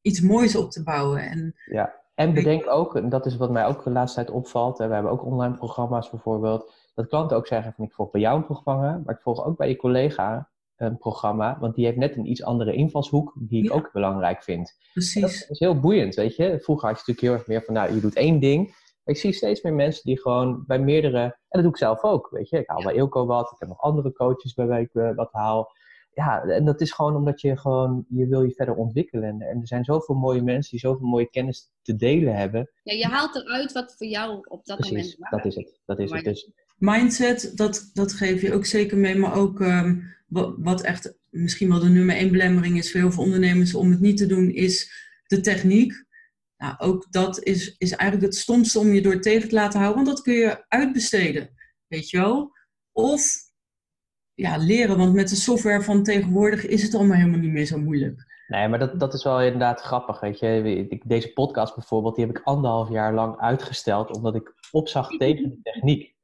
iets 0.00 0.20
moois 0.20 0.56
op 0.56 0.70
te 0.70 0.82
bouwen. 0.82 1.20
En, 1.20 1.54
ja, 1.64 1.94
en 2.14 2.34
bedenk 2.34 2.70
ook, 2.70 2.96
en 2.96 3.08
dat 3.08 3.26
is 3.26 3.36
wat 3.36 3.50
mij 3.50 3.66
ook 3.66 3.84
de 3.84 3.90
laatste 3.90 4.24
tijd 4.24 4.36
opvalt. 4.36 4.78
We 4.78 4.84
hebben 4.84 5.12
ook 5.12 5.24
online 5.24 5.54
programma's 5.54 6.10
bijvoorbeeld. 6.10 6.72
Dat 6.94 7.08
klanten 7.08 7.36
ook 7.36 7.46
zeggen 7.46 7.72
van 7.72 7.84
ik 7.84 7.92
volg 7.92 8.10
bij 8.10 8.20
jou 8.20 8.36
een 8.36 8.44
programma, 8.44 9.02
maar 9.04 9.14
ik 9.14 9.22
volg 9.22 9.44
ook 9.44 9.56
bij 9.56 9.68
je 9.68 9.76
collega 9.76 10.50
een 10.76 10.98
programma, 10.98 11.58
want 11.60 11.74
die 11.74 11.84
heeft 11.84 11.96
net 11.96 12.16
een 12.16 12.30
iets 12.30 12.42
andere 12.42 12.72
invalshoek 12.72 13.34
die 13.38 13.64
ik 13.64 13.72
ook 13.72 13.92
belangrijk 13.92 14.42
vind. 14.42 14.76
Precies. 14.92 15.20
Dat 15.20 15.46
is 15.48 15.58
heel 15.58 15.80
boeiend, 15.80 16.14
weet 16.14 16.36
je. 16.36 16.58
Vroeger 16.62 16.88
had 16.88 16.98
je 16.98 17.04
natuurlijk 17.06 17.20
heel 17.20 17.32
erg 17.32 17.46
meer 17.46 17.62
van, 17.62 17.74
nou, 17.74 17.94
je 17.94 18.00
doet 18.00 18.16
één 18.16 18.40
ding. 18.40 18.84
Maar 19.06 19.14
ik 19.14 19.20
zie 19.20 19.32
steeds 19.32 19.62
meer 19.62 19.74
mensen 19.74 20.04
die 20.04 20.20
gewoon 20.20 20.64
bij 20.66 20.78
meerdere, 20.78 21.22
en 21.22 21.34
dat 21.48 21.62
doe 21.62 21.70
ik 21.70 21.76
zelf 21.76 22.02
ook, 22.02 22.28
weet 22.30 22.48
je. 22.48 22.58
Ik 22.58 22.68
haal 22.68 22.82
bij 22.82 22.94
Ilko 22.94 23.26
wat, 23.26 23.50
ik 23.52 23.58
heb 23.58 23.68
nog 23.68 23.80
andere 23.80 24.12
coaches 24.12 24.54
bij 24.54 24.66
wie 24.66 24.80
ik 24.80 24.94
eh, 24.94 25.14
wat 25.14 25.32
haal. 25.32 25.72
Ja, 26.14 26.42
en 26.42 26.64
dat 26.64 26.80
is 26.80 26.92
gewoon 26.92 27.16
omdat 27.16 27.40
je 27.40 27.58
gewoon, 27.58 28.04
je 28.08 28.26
wil 28.26 28.42
je 28.42 28.54
verder 28.54 28.74
ontwikkelen. 28.74 29.40
En 29.40 29.60
er 29.60 29.66
zijn 29.66 29.84
zoveel 29.84 30.14
mooie 30.14 30.42
mensen 30.42 30.70
die 30.70 30.80
zoveel 30.80 31.06
mooie 31.06 31.30
kennis 31.30 31.70
te 31.82 31.96
delen 31.96 32.36
hebben. 32.36 32.70
Ja, 32.82 32.92
je 32.92 33.04
haalt 33.04 33.34
eruit 33.34 33.72
wat 33.72 33.94
voor 33.96 34.06
jou 34.06 34.46
op 34.48 34.64
dat 34.64 34.76
Precies, 34.76 35.16
moment 35.18 35.30
dat 35.30 35.44
is 35.44 35.54
het. 35.54 35.80
Dat 35.84 35.98
is 35.98 36.10
het. 36.10 36.24
Dus, 36.24 36.50
Mindset, 36.78 37.52
dat, 37.54 37.90
dat 37.92 38.12
geef 38.12 38.42
je 38.42 38.54
ook 38.54 38.66
zeker 38.66 38.96
mee, 38.96 39.16
maar 39.16 39.36
ook 39.36 39.60
ehm, 39.60 40.00
wat, 40.58 40.82
echt 40.82 41.14
misschien 41.30 41.68
wel 41.68 41.80
de 41.80 41.88
nummer 41.88 42.16
één 42.16 42.30
belemmering 42.30 42.78
is 42.78 42.90
voor 42.90 43.00
heel 43.00 43.12
veel 43.12 43.24
ondernemers 43.24 43.74
om 43.74 43.90
het 43.90 44.00
niet 44.00 44.16
te 44.16 44.26
doen, 44.26 44.50
is 44.50 44.92
de 45.26 45.40
techniek. 45.40 46.05
Nou, 46.56 46.74
ook 46.78 47.06
dat 47.10 47.42
is, 47.42 47.76
is 47.78 47.92
eigenlijk 47.92 48.32
het 48.32 48.40
stomste 48.40 48.78
om 48.78 48.92
je 48.92 49.02
door 49.02 49.20
tegen 49.20 49.48
te 49.48 49.54
laten 49.54 49.80
houden, 49.80 50.04
want 50.04 50.16
dat 50.16 50.24
kun 50.24 50.34
je 50.34 50.64
uitbesteden, 50.68 51.50
weet 51.86 52.10
je 52.10 52.18
wel. 52.18 52.50
Of 52.92 53.22
ja, 54.34 54.56
leren, 54.56 54.98
want 54.98 55.14
met 55.14 55.28
de 55.28 55.36
software 55.36 55.82
van 55.82 56.02
tegenwoordig 56.02 56.66
is 56.66 56.82
het 56.82 56.94
allemaal 56.94 57.16
helemaal 57.16 57.38
niet 57.38 57.52
meer 57.52 57.66
zo 57.66 57.78
moeilijk. 57.78 58.34
Nee, 58.46 58.68
maar 58.68 58.78
dat, 58.78 59.00
dat 59.00 59.14
is 59.14 59.24
wel 59.24 59.42
inderdaad 59.42 59.80
grappig, 59.80 60.20
weet 60.20 60.38
je. 60.38 61.00
Deze 61.06 61.32
podcast 61.32 61.74
bijvoorbeeld, 61.74 62.16
die 62.16 62.26
heb 62.26 62.36
ik 62.36 62.44
anderhalf 62.44 62.90
jaar 62.90 63.14
lang 63.14 63.40
uitgesteld, 63.40 64.16
omdat 64.16 64.34
ik 64.34 64.54
opzag 64.70 65.08
tegen 65.08 65.50
de 65.50 65.58
techniek. 65.62 66.14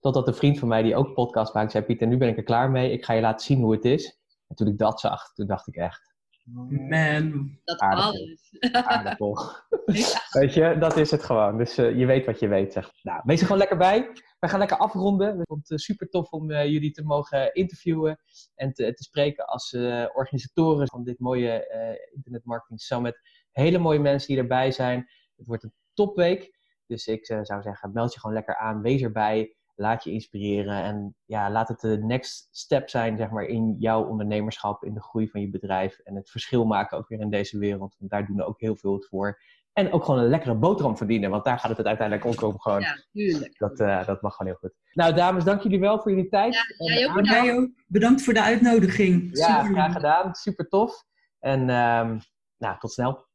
Totdat 0.00 0.28
een 0.28 0.34
vriend 0.34 0.58
van 0.58 0.68
mij 0.68 0.82
die 0.82 0.96
ook 0.96 1.14
podcast 1.14 1.54
maakt, 1.54 1.70
zei: 1.70 1.84
Pieter, 1.84 2.06
nu 2.06 2.16
ben 2.16 2.28
ik 2.28 2.36
er 2.36 2.42
klaar 2.42 2.70
mee. 2.70 2.92
Ik 2.92 3.04
ga 3.04 3.12
je 3.12 3.20
laten 3.20 3.46
zien 3.46 3.62
hoe 3.62 3.72
het 3.72 3.84
is. 3.84 4.20
En 4.46 4.56
toen 4.56 4.66
ik 4.66 4.78
dat 4.78 5.00
zag, 5.00 5.32
toen 5.32 5.46
dacht 5.46 5.66
ik 5.66 5.76
echt. 5.76 6.13
Man. 6.44 7.58
Dat 7.64 7.78
alles. 7.78 8.56
Aardappel. 8.72 9.38
Weet 10.30 10.54
je, 10.54 10.76
dat 10.78 10.96
is 10.96 11.10
het 11.10 11.22
gewoon. 11.22 11.58
Dus 11.58 11.78
uh, 11.78 11.98
je 11.98 12.06
weet 12.06 12.26
wat 12.26 12.38
je 12.38 12.48
weet. 12.48 12.72
Zeg. 12.72 12.90
Nou, 13.02 13.20
wees 13.24 13.38
er 13.38 13.44
gewoon 13.44 13.58
lekker 13.58 13.76
bij. 13.76 14.10
We 14.38 14.48
gaan 14.48 14.58
lekker 14.58 14.76
afronden. 14.76 15.40
Ik 15.40 15.46
vond 15.46 15.60
het 15.60 15.70
uh, 15.70 15.78
super 15.78 16.08
tof 16.08 16.30
om 16.30 16.50
uh, 16.50 16.66
jullie 16.66 16.90
te 16.90 17.04
mogen 17.04 17.54
interviewen 17.54 18.18
en 18.54 18.72
te, 18.72 18.94
te 18.94 19.02
spreken 19.02 19.46
als 19.46 19.72
organisatoren 20.12 20.88
van 20.88 21.04
dit 21.04 21.18
mooie 21.18 21.66
Internet 22.14 22.44
Marketing 22.44 22.80
Summit. 22.80 23.20
Hele 23.50 23.78
mooie 23.78 23.98
mensen 23.98 24.28
die 24.28 24.38
erbij 24.38 24.72
zijn. 24.72 25.10
Het 25.36 25.46
wordt 25.46 25.62
een 25.62 25.74
topweek. 25.94 26.58
Dus 26.86 27.06
ik 27.06 27.26
zou 27.26 27.62
zeggen, 27.62 27.92
meld 27.92 28.12
je 28.12 28.20
gewoon 28.20 28.36
lekker 28.36 28.56
aan. 28.56 28.82
Wees 28.82 29.02
erbij 29.02 29.56
laat 29.74 30.04
je 30.04 30.10
inspireren 30.10 30.82
en 30.82 31.16
ja, 31.24 31.50
laat 31.50 31.68
het 31.68 31.80
de 31.80 31.98
next 31.98 32.48
step 32.50 32.88
zijn 32.88 33.16
zeg 33.16 33.30
maar, 33.30 33.44
in 33.44 33.76
jouw 33.78 34.04
ondernemerschap, 34.04 34.84
in 34.84 34.94
de 34.94 35.02
groei 35.02 35.28
van 35.28 35.40
je 35.40 35.50
bedrijf 35.50 35.98
en 35.98 36.14
het 36.14 36.30
verschil 36.30 36.64
maken 36.64 36.98
ook 36.98 37.08
weer 37.08 37.20
in 37.20 37.30
deze 37.30 37.58
wereld. 37.58 37.96
Want 37.98 38.10
daar 38.10 38.26
doen 38.26 38.36
we 38.36 38.44
ook 38.44 38.60
heel 38.60 38.76
veel 38.76 38.94
het 38.94 39.06
voor. 39.06 39.40
En 39.72 39.92
ook 39.92 40.04
gewoon 40.04 40.20
een 40.20 40.28
lekkere 40.28 40.54
boterham 40.54 40.96
verdienen, 40.96 41.30
want 41.30 41.44
daar 41.44 41.58
gaat 41.58 41.76
het 41.76 41.86
uiteindelijk 41.86 42.26
ook 42.26 42.42
om. 42.42 42.60
Gewoon. 42.60 42.80
Ja, 42.80 43.04
tuurlijk. 43.12 43.58
Dat, 43.58 43.80
uh, 43.80 44.06
dat 44.06 44.22
mag 44.22 44.34
gewoon 44.34 44.52
heel 44.52 44.60
goed. 44.60 44.74
Nou, 44.92 45.14
dames, 45.14 45.44
dank 45.44 45.62
jullie 45.62 45.80
wel 45.80 46.00
voor 46.00 46.10
jullie 46.10 46.28
tijd. 46.28 46.54
Ja, 46.54 46.94
jij 46.94 47.08
ook 47.08 47.14
bedankt. 47.14 47.84
bedankt 47.86 48.22
voor 48.22 48.34
de 48.34 48.42
uitnodiging. 48.42 49.38
Ja, 49.38 49.60
Super. 49.60 49.74
graag 49.74 49.92
gedaan. 49.92 50.34
Super 50.34 50.68
tof. 50.68 51.04
En 51.38 51.60
um, 51.60 52.20
nou, 52.58 52.78
tot 52.78 52.92
snel. 52.92 53.26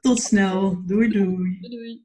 Tot 0.00 0.20
snel. 0.20 0.82
Doei, 0.84 1.08
doei. 1.08 1.58
Doei, 1.60 1.76
doei. 1.76 2.04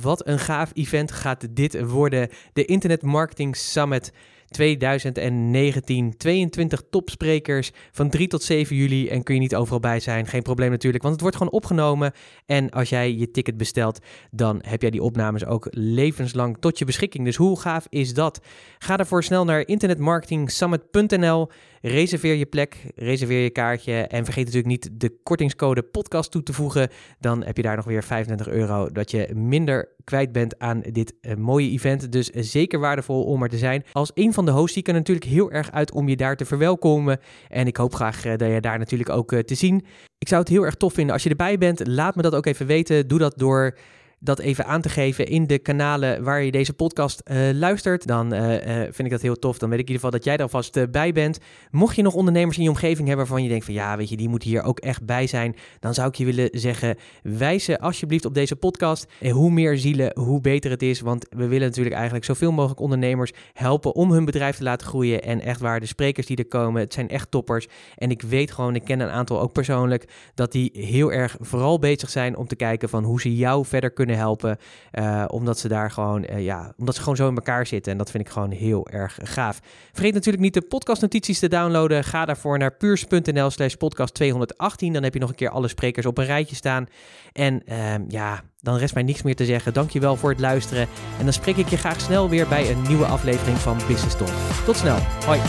Wat 0.00 0.26
een 0.26 0.38
gaaf 0.38 0.70
event 0.74 1.12
gaat 1.12 1.46
dit 1.50 1.80
worden. 1.86 2.28
De 2.52 2.64
Internet 2.64 3.02
Marketing 3.02 3.56
Summit 3.56 4.12
2019. 4.52 6.16
22 6.16 6.82
topsprekers 6.90 7.72
van 7.90 8.10
3 8.10 8.28
tot 8.28 8.42
7 8.42 8.76
juli. 8.76 9.08
En 9.08 9.22
kun 9.22 9.34
je 9.34 9.40
niet 9.40 9.54
overal 9.54 9.80
bij 9.80 10.00
zijn. 10.00 10.26
Geen 10.26 10.42
probleem 10.42 10.70
natuurlijk, 10.70 11.02
want 11.02 11.14
het 11.14 11.22
wordt 11.22 11.36
gewoon 11.36 11.52
opgenomen. 11.52 12.12
En 12.46 12.70
als 12.70 12.88
jij 12.88 13.14
je 13.14 13.30
ticket 13.30 13.56
bestelt, 13.56 13.98
dan 14.30 14.62
heb 14.66 14.82
jij 14.82 14.90
die 14.90 15.02
opnames 15.02 15.44
ook 15.44 15.66
levenslang 15.70 16.56
tot 16.60 16.78
je 16.78 16.84
beschikking. 16.84 17.24
Dus 17.24 17.36
hoe 17.36 17.60
gaaf 17.60 17.86
is 17.88 18.14
dat? 18.14 18.40
Ga 18.78 18.96
daarvoor 18.96 19.24
snel 19.24 19.44
naar 19.44 19.66
internetmarketingsummit.nl. 19.66 21.48
Reserveer 21.84 22.34
je 22.34 22.46
plek, 22.46 22.76
reserveer 22.94 23.42
je 23.42 23.50
kaartje. 23.50 23.92
En 23.92 24.24
vergeet 24.24 24.44
natuurlijk 24.44 24.72
niet 24.72 25.00
de 25.00 25.18
kortingscode 25.22 25.82
podcast 25.82 26.30
toe 26.30 26.42
te 26.42 26.52
voegen. 26.52 26.88
Dan 27.20 27.44
heb 27.44 27.56
je 27.56 27.62
daar 27.62 27.76
nog 27.76 27.84
weer 27.84 28.02
25 28.02 28.48
euro 28.48 28.90
dat 28.90 29.10
je 29.10 29.30
minder 29.34 29.88
kwijt 30.04 30.32
bent 30.32 30.58
aan 30.58 30.80
dit 30.80 31.14
uh, 31.20 31.34
mooie 31.34 31.70
event. 31.70 32.12
Dus 32.12 32.26
zeker 32.30 32.78
waardevol 32.78 33.24
om 33.24 33.42
er 33.42 33.48
te 33.48 33.58
zijn. 33.58 33.84
Als 33.92 34.10
een 34.14 34.32
van 34.32 34.44
de 34.44 34.50
hosts 34.50 34.72
zie 34.72 34.82
ik 34.82 34.88
er 34.88 34.94
natuurlijk 34.94 35.26
heel 35.26 35.50
erg 35.50 35.70
uit 35.70 35.92
om 35.92 36.08
je 36.08 36.16
daar 36.16 36.36
te 36.36 36.44
verwelkomen. 36.44 37.20
En 37.48 37.66
ik 37.66 37.76
hoop 37.76 37.94
graag 37.94 38.24
uh, 38.24 38.36
dat 38.36 38.50
je 38.50 38.60
daar 38.60 38.78
natuurlijk 38.78 39.10
ook 39.10 39.34
te 39.42 39.54
zien. 39.54 39.84
Ik 40.18 40.28
zou 40.28 40.40
het 40.40 40.50
heel 40.50 40.64
erg 40.64 40.74
tof 40.74 40.92
vinden 40.92 41.12
als 41.12 41.22
je 41.22 41.30
erbij 41.30 41.58
bent. 41.58 41.86
Laat 41.86 42.16
me 42.16 42.22
dat 42.22 42.34
ook 42.34 42.46
even 42.46 42.66
weten. 42.66 43.08
Doe 43.08 43.18
dat 43.18 43.38
door 43.38 43.76
dat 44.24 44.38
even 44.38 44.66
aan 44.66 44.80
te 44.80 44.88
geven 44.88 45.26
in 45.26 45.46
de 45.46 45.58
kanalen 45.58 46.22
waar 46.22 46.42
je 46.42 46.50
deze 46.50 46.72
podcast 46.72 47.22
uh, 47.24 47.50
luistert, 47.52 48.06
dan 48.06 48.34
uh, 48.34 48.40
uh, 48.40 48.82
vind 48.82 48.98
ik 48.98 49.10
dat 49.10 49.20
heel 49.22 49.38
tof. 49.38 49.58
Dan 49.58 49.68
weet 49.68 49.78
ik 49.78 49.88
in 49.88 49.92
ieder 49.92 50.04
geval 50.04 50.10
dat 50.10 50.24
jij 50.24 50.36
er 50.36 50.42
alvast 50.42 50.90
bij 50.90 51.12
bent. 51.12 51.38
Mocht 51.70 51.96
je 51.96 52.02
nog 52.02 52.14
ondernemers 52.14 52.56
in 52.56 52.62
je 52.62 52.68
omgeving 52.68 53.08
hebben 53.08 53.16
waarvan 53.16 53.42
je 53.42 53.48
denkt 53.48 53.64
van 53.64 53.74
ja, 53.74 53.96
weet 53.96 54.08
je, 54.08 54.16
die 54.16 54.28
moeten 54.28 54.48
hier 54.48 54.62
ook 54.62 54.78
echt 54.78 55.04
bij 55.04 55.26
zijn, 55.26 55.56
dan 55.80 55.94
zou 55.94 56.08
ik 56.08 56.14
je 56.14 56.24
willen 56.24 56.48
zeggen, 56.52 56.96
wijs 57.22 57.64
ze 57.64 57.80
alsjeblieft 57.80 58.24
op 58.24 58.34
deze 58.34 58.56
podcast. 58.56 59.06
En 59.20 59.30
hoe 59.30 59.50
meer 59.50 59.78
zielen, 59.78 60.18
hoe 60.18 60.40
beter 60.40 60.70
het 60.70 60.82
is, 60.82 61.00
want 61.00 61.26
we 61.30 61.46
willen 61.46 61.66
natuurlijk 61.66 61.94
eigenlijk 61.94 62.24
zoveel 62.24 62.52
mogelijk 62.52 62.80
ondernemers 62.80 63.32
helpen 63.52 63.94
om 63.94 64.12
hun 64.12 64.24
bedrijf 64.24 64.56
te 64.56 64.62
laten 64.62 64.86
groeien. 64.86 65.22
En 65.22 65.40
echt 65.40 65.60
waar, 65.60 65.80
de 65.80 65.86
sprekers 65.86 66.26
die 66.26 66.36
er 66.36 66.46
komen, 66.46 66.80
het 66.80 66.92
zijn 66.92 67.08
echt 67.08 67.30
toppers. 67.30 67.66
En 67.96 68.10
ik 68.10 68.22
weet 68.22 68.50
gewoon, 68.50 68.74
ik 68.74 68.84
ken 68.84 69.00
een 69.00 69.08
aantal 69.08 69.40
ook 69.40 69.52
persoonlijk, 69.52 70.08
dat 70.34 70.52
die 70.52 70.70
heel 70.72 71.12
erg 71.12 71.36
vooral 71.40 71.78
bezig 71.78 72.10
zijn 72.10 72.36
om 72.36 72.46
te 72.46 72.56
kijken 72.56 72.88
van 72.88 73.04
hoe 73.04 73.20
ze 73.20 73.36
jou 73.36 73.64
verder 73.66 73.90
kunnen 73.90 74.10
helpen. 74.16 74.58
Uh, 74.92 75.24
omdat 75.28 75.58
ze 75.58 75.68
daar 75.68 75.90
gewoon, 75.90 76.26
uh, 76.30 76.44
ja, 76.44 76.72
omdat 76.76 76.94
ze 76.94 77.00
gewoon 77.00 77.16
zo 77.16 77.28
in 77.28 77.34
elkaar 77.34 77.66
zitten. 77.66 77.92
En 77.92 77.98
dat 77.98 78.10
vind 78.10 78.26
ik 78.26 78.32
gewoon 78.32 78.50
heel 78.50 78.88
erg 78.88 79.18
gaaf. 79.22 79.60
Vergeet 79.92 80.14
natuurlijk 80.14 80.42
niet 80.42 80.54
de 80.54 80.60
podcastnotities 80.62 81.38
te 81.38 81.48
downloaden. 81.48 82.04
Ga 82.04 82.24
daarvoor 82.24 82.58
naar 82.58 82.76
puurs.nl 82.76 83.50
slash 83.50 83.74
podcast 83.74 84.14
218. 84.14 84.92
Dan 84.92 85.02
heb 85.02 85.14
je 85.14 85.20
nog 85.20 85.28
een 85.28 85.34
keer 85.34 85.50
alle 85.50 85.68
sprekers 85.68 86.06
op 86.06 86.18
een 86.18 86.24
rijtje 86.24 86.56
staan. 86.56 86.86
En 87.32 87.62
uh, 87.68 87.94
ja, 88.08 88.42
dan 88.60 88.76
rest 88.76 88.94
mij 88.94 89.02
niks 89.02 89.22
meer 89.22 89.36
te 89.36 89.44
zeggen. 89.44 89.72
Dankjewel 89.72 90.16
voor 90.16 90.30
het 90.30 90.40
luisteren. 90.40 90.88
En 91.18 91.24
dan 91.24 91.32
spreek 91.32 91.56
ik 91.56 91.68
je 91.68 91.76
graag 91.76 92.00
snel 92.00 92.28
weer 92.28 92.48
bij 92.48 92.70
een 92.70 92.82
nieuwe 92.82 93.06
aflevering 93.06 93.58
van 93.58 93.78
Business 93.88 94.16
Talk. 94.16 94.64
Tot 94.64 94.76
snel. 94.76 94.98
Hoi. 95.26 95.40